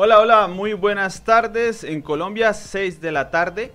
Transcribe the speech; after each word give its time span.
Hola, 0.00 0.20
hola, 0.20 0.46
muy 0.46 0.74
buenas 0.74 1.24
tardes. 1.24 1.82
En 1.82 2.02
Colombia, 2.02 2.54
6 2.54 3.00
de 3.00 3.10
la 3.10 3.32
tarde. 3.32 3.72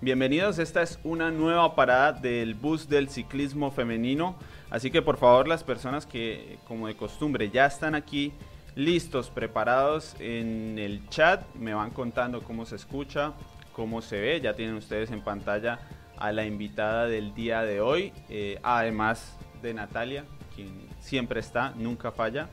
Bienvenidos, 0.00 0.60
esta 0.60 0.82
es 0.82 1.00
una 1.02 1.32
nueva 1.32 1.74
parada 1.74 2.12
del 2.12 2.54
bus 2.54 2.88
del 2.88 3.08
ciclismo 3.08 3.72
femenino. 3.72 4.36
Así 4.70 4.92
que 4.92 5.02
por 5.02 5.16
favor 5.16 5.48
las 5.48 5.64
personas 5.64 6.06
que 6.06 6.60
como 6.68 6.86
de 6.86 6.96
costumbre 6.96 7.50
ya 7.50 7.66
están 7.66 7.96
aquí 7.96 8.32
listos, 8.76 9.30
preparados 9.30 10.14
en 10.20 10.78
el 10.78 11.08
chat, 11.08 11.42
me 11.56 11.74
van 11.74 11.90
contando 11.90 12.44
cómo 12.44 12.66
se 12.66 12.76
escucha, 12.76 13.32
cómo 13.72 14.00
se 14.00 14.20
ve. 14.20 14.40
Ya 14.40 14.54
tienen 14.54 14.76
ustedes 14.76 15.10
en 15.10 15.22
pantalla 15.22 15.80
a 16.16 16.30
la 16.30 16.46
invitada 16.46 17.08
del 17.08 17.34
día 17.34 17.62
de 17.62 17.80
hoy, 17.80 18.12
eh, 18.28 18.60
además 18.62 19.36
de 19.60 19.74
Natalia, 19.74 20.24
quien 20.54 20.86
siempre 21.00 21.40
está, 21.40 21.72
nunca 21.76 22.12
falla. 22.12 22.48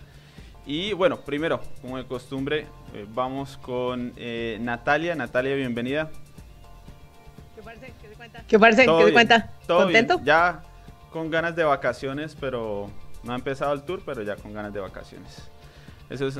Y 0.71 0.93
bueno, 0.93 1.19
primero, 1.19 1.59
como 1.81 1.97
de 1.97 2.05
costumbre, 2.05 2.65
eh, 2.93 3.05
vamos 3.13 3.57
con 3.57 4.13
eh, 4.15 4.57
Natalia. 4.61 5.13
Natalia, 5.15 5.53
bienvenida. 5.53 6.09
¿Qué 7.53 7.61
parece? 7.61 7.93
¿Qué 8.01 8.07
se 8.07 8.15
cuenta? 8.15 8.43
¿Qué 8.47 8.57
parece? 8.57 8.85
¿Qué 8.85 9.05
se 9.07 9.11
cuenta? 9.11 9.49
¿Contento? 9.67 10.21
Ya 10.23 10.63
con 11.11 11.29
ganas 11.29 11.57
de 11.57 11.65
vacaciones, 11.65 12.37
pero 12.39 12.89
no 13.23 13.33
ha 13.33 13.35
empezado 13.35 13.73
el 13.73 13.83
tour, 13.83 14.01
pero 14.05 14.23
ya 14.23 14.37
con 14.37 14.53
ganas 14.53 14.73
de 14.73 14.79
vacaciones. 14.79 15.49
Eso 16.09 16.27
es 16.27 16.39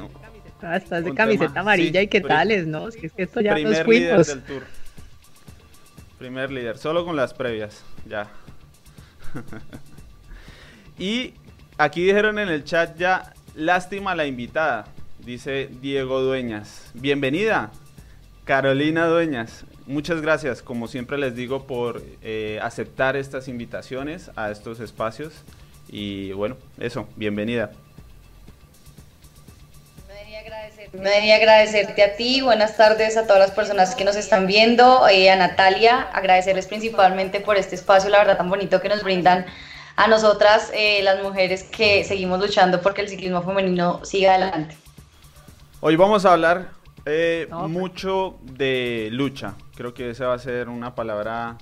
ah, 0.62 0.78
estás 0.78 1.04
de 1.04 1.14
camiseta 1.14 1.60
amarilla 1.60 2.02
y 2.02 2.08
qué 2.08 2.22
tales, 2.22 2.66
¿no? 2.66 2.88
Es 2.88 2.96
que 2.96 3.12
esto 3.18 3.42
ya 3.42 3.56
primer 3.56 3.86
líder 3.86 4.26
del 4.26 4.44
tour. 4.44 4.64
Primer 6.20 6.52
líder, 6.52 6.78
solo 6.78 7.04
con 7.04 7.18
las 7.18 7.34
previas, 7.34 7.84
ya. 8.08 8.30
y 10.98 11.34
aquí 11.78 12.06
dijeron 12.06 12.40
en 12.40 12.48
el 12.48 12.64
chat 12.64 12.96
ya, 12.98 13.34
lástima 13.56 14.16
la 14.16 14.26
invitada, 14.26 14.86
dice 15.20 15.70
Diego 15.82 16.22
Dueñas. 16.22 16.92
Bienvenida, 16.94 17.72
Carolina 18.46 19.08
Dueñas. 19.08 19.66
Muchas 19.88 20.22
gracias, 20.22 20.62
como 20.62 20.88
siempre 20.88 21.18
les 21.18 21.36
digo, 21.36 21.68
por 21.68 22.04
eh, 22.22 22.60
aceptar 22.62 23.16
estas 23.16 23.48
invitaciones 23.48 24.32
a 24.36 24.52
estos 24.52 24.80
espacios. 24.80 25.34
Y 25.90 26.32
bueno, 26.34 26.56
eso, 26.80 27.08
bienvenida. 27.16 27.72
Me 30.94 31.10
debería 31.10 31.38
agradecerte 31.38 32.04
a 32.04 32.16
ti, 32.16 32.42
buenas 32.42 32.76
tardes 32.76 33.16
a 33.16 33.24
todas 33.26 33.40
las 33.40 33.52
personas 33.52 33.96
que 33.96 34.04
nos 34.04 34.18
están 34.18 34.46
viendo, 34.46 35.08
eh, 35.08 35.30
a 35.30 35.38
Natalia, 35.38 36.02
agradecerles 36.02 36.68
principalmente 36.68 37.40
por 37.40 37.56
este 37.56 37.76
espacio, 37.76 38.10
la 38.10 38.18
verdad 38.18 38.38
tan 38.38 38.50
bonito 38.50 38.82
que 38.82 38.90
nos 38.90 39.02
brindan 39.02 39.46
a 40.02 40.08
nosotras, 40.08 40.72
eh, 40.74 41.04
las 41.04 41.22
mujeres 41.22 41.62
que 41.62 42.04
seguimos 42.04 42.40
luchando 42.40 42.82
porque 42.82 43.02
el 43.02 43.08
ciclismo 43.08 43.44
femenino 43.44 44.04
siga 44.04 44.34
adelante. 44.34 44.76
Hoy 45.80 45.96
vamos 45.96 46.26
a 46.26 46.34
hablar 46.34 46.72
eh, 47.06 47.46
pues. 47.48 47.70
mucho 47.70 48.40
de 48.42 49.10
lucha, 49.12 49.54
creo 49.76 49.94
que 49.94 50.10
esa 50.10 50.26
va 50.26 50.34
a 50.34 50.40
ser 50.40 50.70
una 50.70 50.96
palabra 50.96 51.60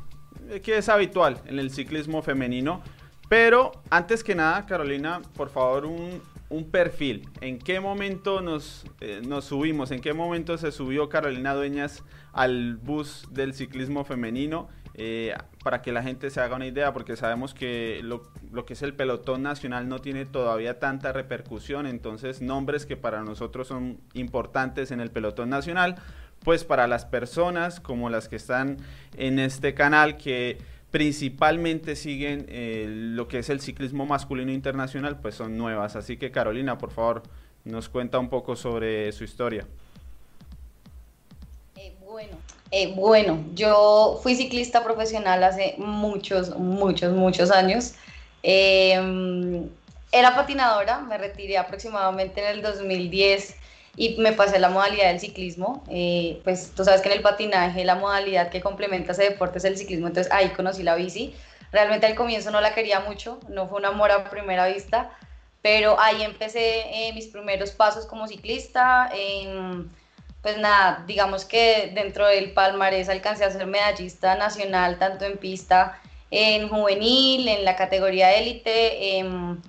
que 0.64 0.78
es 0.78 0.88
habitual 0.88 1.42
en 1.48 1.60
el 1.60 1.70
ciclismo 1.70 2.22
femenino, 2.22 2.82
pero 3.28 3.74
antes 3.90 4.24
que 4.24 4.36
nada, 4.36 4.66
Carolina, 4.66 5.22
por 5.36 5.50
favor, 5.50 5.86
un, 5.86 6.22
un 6.50 6.72
perfil. 6.72 7.28
¿En 7.42 7.60
qué 7.60 7.82
momento 7.82 8.40
nos, 8.40 8.86
eh, 9.02 9.22
nos 9.22 9.46
subimos? 9.46 9.92
¿En 9.92 10.00
qué 10.00 10.14
momento 10.14 10.58
se 10.58 10.72
subió 10.72 11.10
Carolina 11.10 11.54
Dueñas 11.54 12.04
al 12.32 12.78
bus 12.78 13.28
del 13.32 13.54
ciclismo 13.54 14.06
femenino? 14.06 14.70
Eh, 15.02 15.34
para 15.64 15.82
que 15.82 15.94
la 15.94 16.04
gente 16.04 16.30
se 16.30 16.42
haga 16.42 16.58
una 16.58 16.68
idea, 16.68 16.92
porque 16.92 17.16
sabemos 17.16 17.54
que 17.54 18.02
lo, 18.04 18.30
lo, 18.52 18.66
que 18.66 18.74
es 18.74 18.82
el 18.82 18.94
pelotón 18.94 19.42
nacional 19.44 19.88
no 19.88 20.00
tiene 20.00 20.26
todavía 20.26 20.78
tanta 20.78 21.14
repercusión, 21.14 21.88
entonces 21.88 22.42
nombres 22.42 22.86
que 22.86 22.98
para 22.98 23.24
nosotros 23.24 23.70
son 23.70 24.02
importantes 24.14 24.92
en 24.92 25.00
el 25.00 25.10
pelotón 25.10 25.50
nacional, 25.50 25.96
pues 26.44 26.66
para 26.66 26.86
las 26.86 27.06
personas 27.06 27.80
como 27.80 28.10
las 28.10 28.28
que 28.28 28.36
están 28.36 28.76
en 29.16 29.40
este 29.40 29.74
canal 29.74 30.18
que 30.18 30.58
principalmente 30.92 31.96
siguen 31.96 32.46
eh, 32.50 32.86
lo 32.90 33.30
que 33.30 33.40
es 33.40 33.50
el 33.50 33.62
ciclismo 33.62 34.06
masculino 34.06 34.52
internacional, 34.52 35.22
pues 35.22 35.34
son 35.34 35.58
nuevas. 35.58 35.96
Así 35.96 36.18
que 36.18 36.30
Carolina, 36.30 36.78
por 36.78 36.92
favor, 36.92 37.24
nos 37.64 37.88
cuenta 37.88 38.20
un 38.20 38.28
poco 38.28 38.58
sobre 38.58 39.14
su 39.14 39.24
historia. 39.24 39.66
Eh, 41.78 41.96
bueno, 42.06 42.36
eh, 42.72 42.94
bueno, 42.96 43.44
yo 43.54 44.20
fui 44.22 44.36
ciclista 44.36 44.84
profesional 44.84 45.44
hace 45.44 45.76
muchos, 45.78 46.56
muchos, 46.58 47.14
muchos 47.14 47.50
años. 47.52 47.96
Em, 48.44 49.68
era 50.12 50.36
patinadora, 50.36 51.00
me 51.02 51.18
retiré 51.18 51.58
aproximadamente 51.58 52.42
en 52.42 52.48
el 52.48 52.62
2010 52.62 53.56
y 53.96 54.18
me 54.18 54.34
pasé 54.34 54.60
la 54.60 54.70
modalidad 54.70 55.08
del 55.08 55.20
ciclismo. 55.20 55.84
Eh, 55.90 56.42
pues 56.44 56.72
tú 56.76 56.84
sabes 56.84 57.02
que 57.02 57.10
en 57.10 57.18
el 57.18 57.22
patinaje 57.22 57.84
la 57.86 57.96
modalidad 57.96 58.50
que 58.50 58.62
complementa 58.62 59.14
ese 59.14 59.24
deporte 59.24 59.58
es 59.58 59.66
el 59.66 59.78
ciclismo, 59.78 60.08
entonces 60.08 60.32
ahí 60.32 60.50
conocí 60.50 60.84
la 60.84 60.96
bici. 60.96 61.36
Realmente 61.72 62.06
al 62.06 62.16
comienzo 62.16 62.52
no 62.52 62.62
la 62.62 62.74
quería 62.74 63.00
mucho, 63.00 63.40
no 63.50 63.68
fue 63.68 63.80
un 63.80 63.86
amor 63.86 64.12
a 64.12 64.30
primera 64.30 64.68
vista, 64.68 65.12
pero 65.62 66.00
ahí 66.00 66.24
empecé 66.24 67.08
eh, 67.08 67.14
mis 67.14 67.28
primeros 67.28 67.72
pasos 67.72 68.06
como 68.06 68.28
ciclista. 68.28 69.10
Pues 70.42 70.58
nada, 70.58 71.04
digamos 71.08 71.46
que 71.46 71.92
dentro 71.94 72.28
del 72.28 72.52
palmarés 72.52 73.10
alcancé 73.10 73.46
a 73.46 73.52
ser 73.52 73.66
medallista 73.66 74.36
nacional, 74.36 74.98
tanto 74.98 75.26
en 75.26 75.38
pista, 75.38 76.00
en 76.32 76.70
juvenil, 76.70 77.48
en 77.48 77.66
la 77.66 77.76
categoría 77.76 78.34
élite. 78.36 79.18
Em, 79.18 79.60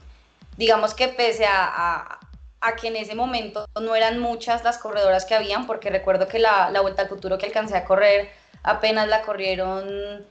digamos 0.56 0.94
que 0.94 1.08
pese 1.08 1.46
a 1.46 2.20
a 2.60 2.76
que 2.76 2.88
en 2.88 2.96
ese 2.96 3.14
momento 3.14 3.66
no 3.80 3.94
eran 3.94 4.18
muchas 4.18 4.62
las 4.64 4.78
corredoras 4.78 5.24
que 5.24 5.34
habían, 5.34 5.66
porque 5.66 5.90
recuerdo 5.90 6.28
que 6.28 6.38
la, 6.38 6.70
la 6.70 6.80
Vuelta 6.80 7.02
al 7.02 7.08
Futuro 7.08 7.38
que 7.38 7.46
alcancé 7.46 7.76
a 7.76 7.84
correr 7.84 8.30
apenas 8.62 9.08
la 9.08 9.22
corrieron 9.22 10.26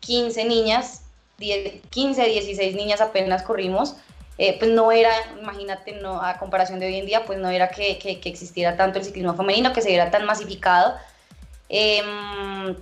15 0.00 0.44
niñas, 0.46 1.02
15, 1.38 2.24
16 2.24 2.74
niñas 2.74 3.00
apenas 3.00 3.42
corrimos. 3.42 3.96
Eh, 4.38 4.58
pues 4.58 4.70
no 4.70 4.90
era, 4.90 5.12
imagínate, 5.40 5.92
no, 5.92 6.20
a 6.20 6.38
comparación 6.38 6.80
de 6.80 6.86
hoy 6.86 6.96
en 6.96 7.06
día, 7.06 7.24
pues 7.24 7.38
no 7.38 7.48
era 7.48 7.68
que, 7.68 7.98
que, 7.98 8.20
existiera 8.28 8.76
tanto 8.76 8.98
el 8.98 9.04
ciclismo 9.04 9.34
femenino, 9.34 9.72
que 9.72 9.82
se 9.82 9.88
viera 9.88 10.10
tan 10.10 10.24
masificado. 10.24 10.94
Em, 11.68 12.76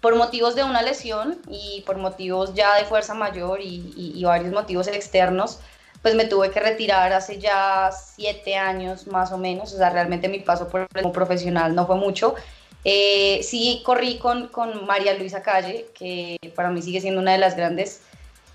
por 0.00 0.14
motivos 0.16 0.54
de 0.54 0.62
una 0.62 0.82
lesión 0.82 1.38
y 1.48 1.82
por 1.86 1.96
motivos 1.96 2.54
ya 2.54 2.76
de 2.76 2.84
fuerza 2.84 3.14
mayor 3.14 3.60
y, 3.60 3.92
y 3.96 4.24
varios 4.24 4.52
motivos 4.52 4.86
externos, 4.86 5.58
pues 6.02 6.14
me 6.14 6.26
tuve 6.26 6.52
que 6.52 6.60
retirar 6.60 7.12
hace 7.12 7.38
ya 7.40 7.90
siete 7.90 8.56
años 8.56 9.08
más 9.08 9.32
o 9.32 9.38
menos, 9.38 9.74
o 9.74 9.76
sea, 9.76 9.90
realmente 9.90 10.28
mi 10.28 10.38
paso 10.38 10.68
por 10.68 10.88
como 10.88 11.12
profesional 11.12 11.74
no 11.74 11.86
fue 11.86 11.96
mucho. 11.96 12.36
Eh, 12.84 13.40
sí 13.42 13.82
corrí 13.84 14.18
con, 14.18 14.46
con 14.46 14.86
María 14.86 15.14
Luisa 15.14 15.42
Calle, 15.42 15.88
que 15.98 16.36
para 16.54 16.70
mí 16.70 16.80
sigue 16.82 17.00
siendo 17.00 17.20
una 17.20 17.32
de 17.32 17.38
las 17.38 17.56
grandes 17.56 18.02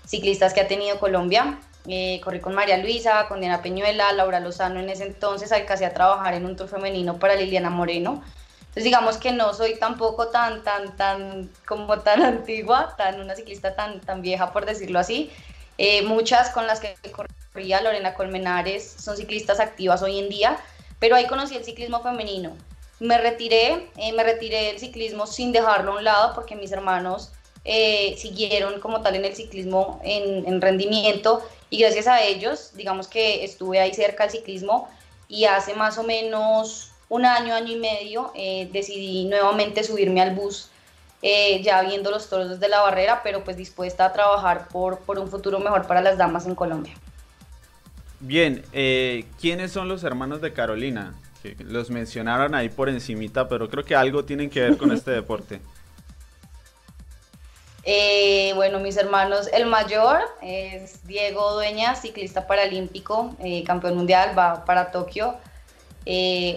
ciclistas 0.06 0.54
que 0.54 0.62
ha 0.62 0.66
tenido 0.66 0.98
Colombia. 0.98 1.58
Eh, 1.88 2.20
corrí 2.22 2.40
con 2.40 2.54
María 2.54 2.78
Luisa, 2.78 3.26
con 3.28 3.40
Diana 3.40 3.60
Peñuela, 3.60 4.12
Laura 4.12 4.38
Lozano 4.38 4.78
en 4.78 4.88
ese 4.88 5.04
entonces, 5.04 5.50
alcancé 5.50 5.84
a 5.84 5.94
trabajar 5.94 6.34
en 6.34 6.46
un 6.46 6.56
tour 6.56 6.68
femenino 6.68 7.18
para 7.18 7.34
Liliana 7.34 7.70
Moreno. 7.70 8.22
Entonces 8.60 8.84
digamos 8.84 9.18
que 9.18 9.32
no 9.32 9.52
soy 9.52 9.78
tampoco 9.78 10.28
tan, 10.28 10.62
tan, 10.62 10.96
tan, 10.96 11.50
como 11.66 11.98
tan 11.98 12.22
antigua, 12.22 12.94
tan 12.96 13.20
una 13.20 13.34
ciclista 13.34 13.74
tan, 13.74 14.00
tan 14.00 14.22
vieja 14.22 14.52
por 14.52 14.64
decirlo 14.64 14.98
así. 14.98 15.30
Eh, 15.76 16.02
muchas 16.02 16.50
con 16.50 16.66
las 16.66 16.80
que 16.80 16.94
corrí 17.10 17.34
Lorena 17.82 18.14
Colmenares, 18.14 18.96
son 18.98 19.16
ciclistas 19.16 19.60
activas 19.60 20.02
hoy 20.02 20.18
en 20.18 20.28
día, 20.28 20.56
pero 20.98 21.16
ahí 21.16 21.26
conocí 21.26 21.56
el 21.56 21.64
ciclismo 21.64 22.02
femenino. 22.02 22.56
Me 23.00 23.18
retiré, 23.18 23.90
eh, 23.96 24.12
me 24.12 24.22
retiré 24.22 24.66
del 24.66 24.78
ciclismo 24.78 25.26
sin 25.26 25.52
dejarlo 25.52 25.92
a 25.92 25.96
un 25.96 26.04
lado 26.04 26.34
porque 26.34 26.54
mis 26.54 26.72
hermanos 26.72 27.32
eh, 27.64 28.16
siguieron 28.18 28.80
como 28.80 29.02
tal 29.02 29.14
en 29.16 29.24
el 29.24 29.34
ciclismo 29.34 30.00
en, 30.04 30.60
rendimiento 30.60 31.42
y 31.70 31.78
gracias 31.78 32.06
a 32.06 32.22
ellos, 32.22 32.72
digamos 32.74 33.08
que 33.08 33.44
estuve 33.44 33.80
ahí 33.80 33.94
cerca 33.94 34.24
del 34.24 34.32
ciclismo 34.32 34.88
y 35.28 35.44
hace 35.44 35.74
más 35.74 35.98
o 35.98 36.02
menos 36.02 36.90
un 37.08 37.24
año, 37.24 37.54
año 37.54 37.72
y 37.72 37.78
medio 37.78 38.32
eh, 38.34 38.68
decidí 38.72 39.24
nuevamente 39.24 39.84
subirme 39.84 40.20
al 40.20 40.34
bus 40.34 40.68
ya 41.62 41.82
viendo 41.82 42.10
los 42.10 42.28
toros 42.28 42.50
desde 42.50 42.68
la 42.68 42.80
barrera, 42.80 43.20
pero 43.22 43.44
pues 43.44 43.56
dispuesta 43.56 44.06
a 44.06 44.12
trabajar 44.12 44.66
por, 44.66 44.98
por 44.98 45.20
un 45.20 45.28
futuro 45.28 45.60
mejor 45.60 45.86
para 45.86 46.00
las 46.02 46.18
damas 46.18 46.46
en 46.46 46.56
Colombia. 46.56 46.94
Bien, 48.24 48.62
eh, 48.72 49.24
¿quiénes 49.40 49.72
son 49.72 49.88
los 49.88 50.04
hermanos 50.04 50.40
de 50.40 50.52
Carolina? 50.52 51.14
los 51.58 51.90
mencionaron 51.90 52.54
ahí 52.54 52.68
por 52.68 52.88
encimita, 52.88 53.48
pero 53.48 53.68
creo 53.68 53.84
que 53.84 53.96
algo 53.96 54.24
tienen 54.24 54.48
que 54.48 54.60
ver 54.60 54.76
con 54.76 54.92
este 54.92 55.10
deporte. 55.22 55.60
Eh, 57.84 58.52
bueno, 58.54 58.78
mis 58.78 58.96
hermanos, 58.96 59.48
el 59.52 59.66
mayor 59.66 60.20
es 60.40 61.06
Diego 61.06 61.54
Dueña, 61.54 61.96
ciclista 61.96 62.46
paralímpico, 62.46 63.34
eh, 63.42 63.64
campeón 63.64 63.96
mundial, 63.96 64.38
va 64.38 64.64
para 64.64 64.90
Tokio. 64.90 65.36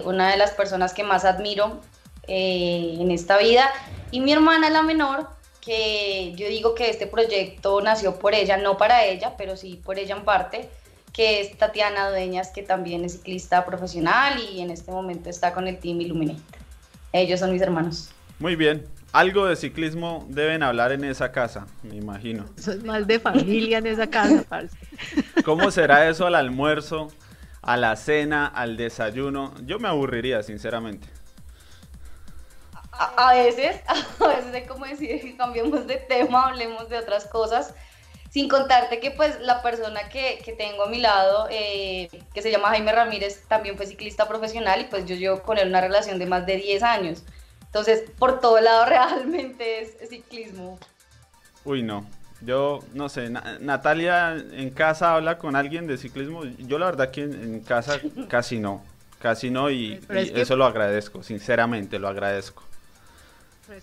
una 0.04 0.30
de 0.30 0.36
las 0.36 0.50
personas 0.52 0.92
que 0.92 1.04
más 1.04 1.24
admiro 1.24 1.80
en 2.28 3.10
esta 3.10 3.38
vida. 3.38 3.70
Y 4.10 4.20
mi 4.20 4.32
hermana, 4.32 4.70
la 4.70 4.82
menor, 4.82 5.28
que 5.60 6.32
yo 6.36 6.48
digo 6.48 6.74
que 6.74 6.90
este 6.90 7.06
proyecto 7.06 7.80
nació 7.80 8.18
por 8.18 8.34
ella, 8.34 8.56
no 8.56 8.76
para 8.76 9.04
ella, 9.04 9.34
pero 9.36 9.56
sí 9.56 9.80
por 9.84 9.98
ella 9.98 10.16
en 10.16 10.24
parte 10.24 10.68
que 11.16 11.40
es 11.40 11.56
Tatiana 11.56 12.10
Dueñas, 12.10 12.50
que 12.50 12.62
también 12.62 13.02
es 13.02 13.12
ciclista 13.12 13.64
profesional 13.64 14.38
y 14.52 14.60
en 14.60 14.70
este 14.70 14.92
momento 14.92 15.30
está 15.30 15.54
con 15.54 15.66
el 15.66 15.78
Team 15.78 15.98
Illuminate. 16.02 16.42
Ellos 17.10 17.40
son 17.40 17.52
mis 17.52 17.62
hermanos. 17.62 18.10
Muy 18.38 18.54
bien. 18.54 18.86
Algo 19.12 19.46
de 19.46 19.56
ciclismo 19.56 20.26
deben 20.28 20.62
hablar 20.62 20.92
en 20.92 21.04
esa 21.04 21.32
casa, 21.32 21.66
me 21.82 21.96
imagino. 21.96 22.44
Eso 22.58 22.72
es 22.72 22.84
más 22.84 23.06
de 23.06 23.18
familia 23.18 23.78
en 23.78 23.86
esa 23.86 24.08
casa, 24.08 24.44
parce. 24.48 24.76
¿Cómo 25.44 25.70
será 25.70 26.08
eso 26.08 26.26
al 26.26 26.34
almuerzo, 26.34 27.08
a 27.62 27.76
la 27.76 27.96
cena, 27.96 28.46
al 28.46 28.76
desayuno? 28.76 29.54
Yo 29.64 29.78
me 29.78 29.88
aburriría, 29.88 30.42
sinceramente. 30.42 31.08
A, 32.98 33.34
veces, 33.34 33.80
a 33.88 34.26
veces 34.26 34.54
es 34.54 34.68
como 34.68 34.86
decir 34.86 35.20
que 35.20 35.36
cambiemos 35.36 35.86
de 35.86 35.96
tema, 35.96 36.48
hablemos 36.48 36.88
de 36.88 36.98
otras 36.98 37.26
cosas. 37.26 37.74
Sin 38.30 38.48
contarte 38.48 39.00
que 39.00 39.12
pues 39.12 39.40
la 39.40 39.62
persona 39.62 40.08
que, 40.10 40.42
que 40.44 40.52
tengo 40.52 40.82
a 40.82 40.88
mi 40.88 40.98
lado, 40.98 41.46
eh, 41.50 42.10
que 42.34 42.42
se 42.42 42.50
llama 42.50 42.68
Jaime 42.68 42.92
Ramírez, 42.92 43.44
también 43.48 43.76
fue 43.76 43.86
ciclista 43.86 44.28
profesional 44.28 44.82
y 44.82 44.84
pues 44.84 45.06
yo 45.06 45.14
llevo 45.14 45.40
con 45.42 45.56
él 45.56 45.68
una 45.68 45.80
relación 45.80 46.18
de 46.18 46.26
más 46.26 46.44
de 46.44 46.56
10 46.56 46.82
años. 46.82 47.22
Entonces, 47.66 48.04
por 48.18 48.40
todo 48.40 48.60
lado 48.60 48.84
realmente 48.88 49.82
es, 49.82 50.08
ciclismo. 50.08 50.78
Uy, 51.64 51.82
no. 51.82 52.06
Yo 52.42 52.80
no 52.92 53.08
sé, 53.08 53.30
Natalia 53.30 54.36
en 54.36 54.70
casa 54.70 55.14
habla 55.14 55.38
con 55.38 55.56
alguien 55.56 55.86
de 55.86 55.96
ciclismo. 55.96 56.44
Yo 56.44 56.78
la 56.78 56.86
verdad 56.86 57.10
que 57.10 57.22
en, 57.22 57.60
casa 57.60 57.98
casi 58.28 58.58
no, 58.58 58.84
casi 59.20 59.50
no 59.50 59.70
y, 59.70 60.00
eso 60.10 60.54
lo 60.54 60.66
agradezco, 60.66 61.22
sinceramente 61.22 61.98
lo 61.98 62.08
agradezco. 62.08 62.62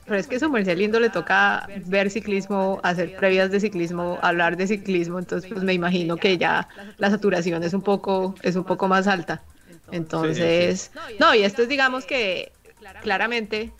Pero 0.05 0.17
es 0.17 0.27
que 0.27 0.35
eso, 0.35 0.49
Merced 0.49 0.77
Lindo, 0.77 0.99
le 0.99 1.09
toca 1.09 1.67
ver 1.85 2.09
ciclismo, 2.09 2.79
hacer 2.83 3.17
previas 3.17 3.51
de 3.51 3.59
ciclismo, 3.59 4.17
hablar 4.21 4.55
de 4.55 4.67
ciclismo, 4.67 5.19
entonces 5.19 5.51
pues 5.51 5.63
me 5.63 5.73
imagino 5.73 6.15
que 6.15 6.37
ya 6.37 6.69
la 6.97 7.09
saturación 7.09 7.63
es 7.63 7.73
un 7.73 7.81
poco, 7.81 8.35
es 8.43 8.55
un 8.55 8.63
poco 8.63 8.87
más 8.87 9.07
alta. 9.07 9.41
Entonces, 9.91 10.91
no, 11.19 11.35
y 11.35 11.43
esto 11.43 11.63
es 11.63 11.69
digamos 11.69 12.05
que 12.05 12.51
claramente. 13.01 13.71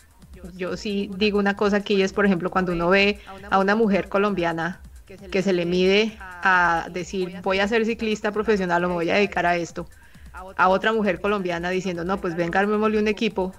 Yo 0.56 0.76
sí 0.76 1.10
digo 1.16 1.38
una 1.38 1.56
cosa 1.56 1.78
aquí 1.78 2.02
es, 2.02 2.12
por 2.12 2.26
ejemplo, 2.26 2.50
cuando 2.50 2.72
uno 2.72 2.88
ve 2.90 3.20
a 3.50 3.58
una 3.58 3.76
mujer 3.76 4.08
colombiana 4.08 4.80
que 5.30 5.42
se 5.42 5.52
le 5.52 5.66
mide 5.66 6.16
a 6.20 6.88
decir 6.90 7.40
voy 7.42 7.60
a 7.60 7.68
ser 7.68 7.84
ciclista 7.84 8.32
profesional 8.32 8.84
o 8.84 8.88
me 8.88 8.94
voy 8.94 9.10
a 9.10 9.14
dedicar 9.14 9.46
a 9.46 9.56
esto, 9.56 9.86
a 10.56 10.68
otra 10.68 10.92
mujer 10.92 11.20
colombiana 11.20 11.70
diciendo 11.70 12.04
no, 12.04 12.20
pues 12.20 12.34
venga, 12.36 12.60
armémosle 12.60 12.98
un 12.98 13.08
equipo 13.08 13.54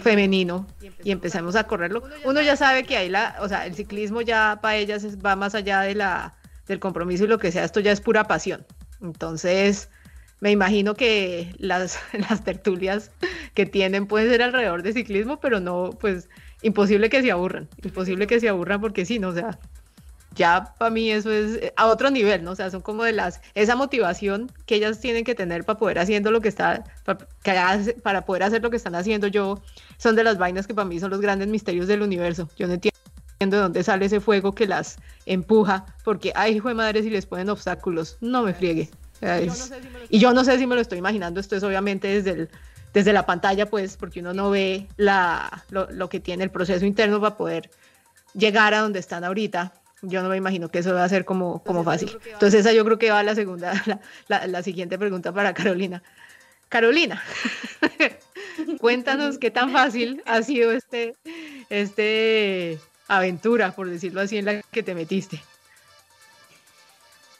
femenino. 0.00 0.66
y 1.04 1.10
empecemos 1.10 1.54
a 1.54 1.64
correrlo, 1.64 2.02
uno 2.24 2.40
ya 2.40 2.56
sabe 2.56 2.84
que 2.84 2.96
hay 2.96 3.08
la, 3.08 3.36
o 3.40 3.48
sea, 3.48 3.66
el 3.66 3.74
ciclismo 3.74 4.22
ya 4.22 4.58
para 4.60 4.76
ellas 4.76 5.04
va 5.24 5.36
más 5.36 5.54
allá 5.54 5.82
de 5.82 5.94
la, 5.94 6.34
del 6.66 6.80
compromiso 6.80 7.24
y 7.24 7.28
lo 7.28 7.38
que 7.38 7.52
sea, 7.52 7.64
esto 7.64 7.80
ya 7.80 7.92
es 7.92 8.00
pura 8.00 8.24
pasión. 8.24 8.66
Entonces, 9.02 9.90
me 10.46 10.52
imagino 10.52 10.94
que 10.94 11.52
las, 11.58 11.98
tertulias 12.44 13.10
que 13.54 13.66
tienen 13.66 14.06
pueden 14.06 14.30
ser 14.30 14.42
alrededor 14.42 14.84
de 14.84 14.92
ciclismo, 14.92 15.40
pero 15.40 15.58
no, 15.58 15.90
pues, 16.00 16.28
imposible 16.62 17.10
que 17.10 17.20
se 17.20 17.32
aburran, 17.32 17.68
imposible 17.82 18.28
que 18.28 18.38
se 18.38 18.48
aburran 18.48 18.80
porque 18.80 19.04
sí, 19.04 19.18
no, 19.18 19.30
o 19.30 19.34
sea, 19.34 19.58
ya 20.36 20.72
para 20.78 20.92
mí 20.92 21.10
eso 21.10 21.32
es 21.32 21.56
eh, 21.56 21.72
a 21.76 21.86
otro 21.86 22.10
nivel, 22.10 22.44
¿no? 22.44 22.52
O 22.52 22.54
sea, 22.54 22.70
son 22.70 22.80
como 22.80 23.02
de 23.02 23.12
las, 23.12 23.40
esa 23.56 23.74
motivación 23.74 24.52
que 24.66 24.76
ellas 24.76 25.00
tienen 25.00 25.24
que 25.24 25.34
tener 25.34 25.64
para 25.64 25.80
poder 25.80 25.98
haciendo 25.98 26.30
lo 26.30 26.40
que 26.40 26.48
está, 26.48 26.84
para, 27.04 27.80
para 28.04 28.24
poder 28.24 28.44
hacer 28.44 28.62
lo 28.62 28.70
que 28.70 28.76
están 28.76 28.94
haciendo 28.94 29.26
yo, 29.26 29.60
son 29.96 30.14
de 30.14 30.22
las 30.22 30.38
vainas 30.38 30.68
que 30.68 30.74
para 30.74 30.86
mí 30.86 31.00
son 31.00 31.10
los 31.10 31.20
grandes 31.20 31.48
misterios 31.48 31.88
del 31.88 32.02
universo. 32.02 32.48
Yo 32.56 32.68
no 32.68 32.74
entiendo 32.74 32.96
de 33.40 33.62
dónde 33.62 33.82
sale 33.82 34.06
ese 34.06 34.20
fuego 34.20 34.54
que 34.54 34.68
las 34.68 34.98
empuja, 35.24 35.86
porque, 36.04 36.32
ay, 36.36 36.54
hijo 36.54 36.68
de 36.68 36.74
madre, 36.74 37.02
si 37.02 37.10
les 37.10 37.26
ponen 37.26 37.50
obstáculos, 37.50 38.16
no 38.20 38.42
me 38.42 38.54
friegue. 38.54 38.90
Y 40.08 40.18
yo 40.18 40.32
no 40.32 40.44
sé 40.44 40.58
si 40.58 40.66
me 40.66 40.74
lo 40.74 40.80
estoy 40.80 40.98
imaginando, 40.98 41.40
esto 41.40 41.56
es 41.56 41.62
obviamente 41.62 42.08
desde, 42.08 42.30
el, 42.30 42.48
desde 42.92 43.12
la 43.12 43.26
pantalla, 43.26 43.66
pues, 43.66 43.96
porque 43.96 44.20
uno 44.20 44.32
no 44.32 44.50
ve 44.50 44.86
la, 44.96 45.64
lo, 45.70 45.90
lo 45.90 46.08
que 46.08 46.20
tiene 46.20 46.44
el 46.44 46.50
proceso 46.50 46.84
interno 46.84 47.20
para 47.20 47.36
poder 47.36 47.70
llegar 48.34 48.74
a 48.74 48.80
donde 48.80 48.98
están 48.98 49.24
ahorita 49.24 49.72
yo 50.02 50.22
no 50.22 50.28
me 50.28 50.36
imagino 50.36 50.68
que 50.68 50.80
eso 50.80 50.94
va 50.94 51.04
a 51.04 51.08
ser 51.08 51.24
como, 51.24 51.62
como 51.62 51.82
fácil. 51.84 52.18
Entonces 52.26 52.60
esa 52.60 52.72
yo 52.72 52.84
creo 52.84 52.98
que 52.98 53.10
va 53.10 53.20
a 53.20 53.22
la 53.22 53.34
segunda, 53.34 53.72
la, 54.28 54.46
la, 54.46 54.62
siguiente 54.62 54.98
pregunta 54.98 55.32
para 55.32 55.54
Carolina. 55.54 56.02
Carolina, 56.68 57.22
cuéntanos 58.80 59.38
qué 59.38 59.50
tan 59.50 59.72
fácil 59.72 60.22
ha 60.26 60.42
sido 60.42 60.72
este, 60.72 61.14
este 61.70 62.78
aventura, 63.08 63.72
por 63.72 63.88
decirlo 63.88 64.20
así, 64.20 64.38
en 64.38 64.44
la 64.44 64.62
que 64.62 64.82
te 64.82 64.94
metiste. 64.94 65.40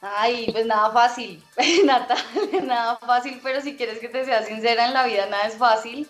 Ay, 0.01 0.51
pues 0.53 0.67
nada 0.67 0.91
fácil, 0.91 1.43
Natalia, 1.85 2.61
nada 2.63 2.97
fácil, 2.99 3.41
pero 3.43 3.61
si 3.61 3.77
quieres 3.77 3.99
que 3.99 4.09
te 4.09 4.25
sea 4.25 4.43
sincera 4.43 4.87
en 4.87 4.95
la 4.95 5.05
vida, 5.07 5.27
nada 5.27 5.47
es 5.47 5.55
fácil. 5.55 6.09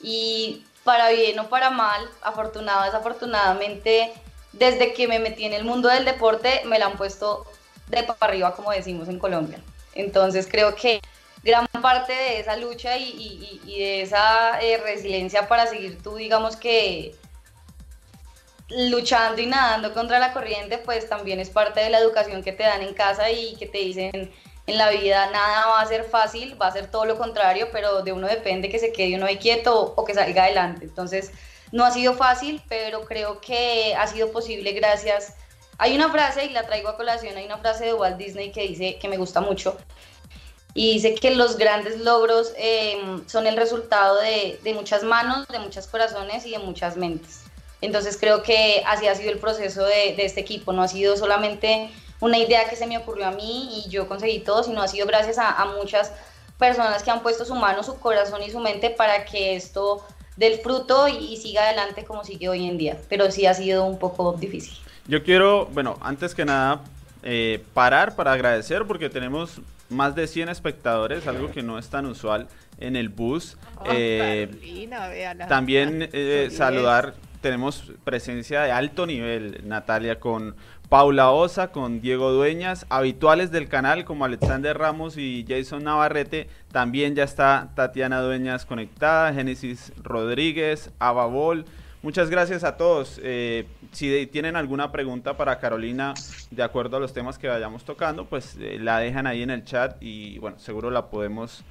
Y 0.00 0.64
para 0.84 1.10
bien 1.10 1.38
o 1.38 1.48
para 1.48 1.70
mal, 1.70 2.08
afortunado, 2.22 2.84
desafortunadamente, 2.84 4.12
desde 4.52 4.92
que 4.92 5.08
me 5.08 5.18
metí 5.18 5.44
en 5.44 5.52
el 5.52 5.64
mundo 5.64 5.88
del 5.88 6.04
deporte, 6.04 6.62
me 6.66 6.78
la 6.78 6.86
han 6.86 6.96
puesto 6.96 7.46
de 7.88 8.02
para 8.02 8.32
arriba, 8.32 8.54
como 8.54 8.70
decimos 8.70 9.08
en 9.08 9.18
Colombia. 9.18 9.60
Entonces 9.94 10.46
creo 10.50 10.74
que 10.74 11.00
gran 11.42 11.66
parte 11.66 12.12
de 12.12 12.40
esa 12.40 12.56
lucha 12.56 12.96
y, 12.96 13.60
de 13.66 14.02
esa 14.02 14.60
eh, 14.60 14.78
resiliencia 14.78 15.48
para 15.48 15.66
seguir 15.66 16.02
tú, 16.02 16.16
digamos 16.16 16.56
que 16.56 17.14
luchando 18.68 19.40
y 19.40 19.46
nadando 19.46 19.92
contra 19.92 20.18
la 20.18 20.32
corriente, 20.32 20.78
pues 20.78 21.08
también 21.08 21.40
es 21.40 21.50
parte 21.50 21.80
de 21.80 21.90
la 21.90 21.98
educación 21.98 22.42
que 22.42 22.52
te 22.52 22.62
dan 22.62 22.82
en 22.82 22.94
casa 22.94 23.30
y 23.30 23.56
que 23.56 23.66
te 23.66 23.78
dicen 23.78 24.32
en 24.66 24.78
la 24.78 24.90
vida 24.90 25.30
nada 25.30 25.66
va 25.66 25.80
a 25.80 25.86
ser 25.86 26.04
fácil, 26.04 26.60
va 26.60 26.68
a 26.68 26.72
ser 26.72 26.90
todo 26.90 27.04
lo 27.04 27.18
contrario, 27.18 27.68
pero 27.70 28.02
de 28.02 28.12
uno 28.12 28.26
depende 28.26 28.70
que 28.70 28.78
se 28.78 28.92
quede 28.92 29.16
uno 29.16 29.26
ahí 29.26 29.36
quieto 29.36 29.92
o 29.96 30.04
que 30.04 30.14
salga 30.14 30.44
adelante. 30.44 30.86
Entonces, 30.86 31.32
no 31.70 31.84
ha 31.84 31.90
sido 31.90 32.14
fácil, 32.14 32.62
pero 32.68 33.04
creo 33.04 33.40
que 33.40 33.94
ha 33.98 34.06
sido 34.06 34.32
posible 34.32 34.72
gracias. 34.72 35.34
Hay 35.76 35.94
una 35.94 36.10
frase, 36.10 36.46
y 36.46 36.50
la 36.50 36.64
traigo 36.64 36.88
a 36.88 36.96
colación, 36.96 37.36
hay 37.36 37.46
una 37.46 37.58
frase 37.58 37.86
de 37.86 37.94
Walt 37.94 38.16
Disney 38.16 38.52
que 38.52 38.62
dice 38.62 38.98
que 38.98 39.08
me 39.08 39.16
gusta 39.16 39.40
mucho, 39.40 39.76
y 40.72 40.94
dice 40.94 41.14
que 41.14 41.30
los 41.32 41.56
grandes 41.56 42.00
logros 42.00 42.52
em, 42.56 43.26
son 43.28 43.46
el 43.46 43.56
resultado 43.56 44.18
de, 44.20 44.58
muchas 44.74 45.04
manos, 45.04 45.46
de 45.48 45.58
muchos 45.58 45.86
corazones 45.86 46.46
y 46.46 46.50
de 46.50 46.58
muchas 46.58 46.96
mentes. 46.96 47.43
Entonces 47.84 48.16
creo 48.18 48.42
que 48.42 48.82
así 48.86 49.06
ha 49.06 49.14
sido 49.14 49.30
el 49.30 49.38
proceso 49.38 49.84
de, 49.84 50.14
este 50.18 50.40
equipo, 50.40 50.72
no 50.72 50.82
ha 50.82 50.88
sido 50.88 51.16
solamente 51.16 51.90
una 52.20 52.38
idea 52.38 52.68
que 52.68 52.76
se 52.76 52.86
me 52.86 52.96
ocurrió 52.98 53.26
a 53.26 53.32
mí 53.32 53.84
y 53.84 53.90
yo 53.90 54.08
conseguí 54.08 54.40
todo, 54.40 54.62
sino 54.62 54.82
ha 54.82 54.88
sido 54.88 55.06
gracias 55.06 55.38
a, 55.38 55.50
a 55.50 55.66
muchas 55.66 56.12
personas 56.58 57.02
que 57.02 57.10
han 57.10 57.22
puesto 57.22 57.44
su 57.44 57.54
mano, 57.54 57.82
su 57.82 57.98
corazón 57.98 58.42
y 58.42 58.50
su 58.50 58.60
mente 58.60 58.90
para 58.90 59.24
que 59.24 59.56
esto 59.56 60.04
del 60.36 60.58
fruto 60.58 61.08
y, 61.08 61.36
siga 61.36 61.62
adelante 61.62 62.04
como 62.04 62.24
sigue 62.24 62.48
hoy 62.48 62.68
en 62.68 62.78
día. 62.78 62.98
Pero 63.08 63.30
sí 63.30 63.46
ha 63.46 63.54
sido 63.54 63.84
un 63.84 63.98
poco 63.98 64.32
difícil. 64.32 64.76
Yo 65.06 65.22
quiero, 65.22 65.66
bueno, 65.66 65.98
antes 66.00 66.34
que 66.34 66.44
nada, 66.44 66.82
eh, 67.22 67.62
parar 67.74 68.16
para 68.16 68.32
agradecer 68.32 68.84
porque 68.86 69.10
tenemos 69.10 69.60
más 69.90 70.14
de 70.14 70.26
100 70.26 70.48
espectadores, 70.48 71.26
algo 71.26 71.50
que 71.50 71.62
no 71.62 71.78
es 71.78 71.88
tan 71.88 72.06
usual 72.06 72.48
en 72.78 72.96
el 72.96 73.08
bus. 73.10 73.56
Eh, 73.86 74.90
también 75.48 76.08
eh, 76.12 76.48
saludar, 76.50 77.14
tenemos 77.44 77.92
presencia 78.04 78.62
de 78.62 78.72
alto 78.72 79.04
nivel, 79.04 79.60
Natalia, 79.68 80.18
con 80.18 80.56
Paula 80.88 81.30
Osa, 81.30 81.72
con 81.72 82.00
Diego 82.00 82.32
Dueñas, 82.32 82.86
habituales 82.88 83.50
del 83.50 83.68
canal 83.68 84.06
como 84.06 84.24
Alexander 84.24 84.78
Ramos 84.78 85.18
y 85.18 85.44
Jason 85.46 85.84
Navarrete. 85.84 86.48
También 86.72 87.14
ya 87.14 87.24
está 87.24 87.68
Tatiana 87.74 88.22
Dueñas 88.22 88.64
conectada, 88.64 89.34
Génesis 89.34 89.92
Rodríguez, 90.02 90.90
Ababol. 90.98 91.66
Muchas 92.00 92.30
gracias 92.30 92.64
a 92.64 92.78
todos. 92.78 93.20
Eh, 93.22 93.66
si 93.92 94.26
tienen 94.28 94.56
alguna 94.56 94.90
pregunta 94.90 95.36
para 95.36 95.58
Carolina, 95.58 96.14
de 96.50 96.62
acuerdo 96.62 96.96
a 96.96 97.00
los 97.00 97.12
temas 97.12 97.36
que 97.38 97.48
vayamos 97.48 97.84
tocando, 97.84 98.24
pues 98.24 98.56
eh, 98.58 98.78
la 98.80 99.00
dejan 99.00 99.26
ahí 99.26 99.42
en 99.42 99.50
el 99.50 99.64
chat 99.64 99.98
y 100.00 100.38
bueno, 100.38 100.58
seguro 100.58 100.90
la 100.90 101.10
podemos 101.10 101.62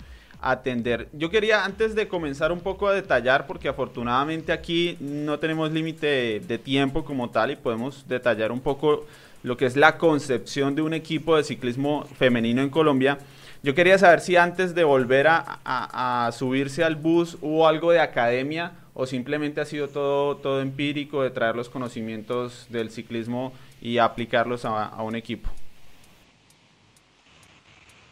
atender. 0.43 1.07
Yo 1.13 1.29
quería 1.29 1.63
antes 1.65 1.95
de 1.95 2.07
comenzar 2.07 2.51
un 2.51 2.59
poco 2.59 2.87
a 2.87 2.93
detallar, 2.93 3.47
porque 3.47 3.69
afortunadamente 3.69 4.51
aquí 4.51 4.97
no 4.99 5.39
tenemos 5.39 5.71
límite 5.71 6.41
de, 6.41 6.57
tiempo 6.57 7.03
como 7.03 7.29
tal 7.29 7.51
y 7.51 7.55
podemos 7.55 8.07
detallar 8.07 8.51
un 8.51 8.59
poco 8.59 9.05
lo 9.41 9.57
que 9.57 9.65
es 9.65 9.75
la 9.75 9.97
concepción 9.97 10.75
de 10.75 10.81
un 10.81 10.93
equipo 10.93 11.35
de 11.35 11.43
ciclismo 11.43 12.05
femenino 12.17 12.61
en 12.61 12.69
Colombia. 12.69 13.17
Yo 13.63 13.73
quería 13.73 13.97
saber 13.97 14.19
si 14.19 14.35
antes 14.35 14.75
de 14.75 14.83
volver 14.83 15.27
a, 15.29 16.29
subirse 16.33 16.83
al 16.83 16.95
bus 16.95 17.37
hubo 17.41 17.67
algo 17.67 17.91
de 17.91 17.99
academia 17.99 18.73
o 18.93 19.05
simplemente 19.05 19.61
ha 19.61 19.65
sido 19.65 19.87
todo, 19.87 20.37
todo 20.37 20.61
empírico 20.61 21.23
de 21.23 21.29
traer 21.29 21.55
los 21.55 21.69
conocimientos 21.69 22.67
del 22.69 22.91
ciclismo 22.91 23.53
y 23.81 23.97
aplicarlos 23.97 24.65
a 24.65 25.01
un 25.01 25.15
equipo. 25.15 25.49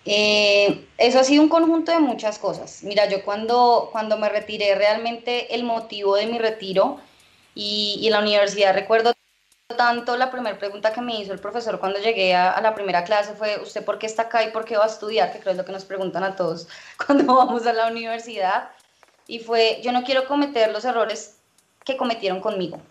Eh, 0.05 0.87
eso 0.97 1.19
ha 1.19 1.23
sido 1.23 1.43
un 1.43 1.49
conjunto 1.49 1.91
de 1.91 1.99
muchas 1.99 2.39
cosas. 2.39 2.83
Mira, 2.83 3.07
yo 3.07 3.23
cuando, 3.23 3.89
cuando 3.91 4.17
me 4.17 4.29
retiré, 4.29 4.75
realmente 4.75 5.53
el 5.53 5.63
motivo 5.63 6.15
de 6.15 6.25
mi 6.27 6.39
retiro 6.39 6.99
y, 7.53 8.07
la 8.09 8.19
universidad 8.19 8.73
recuerdo 8.73 9.13
tanto, 9.77 10.17
la 10.17 10.31
primera 10.31 10.57
pregunta 10.59 10.91
que 10.91 11.01
me 11.01 11.19
hizo 11.19 11.33
el 11.33 11.39
profesor 11.39 11.79
cuando 11.79 11.99
llegué 11.99 12.35
a, 12.35 12.59
la 12.61 12.75
primera 12.75 13.03
clase 13.03 13.33
fue, 13.35 13.59
¿usted 13.61 13.85
por 13.85 13.99
qué 13.99 14.05
está 14.05 14.23
acá 14.23 14.43
y 14.43 14.51
por 14.51 14.65
qué 14.65 14.77
va 14.77 14.83
a 14.85 14.87
estudiar? 14.87 15.31
Que 15.31 15.39
creo 15.39 15.51
es 15.51 15.57
lo 15.57 15.65
que 15.65 15.71
nos 15.71 15.85
preguntan 15.85 16.23
a 16.23 16.35
todos 16.35 16.67
cuando 17.05 17.35
vamos 17.35 17.65
a 17.67 17.73
la 17.73 17.87
universidad. 17.87 18.69
Y 19.27 19.39
fue, 19.39 19.79
yo 19.83 19.91
no 19.91 20.03
quiero 20.03 20.25
cometer 20.27 20.71
los 20.71 20.83
errores 20.83 21.37
que 21.85 21.95
cometieron 21.95 22.41
conmigo. 22.41 22.81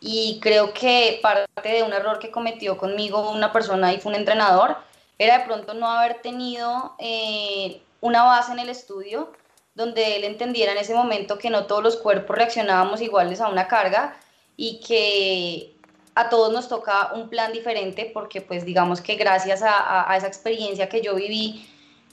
Y 0.00 0.40
creo 0.40 0.72
que 0.72 1.20
parte 1.22 1.68
de 1.68 1.82
un 1.82 1.92
error 1.92 2.18
que 2.18 2.30
cometió 2.30 2.78
conmigo 2.78 3.30
una 3.30 3.52
persona 3.52 3.92
y 3.92 4.00
fue 4.00 4.12
un 4.12 4.18
entrenador 4.18 4.78
era 5.20 5.40
de 5.40 5.44
pronto 5.44 5.74
no 5.74 5.86
haber 5.86 6.22
tenido 6.22 6.94
eh, 6.98 7.82
una 8.00 8.24
base 8.24 8.52
en 8.52 8.58
el 8.58 8.70
estudio 8.70 9.30
donde 9.74 10.16
él 10.16 10.24
entendiera 10.24 10.72
en 10.72 10.78
ese 10.78 10.94
momento 10.94 11.36
que 11.36 11.50
no 11.50 11.66
todos 11.66 11.82
los 11.82 11.96
cuerpos 11.96 12.34
reaccionábamos 12.34 13.02
iguales 13.02 13.42
a 13.42 13.48
una 13.48 13.68
carga 13.68 14.16
y 14.56 14.80
que 14.80 15.74
a 16.14 16.30
todos 16.30 16.50
nos 16.50 16.68
toca 16.68 17.12
un 17.12 17.28
plan 17.28 17.52
diferente 17.52 18.10
porque 18.14 18.40
pues 18.40 18.64
digamos 18.64 19.02
que 19.02 19.16
gracias 19.16 19.60
a, 19.62 20.10
esa 20.16 20.26
experiencia 20.26 20.88
que 20.88 21.02
yo 21.02 21.14
viví 21.14 21.68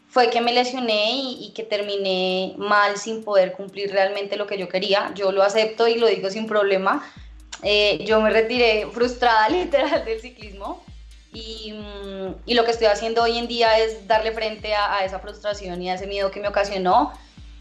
fue 0.09 0.29
que 0.29 0.41
me 0.41 0.51
lesioné 0.51 1.11
y, 1.13 1.53
que 1.55 1.63
terminé 1.63 2.55
mal 2.57 2.97
sin 2.97 3.23
poder 3.23 3.53
cumplir 3.53 3.89
realmente 3.89 4.35
lo 4.35 4.47
que 4.47 4.57
yo 4.57 4.67
quería. 4.67 5.11
Yo 5.15 5.31
lo 5.31 5.43
acepto 5.43 5.87
y 5.87 5.95
lo 5.95 6.07
digo 6.07 6.29
sin 6.29 6.45
problema. 6.45 7.05
Eh, 7.63 8.03
yo 8.05 8.21
me 8.21 8.29
retiré 8.29 8.87
frustrada 8.91 9.47
literal 9.49 10.03
del 10.03 10.19
ciclismo 10.19 10.83
y, 11.33 11.73
mm, 11.73 12.35
y, 12.45 12.53
lo 12.53 12.63
que 12.63 12.71
estoy 12.71 12.87
haciendo 12.87 13.23
hoy 13.23 13.37
en 13.37 13.47
día 13.47 13.77
es 13.79 14.07
darle 14.07 14.31
frente 14.31 14.73
a, 14.73 15.03
esa 15.03 15.19
frustración 15.19 15.81
y 15.81 15.89
a 15.89 15.95
ese 15.95 16.07
miedo 16.07 16.31
que 16.31 16.39
me 16.39 16.47
ocasionó. 16.47 17.11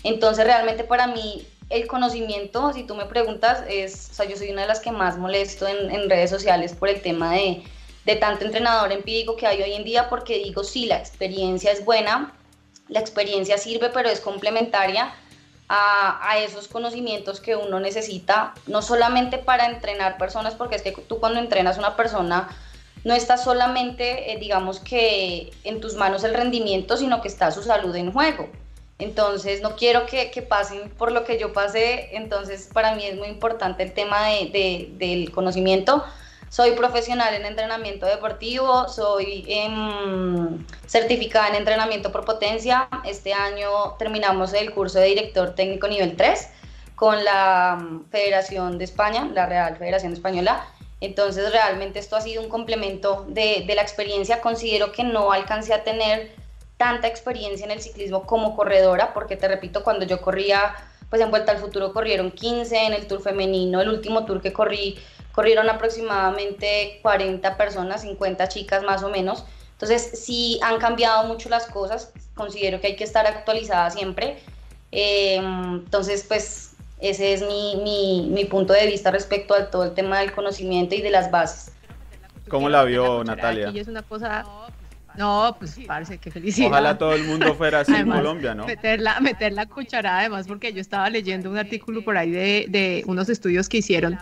Entonces 0.05 0.45
realmente 0.45 0.85
para 0.85 1.07
mí 1.07 1.47
el 1.69 1.87
conocimiento, 1.87 2.73
si 2.73 2.85
tú 2.85 2.95
me 2.95 3.07
preguntas, 3.07 3.65
es, 3.69 4.11
o 4.11 4.15
sea, 4.15 4.27
yo 4.27 4.37
soy 4.37 4.51
una 4.51 4.63
de 4.63 4.69
las 4.69 4.81
que 4.81 4.93
más 4.93 5.19
molesto 5.19 5.67
en, 5.67 5.91
en 5.91 6.09
redes 6.09 6.31
sociales 6.31 6.75
por 6.75 6.89
el 6.89 7.03
tema 7.03 7.33
de, 7.33 7.65
de, 8.05 8.17
tanto 8.17 8.45
entrenador 8.45 8.93
empírico 8.93 9.37
que 9.37 9.47
hay 9.49 9.63
hoy 9.63 9.73
en 9.73 9.85
día, 9.85 10.09
porque 10.09 10.39
digo, 10.39 10.63
sí, 10.63 10.87
la 10.87 10.97
experiencia 10.97 11.73
es 11.73 11.85
buena, 11.85 12.33
la 12.89 13.01
experiencia 13.01 13.59
sirve, 13.59 13.91
pero 13.91 14.09
es 14.09 14.21
complementaria 14.21 15.13
a, 15.69 16.31
a, 16.31 16.39
esos 16.39 16.69
conocimientos 16.69 17.41
que 17.41 17.57
uno 17.57 17.81
necesita, 17.81 18.55
no 18.69 18.81
solamente 18.81 19.39
para 19.39 19.67
entrenar 19.67 20.19
personas, 20.19 20.55
porque 20.55 20.77
es 20.77 20.83
que 20.83 20.93
tú 20.93 21.19
cuando 21.19 21.41
entrenas 21.41 21.79
una 21.79 21.97
persona 21.97 22.49
no 23.07 23.15
está 23.15 23.37
solamente, 23.37 24.33
eh, 24.33 24.37
digamos 24.39 24.81
que 24.81 25.53
en 25.63 25.81
tus 25.81 25.95
manos 25.95 26.25
el 26.25 26.35
rendimiento, 26.35 26.97
sino 26.97 27.23
que 27.23 27.29
está 27.29 27.53
su 27.53 27.63
salud 27.63 27.95
en 27.95 28.13
juego. 28.13 28.49
Entonces, 28.99 29.63
no 29.63 29.77
quiero 29.77 30.07
que, 30.07 30.27
pasen 30.43 30.91
por 30.91 31.13
lo 31.13 31.23
que 31.23 31.39
yo 31.39 31.53
pasé. 31.53 32.17
Entonces, 32.17 32.69
para 32.73 32.97
mí 32.97 33.07
es 33.07 33.17
muy 33.17 33.29
importante 33.29 33.85
el 33.85 33.93
tema 33.93 34.27
de, 34.27 34.91
del 34.99 35.31
conocimiento. 35.31 36.03
Soy 36.49 36.73
profesional 36.73 37.33
en 37.33 37.47
entrenamiento 37.47 38.07
deportivo, 38.07 38.89
soy 38.89 39.45
em, 39.47 40.67
certificada 40.89 41.51
en 41.51 41.55
entrenamiento 41.55 42.11
por 42.11 42.25
potencia. 42.25 42.89
Este 43.05 43.33
año 43.33 43.95
terminamos 44.01 44.53
el 44.53 44.73
curso 44.73 44.99
de 44.99 45.07
director 45.07 45.55
técnico 45.55 45.87
nivel 45.87 46.17
3 46.17 46.49
con 46.97 47.25
la 47.25 47.79
mm, 47.81 48.11
Federación 48.11 48.79
de 48.79 48.85
España, 48.85 49.31
la 49.33 49.47
Real 49.47 49.77
Federación 49.77 50.13
Española. 50.13 50.67
Entonces, 51.01 51.53
realmente 51.53 51.99
esto 51.99 52.17
ha 52.17 52.21
sido 52.21 52.43
un 52.43 52.49
complemento 52.49 53.27
de, 53.29 53.65
de 53.67 53.75
la 53.75 53.83
experiencia. 53.83 54.41
Considero 54.41 54.93
que 54.93 55.05
no 55.05 55.33
alcancé 55.33 55.75
a 55.75 55.85
tener 55.85 56.35
tanta 56.77 57.07
experiencia 57.07 57.65
en 57.65 57.71
el 57.71 57.81
ciclismo 57.81 58.27
como 58.27 58.55
corredora, 58.55 59.15
porque 59.15 59.37
te 59.37 59.49
repito, 59.49 59.83
cuando 59.83 60.05
yo 60.05 60.21
corría, 60.21 60.75
pues 61.09 61.23
en 61.23 61.31
Vuelta 61.31 61.53
al 61.53 61.59
Futuro 61.59 61.93
corrieron 61.93 62.31
15, 62.31 62.87
en 62.87 62.93
el 62.93 63.07
Tour 63.07 63.23
femenino, 63.23 63.81
el 63.81 63.89
último 63.89 64.25
tour 64.25 64.41
que 64.41 64.53
corrí, 64.53 64.99
corrieron 65.33 65.69
aproximadamente 65.69 66.99
40 67.03 67.57
personas, 67.57 68.03
50 68.03 68.49
chicas 68.49 68.83
más 68.83 69.03
o 69.03 69.09
menos. 69.09 69.45
Entonces, 69.73 70.23
sí 70.23 70.59
han 70.63 70.79
cambiado 70.79 71.25
mucho 71.25 71.49
las 71.49 71.67
cosas, 71.67 72.13
considero 72.35 72.81
que 72.81 72.89
hay 72.89 72.97
que 72.97 73.05
estar 73.05 73.27
actualizada 73.27 73.91
siempre. 73.91 74.39
Eh, 74.93 75.37
entonces, 75.37 76.25
pues 76.27 76.66
ese 76.99 77.33
es 77.33 77.43
mi, 77.43 77.77
mi, 77.83 78.31
mi 78.31 78.45
punto 78.45 78.73
de 78.73 78.87
vista 78.87 79.11
respecto 79.11 79.55
a 79.55 79.71
todo 79.71 79.85
el 79.85 79.95
tema 79.95 80.21
del 80.21 80.33
conocimiento 80.33 80.95
y 80.95 81.03
de 81.03 81.11
las 81.11 81.31
bases. 81.31 81.73
¿Cómo 82.49 82.69
la 82.69 82.85
vio 82.85 83.25
Natalia? 83.25 83.73
es 83.75 83.89
una 83.89 84.03
cosa 84.03 84.45
no, 85.17 85.57
pues 85.59 85.79
parece 85.87 86.19
que 86.19 86.31
felicidad. 86.31 86.69
Ojalá 86.69 86.99
todo 86.99 87.15
el 87.15 87.25
mundo 87.25 87.55
fuera 87.55 87.81
así 87.81 87.95
en 87.95 88.11
Colombia, 88.11 88.55
¿no? 88.55 88.67
Meter 88.67 89.01
la, 89.01 89.19
meter 89.21 89.53
la 89.53 89.67
cucharada, 89.67 90.21
además, 90.21 90.47
porque 90.47 90.73
yo 90.73 90.81
estaba 90.81 91.09
leyendo 91.09 91.51
un 91.51 91.59
artículo 91.59 92.05
por 92.05 92.17
ahí 92.17 92.31
de, 92.31 92.67
de 92.69 93.03
unos 93.07 93.29
estudios 93.29 93.69
que 93.69 93.79
hicieron 93.79 94.19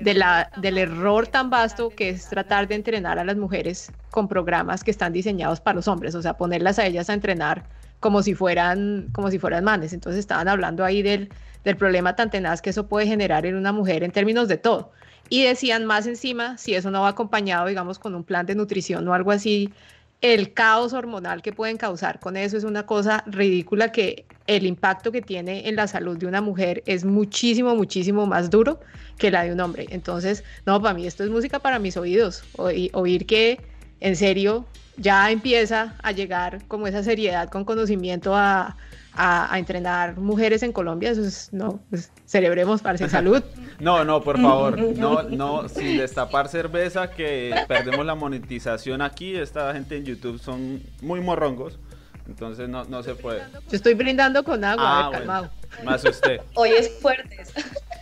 de 0.00 0.14
la, 0.14 0.50
del 0.56 0.78
error 0.78 1.26
tan 1.26 1.50
vasto 1.50 1.90
que 1.90 2.10
es 2.10 2.28
tratar 2.28 2.68
de 2.68 2.74
entrenar 2.74 3.18
a 3.18 3.24
las 3.24 3.36
mujeres 3.36 3.92
con 4.10 4.28
programas 4.28 4.82
que 4.84 4.90
están 4.90 5.12
diseñados 5.12 5.60
para 5.60 5.76
los 5.76 5.88
hombres, 5.88 6.14
o 6.14 6.22
sea, 6.22 6.34
ponerlas 6.34 6.78
a 6.78 6.86
ellas 6.86 7.08
a 7.10 7.14
entrenar 7.14 7.64
como 8.00 8.22
si 8.22 8.34
fueran, 8.34 9.08
como 9.12 9.30
si 9.30 9.38
fueran 9.38 9.64
manes. 9.64 9.92
Entonces 9.92 10.20
estaban 10.20 10.48
hablando 10.48 10.84
ahí 10.84 11.00
del, 11.00 11.30
del 11.64 11.76
problema 11.76 12.14
tan 12.14 12.30
tenaz 12.30 12.62
que 12.62 12.70
eso 12.70 12.86
puede 12.86 13.06
generar 13.06 13.46
en 13.46 13.56
una 13.56 13.72
mujer 13.72 14.04
en 14.04 14.12
términos 14.12 14.48
de 14.48 14.58
todo. 14.58 14.92
Y 15.28 15.42
decían 15.44 15.86
más 15.86 16.06
encima, 16.06 16.58
si 16.58 16.74
eso 16.74 16.90
no 16.90 17.02
va 17.02 17.08
acompañado, 17.08 17.66
digamos, 17.66 17.98
con 17.98 18.14
un 18.14 18.24
plan 18.24 18.46
de 18.46 18.54
nutrición 18.54 19.08
o 19.08 19.14
algo 19.14 19.30
así, 19.30 19.72
el 20.20 20.52
caos 20.52 20.92
hormonal 20.92 21.42
que 21.42 21.52
pueden 21.52 21.76
causar 21.76 22.18
con 22.18 22.36
eso 22.36 22.56
es 22.56 22.64
una 22.64 22.86
cosa 22.86 23.24
ridícula 23.26 23.92
que 23.92 24.24
el 24.46 24.66
impacto 24.66 25.12
que 25.12 25.20
tiene 25.20 25.68
en 25.68 25.76
la 25.76 25.86
salud 25.86 26.16
de 26.16 26.26
una 26.26 26.40
mujer 26.40 26.82
es 26.86 27.04
muchísimo, 27.04 27.74
muchísimo 27.74 28.26
más 28.26 28.50
duro 28.50 28.80
que 29.18 29.30
la 29.30 29.44
de 29.44 29.52
un 29.52 29.60
hombre. 29.60 29.86
Entonces, 29.90 30.44
no, 30.66 30.80
para 30.80 30.94
mí 30.94 31.06
esto 31.06 31.24
es 31.24 31.30
música 31.30 31.58
para 31.58 31.78
mis 31.78 31.96
oídos. 31.96 32.42
oír 32.56 33.26
que 33.26 33.60
en 34.00 34.16
serio 34.16 34.66
ya 34.96 35.30
empieza 35.30 35.94
a 36.02 36.12
llegar 36.12 36.64
como 36.68 36.86
esa 36.86 37.02
seriedad 37.02 37.48
con 37.48 37.64
conocimiento 37.64 38.34
a, 38.34 38.76
a, 39.16 39.58
entrenar 39.58 40.16
mujeres 40.16 40.62
en 40.62 40.72
Colombia, 40.72 41.10
eso 41.10 41.22
es, 41.22 41.52
no, 41.52 41.80
pues, 41.90 42.10
cerebremos, 42.26 42.82
para 42.82 42.98
salud. 43.08 43.42
no, 43.78 44.04
no, 44.04 44.22
por 44.22 44.40
favor, 44.40 44.78
no, 44.96 45.22
no, 45.22 45.68
sin 45.68 45.98
destapar 45.98 46.48
cerveza, 46.48 47.10
que 47.10 47.54
perdemos 47.68 48.04
la 48.04 48.14
monetización 48.14 49.02
aquí, 49.02 49.36
esta 49.36 49.72
gente 49.72 49.96
en 49.96 50.04
YouTube 50.04 50.40
son 50.40 50.82
muy 51.00 51.20
morrongos, 51.20 51.78
entonces 52.26 52.68
no, 52.68 52.84
no 52.84 53.02
se 53.02 53.14
puede. 53.14 53.42
Yo 53.68 53.76
estoy 53.76 53.94
brindando 53.94 54.42
con 54.42 54.64
agua, 54.64 55.06
ah, 55.06 55.10
calmado. 55.12 55.50
más 55.84 56.04
usted. 56.04 56.40
Hoy 56.54 56.70
es 56.70 56.90
fuertes. 57.00 57.52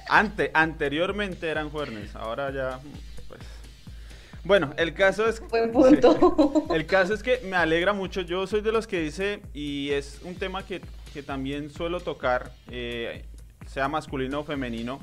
Ante, 0.09 0.51
anteriormente 0.55 1.49
eran 1.49 1.71
fuertes, 1.71 2.15
ahora 2.15 2.51
ya... 2.53 2.79
Pues. 3.27 3.41
Bueno, 4.45 4.73
el 4.77 4.95
caso 4.95 5.27
es 5.27 5.41
Buen 5.49 5.73
punto. 5.73 6.67
el 6.73 6.87
caso 6.87 7.15
es 7.15 7.23
que 7.23 7.41
me 7.45 7.57
alegra 7.57 7.93
mucho. 7.93 8.21
Yo 8.21 8.47
soy 8.47 8.61
de 8.61 8.73
los 8.73 8.87
que 8.87 9.01
dice 9.01 9.43
y 9.55 9.91
es 9.91 10.21
un 10.25 10.37
tema 10.37 10.65
que 10.65 10.83
que 11.13 11.23
también 11.23 11.71
suelo 11.71 12.01
tocar, 12.01 12.53
eh, 12.71 13.25
sea 13.67 13.89
masculino 13.89 14.41
o 14.41 14.45
femenino, 14.45 15.01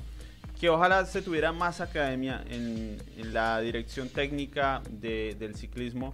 que 0.60 0.70
ojalá 0.70 1.06
se 1.06 1.22
tuviera 1.22 1.54
más 1.54 1.80
academia 1.80 2.44
en, 2.50 2.98
la 3.32 3.62
dirección 3.62 4.10
técnica 4.10 4.82
del 4.90 5.56
ciclismo, 5.56 6.14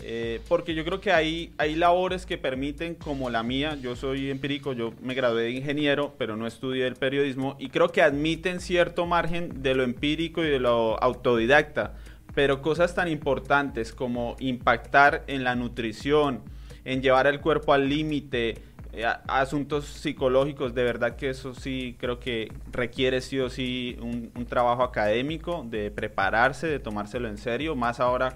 eh, 0.00 0.40
porque 0.48 0.74
yo 0.74 0.84
creo 0.84 1.00
que 1.00 1.12
hay, 1.12 1.52
hay 1.58 1.74
labores 1.74 2.26
que 2.26 2.36
permiten, 2.38 2.94
como 2.94 3.30
la 3.30 3.42
mía, 3.42 3.76
yo 3.80 3.96
soy 3.96 4.30
empírico, 4.30 4.72
yo 4.72 4.92
me 5.00 5.14
gradué 5.14 5.44
de 5.44 5.50
ingeniero, 5.52 6.14
pero 6.18 6.36
no 6.36 6.46
estudié 6.46 6.86
el 6.86 6.96
periodismo, 6.96 7.56
y 7.58 7.70
creo 7.70 7.90
que 7.90 8.02
admiten 8.02 8.60
cierto 8.60 9.06
margen 9.06 9.62
de 9.62 9.74
lo 9.74 9.82
empírico 9.84 10.44
y 10.44 10.48
de 10.48 10.60
lo 10.60 11.02
autodidacta, 11.02 11.94
pero 12.34 12.60
cosas 12.62 12.94
tan 12.94 13.08
importantes 13.08 13.92
como 13.92 14.36
impactar 14.38 15.24
en 15.26 15.44
la 15.44 15.54
nutrición, 15.54 16.42
en 16.84 17.02
llevar 17.02 17.26
el 17.26 17.40
cuerpo 17.40 17.72
al 17.72 17.88
límite, 17.88 18.56
asuntos 19.04 19.86
psicológicos, 19.86 20.74
de 20.74 20.84
verdad 20.84 21.16
que 21.16 21.30
eso 21.30 21.54
sí 21.54 21.96
creo 21.98 22.20
que 22.20 22.52
requiere 22.70 23.20
sí 23.20 23.38
o 23.40 23.50
sí 23.50 23.96
un, 24.00 24.46
trabajo 24.46 24.82
académico, 24.82 25.64
de 25.68 25.90
prepararse, 25.90 26.66
de 26.66 26.78
tomárselo 26.78 27.28
en 27.28 27.38
serio, 27.38 27.76
más 27.76 28.00
ahora 28.00 28.34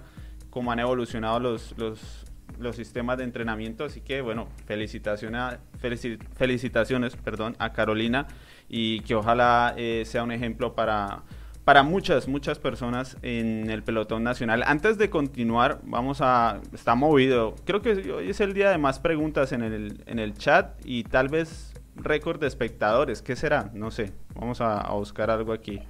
como 0.51 0.71
han 0.71 0.79
evolucionado 0.79 1.41
los, 1.41 1.75
los, 1.79 2.25
los 2.59 2.77
sistemas 2.77 3.19
de 3.19 3.25
entrenamiento, 3.25 3.85
así 3.85 4.01
que 4.01 4.21
bueno, 4.21 4.49
felicitaciones, 4.67 5.59
felicitaciones 6.37 7.17
perdón, 7.17 7.57
a 7.59 7.73
Carolina 7.73 8.27
y 8.69 9.01
que 9.01 9.15
ojalá 9.15 9.75
eh, 9.77 10.05
sea 10.07 10.23
un 10.23 10.33
ejemplo 10.33 10.75
para 10.75 11.23
para 11.65 11.83
muchas, 11.83 12.27
muchas 12.27 12.59
personas 12.59 13.17
en 13.23 13.71
el 13.71 13.83
pelotón 13.83 14.25
nacional. 14.25 14.65
Antes 14.67 14.99
de 14.99 15.11
continuar, 15.11 15.81
vamos 15.85 16.21
a... 16.21 16.61
Está 16.73 16.95
movido. 16.95 17.55
Creo 17.65 17.83
que 17.83 17.93
hoy 18.13 18.31
es 18.31 18.41
el 18.41 18.53
día 18.53 18.71
de 18.71 18.79
más 18.79 18.99
preguntas 18.99 19.53
en 19.53 19.63
el, 19.63 20.03
en 20.07 20.19
el 20.19 20.35
chat 20.35 20.75
y 20.85 21.05
tal 21.05 21.29
vez 21.29 21.73
récord 21.95 22.41
de 22.41 22.49
espectadores. 22.49 23.23
¿Qué 23.23 23.37
será? 23.37 23.71
No 23.75 23.91
sé. 23.91 24.13
Vamos 24.35 24.61
a, 24.61 24.91
buscar 24.93 25.31
algo 25.31 25.53
aquí. 25.53 25.81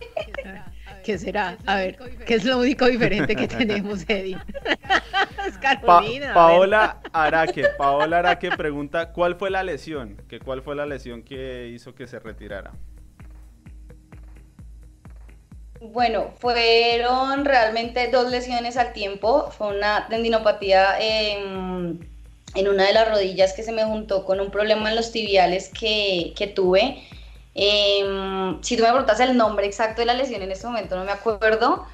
¿Qué 1.04 1.18
será? 1.18 1.58
A 1.66 1.76
ver, 1.76 1.98
¿qué 2.26 2.34
es 2.34 2.44
lo 2.44 2.58
único 2.58 2.86
diferente 2.86 3.36
que 3.36 3.48
tenemos, 3.48 4.04
Eddie? 4.08 4.38
es 5.46 5.58
Carolina. 5.58 6.34
Paola 6.34 7.00
Araque, 7.12 7.66
Paola 7.78 8.18
Araque 8.18 8.50
pregunta, 8.50 9.12
¿cuál 9.12 9.36
fue 9.36 9.50
la 9.50 9.62
lesión? 9.62 10.16
¿Que 10.28 10.40
¿Cuál 10.40 10.62
fue 10.62 10.76
la 10.76 10.84
lesión 10.84 11.22
que 11.22 11.68
hizo 11.68 11.94
que 11.94 12.06
se 12.06 12.18
retirara? 12.18 12.72
Bueno, 15.80 16.34
fueron 16.38 17.46
realmente 17.46 18.08
dos 18.08 18.30
lesiones 18.30 18.76
al 18.76 18.92
tiempo. 18.92 19.50
Fue 19.50 19.68
una 19.68 20.06
tendinopatía 20.08 21.00
en, 21.00 22.06
una 22.54 22.84
de 22.84 22.92
las 22.92 23.08
rodillas 23.08 23.54
que 23.54 23.62
se 23.62 23.72
me 23.72 23.84
juntó 23.84 24.26
con 24.26 24.40
un 24.40 24.50
problema 24.50 24.90
en 24.90 24.96
los 24.96 25.10
tibiales 25.10 25.70
que, 25.70 26.52
tuve. 26.54 27.02
Em, 27.54 28.62
si 28.62 28.76
tú 28.76 28.82
me 28.82 28.90
preguntas 28.90 29.20
el 29.20 29.36
nombre 29.36 29.66
exacto 29.66 30.02
de 30.02 30.06
la 30.06 30.14
lesión 30.14 30.42
en 30.42 30.52
este 30.52 30.66
momento 30.66 30.96
no 30.96 31.04
me 31.04 31.12
acuerdo, 31.12 31.86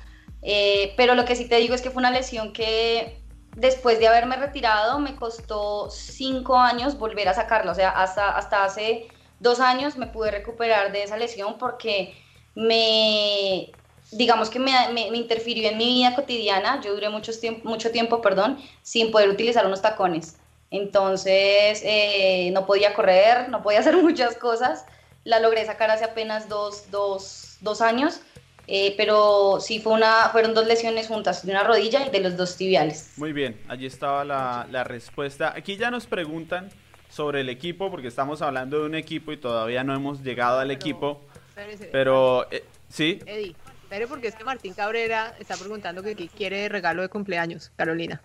eh, 0.42 0.92
pero 0.96 1.14
lo 1.14 1.24
que 1.24 1.36
sí 1.36 1.48
te 1.48 1.56
digo 1.56 1.74
es 1.74 1.80
que 1.80 1.90
fue 1.90 2.00
una 2.00 2.10
lesión 2.10 2.52
que 2.52 3.18
después 3.56 3.98
de 4.00 4.08
haberme 4.08 4.36
retirado 4.36 4.98
me 4.98 5.16
costó 5.16 5.90
cinco 5.90 6.56
años 6.58 6.98
volver 6.98 7.28
a 7.28 7.34
sacarla, 7.34 7.72
o 7.72 7.74
sea, 7.74 7.90
hasta, 7.90 8.36
hasta 8.36 8.64
hace 8.64 9.08
dos 9.40 9.60
años 9.60 9.96
me 9.96 10.06
pude 10.06 10.30
recuperar 10.30 10.92
de 10.92 11.04
esa 11.04 11.16
lesión 11.16 11.56
porque 11.58 12.14
me, 12.56 13.70
digamos 14.10 14.50
que 14.50 14.58
me, 14.58 14.72
interfirió 15.14 15.70
en 15.70 15.78
mi 15.78 15.86
vida 15.94 16.16
cotidiana, 16.16 16.80
yo 16.80 16.94
duré 16.94 17.08
mucho 17.10 17.38
tiempo, 17.38 17.68
mucho 17.68 17.92
tiempo 17.92 18.20
perdón, 18.20 18.58
sin 18.82 19.12
poder 19.12 19.28
utilizar 19.28 19.64
unos 19.66 19.82
tacones. 19.82 20.38
Entonces 20.70 21.80
eh, 21.84 22.50
no 22.52 22.66
podía 22.66 22.94
correr, 22.94 23.48
no 23.50 23.62
podía 23.62 23.80
hacer 23.80 23.96
muchas 23.96 24.36
cosas. 24.36 24.84
La 25.22 25.38
logré 25.38 25.64
sacar 25.64 25.90
hace 25.90 26.04
apenas 26.04 26.48
dos, 26.48 26.90
dos, 26.90 27.58
dos 27.60 27.80
años, 27.80 28.20
eh, 28.68 28.94
pero 28.96 29.58
sí 29.60 29.80
fue 29.80 29.92
una, 29.92 30.30
fueron 30.30 30.54
dos 30.54 30.66
lesiones 30.66 31.08
juntas, 31.08 31.44
de 31.44 31.52
una 31.52 31.64
rodilla 31.64 32.06
y 32.06 32.10
de 32.10 32.20
los 32.20 32.36
dos 32.36 32.56
tibiales. 32.56 33.12
Muy 33.16 33.32
bien, 33.32 33.60
allí 33.68 33.86
estaba 33.86 34.24
la, 34.24 34.66
la 34.70 34.84
respuesta. 34.84 35.52
Aquí 35.54 35.76
ya 35.76 35.90
nos 35.90 36.06
preguntan 36.06 36.70
sobre 37.10 37.40
el 37.40 37.48
equipo, 37.48 37.90
porque 37.90 38.08
estamos 38.08 38.40
hablando 38.40 38.80
de 38.80 38.86
un 38.86 38.94
equipo 38.94 39.32
y 39.32 39.36
todavía 39.36 39.82
no 39.84 39.94
hemos 39.94 40.22
llegado 40.22 40.60
al 40.60 40.70
equipo. 40.70 41.20
Pero, 41.90 42.50
eh, 42.50 42.64
sí. 42.88 43.18
Eddie, 43.24 43.56
pero 43.88 44.08
porque 44.08 44.28
es 44.28 44.34
que 44.34 44.44
Martín 44.44 44.74
Cabrera 44.74 45.34
está 45.38 45.56
preguntando 45.56 46.02
que 46.02 46.14
quiere 46.28 46.68
regalo 46.68 47.02
de 47.02 47.08
cumpleaños, 47.08 47.72
Carolina. 47.76 48.20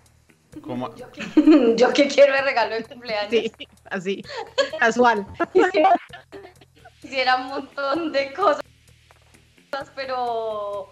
¿Cómo? 0.62 0.94
¿Yo 1.78 1.94
qué, 1.94 2.08
quiero 2.08 2.34
de 2.34 2.42
regalo 2.42 2.76
de 2.76 2.84
cumpleaños? 2.84 3.30
Sí, 3.30 3.52
así, 3.90 4.24
casual. 4.80 5.26
Quisiera 7.02 7.38
un 7.38 7.48
montón 7.48 8.12
de 8.12 8.34
cosas, 8.34 8.62
pero 9.96 10.92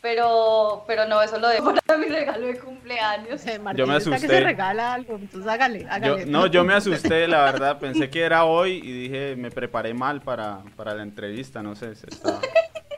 pero, 0.00 0.84
pero 0.86 1.06
no, 1.06 1.20
eso 1.20 1.38
lo 1.38 1.48
dejo 1.48 1.74
para 1.74 1.98
mi 1.98 2.06
regalo 2.06 2.46
de 2.46 2.58
cumpleaños. 2.58 3.44
yo 3.74 3.86
me 3.86 3.96
asusté. 3.96 4.20
que 4.20 4.28
se 4.28 4.40
regala 4.40 4.94
algo, 4.94 5.16
entonces 5.16 5.50
hágale, 5.50 5.86
hágale. 5.90 6.26
no, 6.26 6.46
yo 6.46 6.64
me 6.64 6.74
asusté, 6.74 7.26
la 7.26 7.42
verdad, 7.42 7.78
pensé 7.78 8.08
que 8.08 8.22
era 8.22 8.44
hoy 8.44 8.80
y 8.82 8.92
dije, 8.92 9.36
me 9.36 9.50
preparé 9.50 9.94
mal 9.94 10.20
para, 10.20 10.62
para 10.76 10.94
la 10.94 11.02
entrevista, 11.02 11.62
no 11.62 11.74
sé, 11.74 11.92
estaba, 11.92 12.40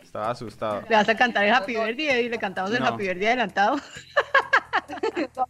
estaba 0.02 0.30
asustado. 0.30 0.82
¿Le 0.88 0.96
vas 0.96 1.08
a 1.08 1.16
cantar 1.16 1.44
el 1.44 1.54
Happy 1.54 1.74
Birthday 1.74 2.26
y 2.26 2.28
le 2.28 2.38
cantamos 2.38 2.72
el 2.72 2.82
Happy 2.82 3.04
Birthday 3.04 3.28
adelantado? 3.28 3.76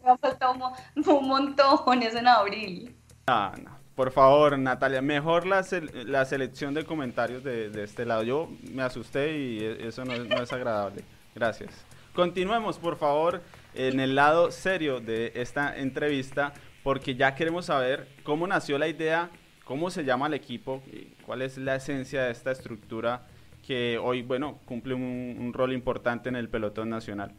me 0.04 0.10
ha 0.10 0.16
faltado 0.18 0.52
un, 0.52 1.28
montón, 1.28 2.02
es 2.02 2.14
en 2.14 2.28
abril. 2.28 2.94
No, 3.26 3.52
no. 3.56 3.80
Por 3.96 4.12
favor, 4.12 4.58
Natalia, 4.58 5.02
mejor 5.02 5.46
la, 5.46 5.62
la 6.06 6.24
selección 6.24 6.72
de 6.72 6.84
comentarios 6.84 7.44
de, 7.44 7.68
de, 7.68 7.84
este 7.84 8.06
lado. 8.06 8.22
Yo 8.22 8.48
me 8.72 8.82
asusté 8.82 9.36
y 9.36 9.58
e, 9.58 9.88
eso 9.88 10.06
no, 10.06 10.16
no 10.16 10.42
es 10.42 10.52
agradable. 10.54 11.04
Gracias. 11.34 11.84
Continuemos, 12.14 12.78
por 12.78 12.96
favor, 12.96 13.42
en 13.74 14.00
el 14.00 14.14
lado 14.14 14.50
serio 14.50 15.00
de 15.00 15.32
esta 15.36 15.76
entrevista, 15.76 16.52
porque 16.82 17.14
ya 17.14 17.34
queremos 17.34 17.66
saber 17.66 18.08
cómo 18.24 18.46
nació 18.46 18.78
la 18.78 18.88
idea, 18.88 19.30
cómo 19.64 19.90
se 19.90 20.04
llama 20.04 20.26
el 20.26 20.34
equipo, 20.34 20.82
cuál 21.24 21.42
es 21.42 21.56
la 21.56 21.76
esencia 21.76 22.24
de 22.24 22.32
esta 22.32 22.50
estructura 22.50 23.26
que 23.66 23.98
hoy, 23.98 24.22
bueno, 24.22 24.58
cumple 24.64 24.94
un, 24.94 25.52
rol 25.54 25.72
importante 25.72 26.28
en 26.28 26.36
el 26.36 26.48
pelotón 26.48 26.90
nacional. 26.90 27.32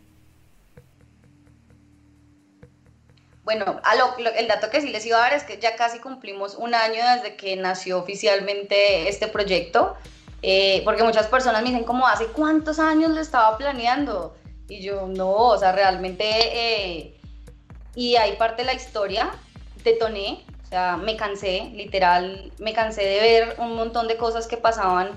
Bueno, 3.43 3.81
el 4.37 4.47
dato 4.47 4.69
que 4.69 4.79
sí 4.79 4.89
les 4.89 5.05
iba 5.05 5.17
a 5.17 5.21
dar 5.21 5.33
es 5.33 5.43
que 5.43 5.57
ya 5.59 5.75
casi 5.75 5.99
cumplimos 5.99 6.55
un 6.55 6.73
año 6.73 7.03
desde 7.15 7.35
que 7.35 7.57
nació 7.57 7.99
oficialmente 7.99 9.09
este 9.09 9.27
proyecto. 9.27 9.97
Eh, 10.41 10.81
porque 10.83 11.03
muchas 11.03 11.27
personas 11.27 11.61
me 11.61 11.69
dicen, 11.69 11.83
como 11.83 12.07
hace 12.07 12.27
cuántos 12.27 12.79
años 12.79 13.11
lo 13.11 13.21
estaba 13.21 13.57
planeando? 13.57 14.35
Y 14.67 14.81
yo, 14.81 15.07
no, 15.07 15.31
o 15.31 15.57
sea, 15.57 15.71
realmente, 15.71 16.25
eh, 16.25 17.19
y 17.93 18.15
ahí 18.15 18.35
parte 18.37 18.63
de 18.63 18.67
la 18.67 18.73
historia, 18.73 19.31
detoné, 19.83 20.43
o 20.63 20.67
sea, 20.67 20.97
me 20.97 21.15
cansé, 21.15 21.71
literal, 21.73 22.51
me 22.57 22.73
cansé 22.73 23.03
de 23.03 23.19
ver 23.19 23.55
un 23.59 23.75
montón 23.75 24.07
de 24.07 24.17
cosas 24.17 24.47
que 24.47 24.57
pasaban, 24.57 25.11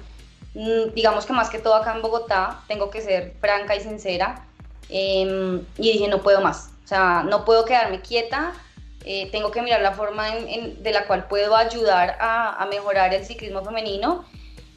mm, 0.55 0.93
digamos 0.95 1.25
que 1.25 1.33
más 1.33 1.51
que 1.51 1.59
todo 1.59 1.75
acá 1.77 1.95
en 1.95 2.03
Bogotá, 2.03 2.63
tengo 2.69 2.91
que 2.91 3.01
ser 3.01 3.35
franca 3.41 3.77
y 3.77 3.81
sincera, 3.81 4.45
em, 4.89 5.65
y 5.79 5.93
dije, 5.93 6.09
no 6.09 6.21
puedo 6.23 6.41
más, 6.41 6.73
o 6.85 6.89
sea, 6.89 7.23
no 7.23 7.45
puedo 7.45 7.65
quedarme 7.65 8.01
quieta, 8.01 8.53
eh, 9.05 9.31
tengo 9.31 9.51
que 9.51 9.63
mirar 9.63 9.83
la 9.83 9.93
forma 9.93 10.31
de 10.31 10.93
la 10.93 11.07
cual 11.07 11.29
puedo 11.29 11.55
ayudar 11.55 12.17
a, 12.21 12.61
a 12.63 12.67
mejorar 12.67 13.15
el 13.15 13.25
ciclismo 13.25 13.63
femenino 13.63 14.25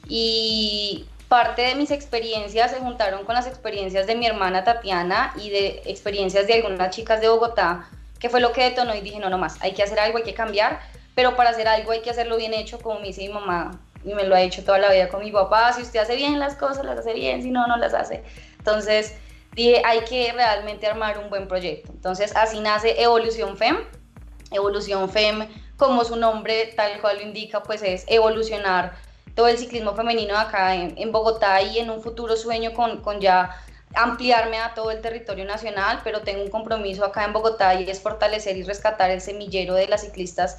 y 0.09 1.05
parte 1.27 1.61
de 1.63 1.75
mis 1.75 1.91
experiencias 1.91 2.71
se 2.71 2.79
juntaron 2.79 3.25
con 3.25 3.35
las 3.35 3.47
experiencias 3.47 4.07
de 4.07 4.15
mi 4.15 4.25
hermana 4.25 4.63
Tatiana 4.63 5.33
y 5.35 5.49
de 5.49 5.81
experiencias 5.85 6.47
de 6.47 6.55
algunas 6.55 6.95
chicas 6.95 7.21
de 7.21 7.27
Bogotá, 7.29 7.89
que 8.19 8.29
fue 8.29 8.39
lo 8.39 8.53
que 8.53 8.63
detonó 8.63 8.95
y 8.95 9.01
dije, 9.01 9.19
no, 9.19 9.29
no 9.29 9.37
más, 9.37 9.61
hay 9.61 9.73
que 9.73 9.83
hacer 9.83 9.99
algo, 9.99 10.17
hay 10.17 10.23
que 10.23 10.33
cambiar, 10.33 10.79
pero 11.15 11.35
para 11.35 11.49
hacer 11.49 11.67
algo 11.67 11.91
hay 11.91 12.01
que 12.01 12.09
hacerlo 12.09 12.37
bien 12.37 12.53
hecho, 12.53 12.79
como 12.79 12.99
me 12.99 13.07
dice 13.07 13.21
mi 13.21 13.29
mamá, 13.29 13.79
y 14.03 14.13
me 14.13 14.23
lo 14.23 14.35
ha 14.35 14.41
hecho 14.41 14.63
toda 14.63 14.79
la 14.79 14.91
vida 14.91 15.09
con 15.09 15.21
mi 15.21 15.31
papá, 15.31 15.73
si 15.73 15.81
usted 15.81 15.99
hace 15.99 16.15
bien 16.15 16.39
las 16.39 16.55
cosas, 16.55 16.85
las 16.85 16.99
hace 16.99 17.13
bien, 17.13 17.43
si 17.43 17.51
no, 17.51 17.67
no 17.67 17.77
las 17.77 17.93
hace. 17.93 18.23
Entonces 18.57 19.15
dije, 19.53 19.81
hay 19.85 20.01
que 20.01 20.31
realmente 20.31 20.87
armar 20.87 21.17
un 21.17 21.29
buen 21.29 21.47
proyecto. 21.47 21.91
Entonces 21.91 22.35
así 22.35 22.59
nace 22.59 23.01
Evolución 23.01 23.57
FEM. 23.57 23.77
Evolución 24.51 25.09
FEM, 25.09 25.47
como 25.75 26.05
su 26.05 26.15
nombre 26.15 26.73
tal 26.75 27.01
cual 27.01 27.17
lo 27.17 27.23
indica, 27.23 27.63
pues 27.63 27.81
es 27.81 28.05
evolucionar 28.07 28.95
todo 29.37 29.47
el 29.47 29.59
ciclismo 29.59 29.93
femenino 29.93 30.35
acá 30.35 30.73
en, 30.73 31.11
Bogotá 31.11 31.61
y 31.61 31.77
en 31.77 31.91
un 31.91 32.01
futuro 32.01 32.35
sueño 32.35 32.73
con, 32.73 33.01
con 33.01 33.21
ya 33.21 33.55
ampliarme 33.93 34.57
a 34.57 34.73
todo 34.73 34.89
el 34.89 34.99
territorio 34.99 35.45
nacional, 35.45 36.01
pero 36.03 36.21
tengo 36.21 36.41
un 36.41 36.49
compromiso 36.49 37.05
acá 37.05 37.23
en 37.23 37.33
Bogotá 37.33 37.75
y 37.75 37.87
es 37.87 38.01
fortalecer 38.01 38.57
y 38.57 38.63
rescatar 38.63 39.11
el 39.11 39.21
semillero 39.21 39.75
de 39.75 39.87
las 39.87 40.01
ciclistas 40.01 40.57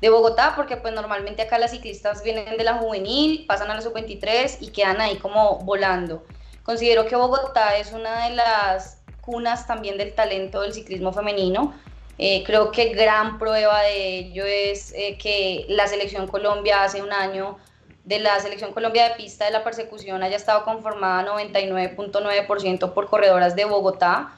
de 0.00 0.10
Bogotá, 0.10 0.52
porque 0.54 0.76
pues 0.76 0.94
normalmente 0.94 1.42
acá 1.42 1.58
las 1.58 1.72
ciclistas 1.72 2.22
vienen 2.22 2.56
de 2.56 2.62
la 2.62 2.74
juvenil, 2.74 3.46
pasan 3.48 3.68
a 3.68 3.74
la 3.74 3.82
sub-23 3.82 4.58
y 4.60 4.68
quedan 4.68 5.00
ahí 5.00 5.16
como 5.16 5.58
volando. 5.64 6.24
Considero 6.62 7.06
que 7.06 7.16
Bogotá 7.16 7.78
es 7.78 7.90
una 7.92 8.28
de 8.28 8.36
las 8.36 9.02
cunas 9.22 9.66
también 9.66 9.98
del 9.98 10.14
talento 10.14 10.60
del 10.60 10.72
ciclismo 10.72 11.12
femenino. 11.12 11.74
Eh, 12.16 12.44
creo 12.46 12.70
que 12.70 12.90
gran 12.94 13.40
prueba 13.40 13.80
de 13.80 14.18
ello 14.18 14.44
es 14.46 14.92
eh, 14.94 15.18
que 15.18 15.66
la 15.68 15.88
selección 15.88 16.28
Colombia 16.28 16.84
hace 16.84 17.02
un 17.02 17.12
año 17.12 17.58
de 18.04 18.18
la 18.18 18.38
Selección 18.40 18.72
Colombia 18.72 19.08
de 19.08 19.14
Pista 19.16 19.44
de 19.44 19.50
la 19.50 19.62
Persecución 19.62 20.22
haya 20.22 20.36
estado 20.36 20.64
conformada 20.64 21.30
99.9% 21.32 22.92
por 22.92 23.08
corredoras 23.08 23.56
de 23.56 23.64
Bogotá, 23.64 24.32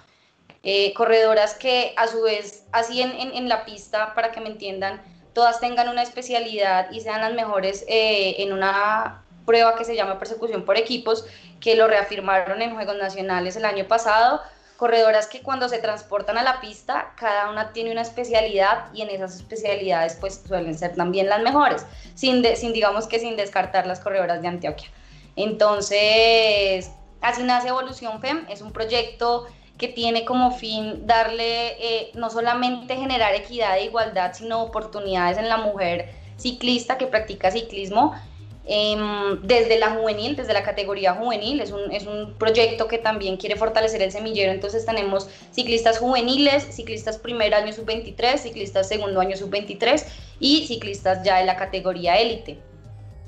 eh, 0.63 0.93
corredoras 0.95 1.55
que 1.55 1.93
a 1.97 2.07
su 2.07 2.23
vez, 2.23 2.65
así 2.73 3.03
en, 3.03 3.11
en, 3.13 3.49
la 3.49 3.65
pista, 3.65 4.15
para 4.15 4.31
que 4.31 4.41
me 4.41 4.49
entiendan, 4.49 5.03
todas 5.33 5.61
tengan 5.61 5.89
una 5.89 6.03
especialidad 6.03 6.91
y 6.91 7.01
sean 7.01 7.21
las 7.21 7.33
mejores 7.35 7.85
eh, 7.89 8.37
en 8.39 8.53
una 8.53 9.23
prueba 9.45 9.75
que 9.77 9.85
se 9.85 9.97
llama 9.97 10.19
persecución 10.19 10.65
por 10.65 10.77
equipos, 10.77 11.25
que 11.61 11.75
lo 11.75 11.89
reafirmaron 11.89 12.63
en 12.63 12.75
Juegos 12.75 12.97
Nacionales 12.97 13.57
el 13.57 13.65
año 13.65 13.87
pasado, 13.89 14.41
corredoras 14.83 15.29
que 15.29 15.43
cuando 15.43 15.69
se 15.69 15.79
transportan 15.79 16.39
a 16.39 16.43
la 16.43 16.61
pista, 16.61 17.13
cada 17.17 17.53
una 17.53 17.73
tiene 17.73 17.93
una 17.93 18.01
especialidad 18.01 18.93
y 18.93 19.03
en 19.03 19.11
esas 19.11 19.37
especialidades 19.37 20.17
pues 20.21 20.43
suelen 20.45 20.77
ser 20.77 20.97
también 20.97 21.29
las 21.29 21.41
mejores, 21.41 21.87
sin, 22.17 22.43
digamos 22.43 23.07
que 23.07 23.21
sin 23.21 23.37
descartar 23.37 23.87
las 23.87 24.01
corredoras 24.01 24.43
de 24.43 24.49
Antioquia. 24.49 24.89
Entonces, 25.37 26.91
así 27.21 27.45
nace 27.45 27.69
Evolución 27.69 28.21
FEM, 28.21 28.45
es 28.51 28.61
un 28.61 28.73
proyecto 28.73 29.47
que 29.79 29.87
tiene 29.87 30.25
como 30.25 30.51
fin 30.51 31.07
darle 31.07 31.77
eh, 31.79 32.11
no 32.15 32.29
solamente 32.29 32.97
generar 32.97 33.35
equidad 33.35 33.79
e 33.79 33.85
igualdad, 33.85 34.33
sino 34.33 34.65
oportunidades 34.65 35.39
en 35.39 35.49
la 35.49 35.59
mujer 35.59 36.13
ciclista 36.37 36.99
que 36.99 37.07
practica 37.07 37.53
ciclismo 37.53 38.17
Em, 38.65 39.43
desde 39.43 39.77
la 39.81 39.91
juvenil, 39.91 40.37
desde 40.37 40.53
la 40.53 40.63
categoría 40.63 41.15
juvenil. 41.15 41.61
Es 41.61 41.73
un, 41.73 41.91
es 41.93 42.07
un 42.07 42.35
proyecto 42.35 42.87
que 42.87 42.99
también 42.99 43.37
quiere 43.37 43.57
fortalecer 43.57 44.03
el 44.03 44.13
semillero. 44.13 44.53
Entonces 44.53 44.87
tenemos 44.87 45.29
ciclistas 45.51 45.99
juveniles, 45.99 46.65
ciclistas 46.75 47.19
primer 47.19 47.55
año 47.55 47.73
sub-23, 47.73 48.39
ciclistas 48.39 48.89
segundo 48.89 49.21
año 49.21 49.37
sub-23 49.37 50.05
y 50.39 50.67
ciclistas 50.67 51.25
ya 51.25 51.39
de 51.39 51.45
la 51.45 51.57
categoría 51.57 52.19
élite. 52.21 52.59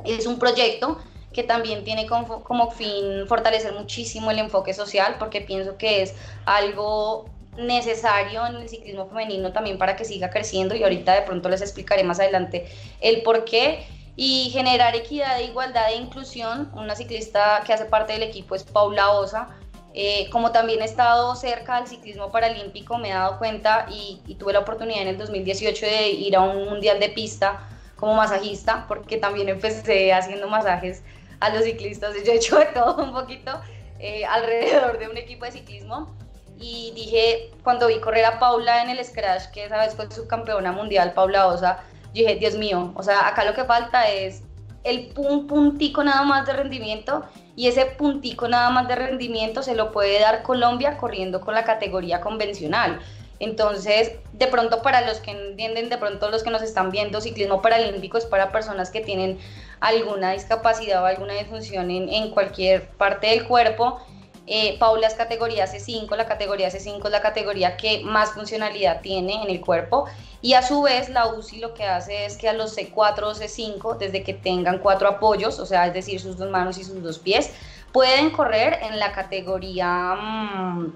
Es 0.05 0.27
un 0.27 0.39
proyecto 0.39 0.99
que 1.33 1.43
también 1.43 1.83
tiene 1.83 2.07
como, 2.07 2.45
como 2.45 2.71
fin 2.71 3.27
fortalecer 3.27 3.73
muchísimo 3.73 4.31
el 4.31 4.39
enfoque 4.39 4.73
social 4.73 5.17
porque 5.19 5.41
pienso 5.41 5.77
que 5.77 6.03
es 6.03 6.15
algo 6.45 7.25
necesario 7.57 8.47
en 8.47 8.57
el 8.57 8.69
ciclismo 8.69 9.09
femenino 9.09 9.53
también 9.53 9.79
para 9.79 9.97
que 9.97 10.05
siga 10.05 10.31
creciendo 10.31 10.77
y 10.77 10.85
ahorita 10.85 11.13
de 11.13 11.23
pronto 11.23 11.49
les 11.49 11.61
explicaré 11.61 12.05
más 12.05 12.21
adelante 12.21 12.67
el 13.01 13.23
por 13.23 13.45
qué 13.45 13.85
y 14.17 14.51
generar 14.51 14.95
equidad, 14.95 15.41
igualdad 15.41 15.91
e 15.91 15.97
inclusión. 15.97 16.71
Una 16.75 16.95
ciclista 16.95 17.63
que 17.67 17.73
hace 17.73 17.85
parte 17.85 18.13
del 18.13 18.23
equipo 18.23 18.55
es 18.55 18.63
Paula 18.63 19.11
Osa. 19.11 19.49
Eh, 19.93 20.29
como 20.31 20.51
también 20.51 20.83
he 20.83 20.85
estado 20.85 21.37
cerca 21.37 21.77
del 21.77 21.87
ciclismo 21.87 22.33
paralímpico, 22.33 22.99
me 22.99 23.11
he 23.11 23.13
dado 23.13 23.39
cuenta 23.39 23.87
y, 23.89 24.21
tuve 24.39 24.53
la 24.53 24.61
oportunidad 24.61 25.03
en 25.03 25.09
el 25.09 25.19
2018 25.19 25.87
de 25.87 26.11
ir 26.11 26.35
a 26.35 26.41
un 26.41 26.69
mundial 26.69 26.99
de 26.99 27.11
pista 27.11 27.69
como 27.97 28.15
masajista, 28.15 28.87
porque 28.89 29.19
también 29.19 29.49
empecé 29.49 30.13
haciendo 30.13 30.49
masajes 30.49 31.03
a 31.39 31.51
los 31.51 31.65
ciclistas. 31.65 32.15
Yo 32.25 32.33
he 32.33 32.37
hecho 32.37 32.59
de 32.59 32.67
todo 32.67 33.05
un 33.05 33.13
poquito 33.13 33.61
eh, 34.01 34.25
alrededor 34.25 34.99
de 34.99 35.09
un 35.09 35.17
equipo 35.17 35.45
de 35.45 35.53
ciclismo. 35.53 36.15
Y 36.59 36.93
dije, 36.95 37.51
cuando 37.65 37.89
vi 37.89 38.01
correr 38.01 38.25
a 38.25 38.39
Paula 38.39 38.83
en 38.83 38.91
el 38.91 39.05
Scratch, 39.05 39.51
que 39.53 39.65
esa 39.65 39.79
vez 39.79 39.95
fue 39.95 40.11
subcampeona 40.11 40.73
mundial, 40.73 41.13
Paula 41.13 41.49
Osa, 41.49 41.83
yo 42.15 42.23
dije, 42.23 42.37
Dios 42.37 42.55
mío, 42.55 42.93
o 42.95 43.03
sea, 43.03 43.27
acá 43.27 43.45
lo 43.45 43.55
que 43.55 43.65
falta 43.65 44.09
es 44.09 44.43
el 44.85 45.13
un 45.17 45.47
puntico 45.47 46.05
nada 46.05 46.23
más 46.23 46.47
de 46.47 46.53
rendimiento 46.53 47.25
y 47.57 47.67
ese 47.67 47.87
puntico 47.87 48.49
nada 48.49 48.71
más 48.71 48.87
de 48.87 48.95
rendimiento 48.95 49.63
se 49.63 49.75
lo 49.75 49.91
puede 49.91 50.21
dar 50.21 50.43
Colombia 50.43 50.97
corriendo 50.97 51.41
con 51.41 51.55
la 51.55 51.65
categoría 51.65 52.21
convencional. 52.21 53.01
Entonces, 53.41 54.13
de 54.33 54.47
pronto 54.47 54.81
para 54.81 55.01
los 55.01 55.19
que 55.19 55.33
entienden, 55.33 55.89
de 55.89 55.99
pronto 55.99 56.31
los 56.31 56.45
que 56.45 56.51
nos 56.51 56.63
están 56.63 56.91
viendo, 56.91 57.21
ciclismo 57.21 57.63
paralímpico 57.63 58.17
es 58.17 58.27
para 58.27 58.53
personas 58.53 58.91
que 58.91 59.01
tienen 59.01 59.39
alguna 59.81 60.33
discapacidad 60.33 61.03
o 61.03 61.07
alguna 61.07 61.35
disfunción 61.35 61.91
en, 61.91 62.09
en 62.09 62.31
cualquier 62.31 62.87
parte 62.91 63.27
del 63.27 63.45
cuerpo. 63.47 64.01
Eh, 64.47 64.77
Paula 64.79 65.07
es 65.07 65.15
categoría 65.15 65.67
C5, 65.67 66.15
la 66.17 66.27
categoría 66.27 66.69
C5 66.69 67.03
es 67.05 67.11
la 67.11 67.23
categoría 67.23 67.79
que 67.79 68.03
más 68.05 68.33
funcionalidad 68.33 69.01
tiene 69.01 69.43
en 69.43 69.49
el 69.49 69.63
cuerpo 69.63 70.07
y 70.43 70.53
a 70.53 70.61
su 70.61 70.83
vez 70.83 71.09
la 71.09 71.29
UCI 71.29 71.61
lo 71.61 71.73
que 71.73 71.85
hace 71.85 72.27
es 72.27 72.37
que 72.37 72.51
a 72.51 72.53
los 72.53 72.77
C4 72.77 73.23
o 73.23 73.35
C5, 73.35 73.97
desde 73.97 74.23
que 74.23 74.35
tengan 74.35 74.81
cuatro 74.81 75.09
apoyos, 75.09 75.59
o 75.59 75.65
sea, 75.65 75.87
es 75.87 75.95
decir, 75.95 76.21
sus 76.21 76.37
dos 76.37 76.51
manos 76.51 76.77
y 76.77 76.85
sus 76.85 77.03
dos 77.03 77.19
pies, 77.19 77.51
pueden 77.93 78.29
correr 78.31 78.81
en 78.83 78.99
la 78.99 79.13
categoría 79.13 80.15
mm, 80.15 80.93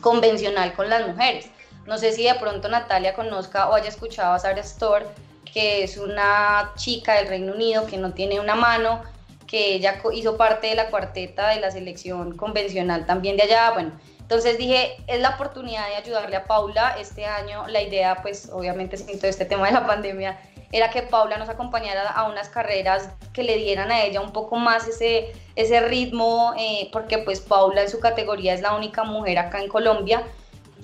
convencional 0.00 0.72
con 0.72 0.88
las 0.88 1.06
mujeres. 1.06 1.50
No 1.84 1.98
sé 1.98 2.12
si 2.12 2.24
de 2.24 2.34
pronto 2.36 2.68
Natalia 2.70 3.14
conozca 3.14 3.68
o 3.68 3.74
haya 3.74 3.90
escuchado 3.90 4.32
a 4.32 4.38
Sarah 4.38 4.60
Store, 4.62 5.04
que 5.44 5.84
es 5.84 5.98
una 5.98 6.72
chica 6.76 7.14
del 7.16 7.28
Reino 7.28 7.52
Unido 7.52 7.86
que 7.86 7.98
no 7.98 8.12
tiene 8.12 8.40
una 8.40 8.54
mano, 8.54 9.02
que 9.46 9.74
ella 9.74 10.00
hizo 10.12 10.36
parte 10.36 10.68
de 10.68 10.74
la 10.74 10.90
cuarteta 10.90 11.48
de 11.50 11.60
la 11.60 11.70
selección 11.70 12.36
convencional 12.36 13.06
también 13.06 13.36
de 13.36 13.44
allá. 13.44 13.70
Bueno, 13.72 13.92
entonces 14.20 14.58
dije, 14.58 14.96
es 15.06 15.20
la 15.20 15.30
oportunidad 15.30 15.88
de 15.88 15.96
ayudarle 15.96 16.36
a 16.36 16.44
Paula. 16.44 16.96
Este 16.98 17.26
año 17.26 17.66
la 17.68 17.82
idea, 17.82 18.22
pues 18.22 18.50
obviamente 18.52 18.96
sin 18.96 19.18
todo 19.18 19.28
este 19.28 19.44
tema 19.44 19.66
de 19.66 19.72
la 19.72 19.86
pandemia, 19.86 20.38
era 20.72 20.90
que 20.90 21.02
Paula 21.02 21.38
nos 21.38 21.48
acompañara 21.48 22.10
a 22.10 22.28
unas 22.28 22.48
carreras 22.48 23.10
que 23.32 23.44
le 23.44 23.56
dieran 23.56 23.90
a 23.92 24.02
ella 24.02 24.20
un 24.20 24.32
poco 24.32 24.56
más 24.56 24.88
ese, 24.88 25.32
ese 25.54 25.80
ritmo, 25.80 26.54
eh, 26.58 26.88
porque 26.92 27.18
pues 27.18 27.40
Paula 27.40 27.82
en 27.82 27.88
su 27.88 28.00
categoría 28.00 28.52
es 28.52 28.60
la 28.60 28.74
única 28.74 29.04
mujer 29.04 29.38
acá 29.38 29.60
en 29.60 29.68
Colombia 29.68 30.24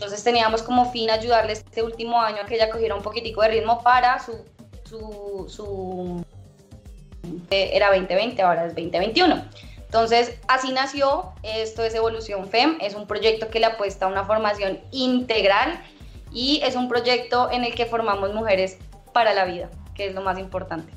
entonces 0.02 0.24
teníamos 0.24 0.62
como 0.62 0.90
fin 0.90 1.10
ayudarle 1.10 1.52
este 1.52 1.82
último 1.82 2.20
año 2.20 2.38
a 2.42 2.46
que 2.46 2.56
ella 2.56 2.70
cogiera 2.70 2.94
un 2.94 3.02
poquitico 3.02 3.42
de 3.42 3.48
ritmo 3.48 3.82
para 3.82 4.18
su, 4.18 4.44
su, 5.48 6.24
era 7.50 7.88
2020, 7.88 8.42
ahora 8.42 8.66
es 8.66 8.74
2021. 8.74 9.44
Entonces, 9.92 10.38
así 10.48 10.72
nació, 10.72 11.32
esto 11.42 11.84
es 11.84 11.94
Evolución 11.94 12.48
FEM, 12.48 12.78
es 12.80 12.94
un 12.94 13.06
proyecto 13.06 13.48
que 13.48 13.60
le 13.60 13.66
apuesta 13.66 14.06
a 14.06 14.08
una 14.08 14.24
formación 14.24 14.80
integral 14.90 15.78
y 16.32 16.60
es 16.64 16.76
un 16.76 16.88
proyecto 16.88 17.50
en 17.50 17.64
el 17.64 17.74
que 17.74 17.84
formamos 17.84 18.32
mujeres 18.32 18.78
para 19.12 19.34
la 19.34 19.44
vida, 19.44 19.70
que 19.94 20.06
es 20.06 20.14
lo 20.14 20.22
más 20.22 20.38
importante. 20.38 20.92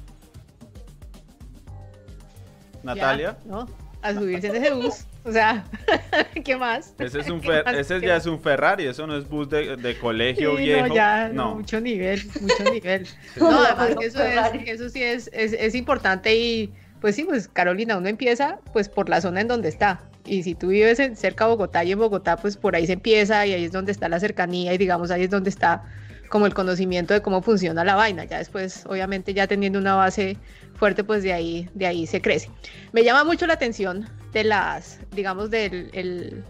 Natalia. 2.84 3.38
¿no? 3.46 3.68
A 4.02 4.14
subirse 4.14 4.48
en 4.48 4.56
ese 4.56 4.72
bus. 4.74 5.06
O 5.26 5.32
sea, 5.32 5.66
¿qué 6.46 6.56
más? 6.56 6.94
Ese, 7.00 7.20
es 7.20 7.30
un 7.30 7.42
ese 7.74 8.00
ya 8.00 8.18
es 8.18 8.28
un 8.28 8.40
Ferrari, 8.40 8.86
eso 8.86 9.08
no 9.08 9.18
es 9.18 9.28
bus 9.28 9.50
de, 9.50 9.76
de 9.76 9.98
colegio 9.98 10.56
viejo. 10.56 10.88
No, 10.88 10.96
ya, 10.96 11.30
no. 11.30 11.56
mucho 11.56 11.82
nivel, 11.82 12.22
mucho 12.40 12.72
nivel. 12.72 13.08
No, 13.36 13.60
además 13.60 13.96
que 14.00 14.06
eso, 14.06 14.24
es, 14.24 14.40
eso 14.68 14.90
sí 14.90 15.02
es, 15.02 15.30
es, 15.34 15.54
es, 15.54 15.74
importante 15.74 16.36
y 16.36 16.72
pues 17.02 17.16
sí, 17.16 17.24
pues 17.24 17.48
Carolina, 17.48 17.98
uno 17.98 18.08
empieza 18.08 18.60
pues 18.72 18.88
por 18.88 19.10
la 19.10 19.20
zona 19.20 19.42
en 19.42 19.48
donde 19.48 19.68
está. 19.68 20.02
Y 20.26 20.44
si 20.44 20.54
tú 20.54 20.68
vives 20.68 21.00
en, 21.00 21.16
cerca 21.16 21.46
de 21.46 21.52
Bogotá 21.52 21.84
y 21.84 21.92
en 21.92 22.00
Bogotá, 22.00 22.38
pues 22.38 22.56
por 22.56 22.76
ahí 22.76 22.86
se 22.86 22.94
empieza 22.94 23.46
y 23.48 23.54
ahí 23.54 23.66
es 23.66 23.72
donde 23.72 23.92
está 23.92 24.08
la 24.08 24.20
cercanía 24.20 24.74
y 24.74 24.78
digamos 24.78 25.10
ahí 25.10 25.24
es 25.24 25.30
donde 25.32 25.50
está 25.50 25.84
como 26.30 26.46
el 26.46 26.54
conocimiento 26.54 27.14
de 27.14 27.22
cómo 27.22 27.42
funciona 27.42 27.84
la 27.84 27.96
vaina. 27.96 28.26
Ya 28.26 28.38
después, 28.38 28.86
obviamente, 28.88 29.34
ya 29.34 29.48
teniendo 29.48 29.80
una 29.80 29.96
base 29.96 30.38
fuerte, 30.76 31.04
pues 31.04 31.24
de 31.24 31.34
ahí, 31.34 31.70
de 31.74 31.88
ahí 31.88 32.08
se 32.08 32.22
crece. 32.22 32.50
Me 32.92 33.04
llama 33.04 33.24
mucho 33.24 33.48
la 33.48 33.54
atención 33.54 34.10
de 34.34 34.44
las, 34.44 35.00
digamos, 35.12 35.50
del 35.50 35.90
el, 35.94 36.44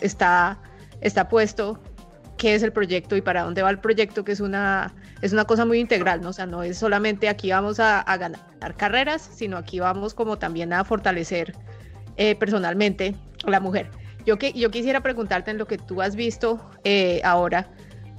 está, 0.00 0.58
está 1.00 1.28
puesto, 1.28 1.80
qué 2.36 2.54
es 2.54 2.62
el 2.62 2.72
proyecto 2.72 3.16
y 3.16 3.20
para 3.20 3.42
dónde 3.42 3.62
va 3.62 3.70
el 3.70 3.78
proyecto, 3.78 4.24
que 4.24 4.32
es 4.32 4.40
una, 4.40 4.94
es 5.22 5.32
una 5.32 5.44
cosa 5.44 5.64
muy 5.64 5.78
integral, 5.78 6.20
¿no? 6.20 6.30
O 6.30 6.32
sea, 6.32 6.46
no 6.46 6.62
es 6.62 6.78
solamente 6.78 7.28
aquí 7.28 7.50
vamos 7.50 7.80
a, 7.80 8.04
ganar 8.16 8.76
carreras, 8.76 9.28
sino 9.34 9.56
aquí 9.56 9.80
vamos 9.80 10.14
como 10.14 10.38
también 10.38 10.72
a 10.72 10.84
fortalecer 10.84 11.54
eh, 12.16 12.34
personalmente 12.34 13.14
a 13.44 13.50
la 13.50 13.60
mujer. 13.60 13.90
Yo, 14.24 14.38
que, 14.38 14.52
yo 14.52 14.70
quisiera 14.70 15.00
preguntarte 15.02 15.50
en 15.50 15.58
lo 15.58 15.66
que 15.66 15.78
tú 15.78 16.02
has 16.02 16.16
visto 16.16 16.70
eh, 16.84 17.20
ahora, 17.24 17.70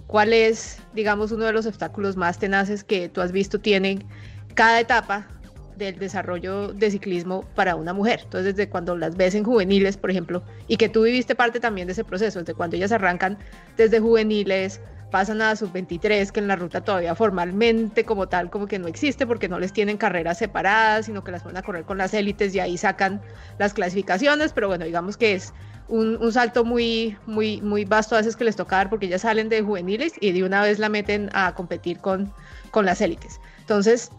¿cuál 0.08 0.34
es, 0.34 0.80
digamos, 0.94 1.32
uno 1.32 1.46
de 1.46 1.54
los 1.54 1.66
obstáculos 1.66 2.18
más 2.18 2.40
tenaces 2.40 2.84
que 2.84 3.10
tú 3.10 3.22
has 3.22 3.32
visto 3.32 3.60
tienen 3.60 4.04
cada 4.56 4.80
etapa 4.80 5.28
del 5.78 6.00
desarrollo 6.00 6.74
de 6.74 6.92
ciclismo 6.92 7.46
para 7.56 7.76
una 7.76 7.94
mujer. 7.94 8.22
Entonces, 8.24 8.56
desde 8.56 8.70
cuando 8.70 8.96
las 8.98 9.16
ves 9.16 9.36
en 9.36 9.44
juveniles, 9.44 9.98
por 9.98 10.12
ejemplo, 10.12 10.44
y 10.68 10.78
que 10.78 10.90
tú 10.90 11.04
viviste 11.04 11.36
parte 11.36 11.60
también 11.60 11.88
de 11.88 11.94
ese 11.94 12.04
proceso, 12.04 12.40
desde 12.40 12.54
cuando 12.54 12.76
ellas 12.76 12.92
arrancan 12.92 13.38
desde 13.78 14.00
juveniles, 14.00 14.82
pasan 15.12 15.42
a 15.42 15.56
sub-23, 15.56 16.32
que 16.32 16.40
en 16.40 16.48
la 16.48 16.56
ruta 16.56 16.82
todavía 16.82 17.16
formalmente 17.16 18.04
como 18.04 18.28
tal, 18.28 18.50
como 18.50 18.68
que 18.68 18.80
no 18.80 18.88
existe 18.88 19.26
porque 19.26 19.48
no 19.48 19.60
les 19.60 19.72
tienen 19.72 19.98
carreras 19.98 20.40
separadas, 20.40 21.06
sino 21.06 21.24
que 21.24 21.32
las 21.32 21.44
ponen 21.44 21.58
a 21.58 21.62
correr 21.62 21.86
con 21.86 21.98
las 21.98 22.14
élites 22.14 22.54
y 22.56 22.60
ahí 22.60 22.78
sacan 22.78 23.22
las 23.58 23.74
clasificaciones, 23.74 24.52
pero 24.52 24.68
bueno, 24.68 24.86
digamos 24.86 25.16
que 25.16 25.34
es 25.34 25.54
un, 25.88 26.18
un, 26.22 26.34
salto 26.34 26.66
muy, 26.66 27.18
muy, 27.26 27.62
muy 27.62 27.86
vasto 27.86 28.16
a 28.16 28.20
veces 28.20 28.36
que 28.36 28.44
les 28.44 28.56
toca 28.56 28.78
dar 28.78 28.90
porque 28.90 29.06
ellas 29.06 29.22
salen 29.22 29.50
de 29.50 29.62
juveniles 29.62 30.14
y 30.20 30.32
de 30.32 30.44
una 30.44 30.62
vez 30.62 30.80
la 30.80 30.90
meten 30.90 31.30
a 31.34 31.54
competir 31.56 32.00
con, 32.00 32.32
con 32.72 32.86
las 32.86 33.02
élites. 33.02 33.40
Entonces, 33.60 34.12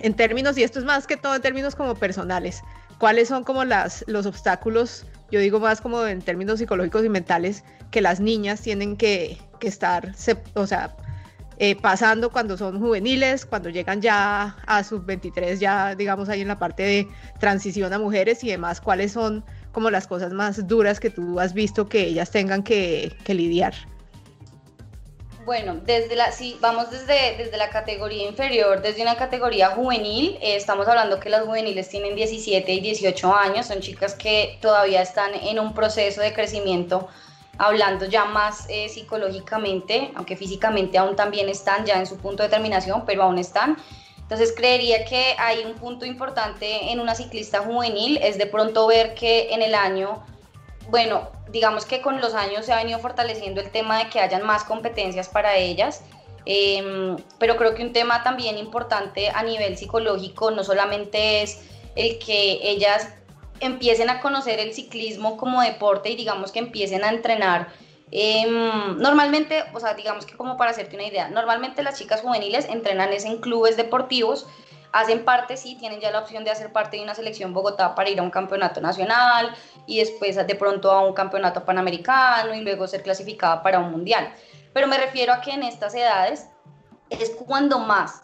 en 0.00 0.14
términos, 0.14 0.56
y 0.58 0.62
esto 0.62 0.78
es 0.78 0.84
más 0.84 1.06
que 1.06 1.16
todo 1.16 1.34
en 1.34 1.42
términos 1.42 1.74
como 1.74 1.94
personales, 1.94 2.62
¿cuáles 2.98 3.28
son 3.28 3.44
como 3.44 3.64
las, 3.64 4.04
los 4.06 4.26
obstáculos, 4.26 5.04
yo 5.30 5.40
digo 5.40 5.60
más 5.60 5.80
como 5.80 6.06
en 6.06 6.22
términos 6.22 6.58
psicológicos 6.58 7.04
y 7.04 7.08
mentales, 7.08 7.64
que 7.90 8.00
las 8.00 8.20
niñas 8.20 8.60
tienen 8.60 8.96
que, 8.96 9.38
que 9.60 9.68
estar, 9.68 10.12
o 10.54 10.66
sea, 10.66 10.94
eh, 11.58 11.76
pasando 11.76 12.30
cuando 12.30 12.56
son 12.56 12.80
juveniles, 12.80 13.46
cuando 13.46 13.68
llegan 13.68 14.02
ya 14.02 14.56
a 14.66 14.82
sus 14.82 15.06
23, 15.06 15.60
ya 15.60 15.94
digamos 15.94 16.28
ahí 16.28 16.40
en 16.40 16.48
la 16.48 16.58
parte 16.58 16.82
de 16.82 17.08
transición 17.38 17.92
a 17.92 17.98
mujeres 18.00 18.42
y 18.42 18.48
demás, 18.48 18.80
cuáles 18.80 19.12
son 19.12 19.44
como 19.74 19.90
las 19.90 20.06
cosas 20.06 20.32
más 20.32 20.66
duras 20.66 20.98
que 21.00 21.10
tú 21.10 21.38
has 21.38 21.52
visto 21.52 21.86
que 21.86 22.06
ellas 22.06 22.30
tengan 22.30 22.62
que, 22.62 23.14
lidiar. 23.26 23.74
Bueno, 25.44 25.74
desde 25.84 26.16
la, 26.16 26.32
si 26.32 26.56
vamos 26.62 26.90
desde, 26.90 27.36
desde 27.36 27.58
la 27.58 27.68
categoría 27.68 28.26
inferior, 28.26 28.80
desde 28.80 29.02
una 29.02 29.16
categoría 29.16 29.70
juvenil, 29.70 30.38
eh, 30.40 30.56
estamos 30.56 30.88
hablando 30.88 31.20
que 31.20 31.28
las 31.28 31.42
juveniles 31.42 31.90
tienen 31.90 32.16
17 32.16 32.72
y 32.72 32.80
18 32.80 33.34
años, 33.34 33.66
son 33.66 33.80
chicas 33.80 34.14
que 34.14 34.56
todavía 34.62 35.02
están 35.02 35.34
en 35.34 35.58
un 35.58 35.74
proceso 35.74 36.22
de 36.22 36.32
crecimiento, 36.32 37.08
hablando 37.58 38.06
ya 38.06 38.24
más 38.24 38.64
eh, 38.70 38.88
psicológicamente, 38.88 40.12
aunque 40.14 40.34
físicamente 40.34 40.96
aún 40.96 41.14
también 41.14 41.50
están 41.50 41.84
ya 41.84 41.98
en 41.98 42.06
su 42.06 42.16
punto 42.16 42.42
de 42.42 42.48
terminación, 42.48 43.04
pero 43.04 43.24
aún 43.24 43.36
están. 43.36 43.76
Entonces 44.34 44.56
creería 44.56 45.04
que 45.04 45.36
hay 45.38 45.64
un 45.64 45.74
punto 45.74 46.04
importante 46.04 46.90
en 46.90 46.98
una 46.98 47.14
ciclista 47.14 47.60
juvenil, 47.60 48.18
es 48.20 48.36
de 48.36 48.46
pronto 48.46 48.84
ver 48.88 49.14
que 49.14 49.54
en 49.54 49.62
el 49.62 49.76
año 49.76 50.24
bueno, 50.88 51.28
digamos 51.50 51.86
que 51.86 52.00
con 52.00 52.20
los 52.20 52.34
años 52.34 52.66
se 52.66 52.72
ha 52.72 52.76
venido 52.76 52.98
fortaleciendo 52.98 53.60
el 53.60 53.70
tema 53.70 53.98
de 53.98 54.10
que 54.10 54.20
hayan 54.20 54.42
más 54.42 54.64
competencias 54.64 55.28
para 55.28 55.56
ellas, 55.56 56.02
em, 56.46 57.16
pero 57.38 57.56
creo 57.56 57.74
que 57.74 57.82
un 57.82 57.92
tema 57.92 58.22
también 58.22 58.58
importante 58.58 59.30
a 59.30 59.42
nivel 59.44 59.78
psicológico 59.78 60.50
no 60.50 60.64
solamente 60.64 61.42
es 61.42 61.60
el 61.94 62.18
que 62.18 62.58
ellas 62.62 63.08
empiecen 63.60 64.10
a 64.10 64.20
conocer 64.20 64.58
el 64.58 64.74
ciclismo 64.74 65.36
como 65.36 65.62
deporte 65.62 66.10
y 66.10 66.16
digamos 66.16 66.50
que 66.52 66.58
empiecen 66.58 67.04
a 67.04 67.08
entrenar. 67.08 67.68
Em, 68.16 68.96
normalmente, 68.98 69.64
o 69.72 69.80
sea, 69.80 69.94
digamos 69.94 70.24
que 70.24 70.36
como 70.36 70.56
para 70.56 70.70
hacerte 70.70 70.94
una 70.94 71.04
idea, 71.04 71.28
normalmente 71.28 71.82
las 71.82 71.98
chicas 71.98 72.20
juveniles 72.20 72.64
entrenan 72.68 73.12
en 73.12 73.40
clubes 73.40 73.76
deportivos, 73.76 74.46
hacen 74.92 75.24
parte, 75.24 75.56
sí, 75.56 75.74
tienen 75.74 75.98
ya 75.98 76.12
la 76.12 76.20
opción 76.20 76.44
de 76.44 76.52
hacer 76.52 76.70
parte 76.70 76.96
de 76.96 77.02
una 77.02 77.16
selección 77.16 77.52
Bogotá 77.52 77.96
para 77.96 78.08
ir 78.08 78.20
a 78.20 78.22
un 78.22 78.30
campeonato 78.30 78.80
nacional 78.80 79.52
y 79.86 79.98
después 79.98 80.36
de 80.36 80.54
pronto 80.54 80.92
a 80.92 81.00
un 81.00 81.12
campeonato 81.12 81.64
panamericano 81.64 82.54
y 82.54 82.60
luego 82.60 82.86
ser 82.86 83.02
clasificada 83.02 83.64
para 83.64 83.80
un 83.80 83.90
mundial. 83.90 84.32
Pero 84.72 84.86
me 84.86 84.96
refiero 84.96 85.32
a 85.32 85.40
que 85.40 85.50
en 85.50 85.64
estas 85.64 85.92
edades 85.96 86.46
es 87.10 87.30
cuando 87.30 87.80
más, 87.80 88.22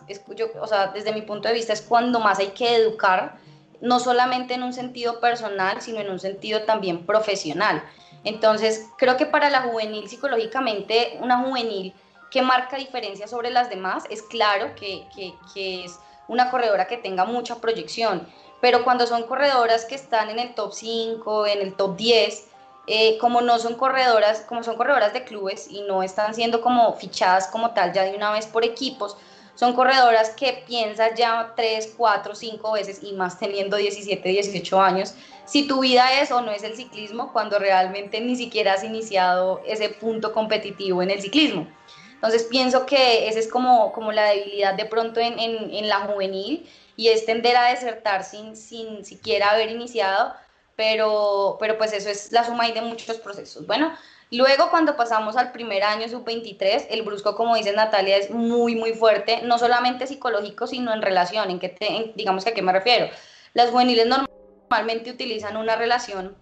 o 0.60 0.66
sea, 0.68 0.86
desde 0.86 1.12
mi 1.12 1.22
punto 1.22 1.48
de 1.48 1.54
vista 1.54 1.72
es 1.72 1.82
cuando 1.82 2.20
más 2.20 2.38
hay 2.38 2.48
que 2.48 2.76
educar, 2.76 3.38
no 3.80 3.98
solamente 3.98 4.54
en 4.54 4.62
un 4.62 4.72
sentido 4.72 5.18
personal, 5.18 5.80
sino 5.80 5.98
en 5.98 6.10
un 6.10 6.20
sentido 6.20 6.62
también 6.62 7.04
profesional. 7.04 7.82
Entonces, 8.24 8.88
creo 8.98 9.16
que 9.16 9.26
para 9.26 9.50
la 9.50 9.62
juvenil, 9.62 10.08
psicológicamente, 10.08 11.18
una 11.20 11.38
juvenil 11.38 11.94
que 12.30 12.42
marca 12.42 12.76
diferencia 12.76 13.26
sobre 13.26 13.50
las 13.50 13.70
demás, 13.70 14.04
es 14.10 14.22
claro 14.22 14.74
que, 14.74 15.06
que 15.54 15.84
es 15.84 15.98
una 16.28 16.50
corredora 16.50 16.86
que 16.86 16.96
tenga 16.96 17.24
mucha 17.24 17.56
proyección, 17.56 18.28
pero 18.60 18.84
cuando 18.84 19.06
son 19.06 19.24
corredoras 19.24 19.84
que 19.84 19.94
están 19.94 20.30
en 20.30 20.38
el 20.38 20.54
top 20.54 20.72
5, 20.72 21.46
en 21.46 21.60
el 21.60 21.74
top 21.74 21.96
10, 21.96 22.48
eh, 22.86 23.18
como 23.18 23.40
no 23.40 23.58
son 23.58 23.74
corredoras, 23.74 24.40
como 24.40 24.62
son 24.62 24.76
corredoras 24.76 25.12
de 25.12 25.24
clubes 25.24 25.68
y 25.70 25.82
no 25.82 26.02
están 26.02 26.34
siendo 26.34 26.60
como 26.60 26.92
fichadas 26.94 27.46
como 27.46 27.70
tal 27.70 27.92
ya 27.92 28.04
de 28.04 28.16
una 28.16 28.32
vez 28.32 28.46
por 28.46 28.64
equipos, 28.64 29.16
son 29.60 29.74
corredoras 29.74 30.30
que 30.30 30.64
piensan 30.66 31.14
ya 31.14 31.52
3, 31.54 31.92
4, 31.94 32.34
5 32.34 32.72
veces 32.72 33.00
y 33.02 33.12
más 33.12 33.38
teniendo 33.38 33.76
17, 33.76 34.26
18 34.26 34.80
años, 34.80 35.12
si 35.44 35.68
tu 35.68 35.80
vida 35.80 36.18
es 36.18 36.30
o 36.30 36.40
no 36.40 36.50
es 36.50 36.62
el 36.62 36.74
ciclismo, 36.74 37.30
cuando 37.30 37.58
realmente 37.58 38.22
ni 38.22 38.36
siquiera 38.36 38.72
has 38.72 38.84
iniciado 38.84 39.60
ese 39.66 39.90
punto 39.90 40.32
competitivo 40.32 41.02
en 41.02 41.10
el 41.10 41.20
ciclismo. 41.20 41.68
Entonces 42.14 42.44
pienso 42.44 42.86
que 42.86 43.28
esa 43.28 43.38
es 43.38 43.48
como, 43.48 43.92
como 43.92 44.12
la 44.12 44.30
debilidad 44.30 44.72
de 44.72 44.86
pronto 44.86 45.20
en, 45.20 45.38
en, 45.38 45.74
en 45.74 45.88
la 45.90 46.06
juvenil 46.06 46.66
y 46.96 47.08
es 47.08 47.26
tender 47.26 47.54
a 47.54 47.68
desertar 47.68 48.24
sin, 48.24 48.56
sin 48.56 49.04
siquiera 49.04 49.50
haber 49.50 49.70
iniciado, 49.70 50.32
pero, 50.74 51.58
pero 51.60 51.76
pues 51.76 51.92
eso 51.92 52.08
es 52.08 52.32
la 52.32 52.46
suma 52.46 52.66
de 52.66 52.80
muchos 52.80 53.18
procesos. 53.18 53.66
Bueno, 53.66 53.92
luego 54.30 54.70
cuando 54.70 54.96
pasamos 54.96 55.36
al 55.36 55.52
primer 55.52 55.82
año 55.82 56.08
sub-23, 56.08 56.86
el 56.90 57.02
brusco, 57.02 57.34
como 57.34 57.56
dice 57.56 57.72
Natalia, 57.72 58.16
es 58.16 58.30
muy, 58.30 58.74
muy 58.74 58.92
fuerte, 58.92 59.42
no 59.42 59.58
solamente 59.58 60.06
psicológico, 60.06 60.66
sino 60.66 60.92
en 60.92 61.02
relación, 61.02 61.50
en 61.50 61.58
que 61.58 62.12
digamos 62.14 62.46
a 62.46 62.52
qué 62.52 62.62
me 62.62 62.72
refiero. 62.72 63.08
Las 63.54 63.70
juveniles 63.70 64.06
normalmente 64.06 65.10
utilizan 65.10 65.56
una 65.56 65.76
relación 65.76 66.36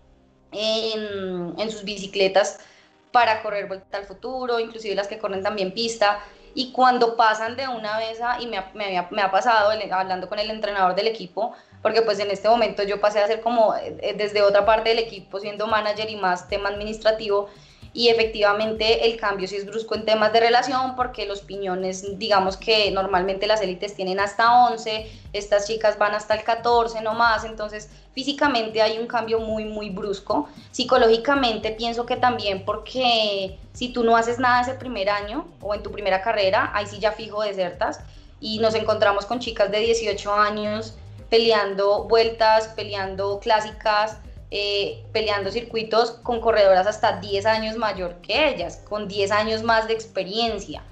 en, 0.53 1.55
en 1.59 1.71
sus 1.71 1.85
bicicletas 1.85 2.61
para 3.13 3.43
correr 3.43 3.67
vuelta 3.67 3.97
al 3.97 4.05
futuro, 4.05 4.61
inclusive 4.61 4.95
las 4.95 5.09
que 5.09 5.19
corren 5.19 5.43
también 5.43 5.73
pista, 5.73 6.21
y 6.55 6.73
cuando 6.73 7.17
pasan 7.17 7.57
de 7.57 7.69
una 7.69 7.99
vez 7.99 8.21
a, 8.21 8.41
y 8.41 8.47
me 8.47 8.63
me, 8.75 9.23
ha 9.23 9.31
pasado 9.31 9.71
hablando 9.93 10.29
con 10.29 10.39
el 10.39 10.51
entrenador 10.51 10.95
del 10.95 11.07
equipo, 11.07 11.55
porque 11.83 12.03
pues 12.03 12.19
en 12.19 12.31
este 12.31 12.49
momento 12.49 12.83
yo 12.83 13.01
pasé 13.01 13.21
a 13.21 13.27
ser 13.27 13.41
como 13.41 13.75
eh, 13.77 14.15
desde 14.17 14.43
otra 14.43 14.67
parte 14.67 14.89
del 14.89 14.99
equipo, 14.99 15.39
siendo 15.41 15.67
manager 15.67 16.11
y 16.11 16.17
más 16.17 16.49
tema 16.49 16.69
administrativo, 16.69 17.49
y 17.93 18.09
efectivamente 18.09 19.07
el 19.07 19.17
cambio 19.17 19.49
sí 19.49 19.57
es 19.57 19.67
brusco 19.67 19.95
en 19.95 20.05
temas 20.05 20.33
de 20.33 20.41
relación 20.41 20.95
porque 20.95 21.27
los 21.27 21.41
piñones, 21.41 22.19
digamos 22.19 22.57
que 22.57 22.91
normalmente 22.91 23.47
las 23.47 23.61
élites 23.63 23.95
tienen 23.95 24.21
hasta 24.21 24.67
11, 24.67 25.11
estas 25.33 25.67
chicas 25.67 25.99
van 25.99 26.15
hasta 26.15 26.35
el 26.35 26.45
14 26.45 27.01
no 27.03 27.15
más, 27.15 27.45
entonces 27.45 27.91
físicamente 28.13 28.83
hay 28.83 28.99
un 28.99 29.07
cambio 29.07 29.41
muy, 29.41 29.65
muy 29.65 29.91
brusco. 29.91 30.49
Psicológicamente 30.71 31.73
pienso 31.73 32.07
que 32.07 32.17
también 32.17 32.65
porque 32.65 33.59
si 33.73 33.93
tú 33.93 34.05
no 34.05 34.17
haces 34.17 34.39
nada 34.39 34.61
ese 34.61 34.75
primer 34.75 35.09
año 35.09 35.47
o 35.61 35.75
en 35.75 35.83
tu 35.83 35.91
primera 35.91 36.21
carrera, 36.21 36.71
ahí 36.75 36.87
sí 36.87 36.99
ya 36.99 37.13
fijo 37.13 37.43
desertas 37.43 38.01
y 38.41 38.59
nos 38.59 38.75
encontramos 38.75 39.27
con 39.27 39.41
chicas 39.41 39.71
de 39.71 39.81
18 39.81 40.33
años 40.33 40.95
peleando 41.31 42.05
vueltas, 42.05 42.69
peleando 42.69 43.39
clásicas, 43.41 44.19
eh, 44.51 45.05
peleando 45.13 45.51
circuitos 45.51 46.13
con 46.23 46.41
corredoras 46.41 46.87
hasta 46.87 47.21
10 47.21 47.47
años 47.47 47.77
mayor 47.77 48.17
que 48.23 48.49
ellas, 48.49 48.83
con 48.89 49.09
10 49.09 49.31
años 49.31 49.63
más 49.63 49.89
de 49.89 49.95
experiencia. 49.95 50.83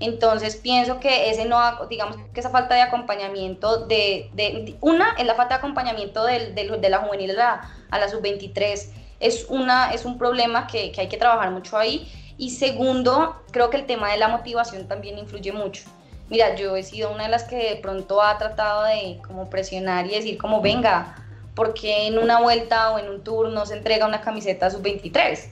Entonces 0.00 0.56
pienso 0.56 0.98
que 0.98 1.30
ese 1.30 1.44
no, 1.44 1.58
digamos 1.88 2.16
que 2.32 2.40
esa 2.40 2.50
falta 2.50 2.74
de 2.74 2.82
acompañamiento 2.82 3.86
de, 3.86 4.28
de 4.34 4.76
una 4.80 5.14
es 5.16 5.24
la 5.24 5.34
falta 5.34 5.54
de 5.54 5.58
acompañamiento 5.58 6.24
de 6.24 6.88
la 6.90 6.98
juvenil 6.98 7.30
a 7.30 7.34
la, 7.34 7.70
a 7.90 7.98
la 7.98 8.08
sub-23 8.08 8.88
es, 9.20 9.46
una, 9.48 9.92
es 9.92 10.04
un 10.04 10.18
problema 10.18 10.66
que, 10.66 10.92
que 10.92 11.00
hay 11.00 11.08
que 11.08 11.16
trabajar 11.16 11.50
mucho 11.50 11.78
ahí. 11.78 12.10
Y 12.36 12.50
segundo, 12.50 13.42
creo 13.52 13.70
que 13.70 13.76
el 13.76 13.86
tema 13.86 14.10
de 14.10 14.18
la 14.18 14.28
motivación 14.28 14.88
también 14.88 15.18
influye 15.18 15.52
mucho. 15.52 15.84
Mira, 16.28 16.54
yo 16.56 16.76
he 16.76 16.82
sido 16.82 17.12
una 17.12 17.24
de 17.24 17.28
las 17.28 17.44
que 17.44 17.56
de 17.56 17.76
pronto 17.76 18.20
ha 18.20 18.36
tratado 18.38 18.84
de 18.84 19.20
como 19.26 19.48
presionar 19.48 20.06
y 20.06 20.10
decir 20.10 20.38
como 20.38 20.60
venga, 20.60 21.23
porque 21.54 22.06
en 22.06 22.18
una 22.18 22.40
vuelta 22.40 22.90
o 22.90 22.98
en 22.98 23.08
un 23.08 23.22
tour 23.22 23.48
no 23.48 23.66
se 23.66 23.76
entrega 23.76 24.06
una 24.06 24.20
camiseta 24.20 24.70
sub-23, 24.70 25.50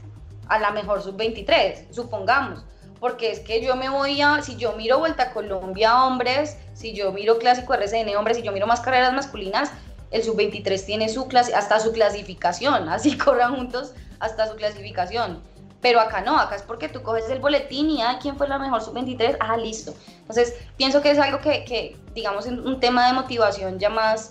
a 0.48 0.58
la 0.58 0.70
mejor 0.70 1.02
sub-23, 1.02 1.92
supongamos, 1.92 2.64
porque 3.00 3.30
es 3.30 3.40
que 3.40 3.64
yo 3.64 3.76
me 3.76 3.88
voy 3.88 4.20
a, 4.20 4.42
si 4.42 4.56
yo 4.56 4.72
miro 4.72 4.98
Vuelta 4.98 5.24
a 5.24 5.32
Colombia 5.32 6.04
hombres, 6.04 6.56
si 6.74 6.92
yo 6.92 7.12
miro 7.12 7.38
Clásico 7.38 7.74
RCN 7.74 8.16
hombres, 8.16 8.36
si 8.36 8.42
yo 8.42 8.52
miro 8.52 8.66
más 8.66 8.80
carreras 8.80 9.12
masculinas, 9.12 9.72
el 10.10 10.22
sub-23 10.22 10.84
tiene 10.84 11.08
su 11.08 11.26
clase, 11.26 11.54
hasta 11.54 11.80
su 11.80 11.92
clasificación, 11.92 12.88
así 12.88 13.16
corran 13.18 13.56
juntos 13.56 13.94
hasta 14.20 14.46
su 14.46 14.56
clasificación. 14.56 15.40
Pero 15.80 15.98
acá 15.98 16.20
no, 16.20 16.38
acá 16.38 16.54
es 16.54 16.62
porque 16.62 16.88
tú 16.88 17.02
coges 17.02 17.28
el 17.28 17.40
boletín 17.40 17.90
y, 17.90 18.02
ah, 18.02 18.18
¿quién 18.22 18.36
fue 18.36 18.46
la 18.46 18.56
mejor 18.56 18.82
sub-23? 18.82 19.38
Ah, 19.40 19.56
listo. 19.56 19.92
Entonces, 20.20 20.54
pienso 20.76 21.02
que 21.02 21.10
es 21.10 21.18
algo 21.18 21.40
que, 21.40 21.64
que 21.64 21.96
digamos, 22.14 22.46
un 22.46 22.78
tema 22.78 23.08
de 23.08 23.14
motivación 23.14 23.80
ya 23.80 23.90
más 23.90 24.30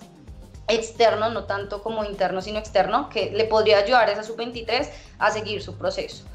externo, 0.68 1.30
no 1.30 1.46
tanto 1.46 1.82
como 1.82 2.04
interno, 2.06 2.42
sino 2.42 2.60
externo, 2.60 3.10
que 3.10 3.32
le 3.32 3.46
podría 3.46 3.80
ayudar 3.80 4.10
a 4.10 4.12
esa 4.12 4.24
sub-23 4.24 4.90
a 5.20 5.32
seguir 5.32 5.62
su 5.62 5.78
proceso. 5.78 6.26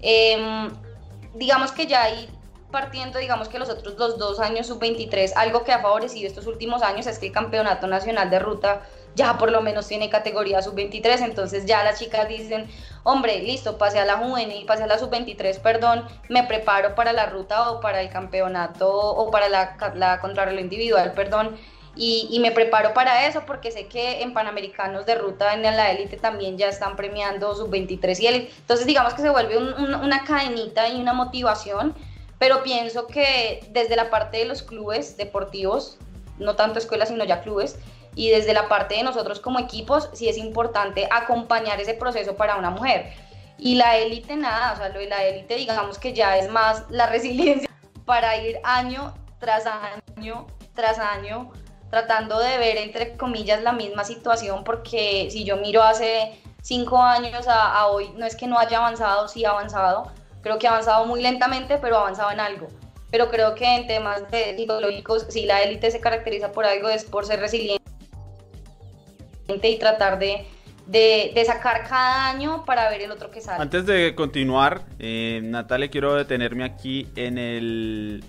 Em, 0.00 0.70
digamos 1.34 1.72
que 1.72 1.86
ya 1.86 2.02
ahí 2.02 2.28
partiendo, 2.70 3.18
digamos 3.18 3.48
que 3.48 3.58
los 3.58 3.70
otros 3.70 3.94
los 3.96 4.18
dos 4.18 4.40
años 4.40 4.66
sub-23, 4.66 5.32
algo 5.36 5.64
que 5.64 5.72
ha 5.72 5.80
favorecido 5.80 6.26
estos 6.26 6.46
últimos 6.46 6.82
años 6.82 7.06
es 7.06 7.18
que 7.18 7.26
el 7.26 7.32
Campeonato 7.32 7.86
Nacional 7.86 8.28
de 8.28 8.38
Ruta 8.38 8.82
ya 9.14 9.38
por 9.38 9.50
lo 9.50 9.62
menos 9.62 9.88
tiene 9.88 10.10
categoría 10.10 10.60
sub-23, 10.60 11.22
entonces 11.24 11.64
ya 11.64 11.82
las 11.82 11.98
chicas 11.98 12.28
dicen, 12.28 12.68
hombre, 13.02 13.40
listo, 13.40 13.78
pase 13.78 13.98
a 13.98 14.04
la 14.04 14.18
juvenil, 14.18 14.66
pase 14.66 14.82
a 14.82 14.86
la 14.86 14.98
sub-23, 14.98 15.58
perdón, 15.60 16.06
me 16.28 16.44
preparo 16.44 16.94
para 16.94 17.14
la 17.14 17.26
ruta 17.26 17.70
o 17.70 17.80
para 17.80 18.02
el 18.02 18.10
campeonato 18.10 18.90
o 18.92 19.30
para 19.30 19.48
la, 19.48 19.76
la 19.94 20.20
contrarreloj 20.20 20.60
individual, 20.60 21.12
perdón, 21.14 21.56
y, 21.96 22.38
me 22.40 22.52
preparo 22.52 22.92
para 22.92 23.26
eso 23.26 23.44
porque 23.46 23.70
sé 23.70 23.86
que 23.86 24.22
en 24.22 24.34
Panamericanos 24.34 25.06
de 25.06 25.14
ruta 25.14 25.54
en 25.54 25.62
la 25.62 25.90
élite 25.90 26.18
también 26.18 26.58
ya 26.58 26.68
están 26.68 26.94
premiando 26.94 27.54
sub 27.54 27.70
23 27.70 28.20
y 28.20 28.26
él. 28.26 28.50
Entonces 28.58 28.86
digamos 28.86 29.14
que 29.14 29.22
se 29.22 29.30
vuelve 29.30 29.56
una 29.56 30.24
cadenita 30.24 30.88
y 30.88 31.00
una 31.00 31.14
motivación, 31.14 31.94
pero 32.38 32.62
pienso 32.62 33.06
que 33.06 33.66
desde 33.70 33.96
la 33.96 34.10
parte 34.10 34.36
de 34.38 34.44
los 34.44 34.62
clubes 34.62 35.16
deportivos, 35.16 35.96
no 36.38 36.54
tanto 36.54 36.78
escuelas 36.78 37.08
sino 37.08 37.24
ya 37.24 37.40
clubes, 37.40 37.78
y 38.14 38.30
desde 38.30 38.52
la 38.52 38.68
parte 38.68 38.96
de 38.96 39.02
nosotros 39.02 39.40
como 39.40 39.58
equipos, 39.58 40.10
sí 40.12 40.28
es 40.28 40.36
importante 40.36 41.08
acompañar 41.10 41.80
ese 41.80 41.94
proceso 41.94 42.36
para 42.36 42.56
una 42.56 42.70
mujer. 42.70 43.12
Y 43.58 43.76
la 43.76 43.96
élite 43.96 44.36
nada, 44.36 44.72
o 44.74 44.76
sea, 44.76 44.90
lo 44.90 44.98
de 44.98 45.06
la 45.06 45.24
élite 45.24 45.56
digamos 45.56 45.98
que 45.98 46.12
ya 46.12 46.36
es 46.36 46.50
más 46.50 46.84
la 46.90 47.06
resiliencia 47.10 47.70
para 48.04 48.36
ir 48.36 48.58
año 48.64 49.14
tras 49.38 49.64
año 49.66 50.46
tras 50.74 50.98
año 50.98 51.50
tratando 51.96 52.38
de 52.38 52.58
ver 52.58 52.76
entre 52.76 53.16
comillas 53.16 53.62
la 53.62 53.72
misma 53.72 54.04
situación 54.04 54.64
porque 54.64 55.28
si 55.30 55.44
yo 55.44 55.56
miro 55.56 55.82
hace 55.82 56.38
cinco 56.60 57.00
años 57.00 57.46
a, 57.48 57.86
hoy, 57.86 58.10
no 58.16 58.26
es 58.26 58.36
que 58.36 58.46
no 58.46 58.58
haya 58.58 58.78
avanzado, 58.78 59.28
sí 59.28 59.46
ha 59.46 59.50
avanzado, 59.50 60.12
creo 60.42 60.58
que 60.58 60.66
ha 60.66 60.72
avanzado 60.72 61.06
muy 61.06 61.22
lentamente, 61.22 61.78
pero 61.78 61.96
ha 61.96 62.00
avanzado 62.00 62.30
en 62.32 62.40
algo. 62.40 62.68
Pero 63.10 63.30
creo 63.30 63.54
que 63.54 63.64
en 63.64 63.86
temas 63.86 64.30
de 64.30 64.54
psicológicos, 64.56 65.26
si 65.30 65.46
la 65.46 65.62
élite 65.62 65.90
se 65.90 66.00
caracteriza 66.00 66.52
por 66.52 66.66
algo, 66.66 66.88
es 66.88 67.04
por 67.04 67.24
ser 67.24 67.40
resiliente 67.40 67.80
y 69.48 69.78
tratar 69.78 70.18
de, 70.18 70.44
de, 70.86 71.42
sacar 71.46 71.88
cada 71.88 72.28
año 72.28 72.64
para 72.66 72.90
ver 72.90 73.02
el 73.02 73.10
otro 73.10 73.30
que 73.30 73.40
sale. 73.40 73.62
Antes 73.62 73.86
de 73.86 74.14
continuar, 74.14 74.82
eh, 74.98 75.40
Natalia, 75.42 75.88
quiero 75.88 76.14
detenerme 76.14 76.64
aquí 76.64 77.08
en 77.16 77.38
el 77.38 78.24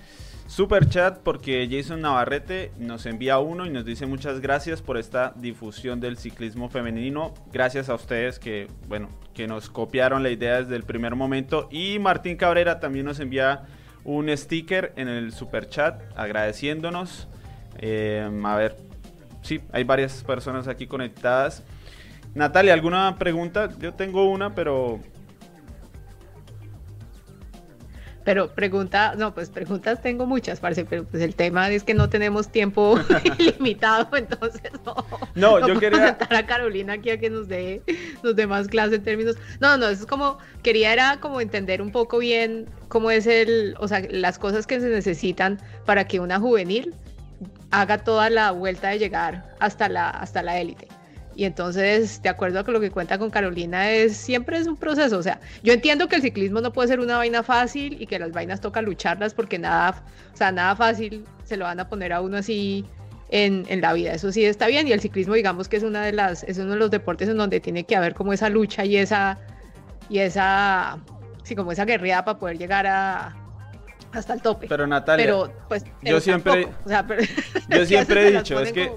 Super 0.48 0.88
chat 0.88 1.20
porque 1.20 1.68
Jason 1.70 2.02
Navarrete 2.02 2.72
nos 2.80 3.06
envía 3.06 3.38
uno 3.38 3.66
y 3.66 3.70
nos 3.70 3.84
dice 3.84 4.06
muchas 4.06 4.40
gracias 4.40 4.82
por 4.82 4.98
esta 4.98 5.34
difusión 5.36 6.00
del 6.00 6.18
ciclismo 6.18 6.70
femenino. 6.70 7.34
Gracias 7.52 7.90
a 7.90 7.96
ustedes 7.96 8.40
que, 8.40 8.68
bueno, 8.88 9.10
que 9.34 9.46
nos 9.46 9.70
copiaron 9.70 10.24
la 10.24 10.30
idea 10.30 10.62
desde 10.62 10.78
el 10.78 10.84
primer 10.84 11.16
momento. 11.16 11.68
Y 11.70 12.00
Martín 12.00 12.38
Cabrera 12.38 12.80
también 12.80 13.06
nos 13.06 13.20
envía 13.20 13.66
un 14.06 14.36
sticker 14.36 14.94
en 14.96 15.10
el 15.10 15.34
super 15.34 15.68
chat 15.68 16.02
agradeciéndonos. 16.16 17.28
Eh, 17.80 18.28
a 18.46 18.56
ver, 18.56 18.78
sí, 19.42 19.60
hay 19.74 19.84
varias 19.84 20.24
personas 20.24 20.70
aquí 20.70 20.88
conectadas. 20.88 21.62
Natalia, 22.36 22.74
¿alguna 22.74 23.18
pregunta? 23.20 23.70
Yo 23.80 23.94
tengo 23.96 24.30
una, 24.30 24.56
pero 24.56 25.02
Pero 28.28 28.50
pregunta, 28.50 29.14
no, 29.16 29.34
pues 29.34 29.50
preguntas 29.50 30.02
tengo 30.02 30.26
muchas, 30.26 30.60
parce, 30.60 30.84
pero 30.84 31.06
pues 31.06 31.24
el 31.24 31.34
tema 31.34 31.70
es 31.70 31.86
que 31.86 31.94
no 31.94 32.10
tenemos 32.10 32.50
tiempo 32.50 33.00
ilimitado, 33.40 34.10
entonces 34.18 34.70
no. 34.86 34.96
No, 35.34 35.66
yo 35.66 35.80
quería. 35.80 36.18
a 36.30 36.46
Carolina 36.46 36.92
aquí 36.92 37.10
a 37.10 37.18
que 37.18 37.30
nos 37.30 37.48
dé 37.48 37.82
los 38.24 38.36
demás 38.36 38.68
clases 38.68 38.96
en 38.96 39.04
términos. 39.06 39.38
No, 39.62 39.78
no, 39.78 39.88
es 39.88 40.06
como, 40.06 40.40
quería 40.62 40.92
era 40.92 41.22
como 41.22 41.40
entender 41.40 41.82
un 41.82 41.94
poco 41.94 42.18
bien 42.18 42.66
cómo 42.90 43.12
es 43.12 43.28
el, 43.28 43.76
o 43.80 43.88
sea, 43.88 44.02
las 44.10 44.38
cosas 44.38 44.68
que 44.68 44.82
se 44.82 44.90
necesitan 44.90 45.62
para 45.86 46.06
que 46.06 46.20
una 46.20 46.38
juvenil 46.38 46.94
haga 47.72 48.00
toda 48.00 48.30
la 48.30 48.52
vuelta 48.52 48.90
de 48.90 49.00
llegar 49.00 49.56
hasta 49.60 49.88
la, 49.88 50.10
hasta 50.10 50.44
la 50.44 50.60
élite. 50.60 50.90
Y 51.38 51.46
entonces, 51.46 52.20
de 52.24 52.30
acuerdo 52.30 52.66
con 52.66 52.74
lo 52.74 52.80
que 52.80 52.90
cuenta 52.90 53.20
con 53.20 53.30
Carolina, 53.30 53.92
es 53.92 54.18
siempre 54.18 54.58
es 54.58 54.66
un 54.66 54.76
proceso. 54.76 55.20
O 55.20 55.22
sea, 55.22 55.40
yo 55.62 55.72
entiendo 55.72 56.08
que 56.08 56.16
el 56.16 56.24
ciclismo 56.24 56.62
no 56.62 56.74
puede 56.74 56.88
ser 56.88 57.00
una 57.00 57.16
vaina 57.18 57.44
fácil 57.44 58.02
y 58.02 58.08
que 58.08 58.18
las 58.18 58.32
vainas 58.32 58.60
toca 58.60 58.82
lucharlas 58.82 59.36
porque 59.36 59.60
nada, 59.60 60.04
o 60.34 60.36
sea, 60.36 60.52
nada 60.52 60.76
fácil 60.76 61.26
se 61.44 61.56
lo 61.56 61.66
van 61.66 61.80
a 61.80 61.88
poner 61.88 62.12
a 62.12 62.22
uno 62.22 62.38
así 62.38 62.86
en, 63.30 63.66
en, 63.70 63.82
la 63.82 63.94
vida. 63.94 64.14
Eso 64.14 64.32
sí 64.32 64.46
está 64.46 64.66
bien. 64.66 64.88
Y 64.88 64.94
el 64.94 65.00
ciclismo, 65.00 65.36
digamos 65.36 65.70
que 65.70 65.78
es 65.78 65.84
una 65.84 66.04
de 66.04 66.12
las, 66.12 66.44
es 66.44 66.58
uno 66.58 66.72
de 66.72 66.78
los 66.78 66.90
deportes 66.90 67.30
en 67.30 67.38
donde 67.38 67.60
tiene 67.60 67.84
que 67.84 67.96
haber 67.96 68.16
como 68.16 68.34
esa 68.34 68.50
lucha 68.50 68.84
y 68.84 68.98
esa, 68.98 69.38
y 70.10 70.18
esa, 70.18 70.98
sí, 71.44 71.56
como 71.56 71.72
esa 71.72 71.86
guerrilla 71.86 72.26
para 72.26 72.40
poder 72.40 72.58
llegar 72.58 72.88
a, 72.88 73.36
hasta 74.12 74.34
el 74.34 74.42
tope. 74.42 74.68
Pero 74.68 74.88
Natalia, 74.88 75.26
pero, 75.26 75.52
pues, 75.68 75.86
yo 76.02 76.20
siempre, 76.20 76.68
o 76.86 76.90
sea, 76.90 77.06
pero, 77.06 77.24
yo 77.70 77.86
siempre 77.86 78.28
he 78.28 78.32
dicho, 78.38 78.60
es 78.60 78.72
que 78.72 78.92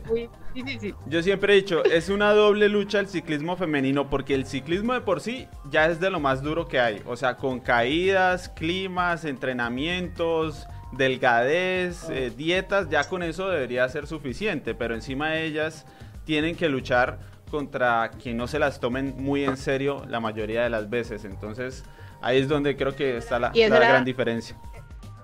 yo 1.06 1.22
siempre 1.22 1.52
he 1.52 1.56
dicho, 1.56 1.84
es 1.84 2.08
una 2.08 2.32
doble 2.32 2.68
lucha 2.68 2.98
el 2.98 3.08
ciclismo 3.08 3.56
femenino 3.56 4.10
porque 4.10 4.34
el 4.34 4.46
ciclismo 4.46 4.94
de 4.94 5.00
por 5.00 5.20
sí 5.20 5.46
ya 5.70 5.86
es 5.86 6.00
de 6.00 6.10
lo 6.10 6.18
más 6.20 6.42
duro 6.42 6.66
que 6.66 6.80
hay, 6.80 7.02
o 7.06 7.16
sea, 7.16 7.36
con 7.36 7.60
caídas, 7.60 8.48
climas, 8.48 9.24
entrenamientos, 9.24 10.66
delgadez, 10.92 12.08
eh, 12.10 12.32
dietas, 12.36 12.88
ya 12.90 13.04
con 13.04 13.22
eso 13.22 13.48
debería 13.48 13.88
ser 13.88 14.06
suficiente, 14.06 14.74
pero 14.74 14.94
encima 14.94 15.30
de 15.30 15.44
ellas 15.44 15.86
tienen 16.24 16.56
que 16.56 16.68
luchar 16.68 17.18
contra 17.50 18.10
quien 18.22 18.36
no 18.36 18.46
se 18.46 18.58
las 18.58 18.80
tomen 18.80 19.14
muy 19.18 19.44
en 19.44 19.56
serio 19.56 20.04
la 20.08 20.20
mayoría 20.20 20.62
de 20.62 20.70
las 20.70 20.90
veces, 20.90 21.24
entonces 21.24 21.84
ahí 22.22 22.38
es 22.38 22.48
donde 22.48 22.76
creo 22.76 22.94
que 22.94 23.16
está 23.16 23.38
la, 23.38 23.52
la 23.54 23.78
gran 23.78 24.04
diferencia. 24.04 24.56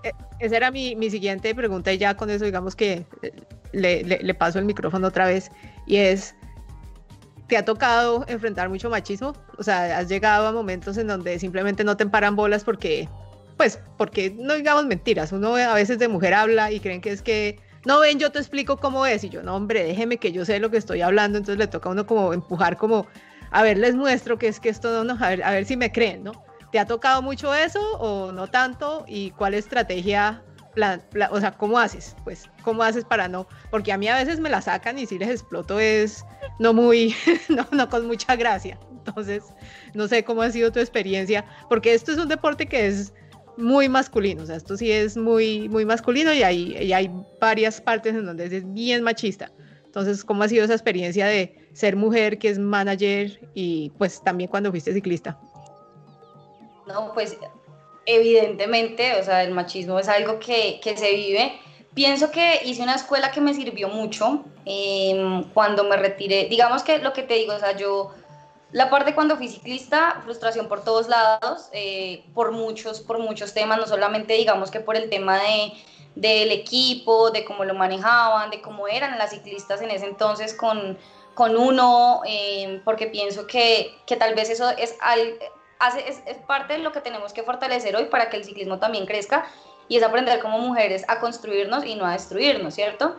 Eh, 0.07 0.13
esa 0.39 0.57
era 0.57 0.71
mi, 0.71 0.95
mi, 0.95 1.11
siguiente 1.11 1.53
pregunta 1.55 1.93
y 1.93 1.99
ya 1.99 2.17
con 2.17 2.31
eso 2.31 2.45
digamos 2.45 2.77
que 2.77 3.05
eh, 3.23 3.33
le, 3.73 4.05
le, 4.05 4.35
paso 4.35 4.59
el 4.61 4.65
micrófono 4.65 5.09
otra 5.09 5.27
vez 5.27 5.51
y 5.85 5.97
es, 5.97 6.35
¿te 7.49 7.57
ha 7.57 7.65
tocado 7.65 8.25
enfrentar 8.29 8.69
mucho 8.69 8.89
machismo? 8.89 9.35
O 9.59 9.65
sea, 9.65 9.99
has 9.99 10.09
llegado 10.09 10.47
a 10.47 10.53
momentos 10.53 10.97
en 10.97 11.09
donde 11.09 11.39
simplemente 11.41 11.83
no 11.83 11.97
te 11.97 12.07
paran 12.07 12.37
bolas 12.37 12.63
porque, 12.63 13.09
pues, 13.57 13.81
porque 13.97 14.31
no 14.39 14.55
digamos 14.55 14.87
mentiras, 14.87 15.33
uno 15.33 15.57
a 15.57 15.75
veces 15.75 15.99
de 15.99 16.07
mujer 16.07 16.35
habla 16.35 16.71
y 16.71 16.79
creen 16.79 17.01
que 17.01 17.11
es 17.11 17.23
que, 17.23 17.59
no 17.85 17.99
ven, 17.99 18.21
yo 18.21 18.31
te 18.31 18.39
explico 18.39 18.77
cómo 18.77 19.07
es 19.07 19.25
y 19.25 19.29
yo, 19.29 19.43
no, 19.43 19.57
hombre, 19.57 19.83
déjeme 19.83 20.19
que 20.19 20.31
yo 20.31 20.45
sé 20.45 20.61
lo 20.61 20.71
que 20.71 20.77
estoy 20.77 21.01
hablando, 21.01 21.39
entonces 21.39 21.59
le 21.59 21.67
toca 21.67 21.89
a 21.89 21.93
uno 21.93 22.07
como 22.07 22.33
empujar 22.33 22.77
como, 22.77 23.09
a 23.51 23.63
ver, 23.65 23.79
les 23.79 23.97
muestro 23.97 24.39
que 24.39 24.47
es 24.47 24.61
que 24.61 24.69
esto 24.69 25.03
no, 25.03 25.17
a 25.19 25.31
ver, 25.31 25.43
a 25.43 25.51
ver 25.51 25.65
si 25.65 25.77
me 25.77 25.91
creen, 25.91 26.23
¿no? 26.23 26.46
¿Te 26.73 26.79
ha 26.79 26.87
tocado 26.87 27.23
mucho 27.23 27.55
eso 27.55 27.81
o 27.99 28.33
no 28.33 28.49
tanto? 28.49 29.05
¿Y 29.07 29.31
cuál 29.33 29.55
estrategia, 29.55 30.43
o 31.31 31.41
sea, 31.41 31.53
cómo 31.53 31.79
haces? 31.79 32.17
Pues, 32.25 32.51
¿cómo 32.63 32.83
haces 32.83 33.05
para 33.05 33.29
no? 33.29 33.47
Porque 33.71 33.93
a 33.93 33.99
mí 33.99 34.09
a 34.09 34.17
veces 34.17 34.41
me 34.41 34.51
la 34.51 34.61
sacan 34.61 34.99
y 34.99 35.07
si 35.07 35.19
les 35.19 35.31
exploto 35.31 35.79
es 35.81 36.25
no 36.59 36.73
muy, 36.73 37.15
no, 37.49 37.67
no 37.73 37.89
con 37.89 38.07
mucha 38.07 38.37
gracia. 38.37 38.79
Entonces, 38.91 39.45
no 39.95 40.09
sé 40.09 40.25
cómo 40.25 40.43
ha 40.43 40.51
sido 40.51 40.73
tu 40.73 40.81
experiencia, 40.81 41.45
porque 41.69 41.95
esto 41.95 42.13
es 42.13 42.19
un 42.19 42.29
deporte 42.29 42.67
que 42.67 42.89
es 42.89 43.13
muy 43.57 43.89
masculino, 43.89 44.43
o 44.43 44.47
sea, 44.47 44.57
esto 44.57 44.77
sí 44.77 44.91
es 44.91 45.17
muy, 45.17 45.69
muy 45.69 45.85
masculino 45.85 46.33
y 46.33 46.43
hay, 46.43 46.77
y 46.77 46.93
hay 46.93 47.11
varias 47.41 47.81
partes 47.81 48.15
en 48.15 48.27
donde 48.27 48.47
es 48.47 48.73
bien 48.75 49.03
machista. 49.03 49.51
Entonces, 49.85 50.25
¿cómo 50.25 50.43
ha 50.43 50.49
sido 50.49 50.65
esa 50.65 50.75
experiencia 50.75 51.27
de 51.27 51.55
ser 51.73 51.97
mujer 51.97 52.39
que 52.39 52.51
es 52.51 52.59
manager 52.59 53.41
y 53.55 53.91
pues 53.97 54.23
también 54.23 54.51
cuando 54.51 54.71
fuiste 54.71 54.93
ciclista? 54.93 55.39
No, 56.87 57.13
pues 57.13 57.37
evidentemente, 58.07 59.21
o 59.21 59.25
sea, 59.25 59.43
el 59.43 59.53
machismo 59.53 59.99
es 59.99 60.09
algo 60.09 60.39
que, 60.39 60.81
que 60.83 60.97
se 60.97 61.13
vive. 61.13 61.61
Pienso 61.95 62.31
que 62.31 62.61
hice 62.65 62.83
una 62.83 62.95
escuela 62.95 63.31
que 63.31 63.41
me 63.41 63.55
sirvió 63.55 63.89
mucho 63.89 64.45
em, 64.65 65.43
cuando 65.53 65.85
me 65.85 65.97
retiré. 65.97 66.47
Digamos 66.49 66.83
que 66.83 66.99
lo 66.99 67.13
que 67.13 67.23
te 67.23 67.35
digo, 67.35 67.55
o 67.55 67.59
sea, 67.59 67.77
yo, 67.77 68.13
la 68.71 68.91
parte 68.91 69.15
cuando 69.15 69.37
fui 69.37 69.49
ciclista, 69.49 70.21
frustración 70.23 70.69
por 70.69 70.85
todos 70.85 71.09
lados, 71.09 71.69
eh, 71.73 72.25
por 72.35 72.53
muchos, 72.53 73.01
por 73.01 73.19
muchos 73.19 73.55
temas, 73.55 73.79
no 73.79 73.87
solamente 73.87 74.35
digamos 74.35 74.71
que 74.71 74.81
por 74.81 74.97
el 74.97 75.09
tema 75.11 75.39
de, 75.39 75.73
del 76.15 76.53
equipo, 76.53 77.31
de 77.31 77.45
cómo 77.45 77.65
lo 77.65 77.75
manejaban, 77.75 78.51
de 78.51 78.61
cómo 78.61 78.89
eran 78.89 79.19
las 79.19 79.31
ciclistas 79.31 79.81
en 79.81 79.91
ese 79.91 80.07
entonces 80.07 80.55
con, 80.55 80.99
con 81.35 81.57
uno, 81.57 82.21
em, 82.27 82.83
porque 82.85 83.07
pienso 83.07 83.47
que, 83.47 83.95
que, 84.07 84.17
tal 84.17 84.35
vez 84.35 84.51
eso 84.51 84.69
es 84.71 84.97
al, 85.01 85.39
es, 86.07 86.23
es, 86.27 86.37
parte 86.47 86.75
de 86.75 86.79
lo 86.81 86.93
que 86.93 87.01
tenemos 87.01 87.33
que 87.33 87.43
fortalecer 87.43 87.97
hoy 87.97 88.07
para 88.07 88.31
que 88.31 88.37
el 88.37 88.45
ciclismo 88.45 88.79
también 88.79 89.07
crezca 89.07 89.47
y 89.89 89.97
es 89.97 90.03
aprender 90.03 90.41
como 90.41 90.59
mujeres 90.59 91.05
a 91.09 91.21
construirnos 91.21 91.85
y 91.85 91.95
no 91.95 92.07
a 92.07 92.13
destruirnos, 92.13 92.75
¿cierto? 92.75 93.17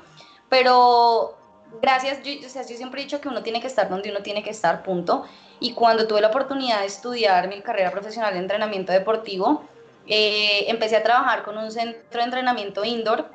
Pero 0.50 1.38
gracias, 1.82 2.24
yo, 2.24 2.34
yo 2.34 2.50
siempre 2.50 3.02
he 3.02 3.04
dicho 3.04 3.22
que 3.22 3.30
uno 3.30 3.44
tiene 3.44 3.62
que 3.62 3.68
estar 3.68 3.90
donde 3.90 4.10
uno 4.10 4.22
tiene 4.22 4.44
que 4.44 4.50
estar, 4.50 4.84
punto. 4.84 5.26
Y 5.60 5.74
cuando 5.74 6.08
tuve 6.08 6.22
la 6.22 6.28
oportunidad 6.28 6.82
de 6.82 6.88
estudiar 6.88 7.48
mi 7.48 7.62
carrera 7.62 7.92
profesional 7.92 8.34
de 8.34 8.40
entrenamiento 8.40 8.92
deportivo, 8.92 9.64
eh, 10.08 10.66
empecé 10.70 10.98
a 10.98 11.04
trabajar 11.04 11.44
con 11.44 11.58
un 11.58 11.72
centro 11.72 12.20
de 12.20 12.24
entrenamiento 12.24 12.86
indoor 12.86 13.30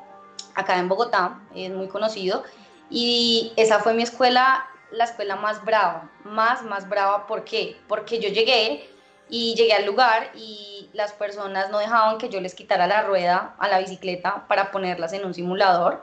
acá 0.55 0.79
en 0.79 0.89
Bogotá, 0.89 1.41
es 1.55 1.71
muy 1.71 1.89
conocido, 1.89 2.45
y 2.91 3.53
esa 3.57 3.81
fue 3.81 3.95
mi 3.95 4.03
escuela, 4.03 4.67
la 4.91 5.05
escuela 5.05 5.37
más 5.37 5.65
brava, 5.65 6.11
más, 6.25 6.63
más 6.63 6.89
brava, 6.89 7.27
¿por 7.27 7.45
qué? 7.45 7.77
Porque 7.89 8.19
yo 8.21 8.29
llegué 8.29 8.92
y 9.33 9.55
llegué 9.55 9.73
al 9.73 9.87
lugar 9.87 10.31
y 10.35 10.91
las 10.93 11.15
personas 11.15 11.71
no 11.71 11.79
dejaban 11.79 12.19
que 12.19 12.29
yo 12.29 12.39
les 12.39 12.55
quitara 12.55 12.87
la 12.87 13.01
rueda 13.01 13.55
a 13.59 13.67
la 13.67 13.79
bicicleta 13.79 14.45
para 14.47 14.71
ponerlas 14.71 15.15
en 15.15 15.25
un 15.25 15.33
simulador. 15.33 16.03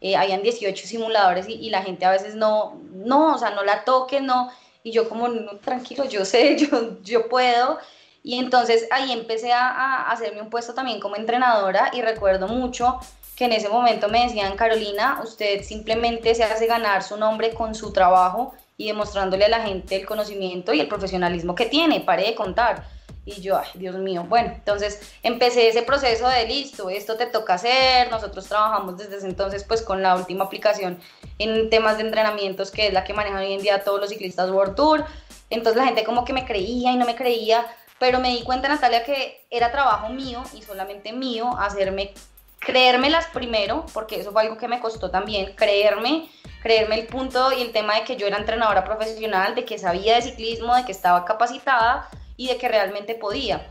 Eh, 0.00 0.16
habían 0.16 0.42
18 0.42 0.86
simuladores 0.86 1.46
y, 1.46 1.68
la 1.68 1.82
gente 1.82 2.06
a 2.06 2.10
veces 2.10 2.36
no, 2.36 2.80
no, 2.90 3.34
o 3.34 3.38
sea, 3.38 3.50
no 3.50 3.64
la 3.64 3.84
toque, 3.84 4.22
no. 4.22 4.50
Y 4.82 4.92
yo 4.92 5.10
como, 5.10 5.28
tranquilo, 5.58 6.06
yo 6.06 6.24
sé, 6.24 6.56
yo, 6.72 7.02
yo 7.02 7.28
puedo. 7.28 7.78
Y 8.22 8.38
entonces 8.38 8.88
ahí 8.90 9.12
empecé 9.12 9.52
a, 9.52 9.68
a 9.68 10.10
hacerme 10.10 10.40
un 10.40 10.48
puesto 10.48 10.72
también 10.72 11.00
como 11.00 11.16
entrenadora 11.16 11.90
y 11.92 12.00
recuerdo 12.00 12.48
mucho 12.48 12.98
que 13.36 13.44
en 13.44 13.52
ese 13.52 13.68
momento 13.68 14.08
me 14.08 14.24
decían, 14.24 14.56
Carolina, 14.56 15.20
usted 15.22 15.64
simplemente 15.64 16.34
se 16.34 16.44
hace 16.44 16.66
ganar 16.66 17.02
su 17.02 17.18
nombre 17.18 17.52
con 17.52 17.74
su 17.74 17.92
trabajo 17.92 18.54
y 18.80 18.86
demostrándole 18.86 19.44
a 19.44 19.50
la 19.50 19.60
gente 19.60 19.94
el 19.94 20.06
conocimiento 20.06 20.72
y 20.72 20.80
el 20.80 20.88
profesionalismo 20.88 21.54
que 21.54 21.66
tiene, 21.66 22.00
pare 22.00 22.22
de 22.24 22.34
contar. 22.34 22.86
Y 23.26 23.42
yo, 23.42 23.58
ay, 23.58 23.68
Dios 23.74 23.94
mío, 23.96 24.24
bueno, 24.26 24.52
entonces 24.54 25.12
empecé 25.22 25.68
ese 25.68 25.82
proceso 25.82 26.26
de 26.26 26.46
listo, 26.46 26.88
esto 26.88 27.18
te 27.18 27.26
toca 27.26 27.52
hacer, 27.52 28.10
nosotros 28.10 28.48
trabajamos 28.48 28.96
desde 28.96 29.18
ese 29.18 29.26
entonces 29.26 29.64
pues 29.64 29.82
con 29.82 30.02
la 30.02 30.16
última 30.16 30.46
aplicación 30.46 30.98
en 31.36 31.68
temas 31.68 31.98
de 31.98 32.04
entrenamientos 32.04 32.70
que 32.70 32.86
es 32.86 32.94
la 32.94 33.04
que 33.04 33.12
manejan 33.12 33.40
hoy 33.40 33.52
en 33.52 33.60
día 33.60 33.84
todos 33.84 34.00
los 34.00 34.08
ciclistas 34.08 34.50
World 34.50 34.74
Tour, 34.76 35.04
entonces 35.50 35.76
la 35.76 35.84
gente 35.84 36.02
como 36.02 36.24
que 36.24 36.32
me 36.32 36.46
creía 36.46 36.92
y 36.92 36.96
no 36.96 37.04
me 37.04 37.16
creía, 37.16 37.66
pero 37.98 38.18
me 38.18 38.30
di 38.30 38.42
cuenta 38.44 38.70
Natalia 38.70 39.04
que 39.04 39.44
era 39.50 39.70
trabajo 39.70 40.08
mío 40.08 40.42
y 40.54 40.62
solamente 40.62 41.12
mío 41.12 41.54
hacerme 41.58 42.14
creérmelas 42.60 43.26
primero, 43.26 43.86
porque 43.92 44.20
eso 44.20 44.32
fue 44.32 44.42
algo 44.42 44.56
que 44.56 44.68
me 44.68 44.80
costó 44.80 45.10
también, 45.10 45.54
creerme, 45.56 46.28
creerme 46.62 47.00
el 47.00 47.06
punto 47.06 47.52
y 47.52 47.62
el 47.62 47.72
tema 47.72 47.96
de 47.96 48.04
que 48.04 48.16
yo 48.16 48.26
era 48.26 48.38
entrenadora 48.38 48.84
profesional, 48.84 49.54
de 49.54 49.64
que 49.64 49.78
sabía 49.78 50.14
de 50.16 50.22
ciclismo, 50.22 50.76
de 50.76 50.84
que 50.84 50.92
estaba 50.92 51.24
capacitada 51.24 52.08
y 52.36 52.48
de 52.48 52.58
que 52.58 52.68
realmente 52.68 53.14
podía. 53.14 53.66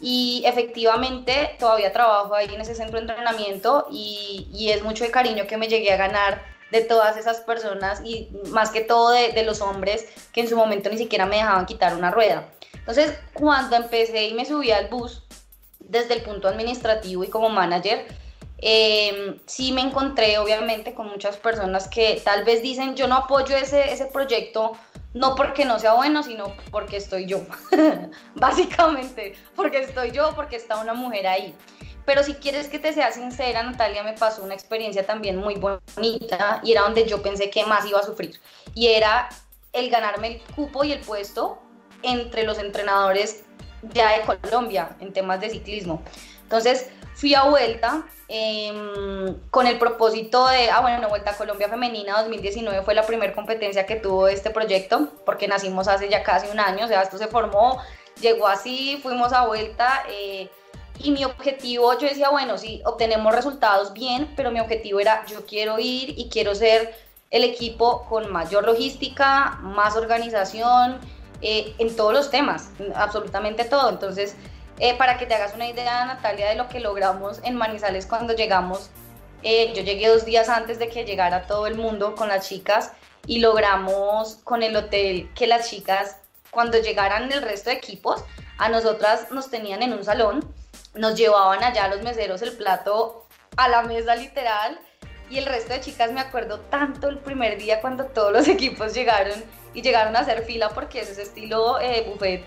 Y 0.00 0.42
efectivamente 0.46 1.56
todavía 1.58 1.92
trabajo 1.92 2.34
ahí 2.34 2.52
en 2.52 2.60
ese 2.60 2.74
centro 2.74 2.96
de 2.96 3.02
entrenamiento 3.02 3.86
y, 3.92 4.48
y 4.52 4.70
es 4.70 4.82
mucho 4.82 5.04
el 5.04 5.10
cariño 5.10 5.46
que 5.46 5.58
me 5.58 5.68
llegué 5.68 5.92
a 5.92 5.96
ganar 5.96 6.42
de 6.70 6.80
todas 6.80 7.18
esas 7.18 7.40
personas 7.42 8.00
y 8.02 8.30
más 8.48 8.70
que 8.70 8.80
todo 8.80 9.10
de, 9.10 9.32
de 9.32 9.44
los 9.44 9.60
hombres 9.60 10.08
que 10.32 10.40
en 10.40 10.48
su 10.48 10.56
momento 10.56 10.88
ni 10.88 10.96
siquiera 10.96 11.26
me 11.26 11.36
dejaban 11.36 11.66
quitar 11.66 11.94
una 11.94 12.10
rueda. 12.10 12.48
Entonces, 12.72 13.16
cuando 13.34 13.76
empecé 13.76 14.24
y 14.24 14.34
me 14.34 14.46
subí 14.46 14.70
al 14.70 14.88
bus, 14.88 15.22
desde 15.78 16.14
el 16.14 16.22
punto 16.22 16.48
administrativo 16.48 17.22
y 17.22 17.28
como 17.28 17.50
manager, 17.50 18.06
eh, 18.62 19.40
sí 19.46 19.72
me 19.72 19.80
encontré 19.80 20.38
obviamente 20.38 20.94
con 20.94 21.08
muchas 21.08 21.36
personas 21.36 21.88
que 21.88 22.22
tal 22.24 22.44
vez 22.44 22.62
dicen 22.62 22.94
yo 22.94 23.08
no 23.08 23.16
apoyo 23.16 23.56
ese, 23.56 23.92
ese 23.92 24.06
proyecto 24.06 24.72
no 25.14 25.34
porque 25.34 25.64
no 25.64 25.78
sea 25.78 25.94
bueno, 25.94 26.22
sino 26.22 26.54
porque 26.70 26.96
estoy 26.96 27.26
yo, 27.26 27.42
básicamente, 28.34 29.34
porque 29.54 29.80
estoy 29.80 30.12
yo, 30.12 30.32
porque 30.34 30.56
está 30.56 30.80
una 30.80 30.94
mujer 30.94 31.26
ahí. 31.26 31.54
Pero 32.04 32.22
si 32.22 32.34
quieres 32.34 32.68
que 32.68 32.78
te 32.78 32.92
sea 32.92 33.12
sincera, 33.12 33.62
Natalia, 33.62 34.02
me 34.02 34.14
pasó 34.14 34.42
una 34.42 34.54
experiencia 34.54 35.06
también 35.06 35.36
muy 35.36 35.56
bonita 35.56 36.60
y 36.64 36.72
era 36.72 36.82
donde 36.82 37.06
yo 37.06 37.22
pensé 37.22 37.50
que 37.50 37.64
más 37.64 37.86
iba 37.86 38.00
a 38.00 38.02
sufrir. 38.02 38.40
Y 38.74 38.88
era 38.88 39.28
el 39.72 39.90
ganarme 39.90 40.28
el 40.28 40.40
cupo 40.54 40.82
y 40.82 40.92
el 40.92 41.00
puesto 41.00 41.58
entre 42.02 42.42
los 42.42 42.58
entrenadores 42.58 43.44
ya 43.92 44.18
de 44.18 44.22
Colombia 44.22 44.96
en 45.00 45.12
temas 45.12 45.40
de 45.40 45.50
ciclismo. 45.50 46.02
Entonces, 46.42 46.90
fui 47.14 47.34
a 47.34 47.44
vuelta 47.44 48.04
em, 48.28 49.34
con 49.50 49.66
el 49.66 49.78
propósito 49.78 50.46
de, 50.48 50.70
ah 50.70 50.80
bueno, 50.80 51.08
Vuelta 51.08 51.32
a 51.32 51.36
Colombia 51.36 51.68
Femenina 51.68 52.20
2019 52.20 52.82
fue 52.82 52.94
la 52.94 53.06
primera 53.06 53.32
competencia 53.34 53.86
que 53.86 53.96
tuvo 53.96 54.28
este 54.28 54.50
proyecto, 54.50 55.08
porque 55.24 55.48
nacimos 55.48 55.88
hace 55.88 56.08
ya 56.08 56.22
casi 56.22 56.48
un 56.48 56.60
año, 56.60 56.84
o 56.84 56.88
sea, 56.88 57.02
esto 57.02 57.18
se 57.18 57.28
formó, 57.28 57.80
llegó 58.20 58.46
así, 58.46 58.98
fuimos 59.02 59.32
a 59.32 59.46
vuelta. 59.46 60.04
Eh, 60.08 60.48
y 60.98 61.10
mi 61.10 61.24
objetivo, 61.24 61.98
yo 61.98 62.08
decía, 62.08 62.30
bueno, 62.30 62.58
sí, 62.58 62.80
obtenemos 62.84 63.34
resultados 63.34 63.92
bien, 63.92 64.32
pero 64.36 64.50
mi 64.50 64.60
objetivo 64.60 65.00
era, 65.00 65.24
yo 65.26 65.44
quiero 65.46 65.78
ir 65.78 66.18
y 66.18 66.28
quiero 66.28 66.54
ser 66.54 66.94
el 67.30 67.44
equipo 67.44 68.04
con 68.08 68.30
mayor 68.30 68.64
logística, 68.64 69.58
más 69.62 69.96
organización, 69.96 71.00
eh, 71.40 71.74
en 71.78 71.96
todos 71.96 72.12
los 72.12 72.30
temas, 72.30 72.70
absolutamente 72.94 73.64
todo. 73.64 73.88
Entonces, 73.88 74.36
eh, 74.78 74.96
para 74.96 75.18
que 75.18 75.26
te 75.26 75.34
hagas 75.34 75.54
una 75.54 75.68
idea, 75.68 76.04
Natalia, 76.04 76.48
de 76.48 76.56
lo 76.56 76.68
que 76.68 76.80
logramos 76.80 77.40
en 77.44 77.56
Manizales 77.56 78.06
cuando 78.06 78.34
llegamos, 78.34 78.90
eh, 79.42 79.72
yo 79.74 79.82
llegué 79.82 80.08
dos 80.08 80.24
días 80.24 80.48
antes 80.48 80.78
de 80.78 80.88
que 80.88 81.04
llegara 81.04 81.46
todo 81.46 81.66
el 81.66 81.76
mundo 81.76 82.14
con 82.14 82.28
las 82.28 82.48
chicas 82.48 82.92
y 83.26 83.40
logramos 83.40 84.36
con 84.44 84.62
el 84.62 84.76
hotel 84.76 85.30
que 85.34 85.46
las 85.46 85.68
chicas, 85.68 86.16
cuando 86.50 86.78
llegaran 86.78 87.30
el 87.32 87.42
resto 87.42 87.70
de 87.70 87.76
equipos, 87.76 88.24
a 88.58 88.68
nosotras 88.68 89.30
nos 89.30 89.50
tenían 89.50 89.82
en 89.82 89.92
un 89.92 90.04
salón, 90.04 90.54
nos 90.94 91.16
llevaban 91.16 91.62
allá 91.64 91.88
los 91.88 92.02
meseros 92.02 92.42
el 92.42 92.52
plato 92.52 93.26
a 93.56 93.68
la 93.68 93.82
mesa 93.82 94.14
literal 94.14 94.78
y 95.30 95.38
el 95.38 95.46
resto 95.46 95.72
de 95.72 95.80
chicas 95.80 96.12
me 96.12 96.20
acuerdo 96.20 96.60
tanto 96.60 97.08
el 97.08 97.18
primer 97.18 97.58
día 97.58 97.80
cuando 97.80 98.04
todos 98.06 98.32
los 98.32 98.48
equipos 98.56 98.94
llegaron 98.94 99.42
y 99.74 99.82
llegaron 99.82 100.14
a 100.16 100.20
hacer 100.20 100.44
fila 100.44 100.68
porque 100.70 101.00
es 101.00 101.10
ese 101.10 101.22
estilo 101.22 101.80
eh, 101.80 102.04
buffet 102.08 102.44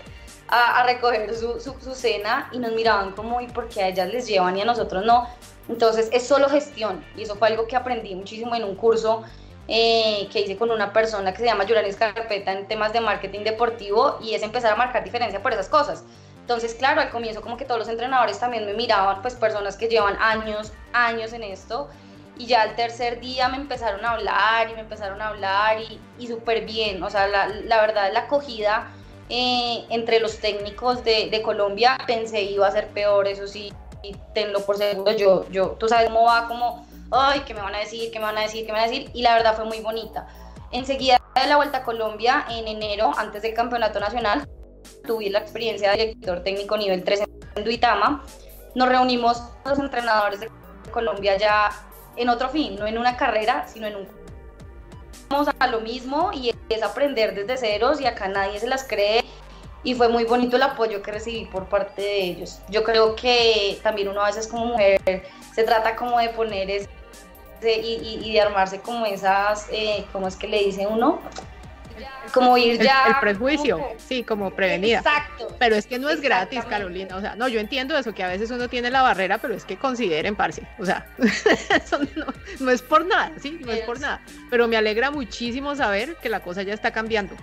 a, 0.48 0.84
recoger 0.84 1.34
su, 1.34 1.60
su, 1.60 1.94
cena 1.94 2.48
y 2.52 2.58
nos 2.58 2.72
miraban 2.72 3.12
como 3.12 3.40
y 3.40 3.48
por 3.48 3.68
qué 3.68 3.82
a 3.82 3.88
ellas 3.88 4.08
les 4.12 4.26
llevan 4.26 4.56
y 4.56 4.62
a 4.62 4.64
nosotros 4.64 5.04
no. 5.04 5.28
Entonces 5.68 6.08
es 6.12 6.26
solo 6.26 6.48
gestión 6.48 7.04
y 7.16 7.22
eso 7.22 7.34
fue 7.36 7.48
algo 7.48 7.66
que 7.66 7.76
aprendí 7.76 8.14
muchísimo 8.14 8.54
en 8.54 8.64
un 8.64 8.76
curso 8.76 9.24
eh, 9.68 10.28
que 10.32 10.40
hice 10.40 10.56
con 10.56 10.70
una 10.70 10.92
persona 10.92 11.32
que 11.32 11.38
se 11.38 11.46
llama 11.46 11.64
Yuranis 11.64 11.96
Carpeta 11.96 12.52
en 12.52 12.68
temas 12.68 12.92
de 12.92 13.00
marketing 13.00 13.40
deportivo 13.40 14.18
y 14.22 14.34
es 14.34 14.42
empezar 14.42 14.72
a 14.72 14.76
marcar 14.76 15.02
diferencia 15.02 15.42
por 15.42 15.52
esas 15.52 15.68
cosas. 15.68 16.04
Entonces, 16.40 16.74
claro, 16.74 17.00
al 17.00 17.10
comienzo 17.10 17.40
como 17.40 17.56
que 17.56 17.64
todos 17.64 17.80
los 17.80 17.88
entrenadores 17.88 18.38
también 18.38 18.64
me 18.66 18.74
miraban, 18.74 19.20
pues 19.22 19.34
personas 19.34 19.76
que 19.76 19.88
llevan 19.88 20.16
años, 20.20 20.72
años 20.92 21.32
en 21.32 21.42
esto 21.42 21.88
y 22.38 22.46
ya 22.46 22.62
al 22.62 22.76
tercer 22.76 23.18
día 23.20 23.48
me 23.48 23.56
empezaron 23.56 24.04
a 24.04 24.12
hablar 24.12 24.70
y 24.70 24.74
me 24.74 24.80
empezaron 24.80 25.20
a 25.20 25.28
hablar 25.28 25.80
y, 25.80 26.00
y 26.18 26.28
súper 26.28 26.64
bien, 26.64 27.02
o 27.02 27.10
sea, 27.10 27.26
la, 27.26 27.48
la, 27.48 27.80
verdad 27.80 28.10
la 28.12 28.20
acogida 28.20 28.88
eh, 29.28 29.84
entre 29.90 30.20
los 30.20 30.38
técnicos 30.38 31.02
de, 31.04 31.40
Colombia 31.42 31.98
pensé 32.06 32.42
iba 32.42 32.66
a 32.66 32.70
ser 32.70 32.88
peor, 32.88 33.26
eso 33.26 33.46
sí, 33.46 33.72
tenlo 34.34 34.60
por 34.60 34.76
seguro, 34.76 35.12
yo, 35.12 35.48
yo, 35.50 35.70
tú 35.78 35.88
sabes 35.88 36.08
cómo 36.08 36.24
va, 36.24 36.46
como, 36.46 36.86
ay, 37.10 37.40
¿qué 37.40 37.54
me 37.54 37.60
van 37.60 37.74
a 37.74 37.78
decir? 37.78 38.10
¿Qué 38.10 38.18
me 38.18 38.24
van 38.24 38.38
a 38.38 38.42
decir? 38.42 38.64
¿Qué 38.64 38.72
me 38.72 38.78
van 38.78 38.88
a 38.88 38.90
decir? 38.90 39.10
Y 39.14 39.22
la 39.22 39.34
verdad 39.34 39.56
fue 39.56 39.64
muy 39.64 39.80
bonita. 39.80 40.26
Enseguida 40.72 41.20
de 41.34 41.46
la 41.48 41.56
Vuelta 41.56 41.78
a 41.78 41.82
Colombia, 41.82 42.44
en 42.50 42.66
enero, 42.68 43.12
antes 43.16 43.42
del 43.42 43.54
Campeonato 43.54 44.00
Nacional, 44.00 44.48
tuve 45.06 45.30
la 45.30 45.38
experiencia 45.38 45.92
de 45.92 45.98
director 45.98 46.42
técnico 46.42 46.76
nivel 46.76 47.04
3 47.04 47.22
en 47.54 47.64
Duitama. 47.64 48.24
Nos 48.74 48.88
reunimos 48.88 49.42
los 49.64 49.78
entrenadores 49.78 50.40
de 50.40 50.50
Colombia 50.92 51.36
ya 51.36 51.70
en 52.16 52.28
otro 52.28 52.48
fin, 52.48 52.76
no 52.76 52.86
en 52.86 52.98
una 52.98 53.16
carrera, 53.16 53.66
sino 53.68 53.86
en 53.86 53.96
un... 53.96 54.08
Vamos 55.28 55.48
a 55.58 55.66
lo 55.66 55.80
mismo 55.80 56.30
y 56.32 56.54
es 56.68 56.82
aprender 56.82 57.34
desde 57.34 57.56
ceros 57.56 58.00
y 58.00 58.06
acá 58.06 58.28
nadie 58.28 58.60
se 58.60 58.68
las 58.68 58.86
cree 58.86 59.24
y 59.82 59.94
fue 59.94 60.08
muy 60.08 60.24
bonito 60.24 60.56
el 60.56 60.62
apoyo 60.62 61.02
que 61.02 61.12
recibí 61.12 61.44
por 61.46 61.68
parte 61.68 62.02
de 62.02 62.22
ellos. 62.22 62.60
Yo 62.68 62.84
creo 62.84 63.14
que 63.16 63.78
también 63.82 64.08
uno 64.08 64.20
a 64.20 64.26
veces 64.26 64.46
como 64.46 64.66
mujer 64.66 65.00
se 65.54 65.64
trata 65.64 65.96
como 65.96 66.18
de 66.18 66.28
poner 66.30 66.70
ese, 66.70 66.88
y, 67.62 68.20
y, 68.22 68.32
de 68.32 68.40
armarse 68.40 68.80
como 68.80 69.06
esas, 69.06 69.68
eh, 69.70 70.04
¿cómo 70.12 70.28
es 70.28 70.36
que 70.36 70.46
le 70.46 70.58
dice 70.64 70.86
uno? 70.86 71.20
Como 72.32 72.56
ir 72.58 72.80
ya. 72.80 73.06
El, 73.08 73.20
prejuicio, 73.20 73.80
sí, 73.98 74.22
como 74.22 74.50
prevenida. 74.50 74.98
Exacto. 74.98 75.54
Pero 75.58 75.76
es 75.76 75.86
que 75.86 75.98
no 75.98 76.10
es 76.10 76.20
gratis, 76.20 76.64
Carolina. 76.64 77.16
O 77.16 77.20
sea, 77.20 77.36
no, 77.36 77.48
yo 77.48 77.60
entiendo 77.60 77.96
eso, 77.96 78.14
que 78.14 78.22
a 78.22 78.28
veces 78.28 78.50
uno 78.50 78.68
tiene 78.68 78.90
la 78.90 79.02
barrera, 79.02 79.38
pero 79.38 79.54
es 79.54 79.64
que 79.64 79.76
consideren, 79.76 80.36
parce. 80.36 80.62
O 80.78 80.86
sea, 80.86 81.06
eso 81.18 81.98
no, 82.60 82.70
es 82.70 82.82
por 82.82 83.06
nada, 83.06 83.32
sí, 83.40 83.58
no 83.64 83.72
es 83.72 83.80
por 83.82 84.00
nada. 84.00 84.20
Pero 84.50 84.68
me 84.68 84.76
alegra 84.76 85.10
muchísimo 85.10 85.74
saber 85.74 86.16
que 86.16 86.28
la 86.28 86.40
cosa 86.40 86.62
ya 86.62 86.74
está 86.74 86.90
cambiando 86.90 87.34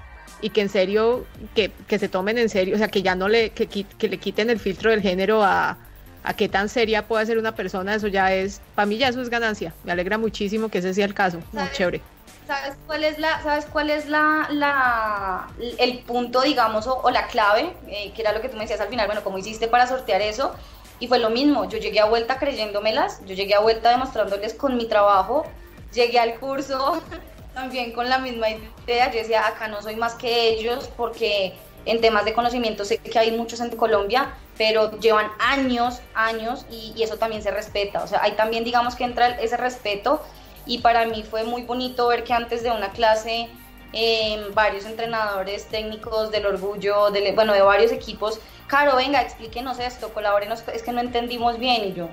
y 0.42 0.50
que 0.50 0.62
en 0.62 0.70
serio, 0.70 1.26
que, 1.56 1.72
que 1.88 2.00
se 2.00 2.10
tomen 2.10 2.38
en 2.38 2.50
serio, 2.50 2.76
o 2.76 2.78
sea, 2.78 2.90
que 2.90 3.02
ya 3.02 3.16
no 3.16 3.30
le, 3.30 3.52
que, 3.52 3.68
que 3.68 4.10
le 4.10 4.18
quiten 4.18 4.50
el 4.50 4.60
filtro 4.60 4.92
del 4.92 5.02
género 5.02 5.42
a, 5.44 5.78
a 6.24 6.34
qué 6.34 6.50
tan 6.50 6.70
seria 6.70 7.06
puede 7.08 7.26
ser 7.26 7.38
una 7.38 7.54
persona, 7.54 7.96
eso 7.96 8.08
ya 8.08 8.34
es, 8.34 8.62
para 8.76 8.86
mí 8.86 8.98
ya 8.98 9.10
eso 9.10 9.22
es 9.22 9.30
ganancia. 9.30 9.74
Me 9.84 9.92
alegra 9.92 10.18
muchísimo 10.18 10.70
que 10.70 10.80
ese 10.80 10.94
sea 10.94 11.06
el 11.06 11.14
caso. 11.14 11.40
Muy 11.52 11.70
chévere. 11.74 12.02
¿Sabes 12.48 12.76
cuál 12.88 13.04
es 13.06 13.20
la, 13.20 13.42
sabes 13.42 13.66
cuál 13.66 13.90
es 13.90 14.08
la, 14.08 14.48
la 14.52 15.48
el 15.78 16.00
punto, 16.00 16.42
digamos, 16.42 16.88
o, 16.88 17.10
la 17.10 17.28
clave, 17.28 17.74
eh, 17.88 18.12
que 18.14 18.22
era 18.22 18.34
lo 18.34 18.42
que 18.42 18.50
tú 18.50 18.58
me 18.58 18.64
decías 18.64 18.82
al 18.82 18.90
final, 18.90 19.06
bueno, 19.06 19.24
cómo 19.24 19.38
hiciste 19.38 19.68
para 19.68 19.88
sortear 19.88 20.22
eso? 20.22 20.54
Y 21.00 21.08
fue 21.08 21.20
lo 21.20 21.30
mismo, 21.30 21.66
yo 21.70 21.78
llegué 21.78 22.00
a 22.00 22.06
vuelta 22.06 22.40
creyéndomelas, 22.40 23.22
yo 23.26 23.34
llegué 23.34 23.56
a 23.56 23.60
vuelta 23.60 23.92
demostrándoles 23.92 24.54
con 24.54 24.76
mi 24.76 24.88
trabajo, 24.88 25.46
llegué 25.94 26.20
al 26.20 26.36
curso 26.40 27.02
también 27.54 27.94
con 27.94 28.10
la 28.10 28.20
misma 28.20 28.48
idea, 28.50 29.10
yo 29.12 29.20
decía, 29.20 29.48
acá 29.48 29.70
no 29.70 29.82
soy 29.82 29.96
más 29.96 30.16
que 30.16 30.50
ellos 30.50 30.90
porque 30.98 31.54
en 31.86 32.02
temas 32.02 32.26
de 32.26 32.34
conocimiento 32.34 32.84
sé 32.84 32.98
que 32.98 33.18
hay 33.20 33.32
muchos 33.32 33.62
en 33.62 33.70
Colombia, 33.70 34.34
pero 34.58 34.98
llevan 35.00 35.32
años, 35.40 36.02
años 36.14 36.66
y, 36.70 36.94
y 36.96 37.04
eso 37.04 37.18
también 37.18 37.42
se 37.42 37.52
respeta, 37.52 38.04
o 38.04 38.08
sea, 38.08 38.22
ahí 38.22 38.34
también 38.34 38.66
digamos 38.66 38.96
que 38.96 39.06
entra 39.06 39.30
ese 39.40 39.56
respeto 39.56 40.22
y 40.66 40.80
para 40.80 41.06
mí 41.06 41.24
fue 41.24 41.44
muy 41.44 41.64
bonito 41.64 42.08
ver 42.08 42.24
que 42.24 42.34
antes 42.34 42.64
de 42.64 42.72
una 42.72 42.92
clase 42.92 43.50
em, 43.92 44.54
varios 44.54 44.86
entrenadores 44.86 45.66
técnicos 45.66 46.32
del 46.32 46.46
orgullo, 46.46 47.12
bueno, 47.36 47.54
de 47.54 47.62
varios 47.62 47.92
equipos, 47.92 48.40
Caro, 48.68 48.96
venga, 48.96 49.22
explíquenos 49.22 49.78
esto, 49.80 50.14
colaborenos, 50.14 50.64
es 50.74 50.82
que 50.82 50.92
no 50.92 51.02
entendimos 51.02 51.60
bien 51.60 51.90
y 51.90 51.94
yo, 51.94 52.10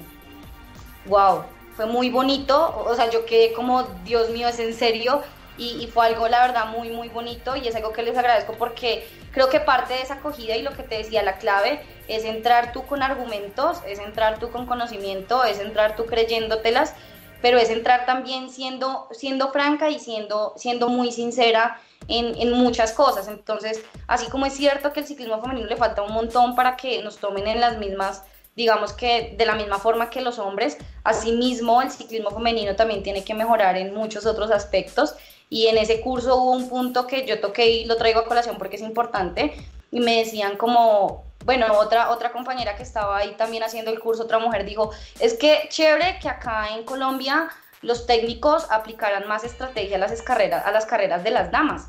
wow, 1.07 1.45
fue 1.75 1.87
muy 1.87 2.11
bonito, 2.11 2.85
o 2.87 2.95
sea, 2.95 3.09
yo 3.09 3.25
quedé 3.25 3.53
como, 3.53 3.85
Dios 4.05 4.29
mío, 4.31 4.49
es 4.49 4.59
en 4.59 4.75
serio, 4.75 5.23
y, 5.57 5.83
y, 5.83 5.87
fue 5.87 6.07
algo, 6.07 6.29
la 6.29 6.47
verdad, 6.47 6.67
muy, 6.67 6.91
muy 6.91 7.09
bonito 7.09 7.55
y 7.55 7.69
es 7.69 7.75
algo 7.77 7.93
que 7.93 8.03
les 8.03 8.17
agradezco 8.17 8.55
porque 8.55 9.07
creo 9.31 9.51
que 9.51 9.61
parte 9.61 9.93
de 9.93 10.01
esa 10.01 10.15
acogida 10.15 10.57
y 10.57 10.63
lo 10.63 10.73
que 10.73 10.83
te 10.83 10.97
decía, 10.97 11.23
la 11.23 11.37
clave 11.37 11.83
es 12.09 12.25
entrar 12.25 12.73
tú 12.73 12.87
con 12.87 13.03
argumentos, 13.03 13.79
es 13.87 13.99
entrar 13.99 14.39
tú 14.39 14.51
con 14.51 14.67
conocimiento, 14.67 15.45
es 15.45 15.61
entrar 15.61 15.97
tú 15.97 16.07
creyéndotelas 16.07 16.95
pero 17.43 17.59
es 17.59 17.71
entrar 17.71 18.07
también 18.07 18.51
siendo, 18.51 19.09
siendo 19.13 19.51
franca 19.53 19.91
y 19.91 19.99
siendo, 19.99 20.53
siendo 20.57 20.89
muy 20.89 21.13
sincera 21.13 21.81
en, 22.09 22.35
en, 22.41 22.53
muchas 22.53 22.93
cosas. 22.93 23.29
Entonces, 23.29 23.83
así 24.07 24.27
como 24.29 24.47
es 24.47 24.55
cierto 24.55 24.93
que 24.93 25.01
el 25.01 25.07
ciclismo 25.07 25.41
femenino 25.41 25.67
le 25.67 25.77
falta 25.77 26.03
un 26.03 26.13
montón 26.13 26.55
para 26.55 26.77
que 26.77 27.03
nos 27.03 27.19
tomen 27.19 27.47
en 27.47 27.61
las 27.61 27.79
mismas, 27.79 28.25
digamos 28.57 28.93
que 28.93 29.35
de 29.37 29.47
la 29.47 29.55
misma 29.55 29.79
forma 29.79 30.11
que 30.11 30.21
los 30.21 30.39
hombres, 30.39 30.77
asimismo 31.05 31.83
el 31.83 31.91
ciclismo 31.91 32.31
femenino 32.31 32.77
también 32.77 33.03
tiene 33.03 33.25
que 33.25 33.35
mejorar 33.35 33.77
en 33.77 33.95
muchos 33.95 34.27
otros 34.27 34.51
aspectos. 34.51 35.15
Y 35.49 35.67
en 35.67 35.79
ese 35.79 36.01
curso 36.01 36.37
hubo 36.37 36.53
un 36.53 36.69
punto 36.69 37.07
que 37.09 37.27
yo 37.27 37.41
toqué 37.41 37.71
y 37.71 37.85
lo 37.85 37.97
traigo 37.97 38.21
a 38.21 38.25
colación 38.25 38.57
porque 38.57 38.77
es 38.77 38.83
importante, 38.83 39.53
y 39.91 40.01
me 40.01 40.19
decían 40.19 40.57
como, 40.57 41.25
bueno, 41.45 41.67
otra, 41.79 42.11
otra 42.11 42.33
compañera 42.33 42.77
que 42.77 42.83
estaba 42.83 43.19
ahí 43.19 43.35
también 43.37 43.63
haciendo 43.63 43.91
el 43.91 44.01
curso, 44.01 44.25
otra 44.25 44.39
mujer 44.39 44.65
dijo, 44.65 44.91
es 45.19 45.35
que 45.35 45.69
chévere 45.71 46.19
que 46.21 46.29
acá 46.29 46.69
en 46.75 46.85
Colombia 46.85 47.49
los 47.83 48.07
técnicos 48.07 48.67
aplicaran 48.71 49.27
más 49.27 49.45
estrategia 49.45 49.97
a 49.97 50.01
las 50.01 50.23
carreras, 50.23 50.67
a 50.67 50.71
las 50.71 50.87
carreras 50.87 51.25
de 51.25 51.31
las 51.31 51.51
damas, 51.51 51.89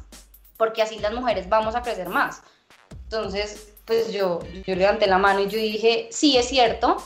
porque 0.58 0.82
así 0.82 0.99
las 0.99 1.14
mujeres 1.14 1.49
vamos 1.49 1.76
a 1.76 1.82
crecer 1.82 2.08
más. 2.08 2.41
Entonces, 3.04 3.74
pues 3.86 4.14
yo, 4.14 4.39
yo 4.66 4.76
levanté 4.76 5.08
la 5.08 5.18
mano 5.18 5.41
y 5.41 5.49
yo 5.49 5.58
dije, 5.58 6.08
sí, 6.12 6.38
es 6.38 6.47
cierto, 6.47 6.97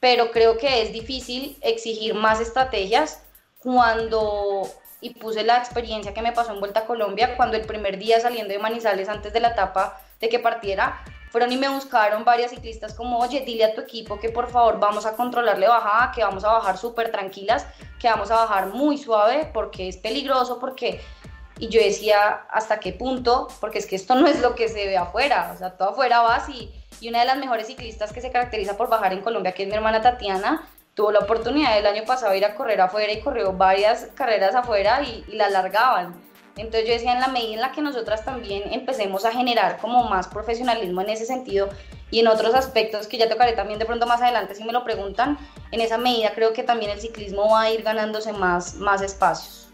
pero 0.00 0.32
creo 0.32 0.58
que 0.58 0.82
es 0.82 0.92
difícil 0.92 1.56
exigir 1.60 2.14
más 2.14 2.40
estrategias 2.40 3.22
cuando, 3.60 4.68
y 5.00 5.10
puse 5.10 5.44
la 5.44 5.58
experiencia 5.58 6.12
que 6.12 6.22
me 6.22 6.32
pasó 6.32 6.52
en 6.52 6.58
Vuelta 6.58 6.80
a 6.80 6.86
Colombia, 6.86 7.36
cuando 7.36 7.56
el 7.56 7.64
primer 7.64 7.96
día 7.98 8.18
saliendo 8.18 8.52
de 8.52 8.58
Manizales 8.58 9.08
antes 9.08 9.32
de 9.32 9.38
la 9.38 9.50
etapa 9.50 10.00
de 10.20 10.28
que 10.28 10.40
partiera, 10.40 11.04
fueron 11.32 11.50
y 11.50 11.56
me 11.56 11.70
buscaron 11.70 12.26
varias 12.26 12.50
ciclistas 12.50 12.92
como, 12.92 13.18
oye, 13.18 13.40
dile 13.40 13.64
a 13.64 13.74
tu 13.74 13.80
equipo 13.80 14.20
que 14.20 14.28
por 14.28 14.50
favor 14.50 14.78
vamos 14.78 15.06
a 15.06 15.16
controlarle 15.16 15.66
bajada, 15.66 16.12
que 16.12 16.22
vamos 16.22 16.44
a 16.44 16.52
bajar 16.52 16.76
súper 16.76 17.10
tranquilas, 17.10 17.66
que 17.98 18.06
vamos 18.06 18.30
a 18.30 18.36
bajar 18.36 18.66
muy 18.66 18.98
suave 18.98 19.50
porque 19.52 19.88
es 19.88 19.96
peligroso, 19.96 20.60
porque... 20.60 21.00
Y 21.58 21.68
yo 21.68 21.80
decía, 21.80 22.44
¿hasta 22.50 22.80
qué 22.80 22.92
punto? 22.92 23.48
Porque 23.60 23.78
es 23.78 23.86
que 23.86 23.94
esto 23.94 24.14
no 24.14 24.26
es 24.26 24.40
lo 24.40 24.54
que 24.54 24.68
se 24.68 24.86
ve 24.86 24.96
afuera, 24.96 25.52
o 25.54 25.58
sea, 25.58 25.70
todo 25.70 25.90
afuera 25.90 26.20
vas 26.20 26.48
y, 26.48 26.70
una 27.08 27.20
de 27.20 27.24
las 27.24 27.38
mejores 27.38 27.66
ciclistas 27.66 28.12
que 28.12 28.20
se 28.20 28.30
caracteriza 28.30 28.76
por 28.76 28.88
bajar 28.88 29.12
en 29.12 29.22
Colombia, 29.22 29.52
que 29.52 29.62
es 29.62 29.68
mi 29.68 29.74
hermana 29.74 30.02
Tatiana, 30.02 30.68
tuvo 30.94 31.12
la 31.12 31.20
oportunidad 31.20 31.78
el 31.78 31.86
año 31.86 32.04
pasado 32.04 32.32
de 32.32 32.38
ir 32.38 32.44
a 32.44 32.54
correr 32.54 32.80
afuera 32.80 33.12
y 33.12 33.20
corrió 33.20 33.52
varias 33.52 34.08
carreras 34.14 34.54
afuera 34.54 35.02
y, 35.02 35.24
y 35.28 35.36
la 35.36 35.46
alargaban. 35.46 36.31
Entonces 36.56 36.86
yo 36.86 36.92
decía, 36.92 37.14
en 37.14 37.20
la 37.20 37.28
medida 37.28 37.54
en 37.54 37.60
la 37.60 37.72
que 37.72 37.80
nosotras 37.80 38.24
también 38.24 38.64
empecemos 38.72 39.24
a 39.24 39.32
generar 39.32 39.78
como 39.78 40.08
más 40.08 40.28
profesionalismo 40.28 41.00
en 41.00 41.10
ese 41.10 41.24
sentido 41.24 41.70
y 42.10 42.20
en 42.20 42.28
otros 42.28 42.54
aspectos 42.54 43.06
que 43.06 43.16
ya 43.16 43.28
tocaré 43.28 43.54
también 43.54 43.78
de 43.78 43.86
pronto 43.86 44.06
más 44.06 44.20
adelante 44.20 44.54
si 44.54 44.62
me 44.64 44.72
lo 44.72 44.84
preguntan, 44.84 45.38
en 45.70 45.80
esa 45.80 45.96
medida 45.96 46.32
creo 46.34 46.52
que 46.52 46.62
también 46.62 46.90
el 46.90 47.00
ciclismo 47.00 47.48
va 47.50 47.62
a 47.62 47.70
ir 47.70 47.82
ganándose 47.82 48.32
más, 48.32 48.74
más 48.76 49.00
espacios. 49.00 49.70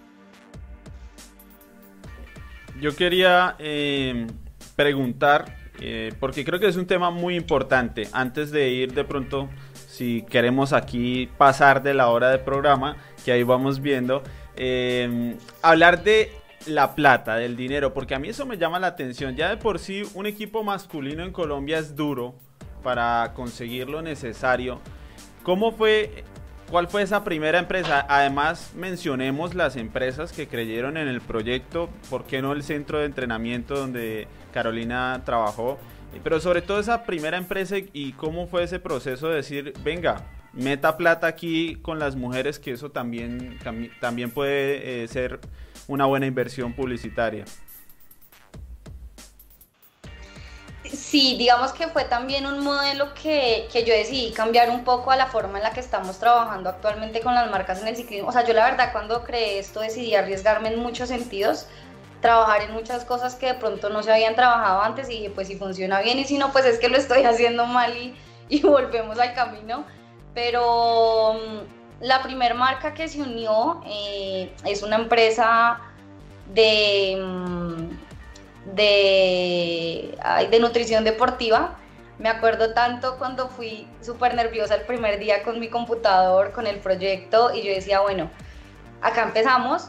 Yo 2.80 2.94
quería 2.94 3.56
eh, 3.58 4.28
preguntar, 4.76 5.56
eh, 5.80 6.12
porque 6.20 6.44
creo 6.44 6.60
que 6.60 6.68
es 6.68 6.76
un 6.76 6.86
tema 6.86 7.10
muy 7.10 7.34
importante, 7.34 8.08
antes 8.12 8.52
de 8.52 8.68
ir 8.68 8.94
de 8.94 9.02
pronto, 9.02 9.48
si 9.88 10.22
queremos 10.22 10.72
aquí 10.72 11.28
pasar 11.38 11.82
de 11.82 11.92
la 11.92 12.08
hora 12.08 12.30
de 12.30 12.38
programa, 12.38 12.96
que 13.24 13.32
ahí 13.32 13.42
vamos 13.42 13.80
viendo, 13.80 14.22
eh, 14.54 15.34
hablar 15.60 16.04
de 16.04 16.30
la 16.66 16.94
plata, 16.94 17.36
del 17.36 17.56
dinero, 17.56 17.94
porque 17.94 18.14
a 18.14 18.18
mí 18.18 18.28
eso 18.28 18.46
me 18.46 18.58
llama 18.58 18.78
la 18.78 18.88
atención. 18.88 19.36
Ya 19.36 19.48
de 19.48 19.56
por 19.56 19.78
sí 19.78 20.02
un 20.14 20.26
equipo 20.26 20.64
masculino 20.64 21.22
en 21.24 21.32
Colombia 21.32 21.78
es 21.78 21.96
duro 21.96 22.34
para 22.82 23.32
conseguir 23.34 23.88
lo 23.88 24.02
necesario. 24.02 24.80
¿Cómo 25.42 25.72
fue, 25.72 26.24
cuál 26.70 26.88
fue 26.88 27.02
esa 27.02 27.24
primera 27.24 27.58
empresa? 27.58 28.04
Además 28.08 28.72
mencionemos 28.74 29.54
las 29.54 29.76
empresas 29.76 30.32
que 30.32 30.48
creyeron 30.48 30.96
en 30.96 31.08
el 31.08 31.20
proyecto, 31.20 31.88
¿por 32.10 32.24
qué 32.24 32.42
no 32.42 32.52
el 32.52 32.62
centro 32.62 32.98
de 32.98 33.06
entrenamiento 33.06 33.74
donde 33.74 34.28
Carolina 34.52 35.22
trabajó? 35.24 35.78
Pero 36.22 36.40
sobre 36.40 36.62
todo 36.62 36.80
esa 36.80 37.04
primera 37.04 37.36
empresa 37.36 37.76
y 37.92 38.12
cómo 38.12 38.46
fue 38.46 38.64
ese 38.64 38.80
proceso 38.80 39.28
de 39.28 39.36
decir, 39.36 39.74
venga, 39.84 40.26
meta 40.52 40.96
plata 40.96 41.26
aquí 41.26 41.76
con 41.82 41.98
las 41.98 42.16
mujeres, 42.16 42.58
que 42.58 42.72
eso 42.72 42.90
también, 42.90 43.58
también 44.00 44.30
puede 44.30 45.04
eh, 45.04 45.08
ser 45.08 45.40
una 45.88 46.06
buena 46.06 46.26
inversión 46.26 46.72
publicitaria. 46.72 47.44
Sí, 50.84 51.36
digamos 51.36 51.72
que 51.72 51.88
fue 51.88 52.04
también 52.04 52.46
un 52.46 52.60
modelo 52.60 53.12
que, 53.12 53.68
que, 53.72 53.84
yo 53.84 53.92
decidí 53.92 54.32
cambiar 54.32 54.70
un 54.70 54.84
poco 54.84 55.10
a 55.10 55.16
la 55.16 55.26
forma 55.26 55.58
en 55.58 55.64
la 55.64 55.72
que 55.72 55.80
estamos 55.80 56.18
trabajando 56.18 56.70
actualmente 56.70 57.20
con 57.20 57.34
las 57.34 57.50
marcas 57.50 57.82
en 57.82 57.88
el 57.88 57.96
ciclismo. 57.96 58.28
O 58.28 58.32
sea, 58.32 58.46
yo 58.46 58.54
la 58.54 58.70
verdad 58.70 58.92
cuando 58.92 59.22
creé 59.24 59.58
esto 59.58 59.80
decidí 59.80 60.14
arriesgarme 60.14 60.68
en 60.68 60.78
muchos 60.78 61.08
sentidos, 61.08 61.66
trabajar 62.22 62.62
en 62.62 62.72
muchas 62.72 63.04
cosas 63.04 63.34
que 63.34 63.46
de 63.46 63.54
pronto 63.54 63.90
no 63.90 64.02
se 64.02 64.12
habían 64.12 64.34
trabajado 64.34 64.82
antes 64.82 65.10
y 65.10 65.14
dije, 65.14 65.30
pues 65.30 65.48
si 65.48 65.56
funciona 65.56 66.00
bien 66.00 66.18
y 66.18 66.24
si 66.24 66.38
no, 66.38 66.52
pues 66.52 66.64
es 66.64 66.78
que 66.78 66.88
lo 66.88 66.96
estoy 66.96 67.22
haciendo 67.24 67.66
mal 67.66 67.96
y, 67.96 68.14
y 68.48 68.60
volvemos 68.60 69.18
al 69.18 69.34
camino. 69.34 69.84
Pero 70.34 71.40
la 72.00 72.22
primera 72.22 72.54
marca 72.54 72.94
que 72.94 73.08
se 73.08 73.20
unió 73.20 73.82
eh, 73.86 74.52
es 74.64 74.82
una 74.82 74.96
empresa 74.96 75.80
de, 76.52 77.18
mm, 77.20 78.74
de, 78.74 80.58
nutrición 80.60 81.04
deportiva. 81.04 81.76
Me 82.18 82.28
acuerdo 82.28 82.72
tanto 82.72 83.16
cuando 83.18 83.48
fui 83.48 83.86
súper 84.00 84.34
nerviosa 84.34 84.74
el 84.74 84.82
primer 84.82 85.18
día 85.18 85.42
con 85.42 85.60
mi 85.60 85.68
computador, 85.68 86.52
con 86.52 86.66
el 86.66 86.78
proyecto, 86.78 87.54
y 87.54 87.62
yo 87.62 87.72
decía, 87.72 88.00
bueno, 88.00 88.30
acá 89.02 89.22
empezamos. 89.22 89.88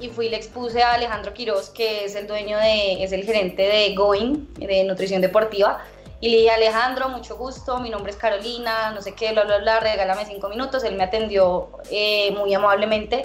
Y 0.00 0.08
fui 0.08 0.26
y 0.26 0.30
le 0.30 0.36
expuse 0.36 0.82
a 0.82 0.94
Alejandro 0.94 1.34
Quiroz, 1.34 1.68
que 1.68 2.06
es 2.06 2.14
el 2.14 2.26
dueño 2.26 2.56
de, 2.58 3.04
es 3.04 3.12
el 3.12 3.22
gerente 3.24 3.62
de 3.62 3.94
Going, 3.94 4.46
de 4.54 4.84
nutrición 4.84 5.20
deportiva 5.20 5.82
y 6.20 6.28
le 6.28 6.36
dije, 6.36 6.50
Alejandro, 6.50 7.08
mucho 7.08 7.36
gusto, 7.36 7.78
mi 7.78 7.88
nombre 7.88 8.12
es 8.12 8.18
Carolina, 8.18 8.90
no 8.90 9.00
sé 9.00 9.14
qué, 9.14 9.32
bla, 9.32 9.44
bla, 9.44 9.58
bla, 9.58 9.80
regálame 9.80 10.26
cinco 10.26 10.50
minutos. 10.50 10.84
Él 10.84 10.94
me 10.96 11.04
atendió 11.04 11.70
eh, 11.90 12.30
muy 12.32 12.52
amablemente 12.52 13.24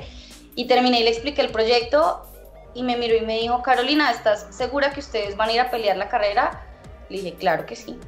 y 0.56 0.66
terminé 0.66 1.02
y 1.02 1.04
le 1.04 1.10
expliqué 1.10 1.42
el 1.42 1.50
proyecto 1.50 2.26
y 2.74 2.84
me 2.84 2.96
miró 2.96 3.16
y 3.16 3.22
me 3.22 3.38
dijo, 3.38 3.62
Carolina, 3.62 4.12
¿estás 4.12 4.48
segura 4.50 4.94
que 4.94 5.02
ustedes 5.02 5.36
van 5.36 5.50
a 5.50 5.52
ir 5.52 5.60
a 5.60 5.70
pelear 5.70 5.98
la 5.98 6.08
carrera? 6.08 6.66
Le 7.10 7.18
dije, 7.18 7.34
claro 7.34 7.66
que 7.66 7.76
sí, 7.76 8.00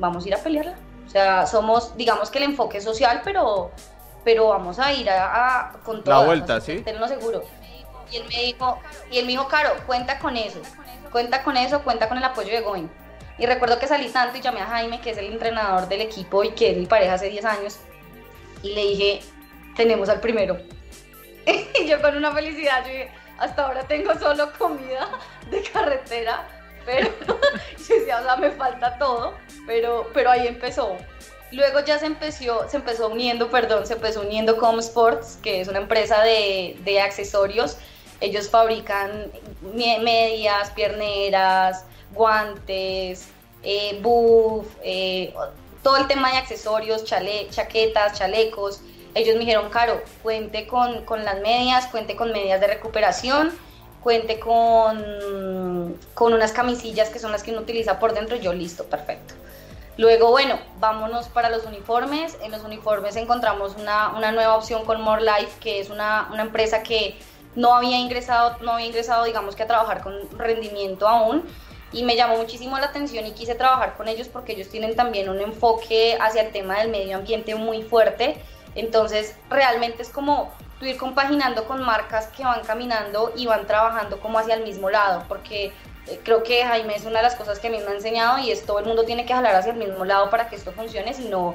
vamos 0.00 0.24
a 0.24 0.28
ir 0.28 0.34
a 0.34 0.38
pelearla. 0.38 0.76
O 1.06 1.08
sea, 1.08 1.46
somos, 1.46 1.96
digamos 1.96 2.28
que 2.30 2.38
el 2.38 2.44
enfoque 2.44 2.80
social, 2.80 3.20
pero, 3.22 3.70
pero 4.24 4.48
vamos 4.48 4.80
a 4.80 4.92
ir 4.92 5.08
a, 5.08 5.78
con 5.84 6.02
toda 6.02 6.18
La 6.18 6.26
vuelta, 6.26 6.60
¿sí? 6.60 6.80
Tenlo 6.80 7.06
seguro. 7.06 7.44
Y 8.10 8.16
él 8.16 8.24
me 8.28 8.42
dijo, 8.42 8.78
y 9.08 9.18
él 9.18 9.24
me 9.24 9.32
dijo, 9.32 9.46
Caro, 9.46 9.70
cuenta 9.86 10.18
con 10.18 10.36
eso, 10.36 10.60
cuenta 11.12 11.44
con 11.44 11.56
eso, 11.56 11.82
cuenta 11.84 12.08
con 12.08 12.18
el 12.18 12.24
apoyo 12.24 12.50
de 12.50 12.60
Going 12.60 13.01
y 13.38 13.46
recuerdo 13.46 13.78
que 13.78 13.86
salí 13.86 14.08
tanto 14.08 14.38
y 14.38 14.40
llamé 14.40 14.60
a 14.60 14.66
Jaime, 14.66 15.00
que 15.00 15.10
es 15.10 15.18
el 15.18 15.26
entrenador 15.26 15.88
del 15.88 16.02
equipo 16.02 16.44
y 16.44 16.50
que 16.50 16.72
es 16.72 16.76
mi 16.76 16.86
pareja 16.86 17.14
hace 17.14 17.28
10 17.28 17.44
años, 17.44 17.78
y 18.62 18.74
le 18.74 18.82
dije, 18.82 19.20
tenemos 19.76 20.08
al 20.08 20.20
primero. 20.20 20.58
y 21.46 21.86
yo 21.86 22.00
con 22.00 22.16
una 22.16 22.32
felicidad, 22.32 22.84
yo 22.86 23.10
hasta 23.38 23.66
ahora 23.66 23.82
tengo 23.84 24.14
solo 24.18 24.52
comida 24.58 25.08
de 25.50 25.62
carretera, 25.62 26.46
pero 26.84 27.08
yo 27.26 27.94
decía, 27.94 28.20
o 28.20 28.22
sea, 28.22 28.36
me 28.36 28.50
falta 28.50 28.98
todo, 28.98 29.34
pero, 29.66 30.08
pero 30.14 30.30
ahí 30.30 30.46
empezó. 30.46 30.96
Luego 31.50 31.80
ya 31.80 31.98
se 31.98 32.06
empezó, 32.06 32.68
se 32.68 32.76
empezó 32.78 33.08
uniendo, 33.08 33.50
perdón, 33.50 33.86
se 33.86 33.94
empezó 33.94 34.22
uniendo 34.22 34.56
Com 34.56 34.78
Sports, 34.78 35.38
que 35.42 35.60
es 35.60 35.68
una 35.68 35.80
empresa 35.80 36.22
de, 36.22 36.76
de 36.84 37.00
accesorios. 37.00 37.76
Ellos 38.20 38.48
fabrican 38.48 39.30
medias, 39.74 40.70
pierneras, 40.70 41.84
guantes, 42.14 43.28
eh, 43.62 43.98
buff, 44.02 44.66
eh, 44.82 45.34
todo 45.82 45.96
el 45.96 46.06
tema 46.06 46.30
de 46.30 46.38
accesorios, 46.38 47.04
chaquetas, 47.04 48.18
chalecos. 48.18 48.80
Ellos 49.14 49.34
me 49.34 49.40
dijeron, 49.40 49.68
Caro, 49.70 50.00
cuente 50.22 50.66
con, 50.66 51.04
con, 51.04 51.24
las 51.24 51.40
medias, 51.40 51.86
cuente 51.88 52.16
con 52.16 52.32
medias 52.32 52.60
de 52.60 52.66
recuperación, 52.66 53.52
cuente 54.02 54.38
con, 54.38 55.96
con 56.14 56.32
unas 56.32 56.52
camisillas 56.52 57.10
que 57.10 57.18
son 57.18 57.32
las 57.32 57.42
que 57.42 57.50
uno 57.50 57.60
utiliza 57.60 57.98
por 57.98 58.14
dentro. 58.14 58.36
Yo, 58.36 58.52
listo, 58.52 58.84
perfecto. 58.84 59.34
Luego, 59.98 60.30
bueno, 60.30 60.58
vámonos 60.78 61.28
para 61.28 61.50
los 61.50 61.66
uniformes. 61.66 62.38
En 62.42 62.50
los 62.50 62.62
uniformes 62.62 63.16
encontramos 63.16 63.76
una, 63.76 64.08
una 64.16 64.32
nueva 64.32 64.56
opción 64.56 64.84
con 64.84 65.02
More 65.02 65.22
Life, 65.22 65.58
que 65.60 65.80
es 65.80 65.90
una, 65.90 66.28
una, 66.32 66.42
empresa 66.42 66.82
que 66.82 67.18
no 67.54 67.74
había 67.74 67.98
ingresado, 67.98 68.56
no 68.62 68.72
había 68.72 68.86
ingresado, 68.86 69.24
digamos 69.24 69.54
que 69.54 69.64
a 69.64 69.66
trabajar 69.66 70.02
con 70.02 70.14
rendimiento 70.38 71.06
aún 71.06 71.44
y 71.92 72.04
me 72.04 72.16
llamó 72.16 72.36
muchísimo 72.38 72.78
la 72.78 72.86
atención 72.86 73.26
y 73.26 73.32
quise 73.32 73.54
trabajar 73.54 73.96
con 73.96 74.08
ellos 74.08 74.28
porque 74.28 74.52
ellos 74.52 74.68
tienen 74.68 74.96
también 74.96 75.28
un 75.28 75.40
enfoque 75.40 76.16
hacia 76.20 76.42
el 76.42 76.52
tema 76.52 76.78
del 76.78 76.88
medio 76.88 77.18
ambiente 77.18 77.54
muy 77.54 77.82
fuerte. 77.82 78.36
Entonces, 78.74 79.36
realmente 79.50 80.02
es 80.02 80.08
como 80.08 80.52
tú 80.78 80.86
ir 80.86 80.96
compaginando 80.96 81.66
con 81.66 81.82
marcas 81.82 82.28
que 82.28 82.44
van 82.44 82.62
caminando 82.64 83.32
y 83.36 83.46
van 83.46 83.66
trabajando 83.66 84.18
como 84.20 84.38
hacia 84.38 84.54
el 84.54 84.64
mismo 84.64 84.88
lado, 84.88 85.24
porque 85.28 85.72
eh, 86.08 86.20
creo 86.24 86.42
que 86.42 86.64
Jaime 86.64 86.96
es 86.96 87.04
una 87.04 87.18
de 87.18 87.24
las 87.24 87.36
cosas 87.36 87.58
que 87.58 87.68
a 87.68 87.70
mí 87.70 87.78
me 87.78 87.90
ha 87.90 87.94
enseñado 87.94 88.38
y 88.38 88.50
es 88.50 88.64
todo 88.64 88.78
el 88.78 88.86
mundo 88.86 89.04
tiene 89.04 89.26
que 89.26 89.34
jalar 89.34 89.54
hacia 89.54 89.72
el 89.72 89.78
mismo 89.78 90.04
lado 90.04 90.30
para 90.30 90.48
que 90.48 90.56
esto 90.56 90.72
funcione, 90.72 91.12
si 91.12 91.26
no, 91.28 91.54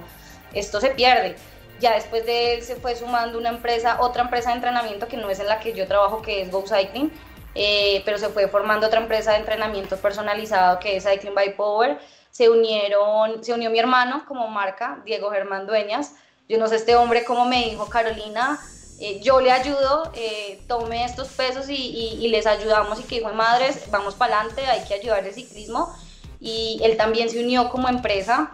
esto 0.54 0.80
se 0.80 0.92
pierde. 0.92 1.36
Ya 1.80 1.94
después 1.94 2.26
de 2.26 2.56
él 2.56 2.64
se 2.64 2.76
fue 2.76 2.96
sumando 2.96 3.38
una 3.38 3.50
empresa, 3.50 3.98
otra 4.00 4.24
empresa 4.24 4.50
de 4.50 4.56
entrenamiento 4.56 5.08
que 5.08 5.18
no 5.18 5.30
es 5.30 5.40
en 5.40 5.48
la 5.48 5.60
que 5.60 5.74
yo 5.74 5.88
trabajo, 5.88 6.22
que 6.22 6.42
es 6.42 6.52
Go 6.52 6.64
Cycling, 6.66 7.12
eh, 7.60 8.04
pero 8.06 8.20
se 8.20 8.30
fue 8.30 8.48
formando 8.48 8.86
otra 8.86 9.02
empresa 9.02 9.32
de 9.32 9.38
entrenamiento 9.38 9.98
personalizado 9.98 10.78
que 10.78 10.96
es 10.96 11.04
Cycling 11.06 11.34
by 11.34 11.56
Power. 11.56 11.98
Se 12.30 12.52
unieron, 12.52 13.44
se 13.44 13.52
unió 13.52 13.72
mi 13.72 13.80
hermano 13.80 14.26
como 14.28 14.48
marca, 14.48 15.02
Diego 15.06 15.32
Germán 15.32 15.66
Dueñas. 15.66 16.14
Yo 16.48 16.60
no 16.60 16.68
sé 16.68 16.76
este 16.76 16.96
hombre 16.96 17.26
cómo 17.26 17.46
me 17.46 17.66
dijo, 17.66 17.90
Carolina, 17.90 18.60
eh, 19.00 19.20
yo 19.24 19.42
le 19.42 19.52
ayudo, 19.52 20.12
eh, 20.14 20.62
tome 20.68 21.04
estos 21.04 21.30
pesos 21.30 21.66
y, 21.68 22.28
les 22.30 22.46
ayudamos 22.46 23.00
y 23.00 23.04
que 23.04 23.16
dijo, 23.16 23.34
madres, 23.34 23.90
vamos 23.90 24.14
para 24.14 24.40
adelante, 24.40 24.64
hay 24.68 24.88
que 24.88 24.94
ayudar 24.94 25.26
el 25.26 25.34
ciclismo. 25.34 25.92
Y 26.40 26.80
él 26.84 26.96
también 26.96 27.28
se 27.28 27.44
unió 27.44 27.70
como 27.70 27.90
empresa, 27.90 28.52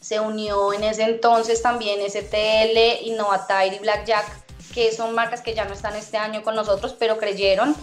se 0.00 0.20
unió 0.20 0.72
en 0.72 0.84
ese 0.84 1.02
entonces 1.02 1.60
también 1.60 2.00
STL, 2.00 3.04
Innovatire 3.06 3.76
y 3.76 3.78
Blackjack, 3.80 4.24
que 4.72 4.90
son 4.90 5.14
marcas 5.14 5.42
que 5.42 5.52
ya 5.52 5.66
no 5.66 5.74
están 5.74 5.94
este 5.96 6.16
año 6.16 6.42
con 6.42 6.54
nosotros, 6.54 6.96
pero 6.98 7.18
creyeron 7.18 7.76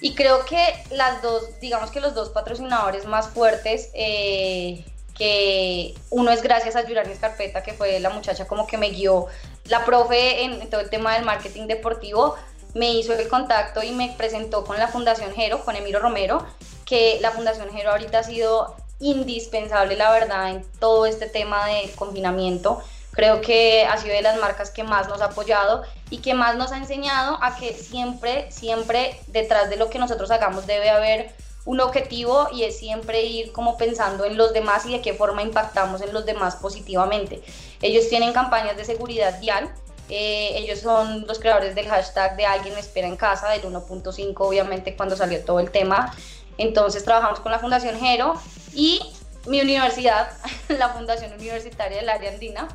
y 0.00 0.14
creo 0.14 0.44
que 0.44 0.62
las 0.90 1.22
dos, 1.22 1.60
digamos 1.60 1.90
que 1.90 2.00
los 2.00 2.14
dos 2.14 2.30
patrocinadores 2.30 3.06
más 3.06 3.28
fuertes, 3.28 3.90
eh, 3.94 4.84
que 5.16 5.94
uno 6.08 6.30
es 6.30 6.42
gracias 6.42 6.76
a 6.76 6.86
Yurani 6.86 7.12
Escarpeta, 7.12 7.62
que 7.62 7.74
fue 7.74 8.00
la 8.00 8.10
muchacha 8.10 8.46
como 8.46 8.66
que 8.66 8.78
me 8.78 8.90
guió, 8.90 9.26
la 9.66 9.84
profe 9.84 10.44
en 10.44 10.70
todo 10.70 10.80
el 10.80 10.88
tema 10.88 11.14
del 11.14 11.24
marketing 11.24 11.66
deportivo, 11.66 12.36
me 12.74 12.92
hizo 12.92 13.12
el 13.12 13.28
contacto 13.28 13.82
y 13.82 13.90
me 13.90 14.14
presentó 14.16 14.64
con 14.64 14.78
la 14.78 14.88
Fundación 14.88 15.34
Jero, 15.34 15.64
con 15.64 15.76
Emiro 15.76 16.00
Romero, 16.00 16.46
que 16.86 17.18
la 17.20 17.32
Fundación 17.32 17.70
Jero 17.70 17.90
ahorita 17.90 18.20
ha 18.20 18.22
sido 18.22 18.76
indispensable, 19.00 19.96
la 19.96 20.10
verdad, 20.12 20.50
en 20.50 20.64
todo 20.78 21.06
este 21.06 21.26
tema 21.26 21.66
de 21.66 21.90
confinamiento 21.96 22.82
Creo 23.12 23.40
que 23.40 23.84
ha 23.84 23.96
sido 23.96 24.14
de 24.14 24.22
las 24.22 24.38
marcas 24.38 24.70
que 24.70 24.84
más 24.84 25.08
nos 25.08 25.20
ha 25.20 25.26
apoyado 25.26 25.82
y 26.10 26.18
que 26.18 26.34
más 26.34 26.56
nos 26.56 26.72
ha 26.72 26.76
enseñado 26.76 27.38
a 27.42 27.56
que 27.56 27.74
siempre, 27.74 28.50
siempre 28.50 29.20
detrás 29.26 29.68
de 29.68 29.76
lo 29.76 29.90
que 29.90 29.98
nosotros 29.98 30.30
hagamos 30.30 30.66
debe 30.66 30.90
haber 30.90 31.34
un 31.64 31.80
objetivo 31.80 32.48
y 32.52 32.64
es 32.64 32.78
siempre 32.78 33.22
ir 33.22 33.52
como 33.52 33.76
pensando 33.76 34.24
en 34.24 34.36
los 34.36 34.52
demás 34.52 34.86
y 34.86 34.92
de 34.92 35.02
qué 35.02 35.12
forma 35.12 35.42
impactamos 35.42 36.00
en 36.00 36.12
los 36.12 36.24
demás 36.24 36.56
positivamente. 36.56 37.42
Ellos 37.82 38.08
tienen 38.08 38.32
campañas 38.32 38.76
de 38.76 38.84
seguridad 38.84 39.40
vial, 39.40 39.70
eh, 40.08 40.52
ellos 40.56 40.80
son 40.80 41.26
los 41.26 41.38
creadores 41.38 41.74
del 41.74 41.88
hashtag 41.88 42.36
de 42.36 42.44
alguien 42.44 42.74
me 42.74 42.80
espera 42.80 43.06
en 43.06 43.16
casa, 43.16 43.48
del 43.50 43.62
1.5 43.62 44.34
obviamente 44.38 44.96
cuando 44.96 45.16
salió 45.16 45.44
todo 45.44 45.60
el 45.60 45.70
tema. 45.70 46.14
Entonces 46.58 47.04
trabajamos 47.04 47.40
con 47.40 47.52
la 47.52 47.58
Fundación 47.58 47.98
Jero 47.98 48.34
y 48.74 49.00
mi 49.46 49.60
universidad, 49.60 50.30
la 50.68 50.88
Fundación 50.90 51.32
Universitaria 51.32 51.98
del 51.98 52.08
Área 52.08 52.32
Andina, 52.32 52.68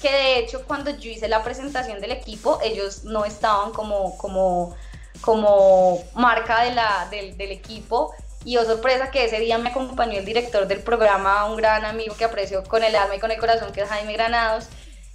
que 0.00 0.10
de 0.10 0.38
hecho 0.38 0.64
cuando 0.66 0.90
yo 0.90 1.10
hice 1.10 1.28
la 1.28 1.42
presentación 1.42 2.00
del 2.00 2.12
equipo, 2.12 2.58
ellos 2.62 3.04
no 3.04 3.24
estaban 3.24 3.72
como, 3.72 4.16
como, 4.16 4.74
como 5.20 6.02
marca 6.14 6.64
de 6.64 6.74
la, 6.74 7.08
del, 7.10 7.36
del 7.36 7.52
equipo. 7.52 8.14
Y 8.42 8.56
oh 8.56 8.64
sorpresa 8.64 9.10
que 9.10 9.26
ese 9.26 9.38
día 9.38 9.58
me 9.58 9.68
acompañó 9.68 10.18
el 10.18 10.24
director 10.24 10.66
del 10.66 10.80
programa, 10.80 11.44
un 11.44 11.56
gran 11.56 11.84
amigo 11.84 12.16
que 12.16 12.24
aprecio 12.24 12.64
con 12.64 12.82
el 12.82 12.96
alma 12.96 13.16
y 13.16 13.18
con 13.18 13.30
el 13.30 13.38
corazón, 13.38 13.70
que 13.72 13.82
es 13.82 13.88
Jaime 13.88 14.14
Granados. 14.14 14.68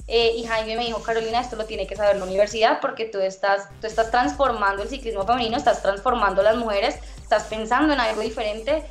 Eh, 0.08 0.34
y 0.38 0.46
Jaime 0.46 0.76
me 0.76 0.86
dijo, 0.86 1.02
Carolina, 1.02 1.40
esto 1.40 1.56
lo 1.56 1.66
tiene 1.66 1.88
que 1.88 1.96
saber 1.96 2.18
la 2.18 2.26
universidad 2.26 2.80
porque 2.80 3.06
tú 3.06 3.20
estás, 3.20 3.68
tú 3.82 3.88
estás 3.88 4.12
transformando 4.12 4.84
el 4.84 4.90
ciclismo 4.90 5.26
femenino, 5.26 5.58
estás 5.58 5.82
transformando 5.82 6.44
las 6.44 6.56
mujeres, 6.58 7.00
estás 7.20 7.46
pensando 7.46 7.94
en 7.94 8.00
algo 8.00 8.22
diferente. 8.22 8.84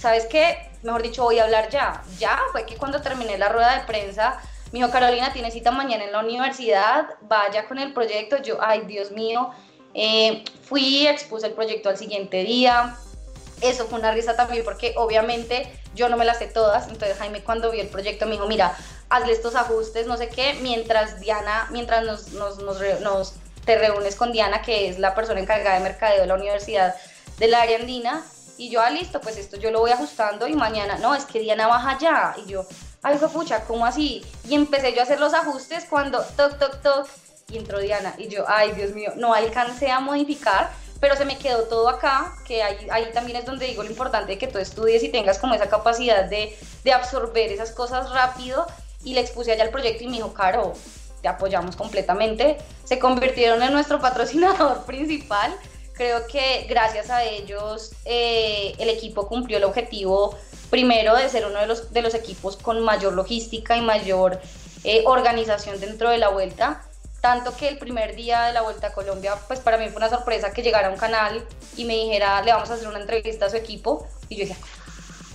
¿Sabes 0.00 0.26
qué? 0.26 0.68
Mejor 0.82 1.02
dicho, 1.02 1.22
voy 1.22 1.38
a 1.38 1.44
hablar 1.44 1.70
ya. 1.70 2.02
Ya 2.18 2.40
fue 2.50 2.66
que 2.66 2.76
cuando 2.76 3.00
terminé 3.00 3.38
la 3.38 3.48
rueda 3.48 3.78
de 3.78 3.84
prensa, 3.84 4.40
me 4.72 4.80
dijo, 4.80 4.90
Carolina, 4.90 5.32
tiene 5.32 5.50
cita 5.50 5.70
mañana 5.70 6.04
en 6.04 6.12
la 6.12 6.20
universidad, 6.20 7.06
vaya 7.22 7.66
con 7.66 7.78
el 7.78 7.92
proyecto. 7.92 8.36
Yo, 8.42 8.58
ay, 8.60 8.82
Dios 8.82 9.10
mío, 9.10 9.50
eh, 9.94 10.44
fui, 10.62 11.06
expuse 11.06 11.46
el 11.46 11.54
proyecto 11.54 11.88
al 11.88 11.96
siguiente 11.96 12.44
día. 12.44 12.96
Eso 13.62 13.86
fue 13.86 13.98
una 13.98 14.12
risa 14.12 14.36
también 14.36 14.62
porque 14.64 14.94
obviamente 14.96 15.72
yo 15.94 16.08
no 16.08 16.16
me 16.16 16.24
las 16.24 16.38
sé 16.38 16.46
todas. 16.46 16.88
Entonces 16.88 17.16
Jaime 17.18 17.42
cuando 17.42 17.70
vio 17.70 17.82
el 17.82 17.88
proyecto 17.88 18.26
me 18.26 18.32
dijo, 18.32 18.46
mira, 18.46 18.76
hazle 19.08 19.32
estos 19.32 19.54
ajustes, 19.54 20.06
no 20.06 20.16
sé 20.16 20.28
qué, 20.28 20.58
mientras 20.60 21.20
Diana, 21.20 21.66
mientras 21.70 22.04
nos, 22.04 22.28
nos, 22.32 22.58
nos, 23.00 23.34
te 23.64 23.78
reúnes 23.78 24.16
con 24.16 24.32
Diana, 24.32 24.62
que 24.62 24.88
es 24.88 24.98
la 24.98 25.14
persona 25.14 25.40
encargada 25.40 25.76
de 25.76 25.82
mercadeo 25.82 26.20
de 26.20 26.26
la 26.26 26.34
Universidad 26.34 26.94
del 27.38 27.54
Área 27.54 27.78
Andina. 27.78 28.22
Y 28.58 28.70
yo, 28.70 28.80
ah, 28.80 28.90
listo, 28.90 29.20
pues 29.20 29.38
esto 29.38 29.56
yo 29.56 29.70
lo 29.70 29.80
voy 29.80 29.92
ajustando 29.92 30.46
y 30.48 30.54
mañana, 30.54 30.98
no, 30.98 31.14
es 31.14 31.24
que 31.24 31.38
Diana 31.38 31.68
baja 31.68 31.96
ya. 31.98 32.34
Y 32.44 32.50
yo, 32.50 32.66
ay, 33.02 33.18
fue 33.18 33.28
pucha, 33.28 33.64
¿cómo 33.64 33.86
así? 33.86 34.24
Y 34.48 34.54
empecé 34.54 34.92
yo 34.92 35.00
a 35.00 35.04
hacer 35.04 35.20
los 35.20 35.34
ajustes 35.34 35.86
cuando 35.88 36.22
toc, 36.36 36.58
toc, 36.58 36.82
toc, 36.82 37.08
y 37.50 37.56
entró 37.56 37.78
Diana. 37.78 38.14
Y 38.18 38.28
yo, 38.28 38.44
ay, 38.46 38.72
Dios 38.72 38.92
mío, 38.92 39.12
no 39.16 39.34
alcancé 39.34 39.90
a 39.90 40.00
modificar, 40.00 40.70
pero 41.00 41.16
se 41.16 41.24
me 41.24 41.38
quedó 41.38 41.64
todo 41.64 41.88
acá, 41.88 42.34
que 42.46 42.62
ahí, 42.62 42.88
ahí 42.90 43.10
también 43.12 43.38
es 43.38 43.46
donde 43.46 43.66
digo 43.66 43.82
lo 43.82 43.90
importante 43.90 44.32
de 44.32 44.38
que 44.38 44.48
tú 44.48 44.58
estudies 44.58 45.02
y 45.02 45.08
tengas 45.08 45.38
como 45.38 45.54
esa 45.54 45.68
capacidad 45.68 46.24
de, 46.24 46.56
de 46.84 46.92
absorber 46.92 47.50
esas 47.52 47.72
cosas 47.72 48.10
rápido. 48.10 48.66
Y 49.04 49.14
le 49.14 49.20
expuse 49.20 49.52
allá 49.52 49.64
el 49.64 49.70
proyecto 49.70 50.04
y 50.04 50.08
me 50.08 50.16
dijo, 50.16 50.34
Caro, 50.34 50.74
te 51.22 51.28
apoyamos 51.28 51.76
completamente. 51.76 52.58
Se 52.84 52.98
convirtieron 52.98 53.62
en 53.62 53.72
nuestro 53.72 54.00
patrocinador 54.00 54.84
principal. 54.86 55.54
Creo 55.94 56.26
que 56.26 56.66
gracias 56.68 57.10
a 57.10 57.24
ellos 57.24 57.92
eh, 58.04 58.74
el 58.78 58.88
equipo 58.88 59.26
cumplió 59.26 59.58
el 59.58 59.64
objetivo 59.64 60.36
primero 60.70 61.16
de 61.16 61.28
ser 61.28 61.46
uno 61.46 61.58
de 61.60 61.66
los, 61.66 61.92
de 61.92 62.02
los 62.02 62.14
equipos 62.14 62.56
con 62.56 62.80
mayor 62.82 63.14
logística 63.14 63.76
y 63.76 63.80
mayor 63.80 64.40
eh, 64.84 65.02
organización 65.06 65.80
dentro 65.80 66.10
de 66.10 66.18
la 66.18 66.28
vuelta. 66.28 66.82
Tanto 67.20 67.56
que 67.56 67.68
el 67.68 67.78
primer 67.78 68.14
día 68.14 68.42
de 68.42 68.52
la 68.52 68.62
Vuelta 68.62 68.88
a 68.88 68.92
Colombia, 68.92 69.34
pues 69.48 69.58
para 69.58 69.76
mí 69.76 69.88
fue 69.88 69.96
una 69.96 70.08
sorpresa 70.08 70.52
que 70.52 70.62
llegara 70.62 70.86
a 70.86 70.90
un 70.92 70.96
canal 70.96 71.44
y 71.76 71.84
me 71.84 71.94
dijera, 71.94 72.40
le 72.42 72.52
vamos 72.52 72.70
a 72.70 72.74
hacer 72.74 72.86
una 72.86 73.00
entrevista 73.00 73.46
a 73.46 73.50
su 73.50 73.56
equipo. 73.56 74.06
Y 74.28 74.36
yo 74.36 74.40
decía, 74.42 74.56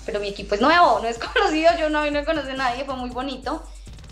pero 0.06 0.22
mi 0.22 0.30
equipo 0.30 0.56
es 0.56 0.62
nuevo, 0.62 1.00
no 1.02 1.08
es 1.08 1.20
conocido, 1.34 1.72
yo 1.78 1.90
no, 1.90 2.10
no 2.10 2.24
conoce 2.24 2.52
a 2.52 2.56
nadie, 2.56 2.86
fue 2.86 2.96
muy 2.96 3.10
bonito. 3.10 3.62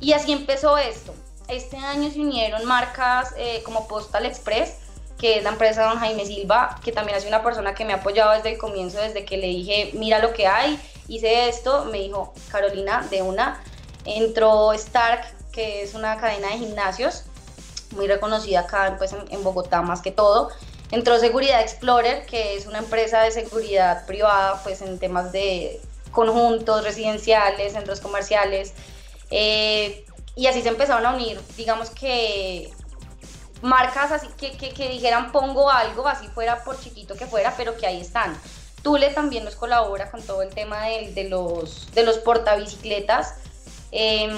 Y 0.01 0.11
así 0.11 0.33
empezó 0.33 0.77
esto. 0.77 1.13
Este 1.47 1.77
año 1.77 2.11
se 2.11 2.19
unieron 2.19 2.65
marcas 2.65 3.33
eh, 3.37 3.61
como 3.63 3.87
Postal 3.87 4.25
Express, 4.25 4.75
que 5.17 5.37
es 5.37 5.43
la 5.43 5.51
empresa 5.51 5.83
de 5.83 5.89
don 5.89 5.99
Jaime 5.99 6.25
Silva, 6.25 6.79
que 6.83 6.91
también 6.91 7.17
ha 7.17 7.21
sido 7.21 7.29
una 7.29 7.43
persona 7.43 7.73
que 7.73 7.85
me 7.85 7.93
ha 7.93 7.97
apoyado 7.97 8.31
desde 8.31 8.51
el 8.51 8.57
comienzo, 8.57 8.99
desde 8.99 9.23
que 9.23 9.37
le 9.37 9.47
dije, 9.47 9.91
mira 9.93 10.19
lo 10.19 10.33
que 10.33 10.47
hay, 10.47 10.79
hice 11.11 11.49
esto, 11.49 11.85
me 11.85 11.99
dijo, 11.99 12.33
Carolina, 12.49 13.05
de 13.11 13.21
una. 13.21 13.61
Entró 14.05 14.71
Stark, 14.73 15.25
que 15.51 15.83
es 15.83 15.93
una 15.93 16.17
cadena 16.17 16.47
de 16.47 16.57
gimnasios, 16.57 17.23
muy 17.91 18.07
reconocida 18.07 18.61
acá 18.61 18.95
pues, 18.97 19.13
en, 19.13 19.43
Bogotá 19.43 19.81
más 19.81 20.01
que 20.01 20.11
todo. 20.11 20.49
Entró 20.89 21.19
Seguridad 21.19 21.61
Explorer, 21.61 22.25
que 22.25 22.55
es 22.55 22.65
una 22.65 22.79
empresa 22.79 23.21
de 23.21 23.31
seguridad 23.31 24.05
privada 24.05 24.61
pues, 24.63 24.81
en 24.81 24.97
temas 24.99 25.31
de 25.33 25.81
conjuntos 26.11 26.83
residenciales, 26.83 27.73
centros 27.73 27.99
comerciales. 27.99 28.73
Eh, 29.29 30.05
y 30.35 30.47
así 30.47 30.61
se 30.61 30.69
empezaron 30.69 31.05
a 31.05 31.13
unir, 31.13 31.39
digamos 31.57 31.89
que 31.89 32.71
marcas 33.61 34.11
así 34.11 34.27
que, 34.37 34.57
que, 34.57 34.89
dijeran 34.89 35.31
pongo 35.31 35.69
algo, 35.69 36.07
así 36.07 36.27
fuera 36.29 36.63
por 36.63 36.79
chiquito 36.79 37.15
que 37.15 37.27
fuera, 37.27 37.53
pero 37.57 37.75
que 37.75 37.85
ahí 37.85 37.99
están. 37.99 38.39
Tule 38.81 39.09
también 39.09 39.43
nos 39.43 39.55
colabora 39.55 40.09
con 40.09 40.21
todo 40.23 40.41
el 40.41 40.49
tema 40.49 40.85
de, 40.85 41.27
los, 41.29 41.91
de 41.93 42.03
los 42.03 42.17
portabicicletas. 42.17 43.35
Eh, 43.91 44.29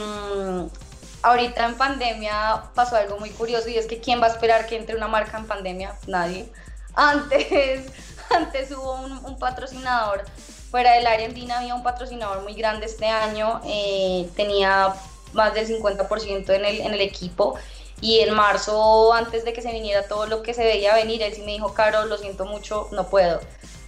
ahorita 1.22 1.66
en 1.66 1.76
pandemia 1.76 2.64
pasó 2.76 2.98
algo 2.98 3.18
muy 3.18 3.30
curioso 3.32 3.70
y 3.70 3.78
es 3.78 3.88
que 3.88 4.00
¿quién 4.00 4.22
va 4.22 4.28
a 4.28 4.30
esperar 4.30 4.68
que 4.68 4.76
entre 4.78 4.96
una 4.96 5.08
marca 5.08 5.38
en 5.38 5.48
pandemia? 5.48 5.98
Nadie. 6.08 6.52
Antes, 6.94 7.92
antes 8.30 8.72
hubo 8.72 8.94
un, 8.94 9.40
patrocinador 9.40 10.24
fuera 10.70 10.94
del 10.94 11.08
área 11.08 11.28
andina, 11.28 11.60
había 11.60 11.76
un 11.76 11.84
patrocinador 11.84 12.44
muy 12.44 12.54
grande 12.54 12.86
este 12.86 13.08
año, 13.08 13.62
eh, 13.66 14.30
tenía 14.36 14.94
más 15.34 15.54
del 15.54 15.68
50% 15.68 16.50
en 16.50 16.66
el, 16.66 16.82
en 16.82 16.94
el 16.94 17.02
equipo 17.02 17.56
y 18.02 18.20
en 18.20 18.34
marzo, 18.34 19.14
antes 19.14 19.46
de 19.46 19.54
que 19.54 19.62
se 19.62 19.72
viniera 19.72 20.08
todo 20.08 20.28
lo 20.28 20.44
que 20.44 20.54
se 20.54 20.64
veía 20.64 20.94
venir, 20.94 21.22
él 21.22 21.34
sí 21.34 21.42
me 21.42 21.54
dijo, 21.54 21.74
Caro, 21.74 22.06
lo 22.06 22.18
siento 22.18 22.46
mucho, 22.46 22.90
no 22.92 23.08
puedo. 23.08 23.40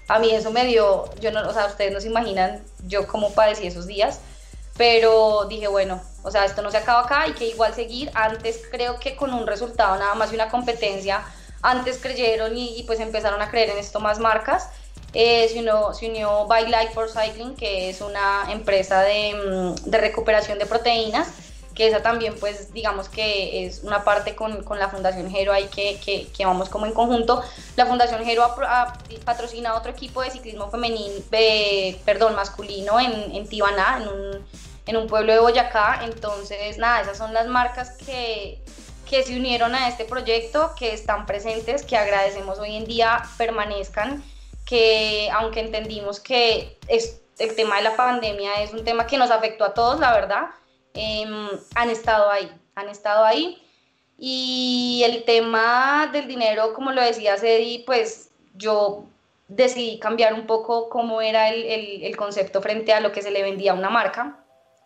A 0.07 0.19
mí 0.19 0.31
eso 0.31 0.51
me 0.51 0.65
dio, 0.65 1.09
yo 1.19 1.31
no, 1.31 1.47
o 1.47 1.53
sea, 1.53 1.65
ustedes 1.65 1.91
no 1.91 1.99
se 1.99 2.07
imaginan 2.07 2.63
yo 2.85 3.07
cómo 3.07 3.33
padecí 3.33 3.65
esos 3.65 3.87
días, 3.87 4.19
pero 4.77 5.45
dije, 5.45 5.67
bueno, 5.67 6.01
o 6.23 6.31
sea, 6.31 6.45
esto 6.45 6.61
no 6.61 6.69
se 6.69 6.77
acaba 6.77 7.01
acá, 7.01 7.21
hay 7.21 7.33
que 7.33 7.47
igual 7.47 7.73
seguir. 7.73 8.11
Antes 8.13 8.61
creo 8.69 8.99
que 8.99 9.15
con 9.15 9.33
un 9.33 9.47
resultado 9.47 9.95
nada 9.97 10.15
más 10.15 10.29
de 10.29 10.35
una 10.35 10.49
competencia, 10.49 11.23
antes 11.61 11.97
creyeron 11.99 12.55
y, 12.57 12.83
pues 12.85 12.99
empezaron 12.99 13.41
a 13.41 13.49
creer 13.49 13.69
en 13.71 13.77
esto 13.77 13.99
más 13.99 14.19
marcas. 14.19 14.69
Eh, 15.13 15.47
se, 15.49 15.59
unió, 15.59 15.93
se 15.93 16.09
unió 16.09 16.45
By 16.45 16.65
Life 16.65 16.93
for 16.93 17.09
Cycling, 17.09 17.55
que 17.55 17.89
es 17.89 18.01
una 18.01 18.51
empresa 18.51 19.01
de, 19.01 19.33
mm, 19.33 19.89
de, 19.89 19.97
recuperación 19.97 20.59
de 20.59 20.65
proteínas, 20.65 21.29
que 21.75 21.87
esa 21.87 22.01
también 22.01 22.35
pues 22.39 22.73
digamos 22.73 23.09
que 23.09 23.65
es 23.65 23.83
una 23.83 24.03
parte 24.03 24.33
con, 24.35 24.63
con 24.63 24.79
la 24.79 24.89
Fundación 24.89 25.33
Hero 25.35 25.51
ahí 25.51 25.67
que, 25.67 25.99
que, 26.03 26.27
que, 26.35 26.45
vamos 26.45 26.69
como 26.69 26.85
en 26.85 26.93
conjunto. 26.93 27.43
La 27.75 27.85
Fundación 27.85 28.27
Hero 28.27 28.43
ha, 28.43 28.97
patrocinado 29.25 29.77
otro 29.77 29.91
equipo 29.91 30.21
de 30.21 30.31
ciclismo 30.31 30.71
femenino, 30.71 31.21
perdón, 32.05 32.35
masculino 32.35 32.99
en, 32.99 33.35
en 33.35 33.47
Tibaná, 33.47 33.99
en 34.01 34.07
un 34.07 34.45
en 34.85 34.97
un 34.97 35.07
pueblo 35.07 35.33
de 35.33 35.39
Boyacá. 35.39 36.01
Entonces, 36.03 36.77
nada, 36.77 37.01
esas 37.01 37.17
son 37.17 37.33
las 37.33 37.47
marcas 37.47 37.91
que, 37.97 38.61
que 39.09 39.23
se 39.23 39.35
unieron 39.35 39.75
a 39.75 39.87
este 39.87 40.05
proyecto, 40.05 40.73
que 40.77 40.93
están 40.93 41.25
presentes, 41.25 41.83
que 41.83 41.97
agradecemos 41.97 42.59
hoy 42.59 42.75
en 42.75 42.85
día 42.85 43.23
permanezcan, 43.37 44.23
que 44.65 45.29
aunque 45.33 45.59
entendimos 45.59 46.19
que 46.19 46.77
es, 46.87 47.21
el 47.37 47.55
tema 47.55 47.77
de 47.77 47.83
la 47.83 47.95
pandemia 47.95 48.61
es 48.61 48.73
un 48.73 48.83
tema 48.85 49.07
que 49.07 49.17
nos 49.17 49.29
afectó 49.29 49.65
a 49.65 49.73
todos, 49.73 49.99
la 49.99 50.13
verdad, 50.13 50.45
em, 50.95 51.49
han 51.75 51.89
estado 51.89 52.29
ahí, 52.29 52.51
han 52.75 52.89
estado 52.89 53.23
ahí. 53.25 53.61
Y 54.17 55.03
el 55.05 55.23
tema 55.25 56.09
del 56.11 56.27
dinero, 56.27 56.73
como 56.73 56.91
lo 56.91 57.01
decía 57.01 57.37
Cedi, 57.37 57.79
pues 57.79 58.31
yo 58.55 59.05
decidí 59.47 59.99
cambiar 59.99 60.33
un 60.33 60.47
poco 60.47 60.89
cómo 60.89 61.21
era 61.21 61.49
el, 61.49 61.63
el, 61.63 62.03
el 62.03 62.17
concepto 62.17 62.61
frente 62.61 62.93
a 62.93 63.01
lo 63.01 63.11
que 63.11 63.21
se 63.21 63.31
le 63.31 63.43
vendía 63.43 63.73
a 63.73 63.75
una 63.75 63.89
marca 63.89 64.39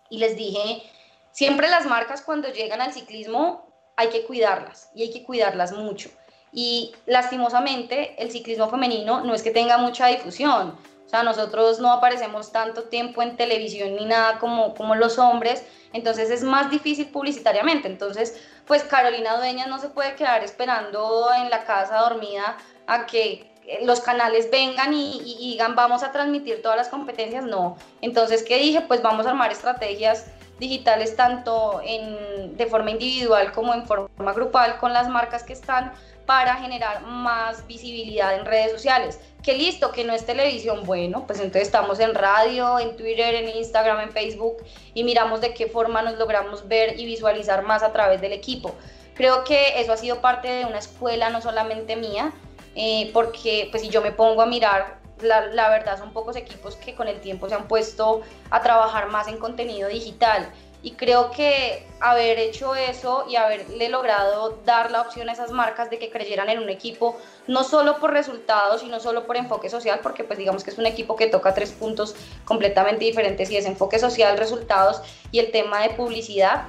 y 0.09 0.17
les 0.17 0.35
dije, 0.35 0.83
siempre 1.31 1.69
las 1.69 1.85
marcas 1.85 2.21
cuando 2.21 2.49
llegan 2.49 2.81
al 2.81 2.93
ciclismo 2.93 3.67
hay 3.95 4.09
que 4.09 4.25
cuidarlas 4.25 4.89
y 4.95 5.03
hay 5.03 5.11
que 5.11 5.23
cuidarlas 5.23 5.71
mucho. 5.71 6.09
Y 6.51 6.93
lastimosamente 7.05 8.15
el 8.17 8.31
ciclismo 8.31 8.69
femenino 8.69 9.23
no 9.23 9.33
es 9.33 9.43
que 9.43 9.51
tenga 9.51 9.77
mucha 9.77 10.07
difusión. 10.07 10.75
O 11.09 11.11
sea, 11.11 11.23
nosotros 11.23 11.79
no 11.79 11.91
aparecemos 11.91 12.51
tanto 12.51 12.83
tiempo 12.83 13.23
en 13.23 13.35
televisión 13.35 13.95
ni 13.95 14.05
nada 14.05 14.37
como, 14.37 14.75
como 14.75 14.93
los 14.93 15.17
hombres, 15.17 15.65
entonces 15.91 16.29
es 16.29 16.43
más 16.43 16.69
difícil 16.69 17.07
publicitariamente. 17.07 17.87
Entonces, 17.87 18.39
pues 18.67 18.83
Carolina 18.83 19.35
Dueñas 19.37 19.67
no 19.67 19.79
se 19.79 19.89
puede 19.89 20.13
quedar 20.13 20.43
esperando 20.43 21.29
en 21.35 21.49
la 21.49 21.63
casa 21.63 21.97
dormida 21.97 22.57
a 22.85 23.07
que 23.07 23.51
los 23.81 24.01
canales 24.01 24.51
vengan 24.51 24.93
y, 24.93 25.35
digan 25.39 25.75
vamos 25.75 26.03
a 26.03 26.11
transmitir 26.11 26.61
todas 26.61 26.77
las 26.77 26.89
competencias, 26.89 27.43
no. 27.43 27.75
Entonces, 28.01 28.43
¿qué 28.43 28.59
dije? 28.59 28.81
Pues 28.81 29.01
vamos 29.01 29.25
a 29.25 29.31
armar 29.31 29.51
estrategias 29.51 30.27
digitales 30.59 31.15
tanto 31.15 31.81
en, 31.83 32.55
de 32.55 32.67
forma 32.67 32.91
individual 32.91 33.51
como 33.51 33.73
en 33.73 33.87
forma 33.87 34.33
grupal 34.33 34.77
con 34.77 34.93
las 34.93 35.09
marcas 35.09 35.41
que 35.41 35.53
están 35.53 35.91
para 36.29 36.57
generar 36.57 37.01
más 37.07 37.65
visibilidad 37.65 38.35
en 38.35 38.45
redes 38.45 38.71
sociales. 38.71 39.19
Que 39.41 39.55
listo, 39.55 39.91
que 39.91 40.05
no 40.05 40.13
es 40.13 40.27
televisión, 40.27 40.83
bueno, 40.85 41.25
pues 41.25 41.39
entonces 41.39 41.63
estamos 41.63 41.99
en 41.99 42.13
radio, 42.13 42.77
en 42.77 42.95
Twitter, 42.95 43.33
en 43.33 43.49
Instagram, 43.49 43.99
en 44.01 44.11
Facebook 44.11 44.57
y 44.93 45.03
miramos 45.03 45.41
de 45.41 45.55
qué 45.55 45.65
forma 45.65 46.03
nos 46.03 46.19
logramos 46.19 46.67
ver 46.67 46.99
y 46.99 47.07
visualizar 47.07 47.63
más 47.63 47.81
a 47.81 47.91
través 47.93 48.21
del 48.21 48.31
equipo. 48.31 48.75
Creo 49.15 49.43
que 49.43 49.81
eso 49.81 49.91
ha 49.91 49.97
sido 49.97 50.21
parte 50.21 50.47
de 50.47 50.65
una 50.65 50.77
escuela 50.77 51.31
no 51.31 51.41
solamente 51.41 51.95
mía, 51.95 52.31
eh, 52.75 53.09
porque 53.11 53.67
pues 53.71 53.81
si 53.81 53.89
yo 53.89 54.03
me 54.03 54.11
pongo 54.11 54.43
a 54.43 54.45
mirar 54.45 54.99
la, 55.21 55.47
la, 55.47 55.67
verdad 55.69 55.97
son 55.97 56.13
pocos 56.13 56.35
equipos 56.35 56.75
que 56.75 56.93
con 56.93 57.07
el 57.07 57.19
tiempo 57.21 57.49
se 57.49 57.55
han 57.55 57.67
puesto 57.67 58.21
a 58.51 58.61
trabajar 58.61 59.09
más 59.09 59.27
en 59.27 59.37
contenido 59.37 59.89
digital. 59.89 60.47
Y 60.81 60.91
creo 60.91 61.31
que 61.31 61.85
haber 61.99 62.39
hecho 62.39 62.73
eso 62.73 63.25
y 63.29 63.35
haberle 63.35 63.89
logrado 63.89 64.59
dar 64.63 64.91
la 64.91 65.01
opción 65.01 65.27
a 65.27 65.33
esas 65.33 65.51
marcas 65.51 65.89
de 65.89 65.99
que 65.99 66.09
creyeran 66.09 66.49
en 66.49 66.59
un 66.59 66.69
equipo, 66.69 67.17
no 67.47 67.65
solo 67.65 67.99
por 67.99 68.13
resultados 68.13 68.81
y 68.83 68.87
no 68.87 69.01
solo 69.01 69.25
por 69.27 69.35
enfoque 69.35 69.69
social, 69.69 69.99
porque 70.01 70.23
pues 70.23 70.39
digamos 70.39 70.63
que 70.63 70.69
es 70.69 70.77
un 70.77 70.85
equipo 70.85 71.17
que 71.17 71.27
toca 71.27 71.53
tres 71.53 71.71
puntos 71.71 72.15
completamente 72.45 73.03
diferentes 73.03 73.51
y 73.51 73.57
es 73.57 73.65
enfoque 73.65 73.99
social, 73.99 74.37
resultados 74.37 75.01
y 75.31 75.39
el 75.39 75.51
tema 75.51 75.81
de 75.81 75.89
publicidad, 75.89 76.63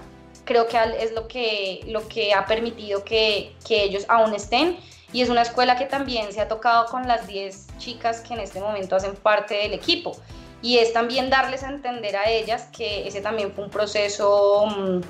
creo 0.44 0.66
que 0.66 0.78
es 0.98 1.12
lo 1.12 1.28
que, 1.28 1.82
lo 1.86 2.08
que 2.08 2.34
ha 2.34 2.46
permitido 2.46 3.04
que, 3.04 3.54
que 3.66 3.84
ellos 3.84 4.04
aún 4.08 4.34
estén. 4.34 4.76
Y 5.12 5.22
es 5.22 5.28
una 5.28 5.42
escuela 5.42 5.76
que 5.76 5.86
también 5.86 6.32
se 6.32 6.40
ha 6.40 6.46
tocado 6.46 6.86
con 6.86 7.08
las 7.08 7.26
10 7.26 7.78
chicas 7.78 8.20
que 8.20 8.34
en 8.34 8.40
este 8.40 8.60
momento 8.60 8.94
hacen 8.94 9.16
parte 9.16 9.54
del 9.54 9.72
equipo 9.72 10.16
y 10.62 10.78
es 10.78 10.92
también 10.92 11.30
darles 11.30 11.62
a 11.62 11.68
entender 11.68 12.16
a 12.16 12.28
ellas 12.28 12.68
que 12.76 13.06
ese 13.06 13.20
también 13.20 13.52
fue 13.52 13.64
un 13.64 13.70
proceso 13.70 14.66
mm, 14.66 15.00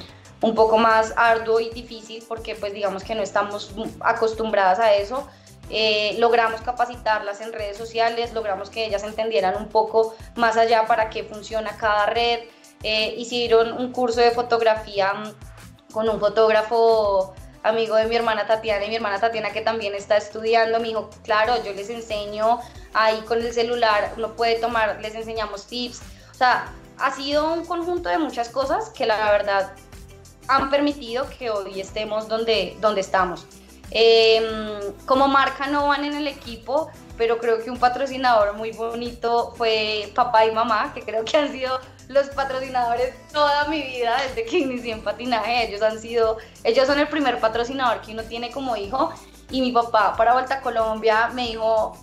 un 0.43 0.55
poco 0.55 0.79
más 0.79 1.13
arduo 1.17 1.61
y 1.61 1.71
difícil 1.71 2.25
porque 2.27 2.55
pues 2.55 2.73
digamos 2.73 3.05
que 3.05 3.15
no 3.15 3.23
estamos 3.23 3.73
acostumbradas 4.01 4.79
a 4.79 4.95
eso. 4.95 5.27
Eh, 5.73 6.17
logramos 6.19 6.61
capacitarlas 6.63 7.41
en 7.41 7.53
redes 7.53 7.77
sociales, 7.77 8.33
logramos 8.33 8.71
que 8.71 8.87
ellas 8.87 9.05
entendieran 9.05 9.57
un 9.57 9.69
poco 9.69 10.17
más 10.35 10.57
allá 10.57 10.87
para 10.87 11.11
qué 11.11 11.25
funciona 11.25 11.77
cada 11.77 12.07
red. 12.07 12.41
Eh, 12.83 13.15
hicieron 13.19 13.73
un 13.73 13.93
curso 13.93 14.21
de 14.21 14.31
fotografía 14.31 15.13
mm, 15.15 15.93
con 15.93 16.09
un 16.09 16.19
fotógrafo 16.19 17.35
amigo 17.63 17.97
de 17.97 18.07
mi 18.07 18.17
hermana 18.17 18.47
Tatiana 18.47 18.85
y 18.85 18.89
mi 18.89 18.97
hermana 18.97 19.21
Tatiana 19.21 19.51
que 19.51 19.61
también 19.61 19.95
está 19.95 20.17
estudiando, 20.17 20.81
me 20.81 20.89
dijo, 20.89 21.11
claro, 21.23 21.63
yo 21.65 21.73
les 21.73 21.91
enseño 21.91 22.61
ahí 22.95 23.21
con 23.23 23.39
el 23.39 23.53
celular, 23.53 24.13
uno 24.17 24.35
puede 24.35 24.57
tomar, 24.57 24.99
les 25.01 25.15
enseñamos 25.15 25.67
tips, 25.67 26.01
o 26.31 26.35
sea, 26.35 26.73
ha 26.99 27.11
sido 27.15 27.53
un 27.53 27.65
conjunto 27.65 28.09
de 28.09 28.19
muchas 28.19 28.49
cosas 28.49 28.91
que 28.91 29.07
la 29.07 29.31
verdad 29.33 29.73
han 30.49 30.71
permitido 30.71 31.29
que 31.39 31.51
hoy 31.51 31.81
estemos 31.81 32.29
donde, 32.29 32.77
donde 32.81 33.01
estamos. 33.01 33.47
Em, 33.93 34.93
como 35.05 35.27
marca 35.27 35.67
no 35.67 35.89
van 35.89 36.05
en 36.05 36.15
el 36.15 36.27
equipo, 36.29 36.91
pero 37.17 37.39
creo 37.39 37.63
que 37.63 37.71
un 37.71 37.79
patrocinador 37.79 38.55
muy 38.55 38.71
bonito 38.73 39.53
fue 39.57 40.11
papá 40.15 40.47
y 40.47 40.53
mamá, 40.53 40.93
que 40.95 41.03
creo 41.03 41.25
que 41.25 41.37
han 41.37 41.51
sido 41.51 41.81
los 42.11 42.29
patrocinadores 42.31 43.15
toda 43.33 43.67
mi 43.67 43.81
vida 43.83 44.17
desde 44.27 44.45
que 44.45 44.59
inicié 44.59 44.93
en 44.93 45.03
patinaje. 45.03 45.69
Ellos 45.69 45.81
han 45.81 45.99
sido, 46.01 46.39
ellos 46.65 46.87
son 46.87 46.99
el 46.99 47.07
primer 47.07 47.39
patrocinador 47.39 48.01
que 48.01 48.13
uno 48.13 48.25
tiene 48.25 48.51
como 48.51 48.77
hijo. 48.77 49.13
Y 49.49 49.61
mi 49.61 49.71
papá 49.71 50.17
para 50.17 50.33
Vuelta 50.33 50.57
a 50.57 50.61
Colombia 50.61 51.31
me 51.33 51.47
dijo, 51.47 51.97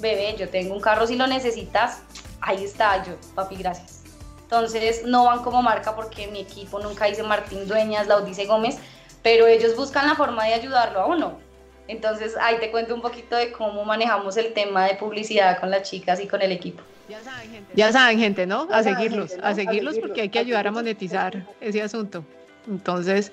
bebé, 0.00 0.36
yo 0.38 0.50
tengo 0.50 0.74
un 0.74 0.82
carro 0.82 1.06
si 1.06 1.16
lo 1.16 1.26
necesitas. 1.26 2.02
Ahí 2.42 2.62
está 2.62 3.02
yo, 3.04 3.14
papi, 3.34 3.56
gracias. 3.56 4.02
Entonces 4.42 5.06
no 5.06 5.24
van 5.24 5.42
como 5.42 5.62
marca 5.62 5.96
porque 5.96 6.26
mi 6.26 6.40
equipo 6.40 6.78
nunca 6.80 7.06
dice 7.06 7.22
Martín 7.22 7.66
Dueñas, 7.66 8.06
Laudice 8.06 8.44
Gómez, 8.44 8.76
pero 9.22 9.46
ellos 9.46 9.74
buscan 9.76 10.06
la 10.06 10.14
forma 10.14 10.44
de 10.44 10.52
ayudarlo 10.52 11.00
a 11.00 11.06
uno. 11.06 11.38
Entonces 11.88 12.36
ahí 12.36 12.58
te 12.60 12.70
cuento 12.70 12.94
un 12.94 13.00
poquito 13.00 13.34
de 13.34 13.50
cómo 13.50 13.82
manejamos 13.86 14.36
el 14.36 14.52
tema 14.52 14.84
de 14.84 14.96
publicidad 14.96 15.58
con 15.58 15.70
las 15.70 15.88
chicas 15.88 16.20
y 16.20 16.28
con 16.28 16.42
el 16.42 16.52
equipo. 16.52 16.82
Ya 17.74 17.92
saben, 17.92 18.18
gente, 18.18 18.46
¿no? 18.46 18.68
A 18.70 18.82
seguirlos, 18.82 19.32
a 19.42 19.54
seguirlos 19.54 19.98
porque 19.98 20.22
hay 20.22 20.28
que 20.28 20.38
ayudar 20.38 20.66
a 20.66 20.70
monetizar 20.70 21.46
ese 21.60 21.82
asunto. 21.82 22.24
Entonces, 22.66 23.32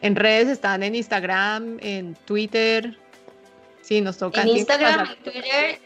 en 0.00 0.16
redes 0.16 0.48
están 0.48 0.82
en 0.82 0.94
Instagram, 0.94 1.78
en 1.80 2.14
Twitter. 2.24 2.98
Sí, 3.82 4.00
nos 4.00 4.18
toca. 4.18 4.42
En 4.42 4.48
Instagram, 4.48 5.08
en 5.08 5.22
Twitter 5.22 5.80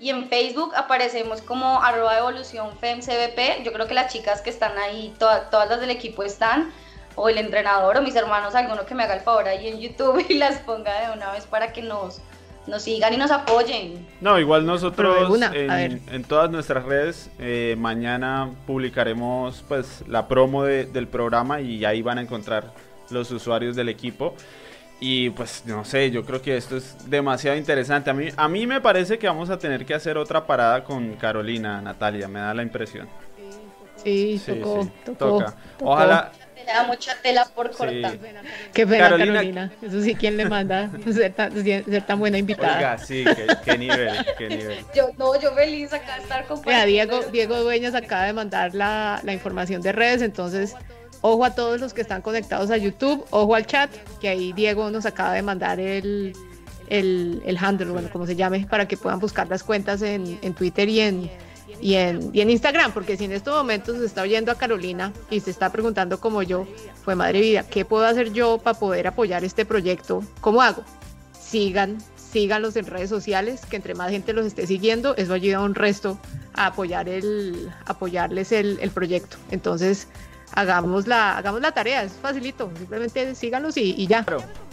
y 0.00 0.10
en 0.10 0.28
Facebook 0.28 0.72
aparecemos 0.76 1.42
como 1.42 1.82
arroba 1.82 2.18
evolución 2.18 2.76
femcbp. 2.78 3.64
Yo 3.64 3.72
creo 3.72 3.86
que 3.86 3.94
las 3.94 4.12
chicas 4.12 4.42
que 4.42 4.50
están 4.50 4.76
ahí, 4.78 5.14
todas 5.18 5.68
las 5.68 5.80
del 5.80 5.90
equipo 5.90 6.22
están, 6.22 6.72
o 7.14 7.28
el 7.28 7.38
entrenador 7.38 7.96
o 7.96 8.02
mis 8.02 8.14
hermanos, 8.14 8.54
alguno 8.54 8.86
que 8.86 8.94
me 8.94 9.02
haga 9.02 9.14
el 9.14 9.20
favor 9.20 9.48
ahí 9.48 9.68
en 9.68 9.80
YouTube 9.80 10.24
y 10.28 10.34
las 10.34 10.58
ponga 10.58 11.08
de 11.08 11.16
una 11.16 11.32
vez 11.32 11.46
para 11.46 11.72
que 11.72 11.82
nos 11.82 12.20
nos 12.68 12.82
sigan 12.82 13.14
y 13.14 13.16
nos 13.16 13.30
apoyen. 13.30 14.06
No, 14.20 14.38
igual 14.38 14.66
nosotros 14.66 15.40
en, 15.52 16.24
todas 16.24 16.50
nuestras 16.50 16.84
redes 16.84 17.30
eh, 17.38 17.76
mañana 17.78 18.50
publicaremos 18.66 19.64
pues 19.66 20.04
la 20.06 20.28
promo 20.28 20.64
del 20.64 21.08
programa 21.08 21.60
y 21.60 21.84
ahí 21.84 22.02
van 22.02 22.18
a 22.18 22.22
encontrar 22.22 22.72
los 23.10 23.30
usuarios 23.30 23.76
del 23.76 23.88
equipo. 23.88 24.34
Y 25.00 25.30
pues 25.30 25.62
no 25.64 25.84
sé, 25.84 26.10
yo 26.10 26.24
creo 26.24 26.42
que 26.42 26.56
esto 26.56 26.76
es 26.76 27.08
demasiado 27.08 27.56
interesante. 27.56 28.10
A 28.10 28.14
mí, 28.14 28.28
a 28.36 28.48
mí 28.48 28.66
me 28.66 28.80
parece 28.80 29.16
que 29.18 29.28
vamos 29.28 29.48
a 29.48 29.58
tener 29.58 29.86
que 29.86 29.94
hacer 29.94 30.18
otra 30.18 30.44
parada 30.44 30.82
con 30.82 31.14
Carolina, 31.14 31.80
Natalia, 31.80 32.26
me 32.26 32.40
da 32.40 32.52
la 32.52 32.62
impresión. 32.62 33.08
Sí, 34.02 34.40
tocó, 34.44 34.88
toca. 35.16 35.54
Ojalá, 35.80 36.32
da 36.72 36.84
mucha 36.84 37.14
tela 37.22 37.46
por 37.54 37.70
cortar. 37.70 38.18
Qué 38.72 38.86
pena, 38.86 39.08
Carolina. 39.10 39.72
Eso 39.82 40.02
sí, 40.02 40.14
¿quién 40.14 40.36
le 40.36 40.48
manda 40.48 40.90
ser 41.12 41.32
tan, 41.34 42.18
buena 42.18 42.38
invitada? 42.38 42.76
Oiga, 42.76 42.98
sí, 42.98 43.24
qué, 43.64 43.78
nivel, 43.78 44.26
qué 44.36 44.48
nivel. 44.48 44.84
Yo, 44.94 45.10
no, 45.18 45.40
yo 45.40 45.52
feliz 45.54 45.92
acá 45.92 46.16
de 46.16 46.22
estar 46.22 46.46
con 46.46 46.62
Diego, 46.86 47.20
Diego 47.32 47.60
Dueñas 47.62 47.94
acaba 47.94 48.24
de 48.24 48.32
mandar 48.32 48.74
la, 48.74 49.20
la 49.24 49.32
información 49.32 49.82
de 49.82 49.92
redes, 49.92 50.22
entonces 50.22 50.74
ojo 51.20 51.44
a 51.44 51.54
todos 51.54 51.80
los 51.80 51.94
que 51.94 52.00
están 52.00 52.22
conectados 52.22 52.70
a 52.70 52.76
YouTube, 52.76 53.24
ojo 53.30 53.54
al 53.54 53.66
chat, 53.66 53.90
que 54.20 54.28
ahí 54.28 54.52
Diego 54.52 54.90
nos 54.90 55.06
acaba 55.06 55.32
de 55.34 55.42
mandar 55.42 55.80
el, 55.80 56.32
el, 56.88 57.42
el 57.44 57.56
handle, 57.56 57.90
bueno, 57.90 58.08
como 58.10 58.26
se 58.26 58.36
llame, 58.36 58.66
para 58.68 58.86
que 58.86 58.96
puedan 58.96 59.18
buscar 59.18 59.48
las 59.48 59.62
cuentas 59.62 60.02
en, 60.02 60.38
en 60.42 60.54
Twitter 60.54 60.88
y 60.88 61.00
en, 61.00 61.30
y 61.80 61.94
en, 61.94 62.50
Instagram, 62.50 62.92
porque 62.92 63.16
si 63.16 63.24
en 63.24 63.32
estos 63.32 63.56
momentos 63.56 63.98
se 63.98 64.06
está 64.06 64.22
oyendo 64.22 64.50
a 64.50 64.56
Carolina 64.56 65.12
y 65.30 65.40
se 65.40 65.50
está 65.50 65.70
preguntando 65.70 66.20
como 66.20 66.42
yo, 66.42 66.66
fue 67.04 67.14
madre 67.14 67.40
vida, 67.40 67.62
¿qué 67.62 67.84
puedo 67.84 68.04
hacer 68.04 68.32
yo 68.32 68.58
para 68.58 68.78
poder 68.78 69.06
apoyar 69.06 69.44
este 69.44 69.64
proyecto? 69.64 70.22
¿Cómo 70.40 70.62
hago? 70.62 70.82
Sigan, 71.40 71.98
síganlos 72.16 72.76
en 72.76 72.86
redes 72.86 73.10
sociales, 73.10 73.64
que 73.66 73.76
entre 73.76 73.94
más 73.94 74.10
gente 74.10 74.32
los 74.32 74.46
esté 74.46 74.66
siguiendo, 74.66 75.16
eso 75.16 75.32
ayuda 75.32 75.60
un 75.60 75.74
resto 75.74 76.18
a 76.54 76.66
apoyar 76.66 77.08
el, 77.08 77.70
apoyarles 77.86 78.52
el, 78.52 78.90
proyecto. 78.92 79.36
Entonces, 79.50 80.08
hagamos 80.52 81.06
la, 81.06 81.36
hagamos 81.36 81.60
la 81.60 81.72
tarea, 81.72 82.02
es 82.02 82.12
facilito, 82.12 82.70
simplemente 82.76 83.34
síganos 83.34 83.76
y, 83.76 83.94
y 83.96 84.06
ya. 84.06 84.24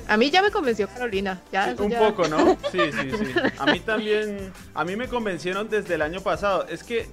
A 0.07 0.17
mí 0.17 0.29
ya 0.29 0.41
me 0.41 0.51
convenció 0.51 0.87
Carolina. 0.87 1.41
Ya, 1.51 1.75
un 1.77 1.91
poco, 1.91 2.27
¿no? 2.27 2.57
Sí, 2.71 2.79
sí, 2.91 3.11
sí. 3.11 3.33
A 3.57 3.65
mí 3.65 3.79
también, 3.79 4.51
a 4.73 4.83
mí 4.83 4.95
me 4.95 5.07
convencieron 5.07 5.69
desde 5.69 5.95
el 5.95 6.01
año 6.01 6.21
pasado. 6.21 6.65
Es 6.67 6.83
que, 6.83 7.07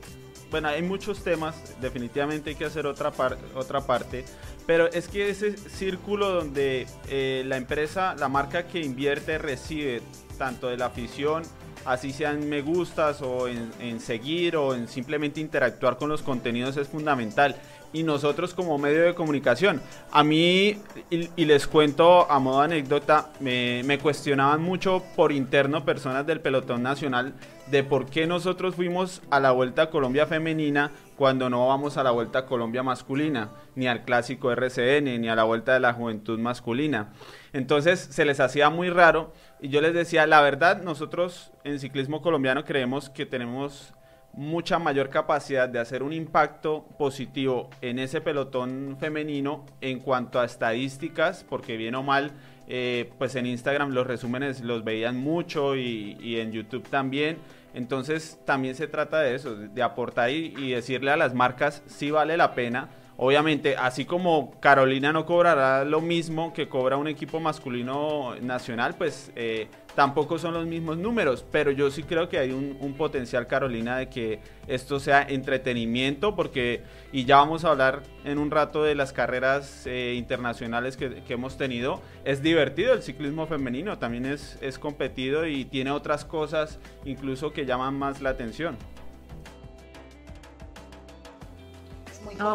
bueno, 0.50 0.68
hay 0.68 0.82
muchos 0.82 1.22
temas, 1.24 1.56
definitivamente 1.80 2.50
hay 2.50 2.56
que 2.56 2.64
hacer 2.64 2.86
otra, 2.86 3.12
otra 3.54 3.80
parte, 3.82 4.24
pero 4.66 4.86
es 4.86 5.08
que 5.08 5.30
ese 5.30 5.56
círculo 5.56 6.30
donde 6.30 6.86
eh, 7.08 7.42
la 7.46 7.56
empresa, 7.56 8.14
la 8.18 8.28
marca 8.28 8.66
que 8.66 8.80
invierte 8.80 9.38
recibe 9.38 10.02
tanto 10.38 10.68
de 10.68 10.76
la 10.76 10.86
afición, 10.86 11.42
así 11.84 12.12
sean 12.12 12.48
me 12.48 12.62
gustas 12.62 13.22
o 13.22 13.48
en, 13.48 13.70
en 13.80 14.00
seguir 14.00 14.56
o 14.56 14.74
en 14.74 14.86
simplemente 14.86 15.40
interactuar 15.40 15.96
con 15.96 16.08
los 16.08 16.22
contenidos 16.22 16.76
es 16.76 16.88
fundamental 16.88 17.56
y 17.92 18.02
nosotros 18.02 18.54
como 18.54 18.78
medio 18.78 19.02
de 19.02 19.14
comunicación. 19.14 19.80
A 20.10 20.24
mí, 20.24 20.78
y, 21.10 21.44
les 21.44 21.66
cuento 21.66 22.30
a 22.30 22.38
modo 22.38 22.60
anécdota, 22.60 23.30
me, 23.40 23.82
me, 23.84 23.98
cuestionaban 23.98 24.62
mucho 24.62 25.02
por 25.16 25.32
interno 25.32 25.84
personas 25.84 26.26
del 26.26 26.40
pelotón 26.40 26.82
nacional 26.82 27.34
de 27.66 27.84
por 27.84 28.06
qué 28.06 28.26
nosotros 28.26 28.74
fuimos 28.74 29.22
a 29.30 29.40
la 29.40 29.52
Vuelta 29.52 29.82
a 29.82 29.90
Colombia 29.90 30.26
femenina 30.26 30.90
cuando 31.16 31.48
no 31.48 31.68
vamos 31.68 31.96
a 31.96 32.02
la 32.02 32.10
Vuelta 32.10 32.40
a 32.40 32.46
Colombia 32.46 32.82
masculina, 32.82 33.50
ni 33.76 33.86
al 33.86 34.04
clásico 34.04 34.50
RCN, 34.50 35.20
ni 35.20 35.28
a 35.28 35.36
la 35.36 35.44
Vuelta 35.44 35.72
de 35.72 35.80
la 35.80 35.92
Juventud 35.92 36.38
masculina. 36.38 37.12
Entonces 37.52 38.00
se 38.00 38.24
les 38.24 38.40
hacía 38.40 38.70
muy 38.70 38.90
raro 38.90 39.32
y 39.60 39.68
yo 39.68 39.80
les 39.80 39.94
decía, 39.94 40.26
la 40.26 40.40
verdad, 40.40 40.82
nosotros 40.82 41.52
en 41.64 41.78
ciclismo 41.78 42.22
colombiano 42.22 42.64
creemos 42.64 43.08
que 43.08 43.26
tenemos 43.26 43.94
mucha 44.34 44.78
mayor 44.78 45.10
capacidad 45.10 45.68
de 45.68 45.78
hacer 45.78 46.02
un 46.02 46.12
impacto 46.12 46.84
positivo 46.98 47.68
en 47.80 47.98
ese 47.98 48.20
pelotón 48.20 48.96
femenino 48.98 49.66
en 49.80 50.00
cuanto 50.00 50.40
a 50.40 50.44
estadísticas, 50.44 51.44
porque 51.48 51.76
bien 51.76 51.94
o 51.94 52.02
mal, 52.02 52.32
eh, 52.68 53.10
pues 53.18 53.34
en 53.34 53.46
Instagram 53.46 53.90
los 53.90 54.06
resúmenes 54.06 54.60
los 54.60 54.84
veían 54.84 55.18
mucho 55.18 55.76
y, 55.76 56.36
en 56.38 56.52
YouTube 56.52 56.88
también. 56.88 57.38
Entonces 57.74 58.38
también 58.44 58.74
se 58.74 58.86
trata 58.86 59.20
de 59.20 59.34
eso, 59.34 59.56
de 59.56 59.82
aportar 59.82 60.30
y, 60.30 60.70
decirle 60.70 61.10
a 61.10 61.16
las 61.16 61.34
marcas 61.34 61.82
si 61.86 62.10
vale 62.10 62.36
la 62.36 62.54
pena 62.54 62.88
Obviamente, 63.24 63.76
así 63.76 64.04
como 64.04 64.58
Carolina 64.58 65.12
no 65.12 65.26
cobrará 65.26 65.84
lo 65.84 66.00
mismo 66.00 66.52
que 66.52 66.68
cobra 66.68 66.96
un 66.96 67.06
equipo 67.06 67.38
masculino 67.40 68.34
nacional, 68.40 68.94
pues 68.96 69.30
eh, 69.36 69.68
tampoco 69.94 70.38
son 70.38 70.54
los 70.54 70.66
mismos 70.66 70.96
números, 70.96 71.44
pero 71.50 71.70
yo 71.70 71.90
sí 71.90 72.02
creo 72.02 72.28
que 72.28 72.38
hay 72.38 72.50
un, 72.52 72.94
potencial, 72.94 73.46
Carolina, 73.46 73.96
de 73.96 74.08
que 74.08 74.40
esto 74.66 75.00
sea 75.00 75.22
entretenimiento, 75.22 76.34
porque, 76.34 76.82
y 77.12 77.24
ya 77.24 77.36
vamos 77.36 77.64
a 77.64 77.70
hablar 77.70 78.02
en 78.24 78.38
un 78.38 78.50
rato 78.50 78.82
de 78.82 78.94
las 78.94 79.12
carreras 79.12 79.86
eh, 79.86 80.14
internacionales 80.16 80.96
que, 80.96 81.22
hemos 81.28 81.56
tenido, 81.56 82.00
es 82.24 82.42
divertido 82.42 82.92
el 82.92 83.02
ciclismo 83.02 83.46
femenino, 83.46 83.98
también 83.98 84.26
es, 84.26 84.58
es 84.60 84.78
competido 84.78 85.46
y 85.46 85.64
tiene 85.64 85.90
otras 85.90 86.24
cosas 86.24 86.78
incluso 87.04 87.52
que 87.52 87.64
llaman 87.64 87.98
más 87.98 88.20
la 88.20 88.30
atención. 88.30 88.76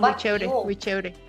muy 0.01 0.15
chévere, 0.15 0.47
muy 0.47 0.75
chévere. 0.75 1.26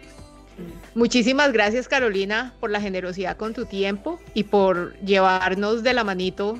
Muchísimas 0.94 1.52
gracias 1.52 1.88
Carolina 1.88 2.54
por 2.60 2.70
la 2.70 2.80
generosidad 2.80 3.36
con 3.36 3.54
tu 3.54 3.66
tiempo 3.66 4.18
y 4.34 4.44
por 4.44 4.98
llevarnos 5.00 5.82
de 5.82 5.94
la 5.94 6.04
manito 6.04 6.58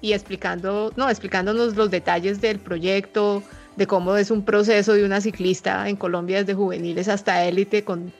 y 0.00 0.12
explicando, 0.12 0.92
no, 0.96 1.08
explicándonos 1.08 1.74
los 1.76 1.90
detalles 1.90 2.40
del 2.40 2.58
proyecto, 2.58 3.42
de 3.76 3.86
cómo 3.86 4.16
es 4.16 4.30
un 4.30 4.44
proceso 4.44 4.92
de 4.92 5.04
una 5.04 5.20
ciclista 5.20 5.88
en 5.88 5.96
Colombia 5.96 6.38
desde 6.38 6.54
juveniles 6.54 7.08
hasta 7.08 7.44
élite 7.44 7.84
con, 7.84 8.12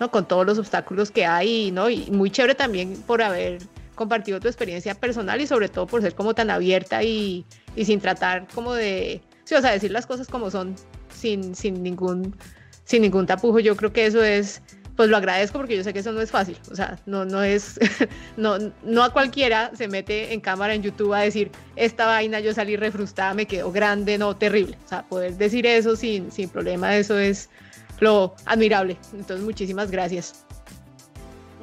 ¿no? 0.00 0.10
con 0.10 0.26
todos 0.26 0.44
los 0.44 0.58
obstáculos 0.58 1.10
que 1.10 1.24
hay, 1.24 1.70
¿no? 1.70 1.88
Y 1.88 2.10
muy 2.10 2.30
chévere 2.30 2.54
también 2.54 3.00
por 3.06 3.22
haber 3.22 3.58
compartido 3.94 4.40
tu 4.40 4.48
experiencia 4.48 4.94
personal 4.94 5.40
y 5.40 5.46
sobre 5.46 5.68
todo 5.68 5.86
por 5.86 6.02
ser 6.02 6.14
como 6.14 6.34
tan 6.34 6.50
abierta 6.50 7.02
y, 7.02 7.44
y 7.76 7.84
sin 7.84 8.00
tratar 8.00 8.46
como 8.52 8.74
de, 8.74 9.22
sí, 9.44 9.54
o 9.54 9.60
sea, 9.60 9.70
decir 9.70 9.92
las 9.92 10.06
cosas 10.06 10.26
como 10.26 10.50
son 10.50 10.74
sin, 11.08 11.54
sin 11.54 11.82
ningún 11.82 12.34
sin 12.86 13.02
ningún 13.02 13.26
tapujo. 13.26 13.58
Yo 13.58 13.76
creo 13.76 13.92
que 13.92 14.06
eso 14.06 14.22
es, 14.22 14.62
pues 14.96 15.10
lo 15.10 15.18
agradezco 15.18 15.58
porque 15.58 15.76
yo 15.76 15.84
sé 15.84 15.92
que 15.92 15.98
eso 15.98 16.12
no 16.12 16.22
es 16.22 16.30
fácil. 16.30 16.58
O 16.70 16.74
sea, 16.74 16.98
no, 17.04 17.26
no 17.26 17.42
es, 17.42 17.78
no, 18.38 18.56
no 18.82 19.04
a 19.04 19.12
cualquiera 19.12 19.70
se 19.74 19.88
mete 19.88 20.32
en 20.32 20.40
cámara 20.40 20.72
en 20.72 20.82
YouTube 20.82 21.12
a 21.12 21.20
decir, 21.20 21.50
esta 21.74 22.06
vaina 22.06 22.40
yo 22.40 22.54
salí 22.54 22.76
refrustada, 22.76 23.34
me 23.34 23.46
quedó 23.46 23.70
grande, 23.70 24.16
no, 24.16 24.34
terrible. 24.34 24.78
O 24.86 24.88
sea, 24.88 25.02
poder 25.02 25.34
decir 25.34 25.66
eso 25.66 25.96
sin, 25.96 26.32
sin 26.32 26.48
problema, 26.48 26.96
eso 26.96 27.18
es 27.18 27.50
lo 28.00 28.34
admirable. 28.46 28.96
Entonces, 29.12 29.44
muchísimas 29.44 29.90
gracias. 29.90 30.46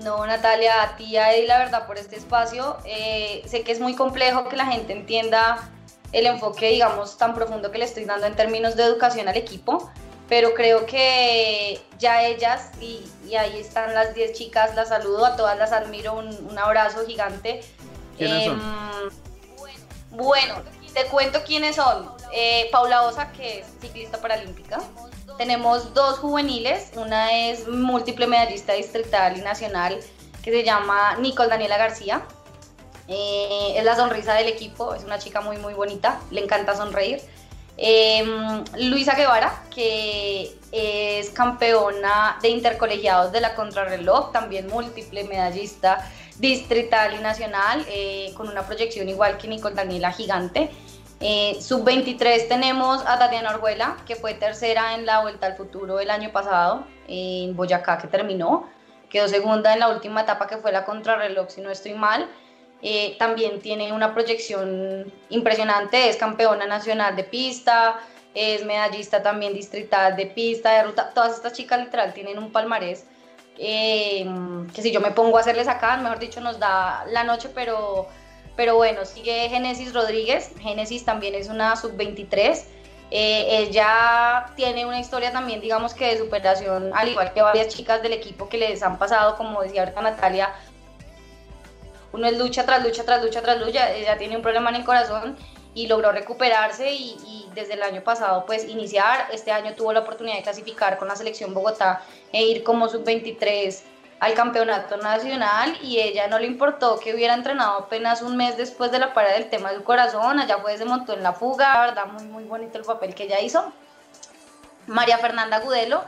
No, 0.04 0.26
Natalia, 0.26 0.84
a 0.84 0.96
ti 0.98 1.16
a 1.18 1.28
la 1.48 1.60
verdad 1.60 1.88
por 1.88 1.98
este 1.98 2.18
espacio. 2.18 2.78
Eh, 2.86 3.44
sé 3.46 3.62
que 3.62 3.72
es 3.72 3.80
muy 3.80 3.96
complejo 3.96 4.50
que 4.50 4.58
la 4.58 4.66
gente 4.66 4.92
entienda 4.92 5.70
el 6.12 6.26
enfoque, 6.26 6.70
digamos, 6.70 7.18
tan 7.18 7.34
profundo 7.34 7.72
que 7.72 7.78
le 7.78 7.86
estoy 7.86 8.06
dando 8.06 8.28
en 8.28 8.36
términos 8.36 8.76
de 8.76 8.84
educación 8.84 9.28
al 9.28 9.38
equipo, 9.38 9.90
pero 10.34 10.56
creo 10.56 10.88
que 10.88 11.80
ya 12.00 12.24
ellas, 12.24 12.72
y, 12.82 13.06
ahí 13.36 13.60
están 13.60 13.94
las 13.94 14.16
10 14.16 14.34
chicas, 14.34 14.74
las 14.74 14.90
saludo, 14.90 15.28
a 15.28 15.36
todas 15.36 15.56
las 15.60 15.72
admiro, 15.72 16.16
un, 16.16 16.58
abrazo 16.58 17.06
gigante. 17.06 17.62
Em, 18.18 18.60
bueno, 20.10 20.56
te 20.92 21.06
cuento 21.06 21.44
quiénes 21.44 21.76
son. 21.76 22.12
Eh, 22.32 22.68
Paula 22.72 23.04
Osa, 23.04 23.32
que 23.32 23.60
es 23.60 23.68
ciclista 23.80 24.20
paralímpica. 24.20 24.82
Tenemos 25.38 25.94
dos 25.94 26.18
juveniles, 26.18 26.90
una 26.96 27.32
es 27.32 27.68
múltiple 27.68 28.26
medallista 28.26 28.74
distrital 28.74 29.38
y 29.38 29.42
nacional, 29.42 30.00
que 30.44 30.50
se 30.50 30.64
llama 30.64 31.16
Nicole 31.20 31.50
Daniela 31.50 31.78
García. 31.78 32.26
Eh, 33.08 33.76
es 33.78 33.84
la 33.84 33.96
sonrisa 33.96 34.34
del 34.34 34.48
equipo, 34.48 34.96
es 34.96 35.04
una 35.04 35.20
chica 35.20 35.42
muy 35.42 35.58
muy 35.58 35.76
bonita, 35.76 36.20
le 36.32 36.42
encanta 36.42 36.76
sonreír. 36.76 37.22
Em, 37.76 38.64
Luisa 38.78 39.16
Guevara, 39.16 39.64
que 39.74 40.56
es 40.72 41.30
campeona 41.32 42.38
de 42.42 42.50
intercolegiados 42.50 43.32
de 43.32 43.42
la 43.42 43.56
contrarreloj, 43.56 44.32
también 44.32 44.68
múltiple 44.68 45.24
medallista 45.24 46.10
distrital 46.38 47.16
y 47.16 47.20
nacional, 47.20 47.86
eh, 47.88 48.34
con 48.36 48.48
una 48.48 48.64
proyección 48.64 49.10
igual 49.10 49.38
que 49.38 49.48
Nicole 49.48 49.76
Daniela 49.76 50.12
Gigante. 50.12 50.72
Eh, 51.20 51.58
Sub-23 51.62 52.48
tenemos 52.48 53.02
a 53.06 53.18
Tatiana 53.18 53.52
Orjuela, 53.52 53.98
que 54.06 54.16
fue 54.16 54.34
tercera 54.34 54.96
en 54.96 55.06
la 55.06 55.22
Vuelta 55.22 55.48
al 55.48 55.56
Futuro 55.56 56.00
el 56.00 56.10
año 56.10 56.32
pasado, 56.32 56.86
en 57.08 57.56
Boyacá, 57.56 57.98
que 57.98 58.08
terminó. 58.08 58.70
Quedó 59.10 59.28
segunda 59.28 59.74
en 59.74 59.80
la 59.80 59.90
última 59.90 60.22
etapa, 60.22 60.48
que 60.48 60.58
fue 60.58 60.72
la 60.72 60.86
contrarreloj, 60.86 61.50
si 61.50 61.62
no 61.62 61.70
estoy 61.70 61.94
mal. 61.94 62.28
Eh, 62.86 63.16
también 63.18 63.62
tiene 63.62 63.94
una 63.94 64.14
proyección 64.14 65.12
impresionante, 65.30 66.10
es 66.10 66.18
campeona 66.18 66.66
nacional 66.66 67.16
de 67.16 67.24
pista, 67.24 68.00
es 68.34 68.66
medallista 68.66 69.24
también 69.24 69.54
distrital 69.54 70.18
de 70.18 70.26
pista, 70.26 70.74
de 70.74 70.84
ruta, 70.84 71.12
todas 71.14 71.36
estas 71.36 71.54
chicas 71.54 71.80
literal 71.80 72.14
tienen 72.14 72.38
un 72.38 72.52
palmarés 72.52 73.06
eh, 73.58 74.26
que 74.74 74.82
si 74.82 74.92
yo 74.92 75.00
me 75.00 75.12
pongo 75.12 75.38
a 75.38 75.42
hacerles 75.42 75.68
acá, 75.68 75.98
mejor 75.98 76.20
dicho, 76.20 76.42
nos 76.42 76.60
da 76.60 77.06
la 77.10 77.24
noche, 77.24 77.50
pero, 77.54 78.08
pero 78.56 78.76
bueno, 78.76 79.06
sigue 79.06 79.50
Génesis 79.50 79.94
Rodríguez, 79.94 80.52
Génesis 80.60 81.06
también 81.06 81.36
es 81.36 81.50
una 81.50 81.76
sub-23, 81.76 82.64
eh, 83.12 83.60
ella 83.60 84.48
tiene 84.56 84.86
una 84.86 85.00
historia 85.00 85.32
también, 85.32 85.62
digamos 85.62 85.94
que 85.94 86.08
de 86.08 86.18
superación, 86.18 86.92
al 86.96 87.10
igual 87.10 87.32
que 87.34 87.44
varias 87.44 87.68
chicas 87.68 88.02
del 88.02 88.14
equipo 88.14 88.50
que 88.50 88.58
les 88.58 88.82
han 88.82 88.98
pasado, 88.98 89.38
como 89.38 89.62
decía 89.62 89.82
ahorita 89.84 90.02
Natalia, 90.02 90.50
uno 92.14 92.28
es 92.28 92.38
lucha 92.38 92.66
tras 92.66 92.84
lucha 92.84 93.04
tras 93.04 93.22
lucha 93.22 93.42
tras 93.42 93.60
lucha, 93.60 93.92
ella 93.92 94.18
tiene 94.18 94.38
un 94.38 94.42
problema 94.42 94.70
en 94.70 94.78
el 94.78 94.86
corazón 94.86 95.36
y 95.74 95.88
logró 95.88 96.12
recuperarse 96.12 96.94
y, 96.94 97.50
desde 97.54 97.74
el 97.74 97.84
año 97.84 98.04
pasado 98.04 98.46
pues 98.46 98.68
iniciar, 98.68 99.28
este 99.32 99.52
año 99.52 99.76
tuvo 99.76 99.94
la 99.94 100.00
oportunidad 100.00 100.38
de 100.38 100.44
clasificar 100.44 100.98
con 100.98 101.08
la 101.08 101.16
selección 101.16 101.54
Bogotá 101.54 102.02
e 102.32 102.44
ir 102.44 102.64
como 102.64 102.88
sub-23 102.88 103.82
al 104.20 104.34
campeonato 104.34 104.98
nacional 104.98 105.78
y 105.82 106.00
ella 106.00 106.28
no 106.28 106.40
le 106.40 106.48
importó 106.48 106.98
que 107.00 107.14
hubiera 107.14 107.34
entrenado 107.34 107.80
apenas 107.80 108.22
un 108.22 108.38
mes 108.38 108.58
después 108.58 108.92
de 108.92 108.98
la 108.98 109.14
parada 109.14 109.36
del 109.36 109.50
tema 109.50 109.72
del 109.72 109.84
corazón, 109.84 110.40
allá 110.40 110.58
fue, 110.60 110.78
se 110.78 110.86
montó 110.86 111.14
en 111.14 111.22
la 111.22 111.34
fuga, 111.34 111.82
verdad 111.82 112.06
muy 112.06 112.24
muy 112.24 112.44
bonito 112.46 112.78
el 112.78 112.86
papel 112.86 113.14
que 113.14 113.24
ella 113.24 113.42
hizo. 113.42 113.72
María 114.88 115.18
Fernanda 115.18 115.60
Gudelo, 115.60 116.04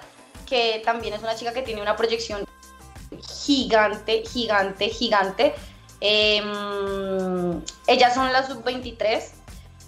que 0.48 0.82
también 0.84 1.14
es 1.14 1.22
una 1.22 1.36
chica 1.36 1.54
que 1.54 1.62
tiene 1.62 1.82
una 1.82 1.96
proyección 1.96 2.46
gigante, 3.46 4.24
gigante, 4.26 4.90
gigante, 4.90 5.56
Em, 6.08 7.64
ellas 7.88 8.14
son 8.14 8.32
las 8.32 8.48
sub-23. 8.48 9.24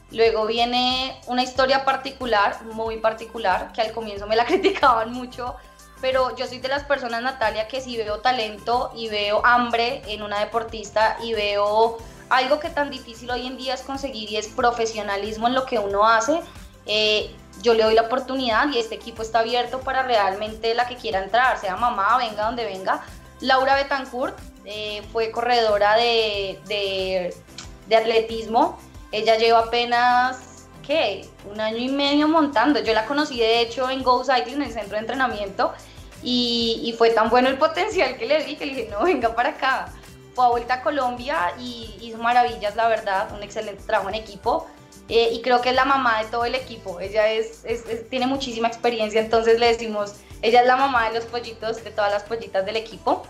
Luego 0.09 0.47
viene 0.47 1.21
una 1.27 1.43
historia 1.43 1.85
particular, 1.85 2.63
muy 2.63 2.97
particular, 2.97 3.71
que 3.71 3.81
al 3.81 3.91
comienzo 3.91 4.25
me 4.25 4.35
la 4.35 4.45
criticaban 4.51 5.13
mucho, 5.13 5.55
pero 6.01 6.35
yo 6.35 6.47
soy 6.47 6.57
de 6.57 6.69
las 6.69 6.83
personas, 6.85 7.21
Natalia, 7.21 7.67
que 7.67 7.81
si 7.81 7.97
veo 7.97 8.19
talento 8.19 8.91
y 8.95 9.09
veo 9.09 9.45
hambre 9.45 10.01
en 10.07 10.23
una 10.23 10.39
deportista 10.39 11.17
y 11.21 11.33
veo 11.33 11.99
algo 12.29 12.59
que 12.59 12.69
tan 12.69 12.89
difícil 12.89 13.29
hoy 13.29 13.45
en 13.45 13.55
día 13.55 13.75
es 13.75 13.83
conseguir 13.83 14.31
y 14.31 14.37
es 14.37 14.47
profesionalismo 14.47 15.45
en 15.45 15.53
lo 15.53 15.67
que 15.67 15.77
uno 15.77 16.07
hace, 16.07 16.41
eh, 16.87 17.29
yo 17.61 17.75
le 17.75 17.83
doy 17.83 17.93
la 17.93 18.03
oportunidad 18.03 18.67
y 18.71 18.79
este 18.79 18.95
equipo 18.95 19.21
está 19.21 19.39
abierto 19.39 19.81
para 19.81 20.01
realmente 20.01 20.73
la 20.73 20.87
que 20.87 20.95
quiera 20.95 21.23
entrar, 21.23 21.59
sea 21.59 21.75
mamá, 21.75 22.17
venga 22.17 22.45
donde 22.45 22.65
venga. 22.65 23.03
Laura 23.39 23.75
Betancourt 23.75 24.35
eh, 24.69 25.01
fue 25.13 25.31
corredora 25.31 25.95
de, 25.95 26.59
de, 26.67 27.95
atletismo. 27.95 28.77
Ella 29.13 29.37
lleva 29.37 29.59
apenas, 29.59 30.67
¿qué? 30.85 31.25
Un 31.49 31.61
año 31.61 31.77
y 31.77 31.87
medio 31.87 32.27
montando. 32.27 32.81
Yo 32.81 32.93
la 32.93 33.05
conocí 33.05 33.39
de 33.39 33.61
hecho 33.61 33.89
en 33.89 34.03
Go 34.03 34.25
Cycling, 34.25 34.57
en 34.57 34.63
el 34.63 34.73
centro 34.73 34.95
de 34.95 34.99
entrenamiento, 34.99 35.73
y, 36.21 36.93
fue 36.97 37.11
tan 37.11 37.29
bueno 37.29 37.47
el 37.47 37.57
potencial 37.57 38.17
que 38.17 38.25
le 38.25 38.43
vi 38.43 38.57
que 38.57 38.65
le 38.65 38.75
dije, 38.75 38.89
no, 38.91 39.05
venga 39.05 39.33
para 39.33 39.49
acá. 39.49 39.93
Fue 40.35 40.45
a 40.45 40.49
vuelta 40.49 40.73
a 40.75 40.83
Colombia 40.83 41.53
y 41.57 41.97
hizo 42.01 42.17
maravillas, 42.17 42.75
la 42.75 42.89
verdad, 42.89 43.33
un 43.33 43.43
excelente 43.43 43.83
trabajo 43.83 44.09
en 44.09 44.15
equipo. 44.15 44.67
Eh, 45.07 45.29
y 45.31 45.41
creo 45.41 45.61
que 45.61 45.69
es 45.69 45.75
la 45.75 45.85
mamá 45.85 46.21
de 46.21 46.29
todo 46.29 46.43
el 46.43 46.55
equipo. 46.55 46.99
Ella 46.99 47.31
es, 47.31 47.63
tiene 48.09 48.27
muchísima 48.27 48.67
experiencia, 48.67 49.21
entonces 49.21 49.57
le 49.61 49.67
decimos, 49.67 50.15
ella 50.41 50.59
es 50.59 50.67
la 50.67 50.75
mamá 50.75 51.07
de 51.07 51.15
los 51.15 51.23
pollitos, 51.25 51.81
de 51.81 51.91
todas 51.91 52.11
las 52.11 52.23
pollitas 52.23 52.65
del 52.65 52.75
equipo. 52.75 53.25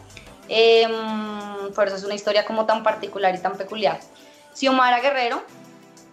Em, 0.50 1.74
por 1.74 1.88
eso 1.88 1.98
es 1.98 2.04
una 2.04 2.16
historia 2.16 2.46
como 2.46 2.66
tan 2.66 2.84
particular 2.84 3.34
y 3.36 3.40
tan 3.40 3.58
peculiar. 3.58 4.00
Xiomara 4.54 5.00
Guerrero, 5.00 5.44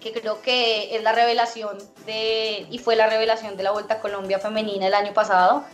que 0.01 0.13
creo 0.13 0.43
que 0.43 0.95
es 0.95 1.03
la 1.03 1.13
revelación 1.13 1.79
de, 2.07 2.67
y 2.71 2.79
fue 2.79 2.97
la 2.97 3.07
revelación 3.07 3.57
de 3.57 3.63
la 3.63 3.71
Vuelta 3.71 3.95
a 3.95 4.01
Colombia 4.01 4.39
femenina 4.39 4.87
el 4.87 4.95
año 4.95 5.15
pasado. 5.15 5.65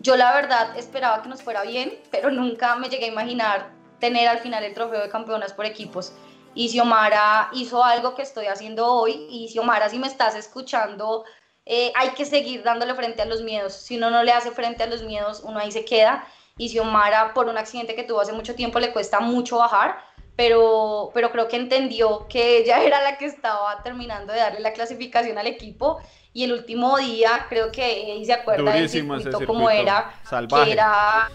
Yo 0.00 0.16
la 0.16 0.34
verdad 0.34 0.76
esperaba 0.76 1.22
que 1.22 1.28
nos 1.28 1.42
fuera 1.42 1.62
bien, 1.62 1.98
pero 2.10 2.30
nunca 2.30 2.76
me 2.76 2.88
llegué 2.88 3.06
a 3.06 3.08
imaginar 3.08 3.70
tener 4.00 4.28
al 4.28 4.38
final 4.38 4.64
el 4.64 4.74
trofeo 4.74 5.00
de 5.00 5.08
campeonas 5.08 5.52
por 5.52 5.66
equipos. 5.66 6.12
Y 6.54 6.68
Xiomara 6.68 7.50
hizo 7.52 7.82
algo 7.82 8.14
que 8.14 8.22
estoy 8.22 8.46
haciendo 8.46 8.86
hoy. 8.86 9.26
Y 9.28 9.48
Xiomara, 9.48 9.88
si 9.88 9.98
me 9.98 10.06
estás 10.06 10.36
escuchando, 10.36 11.24
eh, 11.66 11.92
hay 11.96 12.10
que 12.10 12.24
seguir 12.24 12.62
dándole 12.62 12.94
frente 12.94 13.22
a 13.22 13.24
los 13.24 13.42
miedos. 13.42 13.72
Si 13.72 13.96
uno 13.96 14.10
no 14.10 14.22
le 14.22 14.32
hace 14.32 14.50
frente 14.52 14.82
a 14.82 14.86
los 14.86 15.02
miedos, 15.02 15.42
uno 15.44 15.58
ahí 15.58 15.72
se 15.72 15.84
queda 15.84 16.26
y 16.56 16.68
Xiomara 16.68 17.34
por 17.34 17.48
un 17.48 17.58
accidente 17.58 17.94
que 17.94 18.04
tuvo 18.04 18.20
hace 18.20 18.32
mucho 18.32 18.54
tiempo 18.54 18.78
le 18.78 18.92
cuesta 18.92 19.20
mucho 19.20 19.58
bajar, 19.58 19.98
pero, 20.36 21.10
pero 21.14 21.30
creo 21.30 21.48
que 21.48 21.56
entendió 21.56 22.26
que 22.28 22.58
ella 22.58 22.82
era 22.84 23.02
la 23.02 23.18
que 23.18 23.26
estaba 23.26 23.82
terminando 23.82 24.32
de 24.32 24.40
darle 24.40 24.60
la 24.60 24.72
clasificación 24.72 25.38
al 25.38 25.46
equipo 25.46 26.00
y 26.32 26.44
el 26.44 26.52
último 26.52 26.98
día 26.98 27.46
creo 27.48 27.70
que 27.70 28.20
se 28.24 28.32
acuerda 28.32 28.72
del 28.72 28.88
circuito, 28.88 29.44
como 29.46 29.70
era, 29.70 30.12
que 30.48 30.72
era 30.72 31.30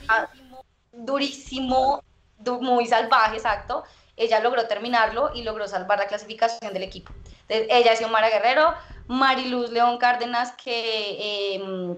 durísimo, 0.92 2.04
muy 2.62 2.86
salvaje, 2.86 3.38
exacto. 3.38 3.84
Ella 4.18 4.42
logró 4.42 4.68
terminarlo 4.68 5.32
y 5.34 5.44
logró 5.44 5.66
salvar 5.70 6.00
la 6.00 6.08
clasificación 6.08 6.74
del 6.74 6.84
equipo. 6.84 7.14
ella 7.48 7.94
es 7.94 8.00
Xiomara 8.00 8.30
Guerrero, 8.30 8.74
Mariluz 9.08 9.72
León 9.72 9.98
Cárdenas, 9.98 10.52
que 10.62 11.56
em, 11.56 11.96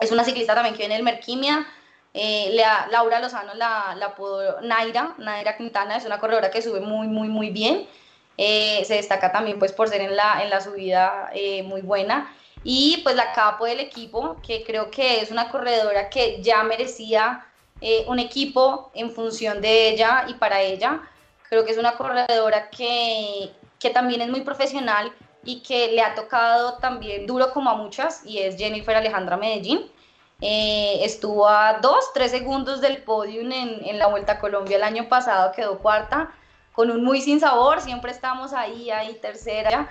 es 0.00 0.10
una 0.10 0.24
ciclista 0.24 0.56
también 0.56 0.74
que 0.74 0.80
viene 0.80 0.94
del 0.94 1.04
Merquimia, 1.04 1.64
eh, 2.14 2.54
Laura 2.90 3.20
Lozano 3.20 3.54
la, 3.54 3.94
la 3.96 4.14
Naira, 4.62 5.14
Naira 5.18 5.56
Quintana, 5.56 5.96
es 5.96 6.04
una 6.04 6.18
corredora 6.18 6.50
que 6.50 6.62
sube 6.62 6.80
muy, 6.80 7.08
muy, 7.08 7.28
muy 7.28 7.50
bien. 7.50 7.88
Eh, 8.36 8.82
se 8.84 8.94
destaca 8.94 9.30
también 9.30 9.58
pues 9.58 9.72
por 9.72 9.88
ser 9.88 10.00
en 10.00 10.16
la, 10.16 10.42
en 10.42 10.50
la 10.50 10.60
subida 10.60 11.30
eh, 11.34 11.62
muy 11.62 11.80
buena. 11.80 12.34
Y 12.64 13.00
pues 13.02 13.16
la 13.16 13.32
capo 13.32 13.64
del 13.64 13.80
equipo, 13.80 14.36
que 14.46 14.62
creo 14.64 14.90
que 14.90 15.20
es 15.20 15.30
una 15.30 15.48
corredora 15.50 16.08
que 16.10 16.42
ya 16.42 16.62
merecía 16.62 17.46
un 18.06 18.20
equipo 18.20 18.92
en 18.94 19.10
función 19.10 19.60
de 19.60 19.88
ella 19.88 20.26
y 20.28 20.34
para 20.34 20.60
ella. 20.60 21.00
Creo 21.48 21.64
que 21.64 21.72
es 21.72 21.78
una 21.78 21.96
corredora 21.96 22.70
que, 22.70 23.50
que 23.80 23.90
también 23.90 24.20
es 24.20 24.28
muy 24.28 24.42
profesional 24.42 25.12
y 25.44 25.60
que 25.62 25.88
le 25.88 26.00
ha 26.00 26.14
tocado 26.14 26.74
también 26.74 27.26
duro 27.26 27.50
como 27.52 27.70
a 27.70 27.74
muchas 27.74 28.24
y 28.24 28.38
es 28.38 28.56
Jennifer 28.56 28.94
Alejandra 28.94 29.36
Medellín. 29.36 29.90
Eh, 30.44 31.04
estuvo 31.04 31.48
a 31.48 31.74
dos, 31.74 32.12
tres 32.12 32.32
segundos 32.32 32.80
del 32.80 32.98
podium 32.98 33.52
en, 33.52 33.96
la 33.96 34.08
Vuelta 34.08 34.32
a 34.32 34.38
Colombia 34.40 34.76
el 34.76 34.82
año 34.82 35.08
pasado, 35.08 35.52
quedó 35.52 35.78
cuarta, 35.78 36.32
con 36.72 36.90
un 36.90 37.04
muy 37.04 37.20
sin 37.20 37.38
sabor, 37.38 37.80
siempre 37.80 38.10
estamos 38.10 38.52
ahí, 38.52 38.90
ahí 38.90 39.14
tercera, 39.22 39.88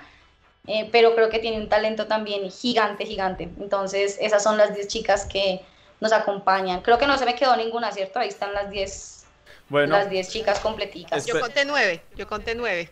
eh, 0.66 0.90
pero 0.92 1.14
creo 1.14 1.30
que 1.30 1.38
tiene 1.38 1.56
un 1.56 1.70
talento 1.70 2.06
también 2.06 2.50
gigante, 2.50 3.06
gigante. 3.06 3.44
Entonces, 3.58 4.18
esas 4.20 4.42
son 4.42 4.58
las 4.58 4.74
10 4.74 4.88
chicas 4.88 5.24
que 5.24 5.64
nos 6.00 6.12
acompañan. 6.12 6.82
Creo 6.82 6.98
que 6.98 7.06
no 7.06 7.16
se 7.16 7.24
me 7.24 7.34
quedó 7.34 7.56
ninguna, 7.56 7.90
¿cierto? 7.90 8.18
Ahí 8.18 8.28
están 8.28 8.52
las 8.52 8.68
10 8.68 9.24
bueno, 9.70 9.96
las 9.96 10.10
10 10.10 10.28
chicas 10.28 10.60
completicas. 10.60 11.24
Yo 11.24 11.40
conté 11.40 11.64
nueve, 11.64 12.02
yo 12.14 12.26
conté 12.26 12.54
nueve. 12.54 12.90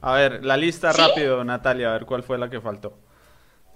A 0.00 0.12
ver, 0.12 0.44
la 0.44 0.56
lista 0.56 0.92
rápido, 0.92 1.42
Natalia, 1.42 1.90
a 1.90 1.92
ver 1.94 2.06
cuál 2.06 2.22
fue 2.22 2.38
la 2.38 2.48
que 2.48 2.60
faltó. 2.60 2.96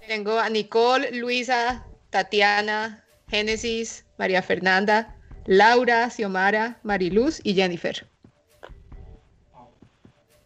Tengo 0.07 0.39
a 0.39 0.47
Nicole, 0.47 1.11
Luisa, 1.11 1.85
Tatiana, 2.13 3.03
Génesis, 3.27 4.05
María 4.19 4.43
Fernanda, 4.43 5.15
Laura, 5.47 6.11
Xiomara, 6.11 6.77
Mariluz 6.83 7.41
y 7.43 7.55
Jennifer. 7.55 8.05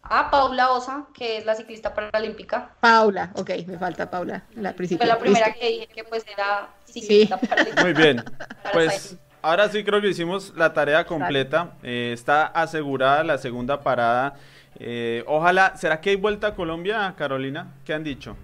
Ah, 0.02 0.30
Paula 0.30 0.70
Osa, 0.70 1.08
que 1.12 1.36
es 1.36 1.44
la 1.44 1.54
ciclista 1.54 1.92
paralímpica. 1.92 2.70
Paula, 2.80 3.32
ok, 3.34 3.50
me 3.66 3.76
falta 3.76 4.10
Paula, 4.10 4.44
la 4.54 4.72
principal. 4.72 5.06
Fue 5.06 5.14
la 5.14 5.20
primera 5.20 5.52
que 5.52 5.68
dije 5.68 5.86
que 5.88 6.04
pues 6.04 6.24
era 6.26 6.70
ciclista 6.86 7.36
paralímpica. 7.48 7.82
Muy 7.82 7.92
bien, 7.92 8.24
pues 8.72 9.18
ahora 9.42 9.68
sí 9.68 9.84
creo 9.84 10.00
que 10.00 10.08
hicimos 10.08 10.54
la 10.56 10.72
tarea 10.72 11.04
completa. 11.04 11.74
Eh, 11.82 12.12
está 12.14 12.46
asegurada 12.46 13.22
la 13.24 13.36
segunda 13.36 13.82
parada. 13.82 14.36
Eh, 14.80 15.22
ojalá, 15.26 15.76
¿será 15.76 16.00
que 16.00 16.08
hay 16.08 16.16
vuelta 16.16 16.46
a 16.46 16.54
Colombia, 16.54 17.14
Carolina? 17.18 17.74
¿Qué 17.84 17.92
han 17.92 18.04
dicho? 18.04 18.38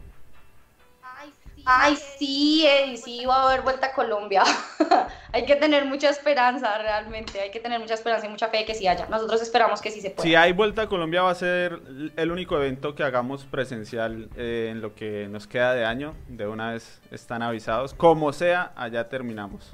Ay, 1.67 1.97
sí, 1.97 2.67
Eddie, 2.67 2.99
sí 2.99 3.25
va 3.25 3.37
a 3.37 3.49
haber 3.49 3.63
vuelta 3.63 3.87
a 3.87 3.93
Colombia. 3.93 4.43
hay 5.33 5.47
que 5.47 5.57
tener 5.57 5.87
mucha 5.87 6.11
esperanza, 6.11 6.77
realmente. 6.77 7.41
Hay 7.41 7.51
que 7.51 7.61
tener 7.61 7.81
mucha 7.81 7.95
esperanza 7.95 8.27
y 8.27 8.29
mucha 8.29 8.49
fe 8.49 8.59
de 8.59 8.65
que 8.67 8.75
sí 8.75 8.87
haya. 8.87 9.07
Nosotros 9.07 9.41
esperamos 9.41 9.81
que 9.81 9.91
sí 9.91 10.01
se 10.03 10.11
pueda. 10.11 10.23
Si 10.23 10.35
hay 10.35 10.53
vuelta 10.53 10.83
a 10.83 10.89
Colombia, 10.89 11.23
va 11.23 11.31
a 11.31 11.35
ser 11.35 11.81
el 12.17 12.31
único 12.31 12.57
evento 12.57 12.95
que 12.95 13.03
hagamos 13.03 13.45
presencial 13.45 14.29
eh, 14.37 14.69
en 14.71 14.83
lo 14.83 14.95
que 14.95 15.27
nos 15.29 15.47
queda 15.47 15.73
de 15.73 15.87
año. 15.87 16.15
De 16.29 16.47
una 16.47 16.73
vez 16.73 17.01
están 17.11 17.43
avisados. 17.43 17.95
Como 17.95 18.33
sea, 18.35 18.73
allá 18.77 19.09
terminamos. 19.09 19.73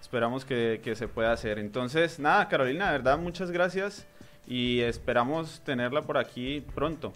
Esperamos 0.00 0.44
que, 0.44 0.80
que 0.82 0.96
se 0.96 1.06
pueda 1.06 1.30
hacer. 1.30 1.60
Entonces, 1.60 2.18
nada, 2.18 2.48
Carolina, 2.48 2.86
de 2.86 2.92
verdad, 2.92 3.16
muchas 3.16 3.52
gracias. 3.52 4.08
Y 4.46 4.80
esperamos 4.80 5.60
tenerla 5.60 6.02
por 6.02 6.18
aquí 6.18 6.64
pronto. 6.74 7.12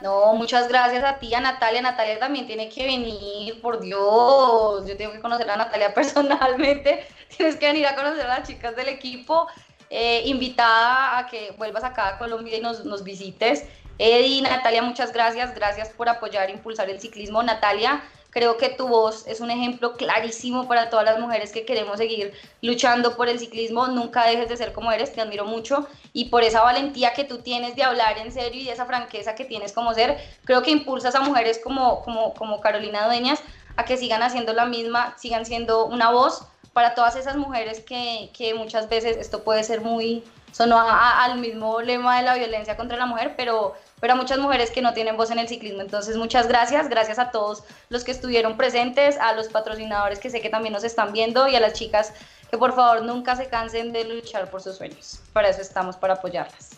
No, 0.00 0.34
muchas 0.34 0.68
gracias 0.68 1.04
a 1.04 1.18
ti, 1.18 1.34
a 1.34 1.40
Natalia. 1.40 1.82
Natalia 1.82 2.18
también 2.18 2.46
tiene 2.46 2.68
que 2.68 2.84
venir, 2.84 3.60
por 3.60 3.80
Dios. 3.80 4.86
Yo 4.86 4.96
tengo 4.96 5.12
que 5.12 5.20
conocer 5.20 5.50
a 5.50 5.56
Natalia 5.56 5.92
personalmente. 5.94 7.06
Tienes 7.36 7.56
que 7.56 7.66
venir 7.66 7.86
a 7.86 7.94
conocer 7.94 8.22
a 8.22 8.38
las 8.38 8.48
chicas 8.48 8.74
del 8.76 8.88
equipo. 8.88 9.46
Eh, 9.90 10.22
invitada 10.26 11.18
a 11.18 11.26
que 11.26 11.52
vuelvas 11.58 11.82
acá 11.82 12.08
a 12.08 12.18
Colombia 12.18 12.56
y 12.56 12.60
nos, 12.60 12.84
nos 12.84 13.02
visites. 13.02 13.66
Eddie, 13.98 14.40
Natalia, 14.42 14.82
muchas 14.82 15.12
gracias. 15.12 15.54
Gracias 15.54 15.90
por 15.90 16.08
apoyar 16.08 16.48
e 16.48 16.52
impulsar 16.52 16.88
el 16.88 17.00
ciclismo. 17.00 17.42
Natalia, 17.42 18.02
Creo 18.30 18.56
que 18.56 18.68
tu 18.68 18.86
voz 18.86 19.26
es 19.26 19.40
un 19.40 19.50
ejemplo 19.50 19.94
clarísimo 19.94 20.68
para 20.68 20.88
todas 20.88 21.04
las 21.04 21.18
mujeres 21.18 21.52
que 21.52 21.64
queremos 21.64 21.98
seguir 21.98 22.32
luchando 22.62 23.16
por 23.16 23.28
el 23.28 23.38
ciclismo. 23.38 23.88
Nunca 23.88 24.24
dejes 24.24 24.48
de 24.48 24.56
ser 24.56 24.72
como 24.72 24.92
eres, 24.92 25.12
te 25.12 25.20
admiro 25.20 25.44
mucho. 25.44 25.88
Y 26.12 26.26
por 26.26 26.44
esa 26.44 26.62
valentía 26.62 27.12
que 27.12 27.24
tú 27.24 27.38
tienes 27.38 27.74
de 27.76 27.82
hablar 27.82 28.18
en 28.18 28.32
serio 28.32 28.62
y 28.62 28.68
esa 28.68 28.86
franqueza 28.86 29.34
que 29.34 29.44
tienes 29.44 29.72
como 29.72 29.94
ser, 29.94 30.16
creo 30.44 30.62
que 30.62 30.70
impulsas 30.70 31.14
a 31.14 31.20
mujeres 31.20 31.60
como, 31.62 32.02
como, 32.02 32.34
como 32.34 32.60
Carolina 32.60 33.06
Dueñas 33.06 33.42
a 33.76 33.84
que 33.84 33.96
sigan 33.96 34.22
haciendo 34.22 34.52
la 34.52 34.66
misma, 34.66 35.16
sigan 35.18 35.44
siendo 35.44 35.86
una 35.86 36.10
voz 36.10 36.44
para 36.72 36.94
todas 36.94 37.16
esas 37.16 37.36
mujeres 37.36 37.80
que, 37.80 38.30
que 38.36 38.54
muchas 38.54 38.88
veces 38.88 39.16
esto 39.16 39.42
puede 39.42 39.64
ser 39.64 39.80
muy, 39.80 40.22
sonó 40.52 40.78
al 40.80 41.38
mismo 41.38 41.80
lema 41.80 42.18
de 42.18 42.24
la 42.24 42.34
violencia 42.34 42.76
contra 42.76 42.96
la 42.96 43.06
mujer, 43.06 43.34
pero 43.36 43.74
pero 44.00 44.14
a 44.14 44.16
muchas 44.16 44.38
mujeres 44.38 44.70
que 44.70 44.80
no 44.80 44.94
tienen 44.94 45.16
voz 45.16 45.30
en 45.30 45.38
el 45.38 45.46
ciclismo. 45.46 45.82
Entonces, 45.82 46.16
muchas 46.16 46.48
gracias, 46.48 46.88
gracias 46.88 47.18
a 47.18 47.30
todos 47.30 47.62
los 47.90 48.02
que 48.02 48.10
estuvieron 48.10 48.56
presentes, 48.56 49.18
a 49.18 49.34
los 49.34 49.48
patrocinadores 49.48 50.18
que 50.18 50.30
sé 50.30 50.40
que 50.40 50.48
también 50.48 50.72
nos 50.72 50.84
están 50.84 51.12
viendo 51.12 51.46
y 51.46 51.54
a 51.54 51.60
las 51.60 51.74
chicas 51.74 52.12
que 52.50 52.58
por 52.58 52.74
favor 52.74 53.04
nunca 53.04 53.36
se 53.36 53.48
cansen 53.48 53.92
de 53.92 54.04
luchar 54.04 54.50
por 54.50 54.62
sus 54.62 54.76
sueños. 54.76 55.20
Para 55.32 55.50
eso 55.50 55.60
estamos, 55.60 55.96
para 55.96 56.14
apoyarlas. 56.14 56.70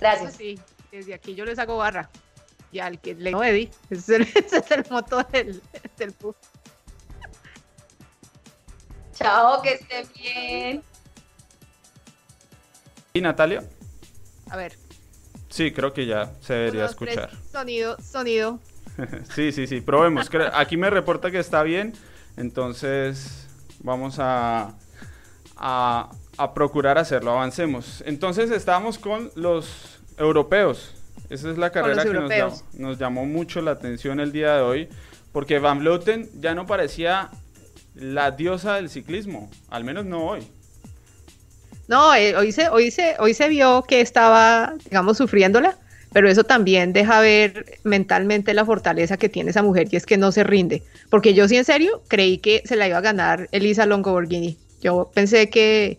Gracias. 0.00 0.34
Sí, 0.34 0.58
desde 0.90 1.14
aquí 1.14 1.34
yo 1.34 1.44
les 1.44 1.58
hago 1.58 1.76
barra. 1.76 2.08
Y 2.72 2.80
al 2.80 2.98
que 2.98 3.14
le 3.14 3.30
no 3.30 3.44
Eddie, 3.44 3.70
ese 3.90 4.22
es 4.22 4.70
el, 4.70 4.86
motor 4.90 5.28
del, 5.28 5.62
del 5.98 6.14
Chao, 9.14 9.60
que 9.60 9.74
esté 9.74 10.06
bien. 10.14 10.82
¿Y 13.14 13.20
Natalia? 13.20 13.62
A 14.50 14.56
ver. 14.56 14.76
Sí, 15.50 15.70
creo 15.70 15.92
que 15.92 16.06
ya 16.06 16.32
se 16.40 16.54
debería 16.54 16.86
escuchar. 16.86 17.30
Sonido, 17.50 17.98
sonido. 18.00 18.58
sí, 19.34 19.52
sí, 19.52 19.66
sí, 19.66 19.80
probemos. 19.82 20.30
Aquí 20.54 20.78
me 20.78 20.88
reporta 20.88 21.30
que 21.30 21.38
está 21.38 21.62
bien, 21.62 21.92
entonces 22.38 23.48
vamos 23.80 24.16
a, 24.18 24.74
a, 25.56 26.10
procurar 26.54 26.96
hacerlo, 26.96 27.32
avancemos. 27.32 28.02
Entonces 28.06 28.50
estábamos 28.50 28.98
con 28.98 29.30
los 29.34 30.00
europeos. 30.16 30.94
Esa 31.28 31.50
es 31.50 31.58
la 31.58 31.70
carrera 31.70 32.04
que 32.04 32.12
nos, 32.14 32.64
nos, 32.74 32.98
llamó 32.98 33.26
mucho 33.26 33.60
la 33.60 33.72
atención 33.72 34.20
el 34.20 34.32
día 34.32 34.56
de 34.56 34.62
hoy, 34.62 34.88
porque 35.32 35.58
Van 35.58 35.80
Vleuten 35.80 36.28
ya 36.40 36.54
no 36.54 36.66
parecía 36.66 37.30
la 37.94 38.30
diosa 38.30 38.76
del 38.76 38.88
ciclismo, 38.88 39.50
al 39.68 39.84
menos 39.84 40.06
no 40.06 40.24
hoy. 40.24 40.46
No, 41.88 42.14
eh, 42.14 42.36
hoy, 42.36 42.52
se, 42.52 42.68
hoy, 42.68 42.90
se, 42.90 43.16
hoy 43.18 43.34
se 43.34 43.48
vio 43.48 43.82
que 43.82 44.00
estaba, 44.00 44.74
digamos, 44.84 45.18
sufriéndola, 45.18 45.76
pero 46.12 46.28
eso 46.28 46.44
también 46.44 46.92
deja 46.92 47.20
ver 47.20 47.78
mentalmente 47.84 48.54
la 48.54 48.64
fortaleza 48.64 49.16
que 49.16 49.28
tiene 49.28 49.50
esa 49.50 49.62
mujer 49.62 49.88
y 49.90 49.96
es 49.96 50.06
que 50.06 50.16
no 50.16 50.30
se 50.32 50.44
rinde. 50.44 50.82
Porque 51.10 51.34
yo 51.34 51.48
sí 51.48 51.56
en 51.56 51.64
serio 51.64 52.02
creí 52.08 52.38
que 52.38 52.62
se 52.64 52.76
la 52.76 52.86
iba 52.86 52.98
a 52.98 53.02
ganar 53.02 53.48
Elisa 53.52 53.86
Longoborghini. 53.86 54.56
Yo 54.80 55.10
pensé 55.14 55.48
que, 55.48 55.98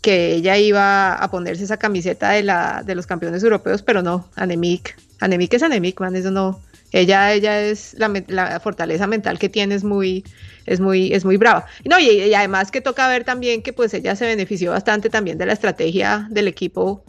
que 0.00 0.34
ella 0.34 0.56
iba 0.56 1.14
a 1.14 1.30
ponerse 1.30 1.64
esa 1.64 1.76
camiseta 1.76 2.30
de, 2.30 2.42
la, 2.42 2.82
de 2.84 2.94
los 2.94 3.06
campeones 3.06 3.42
europeos, 3.42 3.82
pero 3.82 4.02
no, 4.02 4.28
Anemic. 4.36 4.96
Anemic 5.20 5.54
es 5.54 5.62
Anemic, 5.62 6.00
man, 6.00 6.16
eso 6.16 6.30
no. 6.30 6.60
Ella, 6.92 7.32
ella 7.32 7.60
es 7.60 7.94
la, 7.98 8.10
la 8.28 8.58
fortaleza 8.60 9.06
mental 9.06 9.38
que 9.38 9.48
tiene 9.48 9.74
es 9.74 9.84
muy, 9.84 10.24
es 10.70 10.78
muy, 10.78 11.12
es 11.12 11.24
muy 11.24 11.36
brava. 11.36 11.66
No, 11.84 11.98
y, 11.98 12.32
además 12.32 12.70
que 12.70 12.80
toca 12.80 13.08
ver 13.08 13.24
también 13.24 13.60
que 13.60 13.72
pues 13.72 13.92
ella 13.92 14.14
se 14.14 14.24
benefició 14.24 14.70
bastante 14.70 15.10
también 15.10 15.36
de 15.36 15.46
la 15.46 15.52
estrategia 15.52 16.28
del 16.30 16.46
equipo 16.46 17.04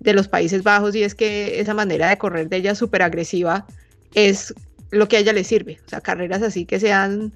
de 0.00 0.14
los 0.14 0.26
Países 0.26 0.64
Bajos 0.64 0.96
y 0.96 1.04
es 1.04 1.14
que 1.14 1.60
esa 1.60 1.74
manera 1.74 2.08
de 2.08 2.18
correr 2.18 2.48
de 2.48 2.56
ella 2.56 2.74
súper 2.74 3.02
agresiva 3.02 3.66
es 4.14 4.52
lo 4.90 5.06
que 5.06 5.16
a 5.16 5.20
ella 5.20 5.32
le 5.32 5.44
sirve. 5.44 5.78
O 5.86 5.88
sea, 5.88 6.00
carreras 6.00 6.42
así 6.42 6.66
que 6.66 6.80
sean 6.80 7.32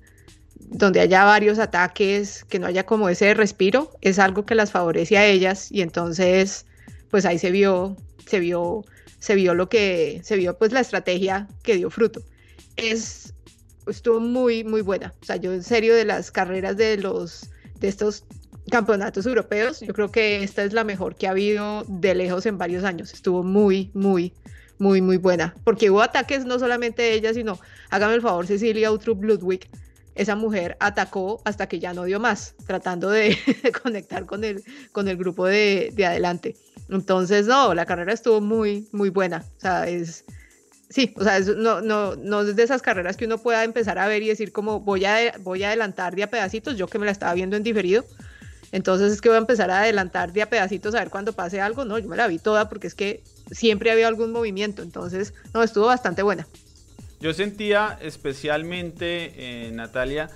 donde 0.58 0.98
haya 0.98 1.22
varios 1.22 1.60
ataques, 1.60 2.44
que 2.48 2.58
no 2.58 2.66
haya 2.66 2.84
como 2.84 3.08
ese 3.08 3.32
respiro, 3.34 3.92
es 4.00 4.18
algo 4.18 4.44
que 4.44 4.56
las 4.56 4.72
favorece 4.72 5.16
a 5.16 5.26
ellas 5.26 5.70
y 5.70 5.82
entonces 5.82 6.66
pues 7.08 7.24
ahí 7.24 7.38
se 7.38 7.52
vio, 7.52 7.96
se 8.26 8.40
vio, 8.40 8.84
se 9.20 9.36
vio 9.36 9.54
lo 9.54 9.68
que, 9.68 10.20
se 10.24 10.34
vio 10.34 10.58
pues 10.58 10.72
la 10.72 10.80
estrategia 10.80 11.46
que 11.62 11.76
dio 11.76 11.88
fruto. 11.88 12.20
Es 12.76 13.32
estuvo 13.88 14.20
muy, 14.20 14.64
muy 14.64 14.82
buena. 14.82 15.12
O 15.20 15.24
sea, 15.24 15.36
yo 15.36 15.52
en 15.52 15.62
serio 15.62 15.94
de 15.94 16.04
las 16.04 16.30
carreras 16.30 16.76
de 16.76 16.96
los, 16.96 17.50
de 17.80 17.88
estos 17.88 18.24
campeonatos 18.68 19.26
europeos. 19.26 19.80
Yo 19.80 19.92
creo 19.94 20.10
que 20.10 20.42
esta 20.42 20.64
es 20.64 20.72
la 20.72 20.84
mejor 20.84 21.16
que 21.16 21.26
ha 21.26 21.30
habido 21.30 21.84
de 21.88 22.14
lejos 22.14 22.46
en 22.46 22.58
varios 22.58 22.84
años. 22.84 23.12
Estuvo 23.12 23.42
muy, 23.42 23.90
muy, 23.94 24.32
muy, 24.78 25.00
muy 25.00 25.16
buena. 25.16 25.54
Porque 25.64 25.90
hubo 25.90 26.02
ataques 26.02 26.44
no 26.44 26.58
solamente 26.58 27.02
de 27.02 27.14
ella, 27.14 27.34
sino, 27.34 27.58
hágame 27.90 28.14
el 28.14 28.22
favor, 28.22 28.46
Cecilia 28.46 28.88
Outrup 28.88 29.22
Ludwig. 29.22 29.68
Esa 30.14 30.34
mujer 30.34 30.76
atacó 30.80 31.40
hasta 31.44 31.68
que 31.68 31.78
ya 31.78 31.94
no 31.94 32.04
dio 32.04 32.18
más, 32.18 32.54
tratando 32.66 33.08
de, 33.08 33.36
conectar 33.82 34.26
con 34.26 34.42
el, 34.42 34.64
con 34.90 35.06
el 35.08 35.16
grupo 35.16 35.46
de, 35.46 35.92
de, 35.94 36.06
adelante. 36.06 36.56
Entonces, 36.88 37.46
no, 37.46 37.72
la 37.74 37.86
carrera 37.86 38.12
estuvo 38.12 38.40
muy, 38.40 38.88
muy 38.90 39.10
buena. 39.10 39.44
O 39.58 39.60
sea, 39.60 39.86
es, 39.86 40.24
sí, 40.88 41.14
o 41.16 41.24
sea, 41.24 41.40
no, 41.40 41.80
no, 41.80 42.16
no 42.16 42.42
es 42.42 42.56
de 42.56 42.62
esas 42.62 42.82
carreras 42.82 43.16
que 43.16 43.26
uno 43.26 43.38
pueda 43.38 43.64
empezar 43.64 43.98
a 43.98 44.06
ver 44.06 44.22
y 44.22 44.28
decir 44.28 44.52
como 44.52 44.80
voy 44.80 45.04
a, 45.04 45.34
voy 45.40 45.62
a 45.62 45.68
adelantar 45.68 46.14
de 46.14 46.22
a 46.22 46.30
pedacitos, 46.30 46.76
yo 46.76 46.86
que 46.86 46.98
me 46.98 47.06
la 47.06 47.12
estaba 47.12 47.34
viendo 47.34 47.56
en 47.56 47.62
diferido, 47.62 48.04
entonces 48.72 49.12
es 49.12 49.20
que 49.20 49.28
voy 49.28 49.36
a 49.36 49.40
empezar 49.40 49.70
a 49.70 49.80
adelantar 49.80 50.32
de 50.32 50.42
a 50.42 50.50
pedacitos 50.50 50.94
a 50.94 51.00
ver 51.00 51.10
cuando 51.10 51.32
pase 51.32 51.60
algo, 51.60 51.84
no, 51.84 51.98
yo 51.98 52.08
me 52.08 52.16
la 52.16 52.26
vi 52.26 52.38
toda 52.38 52.68
porque 52.68 52.86
es 52.86 52.94
que 52.94 53.22
siempre 53.50 53.90
había 53.90 54.08
algún 54.08 54.32
movimiento, 54.32 54.82
entonces, 54.82 55.34
no, 55.54 55.62
estuvo 55.62 55.86
bastante 55.86 56.22
buena. 56.22 56.46
Yo 57.20 57.32
sentía 57.34 57.98
especialmente, 58.00 59.32
eh, 59.36 59.72
Natalia, 59.72 60.30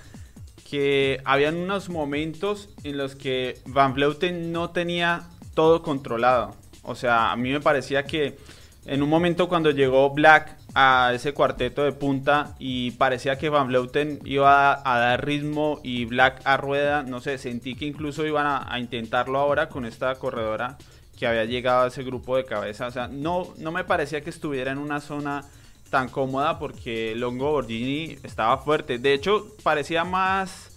que 0.68 1.20
habían 1.24 1.56
unos 1.56 1.90
momentos 1.90 2.70
en 2.82 2.96
los 2.96 3.14
que 3.14 3.60
Van 3.66 3.94
Vleuten 3.94 4.52
no 4.52 4.70
tenía 4.70 5.28
todo 5.54 5.82
controlado. 5.82 6.56
O 6.82 6.94
sea, 6.94 7.30
a 7.30 7.36
mí 7.36 7.52
me 7.52 7.60
parecía 7.60 8.04
que 8.04 8.36
en 8.84 9.02
un 9.02 9.08
momento 9.08 9.48
cuando 9.48 9.70
llegó 9.70 10.10
Black 10.10 10.56
a 10.74 11.12
ese 11.14 11.32
cuarteto 11.32 11.84
de 11.84 11.92
punta 11.92 12.54
y 12.58 12.92
parecía 12.92 13.38
que 13.38 13.48
Van 13.48 13.68
Vleuten 13.68 14.18
iba 14.24 14.72
a, 14.72 14.98
dar 14.98 15.24
ritmo 15.24 15.80
y 15.82 16.04
Black 16.06 16.40
a 16.44 16.56
rueda, 16.56 17.02
no 17.02 17.20
sé, 17.20 17.38
sentí 17.38 17.74
que 17.74 17.84
incluso 17.84 18.26
iban 18.26 18.46
a, 18.46 18.78
intentarlo 18.78 19.38
ahora 19.38 19.68
con 19.68 19.84
esta 19.84 20.14
corredora 20.16 20.78
que 21.18 21.26
había 21.26 21.44
llegado 21.44 21.84
a 21.84 21.88
ese 21.88 22.02
grupo 22.02 22.36
de 22.36 22.44
cabeza, 22.44 22.86
o 22.86 22.90
sea, 22.90 23.06
no, 23.06 23.52
no 23.58 23.70
me 23.70 23.84
parecía 23.84 24.22
que 24.22 24.30
estuviera 24.30 24.72
en 24.72 24.78
una 24.78 25.00
zona 25.00 25.44
tan 25.90 26.08
cómoda 26.08 26.58
porque 26.58 27.14
Longo 27.14 27.52
Borgini 27.52 28.16
estaba 28.24 28.58
fuerte, 28.58 28.98
de 28.98 29.12
hecho 29.12 29.54
parecía 29.62 30.04
más 30.04 30.70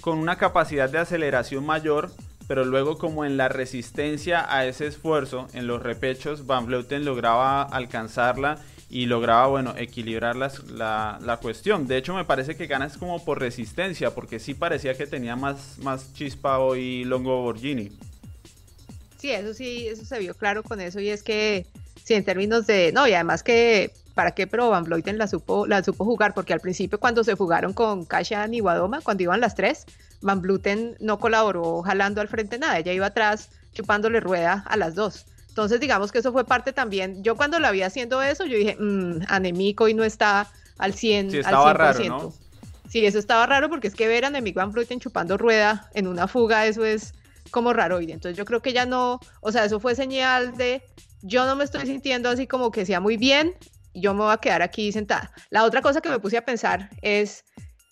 con 0.00 0.18
una 0.18 0.36
capacidad 0.36 0.90
de 0.90 0.98
aceleración 0.98 1.64
mayor 1.64 2.10
pero 2.46 2.64
luego 2.64 2.98
como 2.98 3.24
en 3.24 3.36
la 3.36 3.48
resistencia 3.48 4.46
a 4.48 4.66
ese 4.66 4.86
esfuerzo, 4.86 5.48
en 5.52 5.66
los 5.66 5.82
repechos, 5.82 6.46
Van 6.46 6.66
Vleuten 6.66 7.04
lograba 7.04 7.62
alcanzarla 7.62 8.58
y 8.88 9.06
lograba, 9.06 9.48
bueno, 9.48 9.74
equilibrar 9.76 10.36
la, 10.36 11.18
la, 11.20 11.36
cuestión. 11.42 11.88
De 11.88 11.96
hecho, 11.96 12.14
me 12.14 12.24
parece 12.24 12.56
que 12.56 12.66
ganas 12.66 12.96
como 12.96 13.24
por 13.24 13.40
resistencia, 13.40 14.14
porque 14.14 14.38
sí 14.38 14.54
parecía 14.54 14.96
que 14.96 15.06
tenía 15.06 15.34
más, 15.34 15.78
más 15.78 16.12
chispa 16.14 16.58
hoy 16.58 17.04
Longo 17.04 17.42
Borgini. 17.42 17.90
Sí, 19.18 19.30
eso 19.32 19.54
sí, 19.54 19.88
eso 19.88 20.04
se 20.04 20.18
vio 20.20 20.34
claro 20.34 20.62
con 20.62 20.80
eso, 20.80 21.00
y 21.00 21.08
es 21.08 21.24
que, 21.24 21.66
sí, 22.04 22.14
en 22.14 22.24
términos 22.24 22.66
de, 22.66 22.92
no, 22.92 23.08
y 23.08 23.14
además 23.14 23.42
que, 23.42 23.90
¿para 24.16 24.30
qué? 24.30 24.46
Pero 24.46 24.70
Van 24.70 24.84
Vleuten 24.84 25.18
la 25.18 25.26
supo, 25.26 25.66
la 25.66 25.84
supo 25.84 26.06
jugar, 26.06 26.32
porque 26.32 26.54
al 26.54 26.60
principio 26.60 26.98
cuando 26.98 27.22
se 27.22 27.34
jugaron 27.34 27.74
con 27.74 28.06
Kasha 28.06 28.48
y 28.50 28.60
Guadoma, 28.60 29.02
cuando 29.02 29.22
iban 29.22 29.40
las 29.42 29.54
tres, 29.54 29.84
Van 30.22 30.40
Bluten 30.40 30.96
no 31.00 31.18
colaboró 31.18 31.82
jalando 31.82 32.22
al 32.22 32.28
frente 32.28 32.58
nada, 32.58 32.78
ella 32.78 32.94
iba 32.94 33.06
atrás 33.06 33.50
chupándole 33.74 34.20
rueda 34.20 34.64
a 34.66 34.76
las 34.78 34.94
dos. 34.94 35.26
Entonces, 35.50 35.80
digamos 35.80 36.12
que 36.12 36.20
eso 36.20 36.32
fue 36.32 36.46
parte 36.46 36.72
también. 36.72 37.22
Yo 37.22 37.36
cuando 37.36 37.60
la 37.60 37.70
vi 37.70 37.82
haciendo 37.82 38.22
eso, 38.22 38.46
yo 38.46 38.56
dije, 38.56 38.78
mmm, 38.80 39.20
anemico 39.28 39.86
y 39.86 39.92
no 39.92 40.02
está 40.02 40.48
al 40.78 40.94
100%. 40.94 41.30
Sí, 41.30 41.38
estaba 41.38 41.74
Raro, 41.74 42.04
¿no? 42.06 42.32
Sí, 42.88 43.04
eso 43.04 43.18
estaba 43.18 43.44
raro 43.44 43.68
porque 43.68 43.88
es 43.88 43.94
que 43.94 44.08
ver 44.08 44.24
a 44.24 44.28
Anemico 44.28 44.60
Van 44.60 44.72
Bluten 44.72 44.98
chupando 44.98 45.36
rueda 45.36 45.90
en 45.92 46.06
una 46.06 46.26
fuga, 46.26 46.66
eso 46.66 46.86
es 46.86 47.12
como 47.50 47.74
raro. 47.74 48.00
Y 48.00 48.12
entonces 48.12 48.38
yo 48.38 48.46
creo 48.46 48.62
que 48.62 48.72
ya 48.72 48.86
no, 48.86 49.20
o 49.42 49.52
sea, 49.52 49.66
eso 49.66 49.78
fue 49.78 49.94
señal 49.94 50.56
de 50.56 50.82
yo 51.20 51.44
no 51.44 51.54
me 51.56 51.64
estoy 51.64 51.84
sintiendo 51.84 52.30
así 52.30 52.46
como 52.46 52.70
que 52.70 52.86
sea 52.86 53.00
muy 53.00 53.16
bien, 53.16 53.54
yo 54.00 54.14
me 54.14 54.20
voy 54.20 54.32
a 54.32 54.38
quedar 54.38 54.62
aquí 54.62 54.92
sentada. 54.92 55.32
La 55.50 55.64
otra 55.64 55.82
cosa 55.82 56.00
que 56.00 56.08
me 56.08 56.18
puse 56.18 56.36
a 56.36 56.44
pensar 56.44 56.90
es 57.02 57.44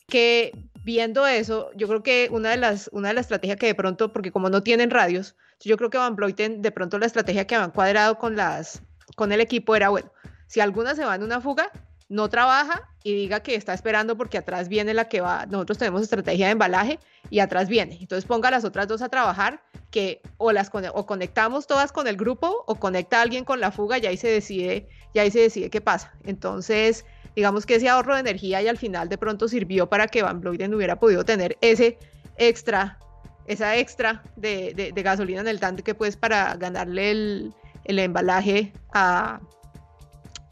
que 0.09 0.53
viendo 0.85 1.27
eso, 1.27 1.71
yo 1.75 1.89
creo 1.89 2.03
que 2.03 2.29
una 2.31 2.51
de 2.51 2.59
las, 2.59 2.91
una 2.93 3.09
de 3.09 3.15
las 3.15 3.23
estrategias 3.23 3.59
que 3.59 3.67
de 3.67 3.75
pronto, 3.75 4.13
porque 4.13 4.31
como 4.31 4.51
no 4.51 4.63
tienen 4.63 4.91
radios, 4.91 5.35
yo 5.61 5.77
creo 5.77 5.91
que 5.91 5.99
Van 5.99 6.15
Bloiten, 6.15 6.63
de 6.63 6.71
pronto 6.71 6.99
la 6.99 7.07
estrategia 7.07 7.47
que 7.47 7.55
han 7.55 7.71
cuadrado 7.71 8.19
con, 8.19 8.37
las, 8.37 8.83
con 9.17 9.33
el 9.33 9.41
equipo 9.41 9.75
era, 9.75 9.89
bueno, 9.89 10.13
si 10.47 10.61
alguna 10.61 10.95
se 10.95 11.05
va 11.05 11.15
en 11.15 11.23
una 11.23 11.41
fuga, 11.41 11.71
no 12.09 12.29
trabaja 12.29 12.89
y 13.03 13.15
diga 13.15 13.41
que 13.41 13.55
está 13.55 13.73
esperando 13.73 14.17
porque 14.17 14.39
atrás 14.39 14.69
viene 14.69 14.93
la 14.93 15.09
que 15.09 15.21
va, 15.21 15.47
nosotros 15.47 15.79
tenemos 15.79 16.03
estrategia 16.03 16.47
de 16.47 16.53
embalaje 16.53 16.99
y 17.31 17.39
atrás 17.39 17.69
viene. 17.69 17.97
Entonces 18.01 18.27
ponga 18.27 18.51
las 18.51 18.65
otras 18.65 18.87
dos 18.89 19.01
a 19.01 19.09
trabajar, 19.09 19.63
que 19.91 20.21
o 20.37 20.53
las 20.53 20.71
o 20.93 21.07
conectamos 21.07 21.67
todas 21.67 21.93
con 21.93 22.07
el 22.09 22.17
grupo 22.17 22.65
o 22.67 22.75
conecta 22.75 23.19
a 23.19 23.23
alguien 23.23 23.45
con 23.45 23.61
la 23.61 23.71
fuga 23.71 23.99
y 23.99 24.07
ahí 24.07 24.17
se 24.17 24.29
decide, 24.29 24.89
y 25.15 25.21
ahí 25.21 25.31
se 25.31 25.41
decide 25.41 25.71
qué 25.71 25.81
pasa. 25.81 26.12
Entonces, 26.25 27.07
digamos 27.35 27.65
que 27.65 27.77
ese 27.77 27.89
ahorro 27.89 28.15
de 28.15 28.21
energía 28.21 28.61
y 28.61 28.69
al 28.69 28.77
final 28.77 29.09
de 29.09 29.17
pronto 29.17 29.49
sirvió 29.49 29.89
para 29.89 30.09
que 30.09 30.23
Van 30.23 30.41
Bloiden 30.41 30.75
hubiera 30.75 30.97
podido 30.97 31.25
tener 31.25 31.57
ese 31.61 31.99
extra, 32.37 32.99
esa 33.47 33.77
extra 33.77 34.23
de, 34.37 34.93
gasolina 34.97 35.41
en 35.41 35.49
el 35.49 35.61
tanque 35.61 35.95
pues 35.95 36.17
para 36.17 36.55
ganarle 36.57 37.11
el, 37.12 37.55
embalaje 37.87 38.73
a, 38.93 39.41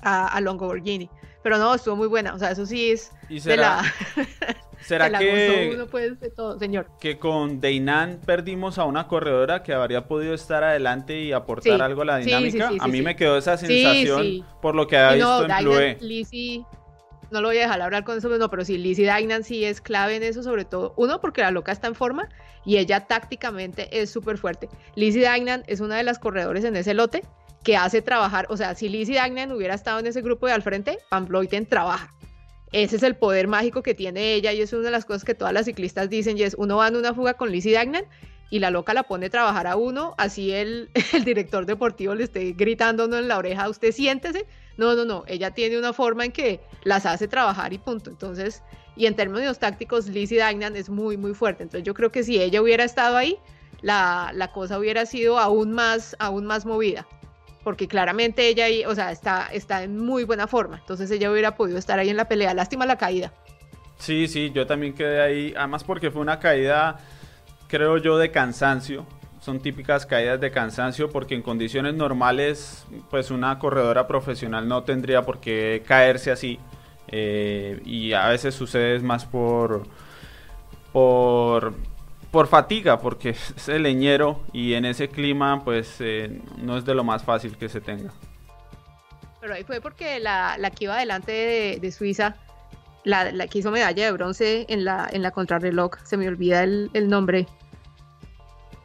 a, 0.00 0.40
Longo 0.40 0.66
Borghini. 0.66 1.10
Pero 1.42 1.58
no, 1.58 1.74
estuvo 1.74 1.96
muy 1.96 2.06
buena, 2.06 2.34
o 2.34 2.38
sea, 2.38 2.52
eso 2.52 2.64
sí 2.64 2.92
es 2.92 3.10
de 3.28 3.56
la... 3.56 3.82
¿Será 4.84 5.10
que, 5.18 5.76
señor. 6.58 6.86
que 7.00 7.18
con 7.18 7.60
Deinan 7.60 8.20
perdimos 8.24 8.78
a 8.78 8.84
una 8.84 9.06
corredora 9.06 9.62
que 9.62 9.72
habría 9.72 10.06
podido 10.06 10.34
estar 10.34 10.64
adelante 10.64 11.20
y 11.20 11.32
aportar 11.32 11.82
algo 11.82 12.02
a 12.02 12.04
la 12.04 12.16
dinámica? 12.18 12.70
a 12.78 12.88
mí 12.88 13.02
me 13.02 13.16
quedó 13.16 13.38
esa 13.38 13.56
sensación 13.56 14.44
por 14.60 14.74
lo 14.74 14.86
que 14.86 14.96
había 14.96 15.24
visto 15.24 15.46
en 15.46 15.98
Plue. 15.98 16.66
no 17.30 17.40
lo 17.40 17.48
voy 17.48 17.58
a 17.58 17.62
dejar 17.62 17.80
hablar 17.80 18.04
con 18.04 18.18
eso, 18.18 18.28
no, 18.28 18.50
pero 18.50 18.64
sí, 18.64 18.76
Lizzie 18.76 19.06
Dainan 19.06 19.44
sí 19.44 19.64
es 19.64 19.80
clave 19.80 20.16
en 20.16 20.22
eso, 20.22 20.42
sobre 20.42 20.64
todo, 20.64 20.92
uno, 20.96 21.20
porque 21.20 21.40
la 21.40 21.50
loca 21.50 21.72
está 21.72 21.86
en 21.86 21.94
forma 21.94 22.28
y 22.64 22.76
ella 22.76 23.06
tácticamente 23.06 23.88
es 24.02 24.10
súper 24.10 24.36
fuerte. 24.36 24.68
Lizzie 24.96 25.22
Dainan 25.22 25.64
es 25.66 25.80
una 25.80 25.96
de 25.96 26.02
las 26.02 26.18
corredores 26.18 26.64
en 26.64 26.76
ese 26.76 26.94
lote 26.94 27.22
que 27.64 27.76
hace 27.76 28.02
trabajar, 28.02 28.46
o 28.50 28.56
sea, 28.56 28.74
si 28.74 28.88
Lizzie 28.88 29.14
Dainan 29.14 29.52
hubiera 29.52 29.74
estado 29.74 30.00
en 30.00 30.06
ese 30.06 30.20
grupo 30.20 30.46
de 30.46 30.52
al 30.52 30.62
frente, 30.62 30.98
Van 31.10 31.26
Vleuten 31.26 31.64
trabaja 31.66 32.10
ese 32.72 32.96
es 32.96 33.02
el 33.02 33.16
poder 33.16 33.48
mágico 33.48 33.82
que 33.82 33.94
tiene 33.94 34.34
ella 34.34 34.52
y 34.52 34.62
es 34.62 34.72
una 34.72 34.84
de 34.84 34.90
las 34.90 35.04
cosas 35.04 35.24
que 35.24 35.34
todas 35.34 35.52
las 35.52 35.66
ciclistas 35.66 36.08
dicen 36.08 36.38
y 36.38 36.42
es 36.42 36.54
uno 36.58 36.78
va 36.78 36.88
en 36.88 36.96
una 36.96 37.14
fuga 37.14 37.34
con 37.34 37.50
Lizzie 37.50 37.74
Dagnan 37.74 38.06
y 38.52 38.58
la 38.58 38.70
loca 38.70 38.92
la 38.92 39.04
pone 39.04 39.26
a 39.26 39.30
trabajar 39.30 39.66
a 39.66 39.76
uno, 39.76 40.14
así 40.18 40.52
el, 40.52 40.90
director 41.24 41.64
deportivo 41.64 42.14
le 42.14 42.24
esté 42.24 42.52
gritando 42.52 43.04
en 43.04 43.26
la 43.26 43.38
oreja, 43.38 43.68
usted 43.68 43.92
siéntese. 43.92 44.46
No, 44.76 44.94
no, 44.94 45.06
no, 45.06 45.24
ella 45.26 45.52
tiene 45.52 45.78
una 45.78 45.94
forma 45.94 46.26
en 46.26 46.32
que 46.32 46.60
las 46.84 47.06
hace 47.06 47.28
trabajar 47.28 47.72
y 47.72 47.78
punto. 47.78 48.10
Entonces, 48.10 48.62
y 48.94 49.06
en 49.06 49.16
términos 49.16 49.58
tácticos, 49.58 50.06
Lizzie 50.06 50.38
Dagnan 50.38 50.76
es 50.76 50.90
muy, 50.90 51.16
muy 51.16 51.32
fuerte. 51.32 51.62
Entonces 51.62 51.86
yo 51.86 51.94
creo 51.94 52.12
que 52.12 52.24
si 52.24 52.40
ella 52.40 52.60
hubiera 52.60 52.84
estado 52.84 53.16
ahí, 53.16 53.38
la, 53.80 54.32
la 54.34 54.52
cosa 54.52 54.78
hubiera 54.78 55.06
sido 55.06 55.38
aún 55.38 55.72
más, 55.72 56.14
aún 56.18 56.44
más 56.44 56.66
movida 56.66 57.06
porque 57.64 57.88
claramente 57.88 58.48
ella, 58.48 58.66
o 58.88 58.94
sea, 58.94 59.12
está, 59.12 59.48
está 59.52 59.82
en 59.82 59.98
muy 59.98 60.24
buena 60.24 60.46
forma, 60.46 60.78
entonces 60.78 61.10
ella 61.10 61.30
hubiera 61.30 61.56
podido 61.56 61.78
estar 61.78 61.98
ahí 61.98 62.08
en 62.08 62.16
la 62.16 62.26
pelea, 62.28 62.54
lástima 62.54 62.86
la 62.86 62.96
caída. 62.96 63.32
Sí, 63.98 64.26
sí, 64.28 64.50
yo 64.52 64.66
también 64.66 64.94
quedé 64.94 65.20
ahí, 65.20 65.54
además 65.56 65.84
porque 65.84 66.10
fue 66.10 66.20
una 66.22 66.38
caída, 66.38 66.98
creo 67.68 67.98
yo, 67.98 68.18
de 68.18 68.30
cansancio, 68.30 69.06
son 69.40 69.60
típicas 69.60 70.06
caídas 70.06 70.40
de 70.40 70.50
cansancio 70.50 71.10
porque 71.10 71.34
en 71.34 71.42
condiciones 71.42 71.94
normales, 71.94 72.84
pues 73.10 73.30
una 73.30 73.58
corredora 73.58 74.06
profesional 74.06 74.66
no 74.66 74.82
tendría 74.82 75.22
por 75.22 75.40
qué 75.40 75.82
caerse 75.86 76.30
así, 76.30 76.58
eh, 77.08 77.80
y 77.84 78.12
a 78.12 78.28
veces 78.28 78.54
sucede 78.54 78.98
más 79.00 79.24
por... 79.24 79.82
por 80.92 81.91
por 82.32 82.48
fatiga, 82.48 82.98
porque 82.98 83.28
es 83.56 83.68
el 83.68 83.84
leñero 83.84 84.40
y 84.52 84.74
en 84.74 84.84
ese 84.84 85.08
clima 85.08 85.62
pues 85.62 85.96
eh, 86.00 86.40
no 86.58 86.76
es 86.76 86.84
de 86.84 86.94
lo 86.96 87.04
más 87.04 87.22
fácil 87.22 87.56
que 87.56 87.68
se 87.68 87.80
tenga. 87.80 88.10
Pero 89.40 89.54
ahí 89.54 89.62
fue 89.62 89.80
porque 89.80 90.18
la, 90.18 90.56
que 90.76 90.84
iba 90.84 90.94
adelante 90.94 91.78
de, 91.80 91.92
Suiza, 91.92 92.36
la, 93.04 93.46
que 93.48 93.58
hizo 93.58 93.70
medalla 93.70 94.04
de 94.04 94.12
bronce 94.12 94.66
en 94.68 94.84
la, 94.84 95.08
en 95.12 95.22
la 95.22 95.32
contrarreloj, 95.32 95.96
se 96.04 96.16
me 96.16 96.28
olvida 96.28 96.62
el, 96.62 97.08
nombre. 97.08 97.46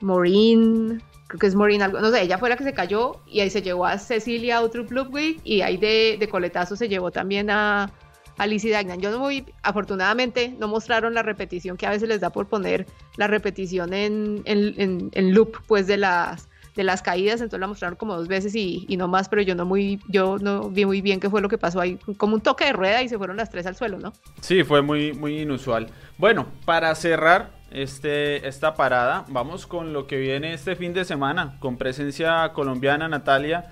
Maureen, 0.01 1.01
creo 1.27 1.39
que 1.39 1.47
es 1.47 1.55
Maureen 1.55 1.83
algo, 1.83 1.99
no 1.99 2.11
sé, 2.11 2.23
ella 2.23 2.37
fue 2.37 2.49
la 2.49 2.57
que 2.57 2.63
se 2.63 2.73
cayó 2.73 3.21
y 3.27 3.39
ahí 3.39 3.49
se 3.49 3.61
llevó 3.61 3.85
a 3.85 3.97
Cecilia 3.97 4.57
Outrup 4.57 4.91
Ludwig 4.91 5.39
y 5.43 5.61
ahí 5.61 5.77
de, 5.77 6.17
de 6.19 6.29
coletazo 6.29 6.75
se 6.75 6.89
llevó 6.89 7.11
también 7.11 7.49
a, 7.49 7.91
Alicia 8.37 8.71
Dagnan. 8.71 8.99
Yo 8.99 9.11
no 9.11 9.19
muy, 9.19 9.45
afortunadamente, 9.63 10.55
no 10.59 10.67
mostraron 10.67 11.13
la 11.13 11.23
repetición 11.23 11.77
que 11.77 11.87
a 11.87 11.91
veces 11.91 12.07
les 12.07 12.21
da 12.21 12.29
por 12.29 12.47
poner 12.47 12.85
la 13.17 13.27
repetición 13.27 13.93
en, 13.93 14.41
en, 14.45 15.33
loop, 15.33 15.57
pues 15.67 15.87
de 15.87 15.97
las 15.97 16.49
de 16.75 16.83
las 16.83 17.01
caídas, 17.01 17.41
entonces 17.41 17.59
la 17.59 17.65
mostraron 17.65 17.95
como 17.95 18.15
dos 18.15 18.27
veces 18.27 18.53
y, 18.53 18.85
no 18.97 19.07
más, 19.07 19.29
pero 19.29 19.41
yo 19.41 19.55
no 19.55 19.65
muy, 19.65 19.99
yo 20.09 20.37
no 20.37 20.69
vi 20.69 20.85
muy 20.85 21.01
bien 21.01 21.19
qué 21.19 21.27
fue 21.27 21.41
lo 21.41 21.49
que 21.49 21.57
pasó 21.57 21.81
ahí, 21.81 21.97
como 22.17 22.35
un 22.35 22.41
toque 22.41 22.65
de 22.65 22.73
rueda 22.73 23.01
y 23.01 23.09
se 23.09 23.17
fueron 23.17 23.35
las 23.35 23.49
tres 23.49 23.65
al 23.65 23.75
suelo, 23.75 23.97
¿no? 23.97 24.13
Sí, 24.41 24.63
fue 24.63 24.83
muy, 24.83 25.11
muy 25.11 25.41
inusual. 25.41 25.89
Bueno, 26.19 26.45
para 26.65 26.93
cerrar, 26.93 27.57
este, 27.71 28.47
esta 28.47 28.75
parada. 28.75 29.25
Vamos 29.29 29.67
con 29.67 29.93
lo 29.93 30.07
que 30.07 30.17
viene 30.17 30.53
este 30.53 30.75
fin 30.75 30.93
de 30.93 31.05
semana, 31.05 31.57
con 31.59 31.77
presencia 31.77 32.51
colombiana, 32.53 33.07
Natalia. 33.07 33.71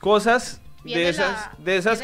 Cosas 0.00 0.60
de 0.84 1.08
esas, 1.08 1.50
de 1.58 1.76
esas 1.76 2.02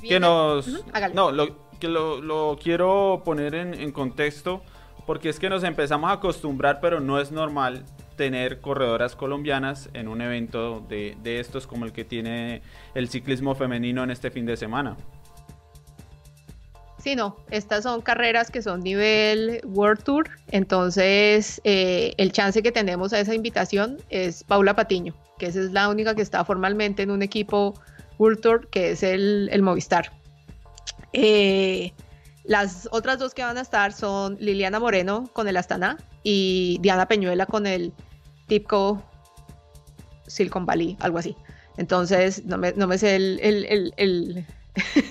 que 0.00 0.20
nos... 0.20 0.66
no, 1.14 1.32
lo, 1.32 1.56
que 1.78 1.88
lo, 1.88 2.58
quiero 2.62 3.22
poner 3.24 3.54
en, 3.54 3.92
contexto, 3.92 4.62
porque 5.06 5.28
es 5.28 5.38
que 5.38 5.48
nos 5.48 5.64
empezamos 5.64 6.10
a 6.10 6.14
acostumbrar, 6.14 6.80
pero 6.80 7.00
no 7.00 7.20
es 7.20 7.32
normal 7.32 7.84
tener 8.16 8.60
corredoras 8.60 9.14
colombianas 9.14 9.90
en 9.94 10.08
un 10.08 10.20
evento 10.20 10.84
de, 10.88 11.16
de 11.22 11.40
estos 11.40 11.66
como 11.66 11.84
el 11.84 11.92
que 11.92 12.04
tiene 12.04 12.62
el 12.94 13.08
ciclismo 13.08 13.54
femenino 13.54 14.02
en 14.02 14.10
este 14.10 14.30
fin 14.30 14.44
de 14.44 14.56
semana. 14.56 14.96
Sí, 16.98 17.14
no, 17.14 17.36
estas 17.50 17.84
son 17.84 18.00
carreras 18.00 18.50
que 18.50 18.60
son 18.60 18.80
nivel 18.80 19.60
World 19.64 20.02
Tour, 20.02 20.30
entonces 20.48 21.60
eh, 21.62 22.12
el 22.18 22.32
chance 22.32 22.60
que 22.60 22.72
tenemos 22.72 23.12
a 23.12 23.20
esa 23.20 23.34
invitación 23.34 23.98
es 24.10 24.42
Paula 24.42 24.74
Patiño, 24.74 25.14
que 25.38 25.46
esa 25.46 25.60
es 25.60 25.70
la 25.70 25.88
única 25.88 26.16
que 26.16 26.22
está 26.22 26.44
formalmente 26.44 27.04
en 27.04 27.12
un 27.12 27.22
equipo 27.22 27.74
World 28.18 28.40
Tour, 28.40 28.68
que 28.68 28.90
es 28.90 29.02
el, 29.02 29.50
Movistar. 29.62 30.12
Eh, 31.12 31.92
las 32.44 32.88
otras 32.92 33.18
dos 33.18 33.34
que 33.34 33.42
van 33.42 33.58
a 33.58 33.60
estar 33.60 33.92
son 33.92 34.36
Liliana 34.40 34.80
Moreno 34.80 35.30
con 35.32 35.48
el 35.48 35.56
Astana 35.56 35.98
y 36.22 36.78
Diana 36.80 37.06
Peñuela 37.06 37.46
con 37.46 37.66
el 37.66 37.92
Tipco 38.46 39.02
Silicon 40.26 40.66
Valley, 40.66 40.96
algo 41.00 41.18
así. 41.18 41.36
Entonces, 41.76 42.44
no 42.44 42.58
me, 42.58 42.72
no 42.72 42.86
me 42.86 42.98
sé 42.98 43.16
el... 43.16 43.38
El, 43.42 43.64
el, 43.66 44.46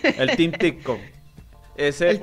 el 0.03 0.35
Team 0.35 0.51
Tipco. 0.53 0.99
el 1.77 2.19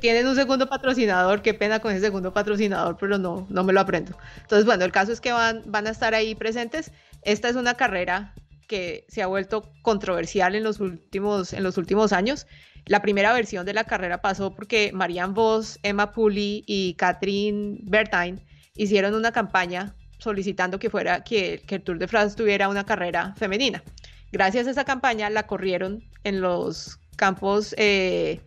tienen 0.00 0.26
un 0.26 0.34
segundo 0.34 0.68
patrocinador, 0.68 1.42
qué 1.42 1.54
pena 1.54 1.78
con 1.78 1.92
ese 1.92 2.00
segundo 2.00 2.34
patrocinador, 2.34 2.96
pero 2.98 3.18
no, 3.18 3.46
no 3.48 3.64
me 3.64 3.72
lo 3.72 3.80
aprendo. 3.80 4.18
Entonces, 4.42 4.66
bueno, 4.66 4.84
el 4.84 4.92
caso 4.92 5.12
es 5.12 5.20
que 5.20 5.32
van, 5.32 5.62
van 5.66 5.86
a 5.86 5.90
estar 5.90 6.14
ahí 6.14 6.34
presentes. 6.34 6.90
Esta 7.22 7.48
es 7.48 7.56
una 7.56 7.74
carrera 7.74 8.34
que 8.66 9.04
se 9.08 9.22
ha 9.22 9.26
vuelto 9.26 9.70
controversial 9.82 10.54
en 10.54 10.64
los 10.64 10.80
últimos, 10.80 11.52
en 11.52 11.62
los 11.62 11.78
últimos 11.78 12.12
años. 12.12 12.46
La 12.86 13.02
primera 13.02 13.32
versión 13.32 13.66
de 13.66 13.74
la 13.74 13.84
carrera 13.84 14.22
pasó 14.22 14.54
porque 14.54 14.92
Marianne 14.92 15.34
Vos, 15.34 15.78
Emma 15.82 16.12
Puli 16.12 16.64
y 16.66 16.94
Catherine 16.94 17.78
Bertain 17.82 18.40
hicieron 18.76 19.14
una 19.14 19.32
campaña 19.32 19.94
solicitando 20.18 20.78
que 20.78 20.90
fuera 20.90 21.24
que, 21.24 21.62
que 21.66 21.76
el 21.76 21.82
Tour 21.82 21.98
de 21.98 22.08
France 22.08 22.36
tuviera 22.36 22.68
una 22.68 22.84
carrera 22.84 23.34
femenina. 23.36 23.82
Gracias 24.32 24.66
a 24.66 24.70
esa 24.70 24.84
campaña 24.84 25.30
la 25.30 25.46
corrieron 25.46 26.04
en 26.24 26.40
los 26.40 26.98
campos, 27.16 27.74
eh, 27.78 28.40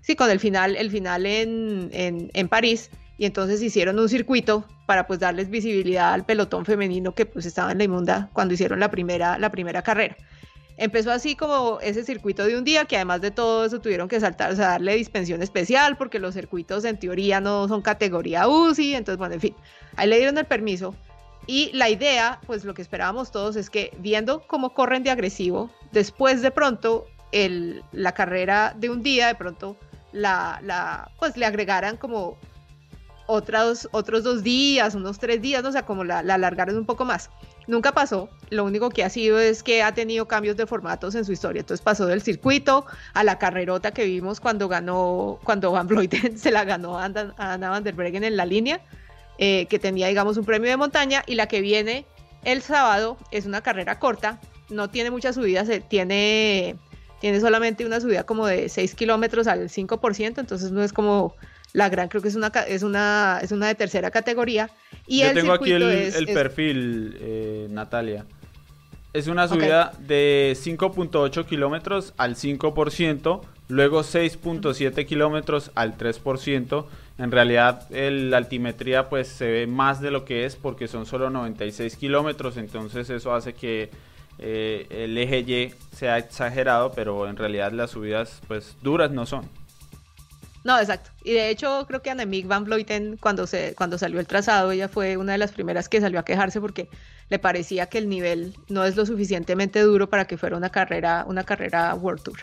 sí, 0.00 0.14
con 0.16 0.30
el 0.30 0.40
final, 0.40 0.76
el 0.76 0.90
final 0.90 1.26
en, 1.26 1.90
en, 1.92 2.48
París, 2.48 2.90
y 3.22 3.24
entonces 3.24 3.62
hicieron 3.62 4.00
un 4.00 4.08
circuito 4.08 4.64
para 4.84 5.06
pues 5.06 5.20
darles 5.20 5.48
visibilidad 5.48 6.12
al 6.12 6.26
pelotón 6.26 6.64
femenino 6.64 7.14
que 7.14 7.24
pues 7.24 7.46
estaba 7.46 7.70
en 7.70 7.78
la 7.78 7.84
inmunda 7.84 8.28
cuando 8.32 8.52
hicieron 8.52 8.80
la 8.80 8.90
primera, 8.90 9.38
la 9.38 9.52
primera 9.52 9.80
carrera. 9.80 10.16
Empezó 10.76 11.12
así 11.12 11.36
como 11.36 11.78
ese 11.80 12.02
circuito 12.02 12.44
de 12.44 12.56
un 12.58 12.64
día, 12.64 12.84
que 12.84 12.96
además 12.96 13.20
de 13.20 13.30
todo 13.30 13.64
eso 13.64 13.80
tuvieron 13.80 14.08
que 14.08 14.18
saltar, 14.18 14.50
o 14.50 14.56
sea, 14.56 14.70
darle 14.70 14.96
dispensión 14.96 15.40
especial, 15.40 15.96
porque 15.96 16.18
los 16.18 16.34
circuitos 16.34 16.84
en 16.84 16.98
teoría 16.98 17.40
no 17.40 17.68
son 17.68 17.80
categoría 17.80 18.48
UCI, 18.48 18.96
entonces 18.96 19.18
bueno, 19.18 19.34
en 19.34 19.40
fin, 19.40 19.54
ahí 19.94 20.08
le 20.08 20.16
dieron 20.16 20.36
el 20.36 20.46
permiso. 20.46 20.92
Y 21.46 21.70
la 21.74 21.90
idea, 21.90 22.40
pues 22.48 22.64
lo 22.64 22.74
que 22.74 22.82
esperábamos 22.82 23.30
todos 23.30 23.54
es 23.54 23.70
que 23.70 23.96
viendo 24.00 24.44
cómo 24.48 24.74
corren 24.74 25.04
de 25.04 25.10
agresivo, 25.10 25.70
después 25.92 26.42
de 26.42 26.50
pronto 26.50 27.06
la 27.92 28.12
carrera 28.14 28.74
de 28.76 28.90
un 28.90 29.00
día, 29.00 29.28
de 29.28 29.36
pronto 29.36 29.76
la, 30.10 30.58
la, 30.64 31.08
pues 31.20 31.36
le 31.36 31.46
agregaran 31.46 31.96
como 31.96 32.36
otros, 33.26 33.88
otros 33.92 34.24
dos 34.24 34.42
días, 34.42 34.94
unos 34.94 35.18
tres 35.18 35.40
días, 35.40 35.64
o 35.64 35.72
sea, 35.72 35.84
como 35.84 36.04
la, 36.04 36.22
la 36.22 36.34
alargaron 36.34 36.76
un 36.76 36.86
poco 36.86 37.04
más. 37.04 37.30
Nunca 37.66 37.92
pasó, 37.92 38.28
lo 38.50 38.64
único 38.64 38.90
que 38.90 39.04
ha 39.04 39.10
sido 39.10 39.38
es 39.38 39.62
que 39.62 39.82
ha 39.82 39.94
tenido 39.94 40.26
cambios 40.26 40.56
de 40.56 40.66
formatos 40.66 41.14
en 41.14 41.24
su 41.24 41.32
historia. 41.32 41.60
Entonces 41.60 41.82
pasó 41.82 42.06
del 42.06 42.22
circuito 42.22 42.86
a 43.14 43.22
la 43.24 43.38
carrerota 43.38 43.92
que 43.92 44.04
vimos 44.04 44.40
cuando 44.40 44.68
ganó, 44.68 45.38
cuando 45.44 45.70
Van 45.70 45.86
Vleuten 45.86 46.38
se 46.38 46.50
la 46.50 46.64
ganó 46.64 46.98
a 46.98 47.04
Anna 47.04 47.70
van 47.70 47.84
der 47.84 47.94
Breggen 47.94 48.24
en 48.24 48.36
la 48.36 48.46
línea, 48.46 48.80
eh, 49.38 49.66
que 49.66 49.78
tenía, 49.78 50.08
digamos, 50.08 50.36
un 50.36 50.44
premio 50.44 50.70
de 50.70 50.76
montaña, 50.76 51.22
y 51.26 51.36
la 51.36 51.46
que 51.46 51.60
viene 51.60 52.06
el 52.44 52.62
sábado 52.62 53.16
es 53.30 53.46
una 53.46 53.62
carrera 53.62 53.98
corta, 53.98 54.40
no 54.68 54.90
tiene 54.90 55.10
muchas 55.10 55.36
subidas, 55.36 55.68
tiene 55.88 56.76
tiene 57.20 57.38
solamente 57.38 57.86
una 57.86 58.00
subida 58.00 58.24
como 58.24 58.48
de 58.48 58.68
6 58.68 58.96
kilómetros 58.96 59.46
al 59.46 59.68
5%, 59.68 60.40
entonces 60.40 60.72
no 60.72 60.82
es 60.82 60.92
como 60.92 61.36
la 61.72 61.88
gran, 61.88 62.08
creo 62.08 62.22
que 62.22 62.28
es 62.28 62.36
una, 62.36 62.48
es 62.68 62.82
una, 62.82 63.40
es 63.42 63.52
una 63.52 63.68
de 63.68 63.74
tercera 63.74 64.10
categoría. 64.10 64.70
Y 65.06 65.22
Yo 65.22 65.32
tengo 65.32 65.52
aquí 65.52 65.72
el, 65.72 66.26
perfil, 66.32 67.16
eh, 67.20 67.66
Natalia. 67.70 68.24
Es 69.12 69.26
una 69.26 69.46
subida 69.46 69.92
de 69.98 70.56
5.8 70.56 71.44
kilómetros 71.44 72.14
al 72.16 72.34
5%, 72.34 73.40
luego 73.68 74.00
6.7 74.00 75.06
kilómetros 75.06 75.70
al 75.74 75.98
3%. 75.98 76.86
En 77.18 77.30
realidad 77.30 77.88
la 77.90 78.36
altimetría 78.38 79.10
pues 79.10 79.28
se 79.28 79.50
ve 79.50 79.66
más 79.66 80.00
de 80.00 80.10
lo 80.10 80.24
que 80.24 80.46
es 80.46 80.56
porque 80.56 80.88
son 80.88 81.04
solo 81.04 81.28
96 81.28 81.96
kilómetros, 81.96 82.56
entonces 82.56 83.10
eso 83.10 83.34
hace 83.34 83.52
que 83.52 83.90
eh, 84.38 84.86
el 84.88 85.16
eje 85.18 85.40
Y 85.40 85.74
sea 85.94 86.16
exagerado, 86.16 86.92
pero 86.92 87.28
en 87.28 87.36
realidad 87.36 87.72
las 87.72 87.90
subidas 87.90 88.40
pues 88.48 88.76
duras 88.82 89.10
no 89.10 89.26
son. 89.26 89.46
No, 90.64 90.78
exacto. 90.78 91.10
Y 91.24 91.32
de 91.32 91.50
hecho 91.50 91.84
creo 91.88 92.02
que 92.02 92.10
Annemiek 92.10 92.46
van 92.46 92.64
Vleuten 92.64 93.16
cuando, 93.16 93.46
se, 93.46 93.74
cuando 93.74 93.98
salió 93.98 94.20
el 94.20 94.26
trazado, 94.26 94.70
ella 94.70 94.88
fue 94.88 95.16
una 95.16 95.32
de 95.32 95.38
las 95.38 95.52
primeras 95.52 95.88
que 95.88 96.00
salió 96.00 96.20
a 96.20 96.24
quejarse 96.24 96.60
porque 96.60 96.88
le 97.28 97.38
parecía 97.38 97.86
que 97.86 97.98
el 97.98 98.08
nivel 98.08 98.54
no 98.68 98.84
es 98.84 98.96
lo 98.96 99.04
suficientemente 99.04 99.80
duro 99.80 100.08
para 100.08 100.26
que 100.26 100.36
fuera 100.36 100.56
una 100.56 100.70
carrera, 100.70 101.24
una 101.26 101.44
carrera 101.44 101.94
World 101.94 102.22
Tour. 102.22 102.38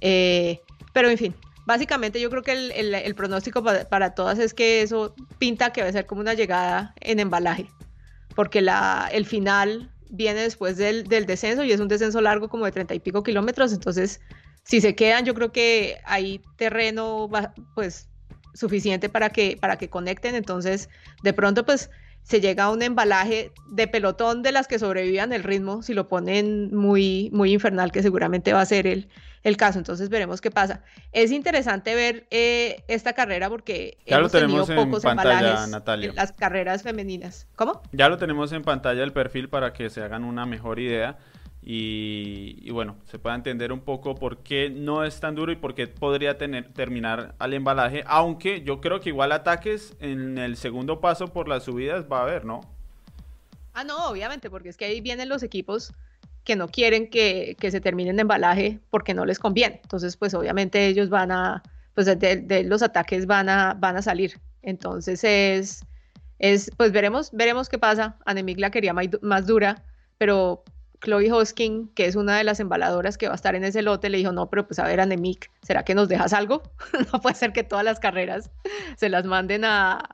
Eh, 0.00 0.60
pero 0.92 1.08
en 1.08 1.18
fin, 1.18 1.34
básicamente 1.66 2.20
yo 2.20 2.30
creo 2.30 2.42
que 2.42 2.52
el, 2.52 3.14
pronóstico 3.14 3.62
para, 3.62 3.88
para, 3.88 4.14
todas 4.14 4.38
es 4.38 4.54
que 4.54 4.82
eso 4.82 5.14
pinta 5.38 5.72
que 5.72 5.82
va 5.82 5.88
a 5.88 5.92
ser 5.92 6.06
como 6.06 6.20
una 6.20 6.34
llegada 6.34 6.94
en 7.00 7.20
embalaje, 7.20 7.68
porque 8.34 8.60
la, 8.60 9.08
el 9.12 9.26
final 9.26 9.90
viene 10.10 10.42
después 10.42 10.76
del, 10.76 11.04
descenso 11.04 11.64
y 11.64 11.72
es 11.72 11.80
un 11.80 11.88
descenso 11.88 12.20
largo 12.20 12.48
como 12.48 12.64
de 12.64 12.72
treinta 12.72 12.94
y 12.94 13.00
pico 13.00 13.22
kilómetros, 13.22 13.72
entonces 13.72 14.20
si 14.62 14.80
se 14.80 14.94
quedan 14.94 15.24
yo 15.24 15.34
creo 15.34 15.52
que 15.52 15.98
hay 16.04 16.40
terreno 16.56 17.28
pues 17.74 18.08
suficiente 18.54 19.08
para 19.08 19.30
que, 19.30 19.56
para 19.60 19.76
que 19.76 19.88
conecten, 19.88 20.34
entonces 20.34 20.88
de 21.22 21.32
pronto 21.32 21.64
pues 21.64 21.90
se 22.22 22.40
llega 22.40 22.64
a 22.64 22.70
un 22.70 22.82
embalaje 22.82 23.52
de 23.70 23.88
pelotón 23.88 24.42
de 24.42 24.52
las 24.52 24.68
que 24.68 24.78
sobrevivan 24.78 25.32
el 25.32 25.42
ritmo, 25.42 25.82
si 25.82 25.94
lo 25.94 26.08
ponen 26.08 26.74
muy, 26.74 27.30
muy 27.32 27.52
infernal, 27.52 27.90
que 27.92 28.02
seguramente 28.02 28.52
va 28.52 28.60
a 28.60 28.66
ser 28.66 28.86
el, 28.86 29.08
el 29.42 29.56
caso. 29.56 29.78
Entonces 29.78 30.10
veremos 30.10 30.40
qué 30.40 30.50
pasa. 30.50 30.82
Es 31.12 31.32
interesante 31.32 31.94
ver 31.94 32.26
eh, 32.30 32.84
esta 32.88 33.14
carrera 33.14 33.48
porque 33.48 33.98
ya 34.06 34.18
hemos 34.18 34.32
lo 34.32 34.38
tenemos 34.38 34.66
tenido 34.66 34.84
pocos 34.84 35.04
en 35.04 35.16
pantalla, 35.16 35.66
Natalia. 35.66 36.10
en 36.10 36.16
las 36.16 36.32
carreras 36.32 36.82
femeninas. 36.82 37.48
¿Cómo? 37.56 37.82
Ya 37.92 38.08
lo 38.08 38.18
tenemos 38.18 38.52
en 38.52 38.62
pantalla 38.62 39.02
el 39.02 39.12
perfil 39.12 39.48
para 39.48 39.72
que 39.72 39.90
se 39.90 40.02
hagan 40.02 40.24
una 40.24 40.46
mejor 40.46 40.78
idea. 40.78 41.18
Y, 41.62 42.70
bueno, 42.70 42.96
se 43.04 43.18
pueda 43.18 43.36
entender 43.36 43.70
un 43.72 43.80
poco 43.80 44.14
por 44.14 44.38
qué 44.38 44.70
no 44.70 45.04
es 45.04 45.20
tan 45.20 45.34
duro 45.34 45.52
y 45.52 45.56
por 45.56 45.74
qué 45.74 45.86
podría 45.86 46.38
tener, 46.38 46.72
terminar 46.72 47.34
al 47.38 47.52
embalaje, 47.52 48.02
aunque 48.06 48.62
yo 48.62 48.80
creo 48.80 49.00
que 49.00 49.10
igual 49.10 49.32
ataques 49.32 49.94
en 50.00 50.38
el 50.38 50.56
segundo 50.56 51.00
paso 51.00 51.28
por 51.28 51.48
las 51.48 51.64
subidas 51.64 52.06
va 52.10 52.20
a 52.20 52.22
haber, 52.22 52.44
¿no? 52.46 52.62
Ah, 53.74 53.84
no, 53.84 54.08
obviamente, 54.08 54.48
porque 54.48 54.70
es 54.70 54.76
que 54.76 54.86
ahí 54.86 55.00
vienen 55.00 55.28
los 55.28 55.42
equipos 55.42 55.92
que 56.44 56.56
no 56.56 56.68
quieren 56.68 57.08
que, 57.10 57.56
se 57.60 57.80
terminen 57.80 58.16
de 58.16 58.22
embalaje 58.22 58.80
porque 58.90 59.14
no 59.14 59.26
les 59.26 59.38
conviene. 59.38 59.80
Entonces, 59.82 60.16
pues 60.16 60.34
obviamente 60.34 60.86
ellos 60.86 61.10
van 61.10 61.30
a, 61.30 61.62
pues 61.94 62.06
de, 62.06 62.64
los 62.64 62.82
ataques 62.82 63.26
van 63.26 63.48
a, 63.48 63.74
van 63.74 63.96
a 63.96 64.02
salir. 64.02 64.40
Entonces 64.62 65.22
es, 65.24 65.84
es, 66.38 66.70
pues 66.76 66.92
veremos, 66.92 67.30
veremos 67.32 67.68
qué 67.68 67.78
pasa. 67.78 68.16
Anemic 68.24 68.58
la 68.58 68.70
quería 68.70 68.94
más 68.94 69.46
dura, 69.46 69.84
pero 70.18 70.64
Chloe 71.00 71.32
Hosking, 71.32 71.88
que 71.94 72.04
es 72.04 72.14
una 72.14 72.36
de 72.36 72.44
las 72.44 72.60
embaladoras 72.60 73.16
que 73.16 73.26
va 73.26 73.32
a 73.32 73.36
estar 73.36 73.54
en 73.54 73.64
ese 73.64 73.80
lote, 73.82 74.10
le 74.10 74.18
dijo, 74.18 74.32
no, 74.32 74.50
pero 74.50 74.66
pues 74.66 74.78
a 74.78 74.84
ver, 74.84 75.00
Anemic, 75.00 75.50
¿será 75.62 75.82
que 75.82 75.94
nos 75.94 76.08
dejas 76.08 76.32
algo? 76.32 76.62
no 77.12 77.20
puede 77.20 77.36
ser 77.36 77.52
que 77.52 77.64
todas 77.64 77.84
las 77.84 78.00
carreras 78.00 78.50
se 78.96 79.08
las 79.08 79.24
manden 79.24 79.64
a, 79.64 80.08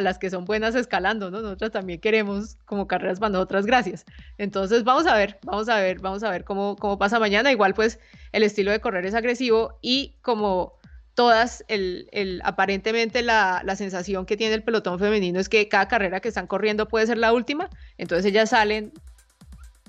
las 0.00 0.18
que 0.18 0.30
son 0.30 0.44
buenas 0.44 0.74
escalando, 0.74 1.30
¿no? 1.30 1.42
Nosotras 1.42 1.70
también 1.70 2.00
queremos 2.00 2.56
como 2.64 2.88
carreras 2.88 3.20
para 3.20 3.30
nosotras, 3.30 3.66
gracias. 3.66 4.04
Entonces, 4.36 4.82
vamos 4.82 5.06
a 5.06 5.16
ver, 5.16 5.38
vamos 5.44 5.68
a 5.68 5.76
ver, 5.76 6.00
vamos 6.00 6.24
a 6.24 6.30
ver 6.30 6.44
cómo, 6.44 6.74
cómo 6.76 6.98
pasa 6.98 7.20
mañana. 7.20 7.52
Igual, 7.52 7.74
pues, 7.74 8.00
el 8.32 8.42
estilo 8.42 8.72
de 8.72 8.80
correr 8.80 9.06
es 9.06 9.14
agresivo 9.14 9.78
y 9.80 10.16
como 10.22 10.74
todas, 11.14 11.64
el, 11.68 12.08
el, 12.10 12.40
aparentemente 12.44 13.22
la, 13.22 13.62
la, 13.64 13.76
sensación 13.76 14.24
que 14.24 14.36
tiene 14.36 14.54
el 14.54 14.62
pelotón 14.62 14.98
femenino 14.98 15.38
es 15.38 15.48
que 15.48 15.68
cada 15.68 15.86
carrera 15.86 16.20
que 16.20 16.28
están 16.28 16.46
corriendo 16.46 16.88
puede 16.88 17.06
ser 17.06 17.18
la 17.18 17.32
última, 17.34 17.68
entonces 17.98 18.24
ellas 18.24 18.50
salen 18.50 18.92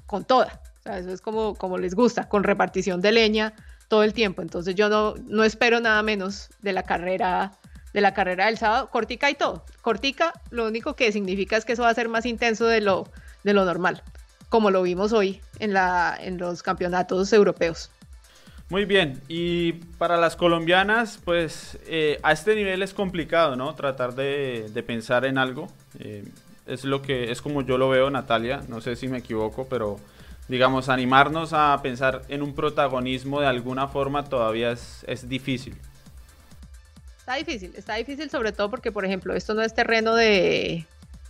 con 0.06 0.26
toda. 0.26 0.62
O 0.80 0.84
sea, 0.84 1.00
eso 1.00 1.12
es 1.12 1.22
como, 1.22 1.56
como 1.56 1.78
les 1.78 1.96
gusta, 1.96 2.28
con 2.28 2.44
repartición 2.44 3.02
de 3.02 3.12
leña 3.12 3.54
todo 3.88 4.04
el 4.04 4.14
tiempo. 4.14 4.42
Entonces 4.42 4.76
yo 4.76 4.90
no, 4.90 5.16
no 5.28 5.44
espero 5.44 5.80
nada 5.80 6.02
menos 6.04 6.50
de 6.62 6.74
la 6.74 6.84
carrera 6.84 7.54
de 7.94 8.02
la 8.02 8.14
carrera 8.14 8.48
del 8.48 8.58
sábado, 8.58 8.90
cortica 8.90 9.30
y 9.30 9.36
todo. 9.36 9.64
Cortica, 9.82 10.34
lo 10.50 10.68
único 10.68 10.96
que 10.96 11.12
significa 11.12 11.56
es 11.58 11.64
que 11.64 11.74
eso 11.74 11.84
va 11.84 11.90
a 11.90 11.94
ser 11.94 12.10
más 12.10 12.26
intenso 12.26 12.66
de 12.66 12.82
lo, 12.82 13.08
de 13.44 13.54
lo 13.54 13.66
normal, 13.66 14.02
como 14.50 14.72
lo 14.72 14.82
vimos 14.82 15.14
hoy 15.14 15.42
en, 15.60 15.74
la, 15.74 16.18
en 16.20 16.38
los 16.38 16.64
campeonatos 16.64 17.32
europeos. 17.32 17.92
Muy 18.70 18.86
bien, 18.86 19.22
y 19.28 19.74
para 19.74 20.18
las 20.18 20.36
colombianas, 20.36 21.20
pues 21.24 21.78
eh, 21.86 22.20
a 22.24 22.32
este 22.32 22.56
nivel 22.56 22.82
es 22.82 22.94
complicado, 22.94 23.56
¿no? 23.56 23.76
Tratar 23.76 24.16
de, 24.16 24.84
pensar 24.88 25.26
en 25.26 25.38
algo. 25.38 25.68
Eh, 26.00 26.24
es 26.66 26.84
lo 26.84 27.02
que 27.02 27.32
es 27.32 27.42
como 27.42 27.62
yo 27.62 27.78
lo 27.78 27.90
veo, 27.90 28.10
Natalia. 28.10 28.64
No 28.68 28.82
sé 28.82 28.96
si 28.96 29.08
me 29.08 29.20
equivoco, 29.20 29.68
pero 29.70 30.00
digamos, 30.48 30.90
animarnos 30.90 31.54
a 31.54 31.80
pensar 31.82 32.24
en 32.28 32.42
un 32.42 32.54
protagonismo 32.54 33.40
de 33.40 33.48
alguna 33.48 33.88
forma 33.88 34.26
todavía 34.26 34.72
es, 34.72 35.30
difícil. 35.30 35.76
Está 37.20 37.36
difícil, 37.36 37.74
está 37.76 37.96
difícil 37.96 38.30
sobre 38.30 38.52
todo 38.52 38.70
porque, 38.70 38.92
por 38.92 39.06
ejemplo, 39.06 39.34
esto 39.34 39.54
no 39.54 39.62
es 39.62 39.74
terreno 39.74 40.14
de, 40.16 40.86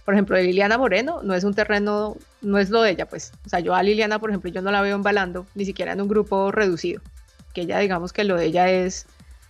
por 0.05 0.15
ejemplo, 0.15 0.35
de 0.35 0.43
Liliana 0.43 0.77
Moreno, 0.77 1.21
no 1.21 1.35
es 1.35 1.43
un 1.43 1.53
terreno, 1.53 2.17
no 2.41 2.57
es 2.57 2.71
lo 2.71 2.81
de 2.81 2.91
ella, 2.91 3.05
pues. 3.05 3.31
O 3.45 3.49
sea, 3.49 3.59
yo 3.59 3.75
a 3.75 3.83
Liliana, 3.83 4.17
por 4.17 4.31
ejemplo, 4.31 4.49
yo 4.49 4.61
no 4.61 4.71
la 4.71 4.81
veo 4.81 4.95
embalando, 4.95 5.45
ni 5.53 5.65
siquiera 5.65 5.93
en 5.93 6.01
un 6.01 6.07
grupo 6.07 6.51
reducido. 6.51 7.01
Que 7.53 7.61
ella, 7.61 7.77
digamos 7.77 8.11
que 8.11 8.23
lo 8.23 8.35
de 8.35 8.45
ella 8.45 8.71
es, 8.71 9.05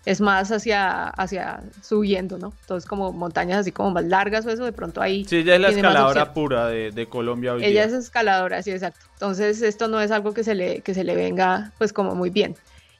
es 0.05 0.19
más 0.21 0.51
hacia, 0.51 1.07
hacia 1.07 1.61
subiendo, 1.81 2.37
¿no? 2.37 2.53
Entonces, 2.61 2.87
como 2.87 3.13
montañas 3.13 3.59
así 3.59 3.71
como 3.71 3.91
más 3.91 4.05
largas 4.05 4.45
o 4.45 4.49
eso, 4.49 4.65
de 4.65 4.73
pronto 4.73 5.01
ahí. 5.01 5.25
Sí, 5.25 5.37
ella 5.37 5.55
es 5.55 5.61
la 5.61 5.69
escaladora 5.69 6.33
pura 6.33 6.67
de, 6.67 6.91
de, 6.91 7.07
Colombia 7.07 7.53
hoy 7.53 7.63
Ella 7.63 7.85
es 7.85 7.93
escaladora, 7.93 8.61
sí, 8.61 8.71
exacto. 8.71 9.05
Entonces, 9.13 9.61
esto 9.61 9.87
no 9.87 10.01
es 10.01 10.11
algo 10.11 10.33
que 10.33 10.43
se 10.43 10.55
le, 10.55 10.81
que 10.81 10.93
se 10.93 11.03
le 11.03 11.15
venga, 11.15 11.71
pues, 11.77 11.93
como 11.93 12.15
muy 12.15 12.29
bien. 12.29 12.55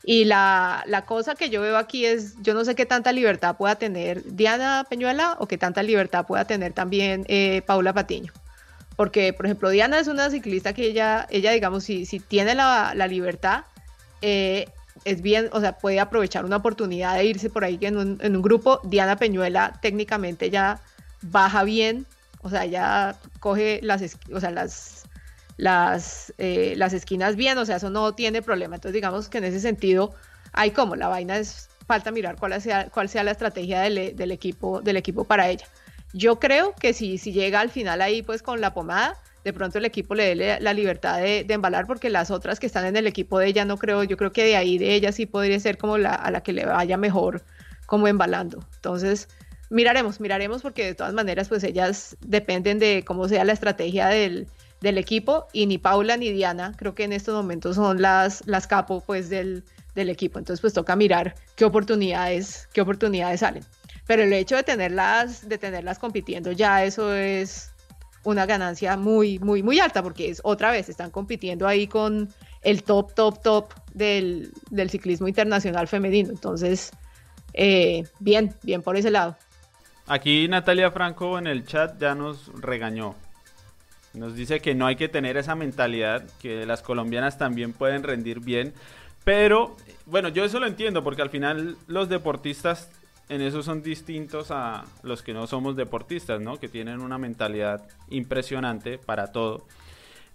Y 0.06 0.26
la, 0.26 1.04
cosa 1.08 1.36
que 1.36 1.50
yo 1.50 1.62
veo 1.62 1.78
aquí 1.78 2.06
es, 2.06 2.36
yo 2.42 2.54
no 2.54 2.66
sé 2.66 2.76
qué 2.76 2.86
tanta 2.86 3.14
libertad 3.14 3.56
pueda 3.56 3.76
tener 3.76 4.24
Diana 4.24 4.86
Peñuela 4.90 5.38
o 5.40 5.48
qué 5.48 5.58
tanta 5.58 5.82
libertad 5.82 6.26
pueda 6.26 6.46
tener 6.46 6.74
también 6.74 7.26
eh, 7.30 7.62
Paula 7.66 7.94
Patiño. 7.94 8.34
Porque, 8.98 9.34
por 9.34 9.46
ejemplo, 9.46 9.70
Diana 9.70 10.00
es 10.00 10.08
una 10.08 10.30
ciclista 10.30 10.74
que 10.74 10.86
ella, 10.86 11.26
ella 11.30 11.52
digamos, 11.52 11.86
si, 11.86 12.06
si 12.06 12.20
tiene 12.20 12.54
la, 12.54 12.94
libertad, 13.08 13.64
eh, 14.22 14.68
es 15.06 15.22
bien, 15.22 15.50
o 15.52 15.60
sea, 15.60 15.78
puede 15.78 16.00
aprovechar 16.00 16.46
una 16.46 16.58
oportunidad 16.58 17.16
de 17.18 17.26
irse 17.26 17.50
por 17.50 17.64
ahí 17.64 17.78
en 17.82 17.98
un, 17.98 18.20
en 18.22 18.36
un 18.36 18.42
grupo. 18.42 18.80
Diana 18.84 19.18
Peñuela 19.18 19.80
técnicamente 19.82 20.50
ya 20.50 20.80
baja 21.22 21.64
bien, 21.64 22.06
o 22.42 22.50
sea, 22.50 22.66
ya 22.66 23.16
coge 23.40 23.80
las, 23.84 24.18
o 24.32 24.40
sea, 24.40 24.52
las 24.52 25.04
las, 25.58 26.34
eh, 26.38 26.74
las 26.78 26.94
esquinas 26.94 27.36
bien, 27.36 27.58
o 27.58 27.66
sea, 27.66 27.78
eso 27.78 27.90
no 27.90 28.14
tiene 28.14 28.42
problema. 28.42 28.76
Entonces, 28.76 28.94
digamos 28.94 29.30
que 29.30 29.38
en 29.38 29.46
ese 29.46 29.60
sentido, 29.60 30.14
hay 30.52 30.72
como 30.72 30.96
la 30.96 31.08
vaina 31.08 31.38
es, 31.38 31.70
falta 31.88 32.12
mirar 32.12 32.38
cuál 32.38 32.60
sea, 32.62 32.90
cuál 32.90 33.10
sea 33.10 33.24
la 33.24 33.32
estrategia 33.32 33.82
del, 33.82 34.16
del, 34.16 34.32
equipo, 34.32 34.82
del 34.82 34.98
equipo 34.98 35.26
para 35.26 35.50
ella. 35.50 35.68
Yo 36.14 36.40
creo 36.40 36.74
que 36.76 36.94
si, 36.94 37.18
si 37.18 37.32
llega 37.34 37.60
al 37.60 37.70
final 37.70 38.02
ahí, 38.02 38.22
pues 38.22 38.42
con 38.42 38.62
la 38.62 38.74
pomada, 38.74 39.16
de 39.44 39.54
pronto 39.54 39.78
el 39.78 39.86
equipo 39.86 40.16
le 40.16 40.36
dé 40.36 40.60
la 40.60 40.74
libertad 40.74 41.20
de, 41.20 41.46
embalar, 41.50 41.86
porque 41.86 42.10
las 42.10 42.32
otras 42.32 42.60
que 42.60 42.66
están 42.66 42.86
en 42.86 42.96
el 42.96 43.08
equipo 43.08 43.40
de 43.40 43.48
ella, 43.48 43.66
no 43.66 43.78
creo, 43.78 44.04
yo 44.04 44.18
creo 44.18 44.32
que 44.32 44.46
de 44.46 44.56
ahí 44.56 44.78
de 44.78 44.94
ella 44.94 45.12
sí 45.12 45.26
podría 45.26 45.60
ser 45.60 45.78
como 45.78 45.98
la, 45.98 46.14
a 46.14 46.32
la 46.32 46.42
que 46.42 46.54
le 46.54 46.66
vaya 46.66 46.98
mejor 46.98 47.44
como 47.86 48.08
embalando. 48.08 48.66
Entonces, 48.76 49.28
miraremos, 49.70 50.20
miraremos, 50.20 50.62
porque 50.62 50.86
de 50.86 50.96
todas 50.96 51.14
maneras, 51.14 51.50
pues 51.50 51.64
ellas 51.64 52.16
dependen 52.22 52.80
de 52.80 53.04
cómo 53.06 53.28
sea 53.28 53.44
la 53.44 53.54
estrategia 53.54 54.08
del, 54.08 54.48
equipo 54.82 55.48
y 55.54 55.66
ni 55.66 55.78
Paula 55.78 56.18
ni 56.18 56.30
Diana 56.32 56.74
creo 56.76 56.94
que 56.94 57.06
en 57.06 57.14
estos 57.14 57.34
momentos 57.34 57.78
son 57.78 58.02
las, 58.02 58.46
las 58.46 58.68
capo 58.68 59.00
pues 59.00 59.30
del, 59.30 59.64
del 59.96 60.10
equipo. 60.10 60.40
Entonces 60.40 60.60
pues 60.60 60.74
toca 60.74 60.98
mirar 60.98 61.36
qué 61.56 61.64
oportunidades, 61.64 62.68
qué 62.74 62.82
oportunidades 62.82 63.40
salen. 63.40 63.64
Pero 64.08 64.24
el 64.24 64.34
hecho 64.34 64.58
de 64.58 64.64
tenerlas, 64.64 65.48
de 65.48 65.58
tenerlas 65.58 66.00
compitiendo 66.00 66.52
ya 66.52 66.84
eso 66.84 67.14
es 67.14 67.73
una 68.24 68.46
ganancia 68.46 68.98
muy, 68.98 69.40
muy, 69.40 69.64
muy 69.64 69.80
alta 69.80 70.02
porque 70.02 70.30
es 70.30 70.42
otra 70.44 70.72
vez, 70.72 70.90
están 70.90 71.12
compitiendo 71.12 71.68
ahí 71.68 71.88
con 71.88 72.30
el 72.62 72.84
top, 72.84 73.14
top, 73.14 73.42
top 73.42 73.74
del, 73.94 74.52
del 74.70 74.90
ciclismo 74.90 75.28
internacional 75.28 75.88
femenino. 75.88 76.30
Entonces, 76.30 76.92
eh, 77.54 78.04
bien, 78.20 78.54
bien 78.64 78.82
por 78.82 78.96
ese 78.96 79.12
lado. 79.12 79.36
Aquí 80.08 80.48
Natalia 80.48 80.92
Franco 80.92 81.38
en 81.38 81.48
el 81.48 81.66
chat 81.66 82.00
ya 82.00 82.16
nos 82.16 82.48
regañó. 82.60 83.16
Nos 84.14 84.36
dice 84.36 84.60
que 84.60 84.76
no 84.76 84.86
hay 84.86 84.96
que 84.96 85.10
tener 85.10 85.38
esa 85.38 85.56
mentalidad, 85.56 86.24
que 86.40 86.66
las 86.66 86.82
colombianas 86.82 87.38
también 87.38 87.74
pueden 87.74 88.04
rendir 88.04 88.40
bien. 88.42 88.74
Pero, 89.24 89.76
bueno, 90.06 90.30
yo 90.30 90.44
eso 90.44 90.60
lo 90.60 90.68
entiendo, 90.68 91.04
porque 91.04 91.22
al 91.22 91.30
final 91.30 91.78
los 91.88 92.10
deportistas 92.10 92.90
en 93.34 93.42
eso 93.42 93.64
son 93.64 93.82
distintos 93.82 94.52
a 94.52 94.86
los 95.02 95.24
que 95.24 95.34
no 95.34 95.48
somos 95.48 95.76
deportistas, 95.76 96.40
¿no? 96.40 96.60
Que 96.60 96.68
tienen 96.68 97.02
una 97.02 97.18
mentalidad 97.18 97.88
impresionante 98.10 98.98
para 98.98 99.32
todo. 99.32 99.66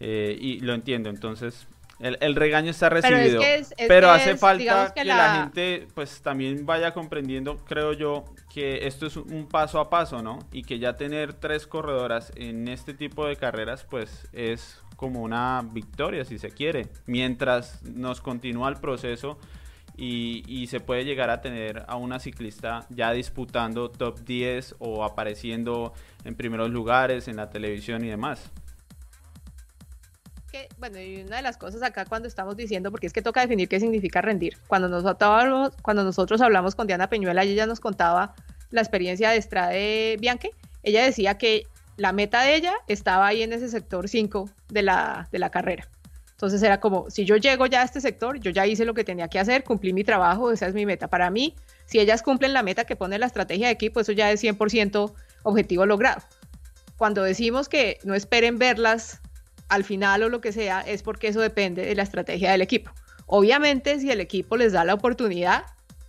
Eh, 0.00 0.36
y 0.40 0.60
lo 0.60 0.74
entiendo, 0.74 1.08
entonces 1.08 1.66
el, 2.00 2.36
regaño 2.36 2.70
está 2.70 2.88
recibido. 2.88 3.42
Pero, 3.88 4.10
hace 4.10 4.36
falta 4.36 4.92
que, 4.94 5.04
la... 5.04 5.42
gente 5.42 5.88
pues 5.94 6.22
también 6.22 6.64
vaya 6.64 6.92
comprendiendo, 6.92 7.56
creo 7.64 7.92
yo, 7.92 8.24
que 8.52 8.86
esto 8.86 9.06
es 9.06 9.16
un 9.16 9.48
paso 9.48 9.80
a 9.80 9.90
paso, 9.90 10.22
¿no? 10.22 10.38
Y 10.52 10.62
que 10.62 10.78
ya 10.78 10.96
tener 10.96 11.34
tres 11.34 11.66
corredoras 11.66 12.32
en 12.36 12.68
este 12.68 12.94
tipo 12.94 13.26
de 13.26 13.36
carreras 13.36 13.84
pues 13.88 14.28
es 14.32 14.80
como 14.96 15.22
una 15.22 15.64
victoria 15.72 16.24
si 16.24 16.38
se 16.38 16.50
quiere. 16.50 16.86
Mientras 17.06 17.82
nos 17.82 18.20
continúa 18.20 18.68
el 18.68 18.76
proceso 18.76 19.38
y, 19.98 20.66
se 20.68 20.80
puede 20.80 21.04
llegar 21.04 21.30
a 21.30 21.40
tener 21.40 21.84
a 21.88 21.96
una 21.96 22.20
ciclista 22.20 22.86
ya 22.90 23.10
disputando 23.12 23.90
top 23.90 24.20
10 24.20 24.76
o 24.78 25.04
apareciendo 25.04 25.92
en 26.24 26.34
primeros 26.34 26.70
lugares 26.70 27.26
en 27.26 27.36
la 27.36 27.50
televisión 27.50 28.04
y 28.04 28.08
demás 28.08 28.50
bueno, 30.78 31.00
y 31.00 31.22
una 31.22 31.36
de 31.36 31.42
las 31.42 31.56
cosas 31.56 31.82
acá 31.82 32.04
cuando 32.04 32.28
estamos 32.28 32.56
diciendo, 32.56 32.90
porque 32.90 33.06
es 33.06 33.12
que 33.12 33.22
toca 33.22 33.40
definir 33.40 33.68
qué 33.68 33.80
significa 33.80 34.20
rendir. 34.20 34.56
Cuando 34.66 34.88
nosotros, 34.88 35.74
cuando 35.82 36.04
nosotros 36.04 36.40
hablamos 36.40 36.74
con 36.74 36.86
Diana 36.86 37.08
Peñuela 37.08 37.42
ella 37.42 37.66
nos 37.66 37.80
contaba 37.80 38.34
la 38.70 38.80
experiencia 38.80 39.30
de 39.30 39.38
Estrade 39.38 40.16
Bianche, 40.18 40.50
ella 40.82 41.04
decía 41.04 41.38
que 41.38 41.66
la 41.96 42.12
meta 42.12 42.42
de 42.42 42.54
ella 42.54 42.74
estaba 42.86 43.26
ahí 43.26 43.42
en 43.42 43.52
ese 43.52 43.68
sector 43.68 44.08
5 44.08 44.48
de 44.68 44.82
la, 44.82 45.28
de 45.32 45.38
la 45.38 45.50
carrera. 45.50 45.88
Entonces 46.38 46.62
era 46.62 46.78
como, 46.78 47.10
si 47.10 47.24
yo 47.24 47.36
llego 47.36 47.66
ya 47.66 47.82
a 47.82 47.84
este 47.84 48.00
sector, 48.00 48.38
yo 48.38 48.52
ya 48.52 48.64
hice 48.64 48.84
lo 48.84 48.94
que 48.94 49.02
tenía 49.02 49.26
que 49.26 49.40
hacer, 49.40 49.64
cumplí 49.64 49.92
mi 49.92 50.04
trabajo, 50.04 50.52
esa 50.52 50.68
es 50.68 50.74
mi 50.74 50.86
meta. 50.86 51.08
Para 51.08 51.30
mí, 51.30 51.56
si 51.84 51.98
ellas 51.98 52.22
cumplen 52.22 52.52
la 52.52 52.62
meta 52.62 52.84
que 52.84 52.94
pone 52.94 53.18
la 53.18 53.26
estrategia 53.26 53.66
de 53.66 53.72
equipo, 53.72 53.98
eso 53.98 54.12
ya 54.12 54.30
es 54.30 54.44
100% 54.44 55.12
objetivo 55.42 55.84
logrado. 55.84 56.22
Cuando 56.96 57.24
decimos 57.24 57.68
que 57.68 57.98
no 58.04 58.14
esperen 58.14 58.56
verlas 58.56 59.20
al 59.68 59.82
final 59.82 60.22
o 60.22 60.28
lo 60.28 60.40
que 60.40 60.52
sea, 60.52 60.80
es 60.80 61.02
porque 61.02 61.26
eso 61.26 61.40
depende 61.40 61.84
de 61.84 61.96
la 61.96 62.04
estrategia 62.04 62.52
del 62.52 62.62
equipo. 62.62 62.92
Obviamente, 63.26 63.98
si 63.98 64.08
el 64.08 64.20
equipo 64.20 64.56
les 64.56 64.72
da 64.72 64.84
la 64.84 64.94
oportunidad, 64.94 65.64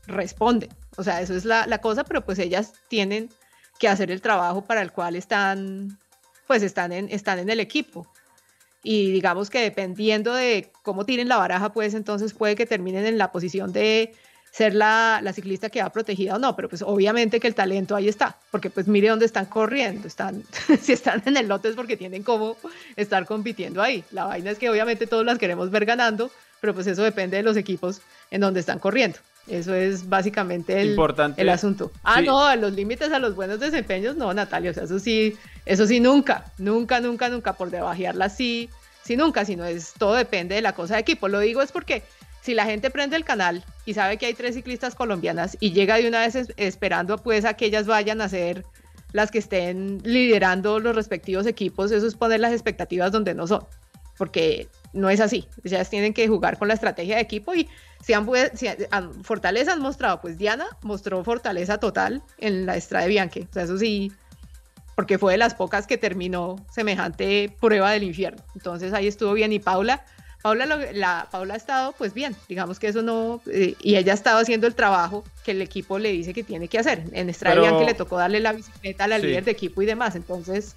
responden. 0.05 0.69
O 0.95 1.03
sea, 1.03 1.21
eso 1.21 1.35
es 1.35 1.43
la, 1.43 1.65
cosa, 1.79 2.03
pero 2.03 2.23
pues 2.23 2.37
ellas 2.37 2.73
tienen 2.87 3.31
que 3.79 3.87
hacer 3.87 4.11
el 4.11 4.21
trabajo 4.21 4.63
para 4.63 4.83
el 4.83 4.91
cual 4.91 5.15
están, 5.15 5.97
pues 6.45 6.61
están 6.61 6.91
en, 6.91 7.09
están 7.09 7.39
en 7.39 7.49
el 7.49 7.59
equipo. 7.59 8.07
Y 8.83 9.11
digamos 9.11 9.49
que 9.49 9.61
dependiendo 9.61 10.33
de 10.33 10.71
cómo 10.83 11.05
tienen 11.05 11.27
la 11.27 11.37
baraja, 11.37 11.73
pues 11.73 11.93
entonces 11.93 12.33
puede 12.33 12.55
que 12.55 12.65
terminen 12.65 13.05
en 13.05 13.17
la 13.17 13.31
posición 13.31 13.73
de 13.73 14.13
ser 14.51 14.73
la, 14.73 15.21
ciclista 15.33 15.69
que 15.69 15.81
va 15.81 15.89
protegida 15.89 16.35
o 16.35 16.39
no, 16.39 16.55
pero 16.55 16.69
pues 16.69 16.81
obviamente 16.81 17.39
que 17.39 17.47
el 17.47 17.55
talento 17.55 17.95
ahí 17.95 18.07
está, 18.07 18.37
porque 18.51 18.69
pues 18.69 18.87
mire 18.87 19.09
dónde 19.09 19.25
están 19.25 19.45
corriendo, 19.45 20.07
están, 20.07 20.43
si 20.81 20.93
están 20.93 21.21
en 21.25 21.37
el 21.37 21.47
lote 21.47 21.69
es 21.69 21.75
porque 21.75 21.97
tienen 21.97 22.23
cómo 22.23 22.57
estar 22.95 23.25
compitiendo 23.25 23.81
ahí. 23.81 24.03
La 24.11 24.25
vaina 24.25 24.51
es 24.51 24.57
que 24.57 24.69
obviamente 24.69 25.07
todos 25.07 25.25
las 25.25 25.37
queremos 25.37 25.69
ver 25.69 25.85
ganando, 25.85 26.31
pero 26.61 26.73
pues 26.73 26.87
eso 26.87 27.03
depende 27.03 27.37
de 27.37 27.43
los 27.43 27.57
equipos 27.57 28.01
en 28.31 28.41
donde 28.41 28.59
están 28.59 28.79
corriendo. 28.79 29.19
Eso 29.47 29.73
es 29.73 30.07
básicamente 30.07 30.79
el, 30.79 30.95
el 31.37 31.49
asunto. 31.49 31.91
Ah, 32.03 32.21
no, 32.21 32.45
a 32.45 32.55
los 32.55 32.73
límites 32.73 33.11
a 33.11 33.17
los 33.17 33.35
buenos 33.35 33.59
desempeños, 33.59 34.15
no, 34.15 34.31
Natalia, 34.31 34.71
o 34.71 34.73
sea, 34.75 34.83
eso 34.83 34.99
sí, 34.99 35.37
eso 35.69 35.85
sí 35.85 35.99
nunca, 35.99 36.51
nunca, 36.57 36.99
nunca, 36.99 37.29
nunca, 37.29 37.53
por 37.53 37.69
debajearla 37.69 38.29
sí, 38.29 38.71
sí 39.03 39.15
nunca, 39.15 39.45
sino 39.45 39.65
es, 39.65 39.93
todo 39.99 40.15
depende 40.15 40.55
de 40.55 40.61
la 40.61 40.73
cosa 40.73 40.95
de 40.95 41.01
equipo. 41.01 41.27
Lo 41.27 41.39
digo 41.39 41.61
es 41.61 41.71
porque 41.71 42.01
si 42.41 42.55
la 42.55 42.65
gente 42.65 42.89
prende 42.89 43.15
el 43.15 43.23
canal 43.23 43.63
y 43.85 43.93
sabe 43.93 44.17
que 44.17 44.25
hay 44.25 44.33
tres 44.33 44.55
ciclistas 44.55 44.95
colombianas 44.95 45.57
y 45.59 45.71
llega 45.71 45.97
de 45.97 46.07
una 46.07 46.21
vez 46.21 46.35
esperando 46.57 47.19
pues 47.19 47.45
a 47.45 47.53
que 47.53 47.67
ellas 47.67 47.85
vayan 47.85 48.19
a 48.19 48.29
ser 48.29 48.65
las 49.11 49.29
que 49.29 49.37
estén 49.37 50.01
liderando 50.03 50.79
los 50.79 50.95
respectivos 50.95 51.45
equipos, 51.45 51.91
eso 51.91 52.07
es 52.07 52.15
poner 52.15 52.39
las 52.39 52.51
expectativas 52.51 53.11
donde 53.11 53.35
no 53.35 53.45
son, 53.45 53.63
porque 54.17 54.69
no 54.93 55.11
es 55.11 55.19
así. 55.19 55.47
Ellas 55.63 55.91
tienen 55.91 56.15
que 56.15 56.27
jugar 56.27 56.57
con 56.57 56.67
la 56.67 56.73
estrategia 56.73 57.17
de 57.17 57.21
equipo 57.21 57.53
y 57.53 57.69
si 58.03 58.13
han, 58.13 58.27
si 58.55 58.67
han, 58.89 59.23
fortaleza 59.23 59.73
han 59.73 59.81
mostrado, 59.81 60.19
pues 60.19 60.39
Diana 60.39 60.65
mostró 60.81 61.23
fortaleza 61.23 61.77
total 61.77 62.23
en 62.39 62.65
la 62.65 62.75
Estrada 62.75 63.03
de 63.03 63.09
Bianche, 63.09 63.47
o 63.51 63.53
sea, 63.53 63.63
eso 63.63 63.77
sí, 63.77 64.11
porque 64.99 65.17
fue 65.17 65.31
de 65.31 65.37
las 65.37 65.55
pocas 65.55 65.87
que 65.87 65.97
terminó 65.97 66.57
semejante 66.69 67.55
prueba 67.61 67.91
del 67.91 68.03
infierno. 68.03 68.43
Entonces 68.53 68.91
ahí 68.91 69.07
estuvo 69.07 69.31
bien 69.31 69.53
y 69.53 69.59
Paula 69.59 70.03
Paula, 70.41 70.65
la, 70.91 71.29
Paula 71.31 71.53
ha 71.53 71.57
estado 71.57 71.93
pues 71.97 72.13
bien, 72.13 72.35
digamos 72.49 72.79
que 72.79 72.89
eso 72.89 73.01
no, 73.01 73.39
eh, 73.49 73.75
y 73.81 73.95
ella 73.95 74.11
ha 74.11 74.15
estado 74.15 74.39
haciendo 74.39 74.67
el 74.67 74.75
trabajo 74.75 75.23
que 75.45 75.51
el 75.51 75.61
equipo 75.61 75.99
le 75.99 76.11
dice 76.11 76.33
que 76.33 76.43
tiene 76.43 76.67
que 76.67 76.79
hacer. 76.79 77.05
En 77.13 77.29
Estrada 77.29 77.79
que 77.79 77.85
le 77.85 77.93
tocó 77.93 78.17
darle 78.17 78.41
la 78.41 78.51
bicicleta 78.51 79.05
a 79.05 79.07
la 79.07 79.19
líder 79.19 79.45
de 79.45 79.51
equipo 79.51 79.81
y 79.81 79.85
demás. 79.85 80.17
Entonces, 80.17 80.75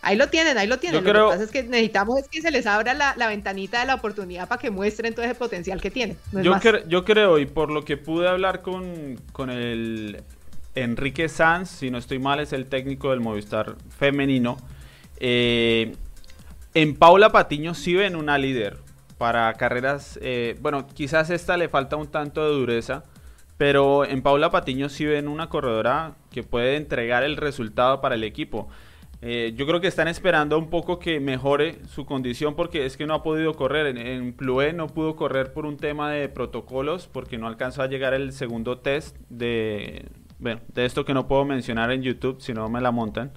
ahí 0.00 0.16
lo 0.16 0.28
tienen, 0.28 0.56
ahí 0.56 0.66
lo 0.66 0.78
tienen. 0.78 1.04
lo 1.04 1.12
que 1.12 1.18
pasa 1.18 1.44
es 1.44 1.50
que 1.50 1.62
necesitamos 1.64 2.20
es 2.20 2.28
que 2.28 2.40
se 2.40 2.50
les 2.50 2.66
abra 2.66 2.94
la, 2.94 3.28
ventanita 3.28 3.80
de 3.80 3.84
la 3.84 3.96
oportunidad 3.96 4.48
para 4.48 4.62
que 4.62 4.70
muestren 4.70 5.14
todo 5.14 5.26
ese 5.26 5.34
potencial 5.34 5.78
que 5.78 5.90
tienen. 5.90 6.16
yo, 6.32 6.58
yo 6.86 7.04
creo, 7.04 7.38
y 7.38 7.44
por 7.44 7.70
lo 7.70 7.84
que 7.84 7.98
pude 7.98 8.28
hablar 8.28 8.62
con, 8.62 9.20
con 9.32 9.50
el 9.50 10.22
Enrique 10.74 11.28
Sanz, 11.28 11.70
si 11.70 11.90
no 11.90 11.98
estoy 11.98 12.18
mal, 12.18 12.40
es 12.40 12.52
el 12.52 12.66
técnico 12.66 13.10
del 13.10 13.20
Movistar 13.20 13.76
femenino. 13.88 14.58
Eh, 15.20 15.94
en 16.74 16.96
Paula 16.96 17.30
Patiño 17.30 17.74
sí 17.74 17.94
ven 17.94 18.14
una 18.14 18.38
líder 18.38 18.78
para 19.18 19.52
carreras, 19.54 20.18
eh, 20.22 20.56
bueno, 20.60 20.86
quizás 20.86 21.30
esta 21.30 21.56
le 21.56 21.68
falta 21.68 21.96
un 21.96 22.06
tanto 22.06 22.44
de 22.44 22.52
dureza, 22.52 23.02
pero 23.56 24.04
en 24.04 24.22
Paula 24.22 24.50
Patiño 24.50 24.88
sí 24.88 25.04
ven 25.04 25.26
una 25.26 25.48
corredora 25.48 26.14
que 26.30 26.44
puede 26.44 26.76
entregar 26.76 27.24
el 27.24 27.36
resultado 27.36 28.00
para 28.00 28.14
el 28.14 28.22
equipo. 28.22 28.68
Eh, 29.20 29.52
yo 29.56 29.66
creo 29.66 29.80
que 29.80 29.88
están 29.88 30.06
esperando 30.06 30.56
un 30.56 30.70
poco 30.70 31.00
que 31.00 31.18
mejore 31.18 31.84
su 31.86 32.06
condición 32.06 32.54
porque 32.54 32.86
es 32.86 32.96
que 32.96 33.06
no 33.06 33.14
ha 33.14 33.24
podido 33.24 33.54
correr. 33.54 33.86
En, 33.86 33.98
en 33.98 34.32
Plué 34.32 34.72
no 34.72 34.86
pudo 34.86 35.16
correr 35.16 35.52
por 35.52 35.66
un 35.66 35.76
tema 35.76 36.12
de 36.12 36.28
protocolos 36.28 37.08
porque 37.08 37.36
no 37.36 37.48
alcanzó 37.48 37.82
a 37.82 37.88
llegar 37.88 38.14
el 38.14 38.32
segundo 38.32 38.78
test 38.78 39.16
de, 39.28 40.06
bueno, 40.38 40.60
de 40.68 40.84
esto 40.84 41.04
que 41.04 41.14
no 41.14 41.26
puedo 41.26 41.44
mencionar 41.44 41.90
en 41.90 42.02
YouTube 42.02 42.40
si 42.40 42.52
no 42.52 42.68
me 42.68 42.80
la 42.80 42.90
montan. 42.90 43.32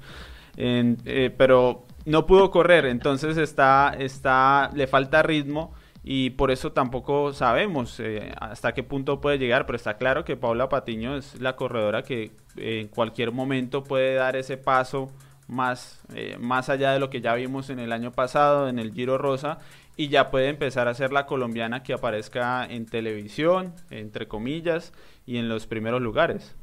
Eh, 0.58 1.34
pero 1.38 1.86
no 2.06 2.26
pudo 2.26 2.52
correr, 2.52 2.86
entonces 2.86 3.38
está, 3.38 3.96
está, 3.98 4.70
le 4.74 4.88
falta 4.88 5.24
ritmo 5.24 5.74
y 6.04 6.32
por 6.32 6.52
eso 6.52 6.72
tampoco 6.72 7.32
sabemos 7.32 8.00
eh, 8.00 8.34
hasta 8.40 8.74
qué 8.74 8.84
punto 8.84 9.22
puede 9.22 9.38
llegar, 9.38 9.66
pero 9.66 9.76
está 9.76 9.98
claro 9.98 10.26
que 10.26 10.36
Paula 10.36 10.68
Patiño 10.68 11.16
es 11.16 11.40
la 11.40 11.56
corredora 11.56 12.04
que 12.04 12.32
en 12.58 12.88
cualquier 12.88 13.32
momento 13.32 13.84
puede 13.84 14.16
dar 14.16 14.36
ese 14.36 14.58
paso 14.58 15.12
más, 15.48 16.02
eh, 16.16 16.38
más 16.40 16.70
allá 16.70 16.92
de 16.92 17.00
lo 17.00 17.10
que 17.10 17.22
ya 17.22 17.36
vimos 17.36 17.70
en 17.70 17.80
el 17.80 17.92
año 17.92 18.12
pasado, 18.12 18.68
en 18.68 18.80
el 18.80 18.94
Giro 18.94 19.18
Rosa, 19.18 19.60
y 19.96 20.08
ya 20.08 20.32
puede 20.32 20.48
empezar 20.50 20.88
a 20.88 20.94
ser 20.94 21.12
la 21.12 21.26
colombiana 21.28 21.84
que 21.84 21.94
aparezca 21.94 22.66
en 22.66 22.86
televisión, 22.86 23.74
entre 23.92 24.28
comillas, 24.28 24.94
y 25.26 25.38
en 25.38 25.50
los 25.50 25.68
primeros 25.68 26.02
lugares. 26.02 26.56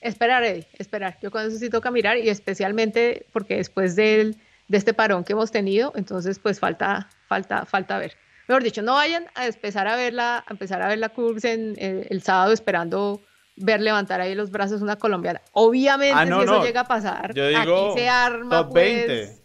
Esperar, 0.00 0.44
Eddie, 0.44 0.66
esperar. 0.78 1.18
Yo 1.20 1.30
con 1.30 1.46
eso 1.46 1.58
sí 1.58 1.70
toca 1.70 1.90
mirar 1.90 2.16
y 2.18 2.28
especialmente 2.28 3.26
porque 3.32 3.56
después 3.56 3.96
del, 3.96 4.36
de 4.68 4.78
este 4.78 4.94
parón 4.94 5.24
que 5.24 5.32
hemos 5.32 5.50
tenido, 5.50 5.92
entonces 5.96 6.38
pues 6.38 6.60
falta, 6.60 7.08
falta, 7.26 7.66
falta 7.66 7.98
ver. 7.98 8.16
Mejor 8.46 8.62
dicho, 8.62 8.80
no 8.80 8.94
vayan 8.94 9.26
a 9.34 9.46
empezar 9.46 9.88
a 9.88 9.96
verla, 9.96 10.44
a 10.46 10.52
empezar 10.52 10.80
a 10.82 10.88
ver 10.88 10.98
la 10.98 11.08
curva 11.10 11.40
en, 11.50 11.74
eh, 11.78 12.06
el 12.10 12.22
sábado 12.22 12.52
esperando 12.52 13.20
ver 13.56 13.80
levantar 13.80 14.20
ahí 14.20 14.34
los 14.34 14.50
brazos 14.50 14.82
una 14.82 14.96
colombiana. 14.96 15.42
Obviamente, 15.52 16.14
ah, 16.16 16.24
si 16.24 16.44
eso 16.44 16.64
llega 16.64 16.82
a 16.82 16.88
pasar, 16.88 17.32
aquí 17.32 17.80
se 17.94 18.08
arma 18.08 18.68
pues, 18.68 19.42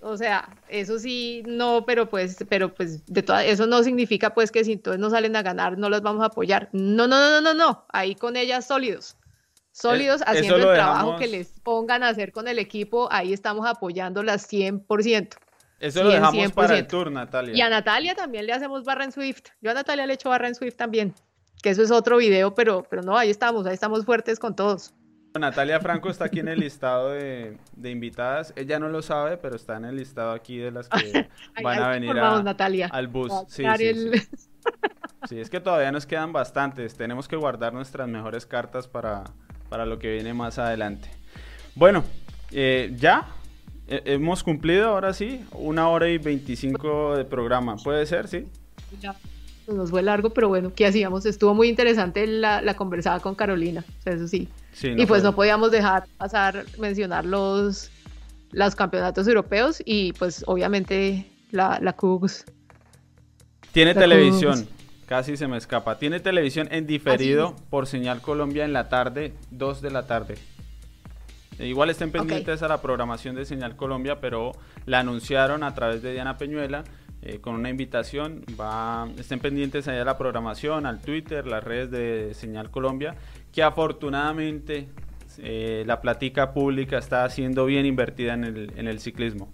O 0.00 0.16
sea, 0.16 0.48
eso 0.68 0.98
sí, 0.98 1.44
no, 1.46 1.84
pero 1.86 2.10
pues, 2.10 2.44
pero 2.48 2.74
pues, 2.74 3.06
de 3.06 3.22
toda, 3.22 3.44
eso 3.44 3.66
no 3.66 3.84
significa 3.84 4.34
pues 4.34 4.50
que 4.50 4.64
si 4.64 4.72
entonces 4.72 5.00
no 5.00 5.10
salen 5.10 5.36
a 5.36 5.42
ganar, 5.42 5.78
no 5.78 5.88
los 5.88 6.02
vamos 6.02 6.22
a 6.22 6.26
apoyar. 6.26 6.68
No, 6.72 7.06
no, 7.06 7.20
no, 7.20 7.30
no, 7.30 7.40
no, 7.40 7.54
no. 7.54 7.86
Ahí 7.88 8.16
con 8.16 8.36
ellas 8.36 8.66
sólidos 8.66 9.16
sólidos 9.80 10.22
haciendo 10.26 10.56
el 10.56 10.74
trabajo 10.74 11.16
que 11.16 11.26
les 11.26 11.60
pongan 11.60 12.02
a 12.02 12.08
hacer 12.08 12.32
con 12.32 12.48
el 12.48 12.58
equipo, 12.58 13.08
ahí 13.10 13.32
estamos 13.32 13.66
apoyándolas 13.66 14.50
100%. 14.50 15.36
Eso 15.80 16.04
lo 16.04 16.10
dejamos 16.10 16.52
para 16.52 16.78
el 16.78 16.86
tour, 16.86 17.10
Natalia. 17.10 17.56
Y 17.56 17.60
a 17.62 17.70
Natalia 17.70 18.14
también 18.14 18.46
le 18.46 18.52
hacemos 18.52 18.84
barra 18.84 19.04
en 19.04 19.12
Swift. 19.12 19.44
Yo 19.62 19.70
a 19.70 19.74
Natalia 19.74 20.06
le 20.06 20.14
echo 20.14 20.28
barra 20.28 20.48
en 20.48 20.54
Swift 20.54 20.76
también, 20.76 21.14
que 21.62 21.70
eso 21.70 21.82
es 21.82 21.90
otro 21.90 22.18
video, 22.18 22.54
pero, 22.54 22.84
pero 22.88 23.02
no, 23.02 23.16
ahí 23.16 23.30
estamos, 23.30 23.66
ahí 23.66 23.74
estamos 23.74 24.04
fuertes 24.04 24.38
con 24.38 24.54
todos. 24.54 24.92
Natalia 25.38 25.78
Franco 25.80 26.10
está 26.10 26.24
aquí 26.24 26.40
en 26.40 26.48
el 26.48 26.58
listado 26.58 27.10
de, 27.10 27.56
invitadas. 27.84 28.52
Ella 28.56 28.78
no 28.78 28.88
lo 28.88 29.00
sabe, 29.00 29.36
pero 29.36 29.56
está 29.56 29.76
en 29.76 29.84
el 29.84 29.96
listado 29.96 30.32
aquí 30.32 30.58
de 30.58 30.72
las 30.72 30.88
que 30.88 31.28
van 31.62 31.82
a 31.82 31.88
venir 31.90 32.18
al 32.90 33.08
bus. 33.08 33.32
Sí, 33.46 33.64
sí, 33.76 34.10
sí, 35.28 35.40
es 35.40 35.48
que 35.48 35.60
todavía 35.60 35.92
nos 35.92 36.04
quedan 36.04 36.32
bastantes. 36.32 36.96
Tenemos 36.96 37.28
que 37.28 37.36
guardar 37.36 37.72
nuestras 37.72 38.08
mejores 38.08 38.44
cartas 38.44 38.88
para, 38.88 39.24
para 39.70 39.86
lo 39.86 39.98
que 39.98 40.12
viene 40.12 40.34
más 40.34 40.58
adelante. 40.58 41.08
Bueno, 41.74 42.04
eh, 42.50 42.94
ya 42.98 43.28
hemos 43.86 44.42
cumplido 44.42 44.88
ahora 44.88 45.14
sí 45.14 45.44
una 45.52 45.88
hora 45.88 46.08
y 46.10 46.18
25 46.18 47.16
de 47.16 47.24
programa. 47.24 47.76
¿Puede 47.76 48.04
ser? 48.04 48.28
Sí. 48.28 48.46
Ya. 49.00 49.16
Nos 49.66 49.90
fue 49.90 50.02
largo, 50.02 50.30
pero 50.30 50.48
bueno, 50.48 50.72
¿qué 50.74 50.86
hacíamos? 50.86 51.24
Estuvo 51.26 51.54
muy 51.54 51.68
interesante 51.68 52.26
la, 52.26 52.74
conversada 52.74 53.20
con 53.20 53.36
Carolina, 53.36 53.84
eso 54.04 54.26
sí. 54.26 54.48
y 54.82 55.06
pues 55.06 55.22
no 55.22 55.32
podíamos 55.36 55.70
dejar 55.70 56.06
pasar, 56.18 56.64
mencionar 56.76 57.24
los, 57.24 57.88
los 58.50 58.74
campeonatos 58.74 59.28
europeos 59.28 59.80
y 59.84 60.12
pues 60.14 60.42
obviamente 60.48 61.30
la, 61.52 61.78
la 61.80 61.92
CUGS. 61.92 62.46
Tiene 63.70 63.94
televisión. 63.94 64.66
Casi 65.10 65.36
se 65.36 65.48
me 65.48 65.56
escapa. 65.56 65.98
Tiene 65.98 66.20
televisión 66.20 66.68
en 66.70 66.86
diferido 66.86 67.56
por 67.68 67.88
señal 67.88 68.20
Colombia 68.22 68.64
en 68.64 68.72
la 68.72 68.88
tarde, 68.88 69.34
2 69.50 69.82
de 69.82 69.90
la 69.90 70.06
tarde. 70.06 70.36
E 71.58 71.66
igual 71.66 71.90
estén 71.90 72.12
pendientes 72.12 72.62
a 72.62 72.68
la 72.68 72.80
programación 72.80 73.34
de 73.34 73.44
Señal 73.44 73.74
Colombia, 73.74 74.20
pero 74.20 74.52
la 74.86 75.00
anunciaron 75.00 75.64
a 75.64 75.74
través 75.74 76.00
de 76.00 76.12
Diana 76.12 76.38
Peñuela 76.38 76.84
eh, 77.22 77.40
con 77.40 77.56
una 77.56 77.70
invitación. 77.70 78.44
Va, 78.58 79.08
estén 79.18 79.40
pendientes 79.40 79.88
allá 79.88 80.02
a 80.02 80.04
la 80.04 80.16
programación, 80.16 80.86
al 80.86 81.00
Twitter, 81.00 81.44
las 81.44 81.64
redes 81.64 81.90
de 81.90 82.34
Señal 82.34 82.70
Colombia, 82.70 83.16
que 83.52 83.64
afortunadamente 83.64 84.86
eh, 85.38 85.82
la 85.88 86.00
platica 86.00 86.52
pública 86.52 86.98
está 86.98 87.28
siendo 87.30 87.66
bien 87.66 87.84
invertida 87.84 88.34
en 88.34 88.44
el, 88.44 88.72
en 88.76 88.86
el 88.86 89.00
ciclismo. 89.00 89.52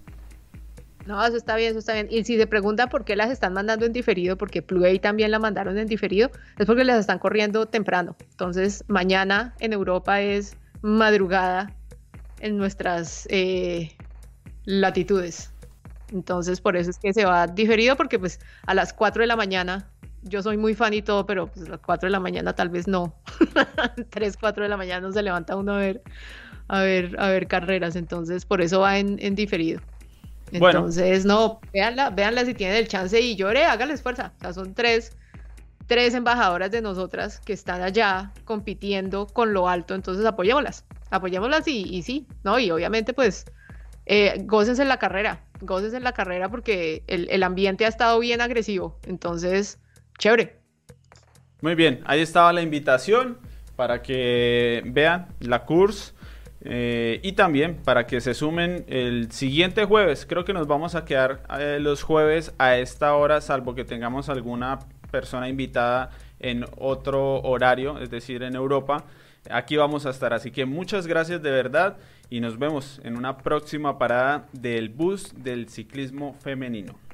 No, 1.07 1.25
eso 1.25 1.37
está 1.37 1.55
bien, 1.55 1.71
eso 1.71 1.79
está 1.79 1.93
bien. 1.93 2.09
Y 2.11 2.25
si 2.25 2.37
se 2.37 2.49
preguntan 2.49 2.89
por 2.89 3.05
qué 3.05 3.15
las 3.15 3.31
están 3.31 3.53
mandando 3.53 3.87
en 3.87 3.93
diferido, 3.93 4.37
porque 4.37 4.61
Play 4.61 4.99
también 4.99 5.31
la 5.31 5.39
mandaron 5.39 5.79
en 5.79 5.87
diferido, 5.87 6.31
es 6.59 6.67
porque 6.67 6.83
las 6.83 6.99
están 6.99 7.21
corriendo 7.21 7.67
temprano. 7.67 8.17
Entonces, 8.33 8.85
mañana 8.89 9.55
en 9.61 9.73
Europa 9.73 10.21
es 10.21 10.57
madrugada 10.83 11.73
en 12.41 12.59
nuestras 12.59 13.27
eh, 13.31 13.97
latitudes. 14.65 15.53
Entonces, 16.13 16.61
por 16.61 16.77
eso 16.77 16.91
es 16.91 16.99
que 16.99 17.13
se 17.13 17.25
va 17.25 17.47
diferido, 17.47 17.97
porque 17.97 18.19
pues 18.19 18.41
a 18.67 18.75
las 18.75 18.93
4 18.93 19.23
de 19.23 19.29
la 19.29 19.37
mañana, 19.37 19.89
yo 20.23 20.43
soy 20.43 20.57
muy 20.57 20.75
fan 20.75 20.93
y 20.93 21.03
todo, 21.03 21.25
pero 21.25 21.47
pues 21.47 21.67
a 21.67 21.71
las 21.71 21.81
4 21.81 22.09
de 22.09 22.11
la 22.11 22.21
mañana 22.21 22.53
tal 22.53 22.69
vez 22.69 22.89
no. 22.89 23.15
3, 24.11 24.37
4 24.37 24.65
de 24.65 24.69
la 24.69 24.77
mañana 24.77 25.07
no 25.07 25.13
se 25.13 25.23
levanta 25.23 25.55
uno 25.57 25.75
a 25.75 25.79
ver, 25.79 26.03
a 26.67 26.81
ver, 26.81 27.15
a 27.21 27.29
ver 27.29 27.47
carreras. 27.47 27.95
Entonces, 27.95 28.45
por 28.45 28.61
eso 28.61 28.81
va 28.81 28.99
en, 28.99 29.19
en 29.21 29.37
diferido. 29.37 29.81
Entonces, 30.53 31.25
no, 31.25 31.61
véanla, 31.73 32.11
véanla 32.11 32.45
si 32.45 32.55
tienen 32.55 32.77
el 32.77 32.89
chance 32.89 33.21
y 33.21 33.37
llore, 33.37 33.65
háganles 33.65 34.03
fuerza. 34.03 34.33
O 34.37 34.41
sea, 34.41 34.53
son 34.53 34.75
tres, 34.75 35.17
tres 35.87 36.15
embajadoras 36.15 36.71
de 36.71 36.83
nosotras 36.83 37.41
que 37.41 37.53
están 37.53 37.83
allá 37.83 38.33
compitiendo 38.45 39.27
con 39.27 39.53
lo 39.53 39.69
alto, 39.69 39.95
entonces 39.95 40.25
apoyémoslas, 40.25 40.85
apoyémoslas 41.11 41.67
y, 41.69 41.83
y 41.83 42.03
sí, 42.03 42.27
¿no? 42.45 42.59
Y 42.59 42.71
obviamente, 42.71 43.13
pues, 43.13 43.47
eh, 44.07 44.43
gócense 44.45 44.83
en 44.83 44.89
la 44.89 44.99
carrera, 44.99 45.41
gócense 45.61 45.97
en 45.97 46.05
la 46.05 46.13
carrera 46.13 46.49
porque 46.49 47.03
el, 47.09 47.29
el 47.31 47.43
ambiente 47.43 47.85
ha 47.85 47.89
estado 47.89 48.19
bien 48.21 48.41
agresivo, 48.41 48.99
entonces, 49.07 49.81
chévere. 50.19 50.61
Muy 51.61 51.75
bien, 51.75 52.03
ahí 52.07 52.21
estaba 52.21 52.53
la 52.53 52.63
invitación 52.63 53.39
para 53.77 54.03
que 54.03 54.83
vean 54.87 55.29
la 55.41 55.65
curso 55.65 56.16
eh, 56.69 57.21
y 57.23 57.33
también 57.33 57.77
para 57.77 58.07
que 58.07 58.21
se 58.21 58.35
sumen 58.35 58.85
el 58.89 59.31
siguiente 59.31 59.85
jueves, 59.85 60.27
creo 60.29 60.45
que 60.45 60.53
nos 60.53 60.67
vamos 60.67 60.97
a 60.97 61.05
quedar 61.05 61.43
eh, 61.61 61.79
los 61.81 62.03
jueves 62.03 62.53
a 62.59 62.77
esta 62.77 63.15
hora, 63.15 63.41
salvo 63.41 63.77
que 63.77 63.85
tengamos 63.85 64.29
alguna 64.29 64.81
persona 65.13 65.49
invitada 65.49 66.11
en 66.41 66.65
otro 66.77 67.41
horario, 67.43 68.01
es 68.01 68.11
decir, 68.11 68.43
en 68.43 68.57
Europa. 68.57 69.05
Aquí 69.49 69.77
vamos 69.77 70.07
a 70.07 70.11
estar, 70.11 70.35
así 70.35 70.51
que 70.51 70.67
muchas 70.67 71.07
gracias 71.07 71.41
de 71.41 71.53
verdad 71.53 71.99
y 72.31 72.41
nos 72.41 72.59
vemos 72.59 73.01
en 73.05 73.17
una 73.17 73.39
próxima 73.39 73.97
parada 73.97 74.47
del 74.53 74.89
bus 74.89 75.33
del 75.37 75.69
ciclismo 75.69 76.35
femenino. 76.41 77.06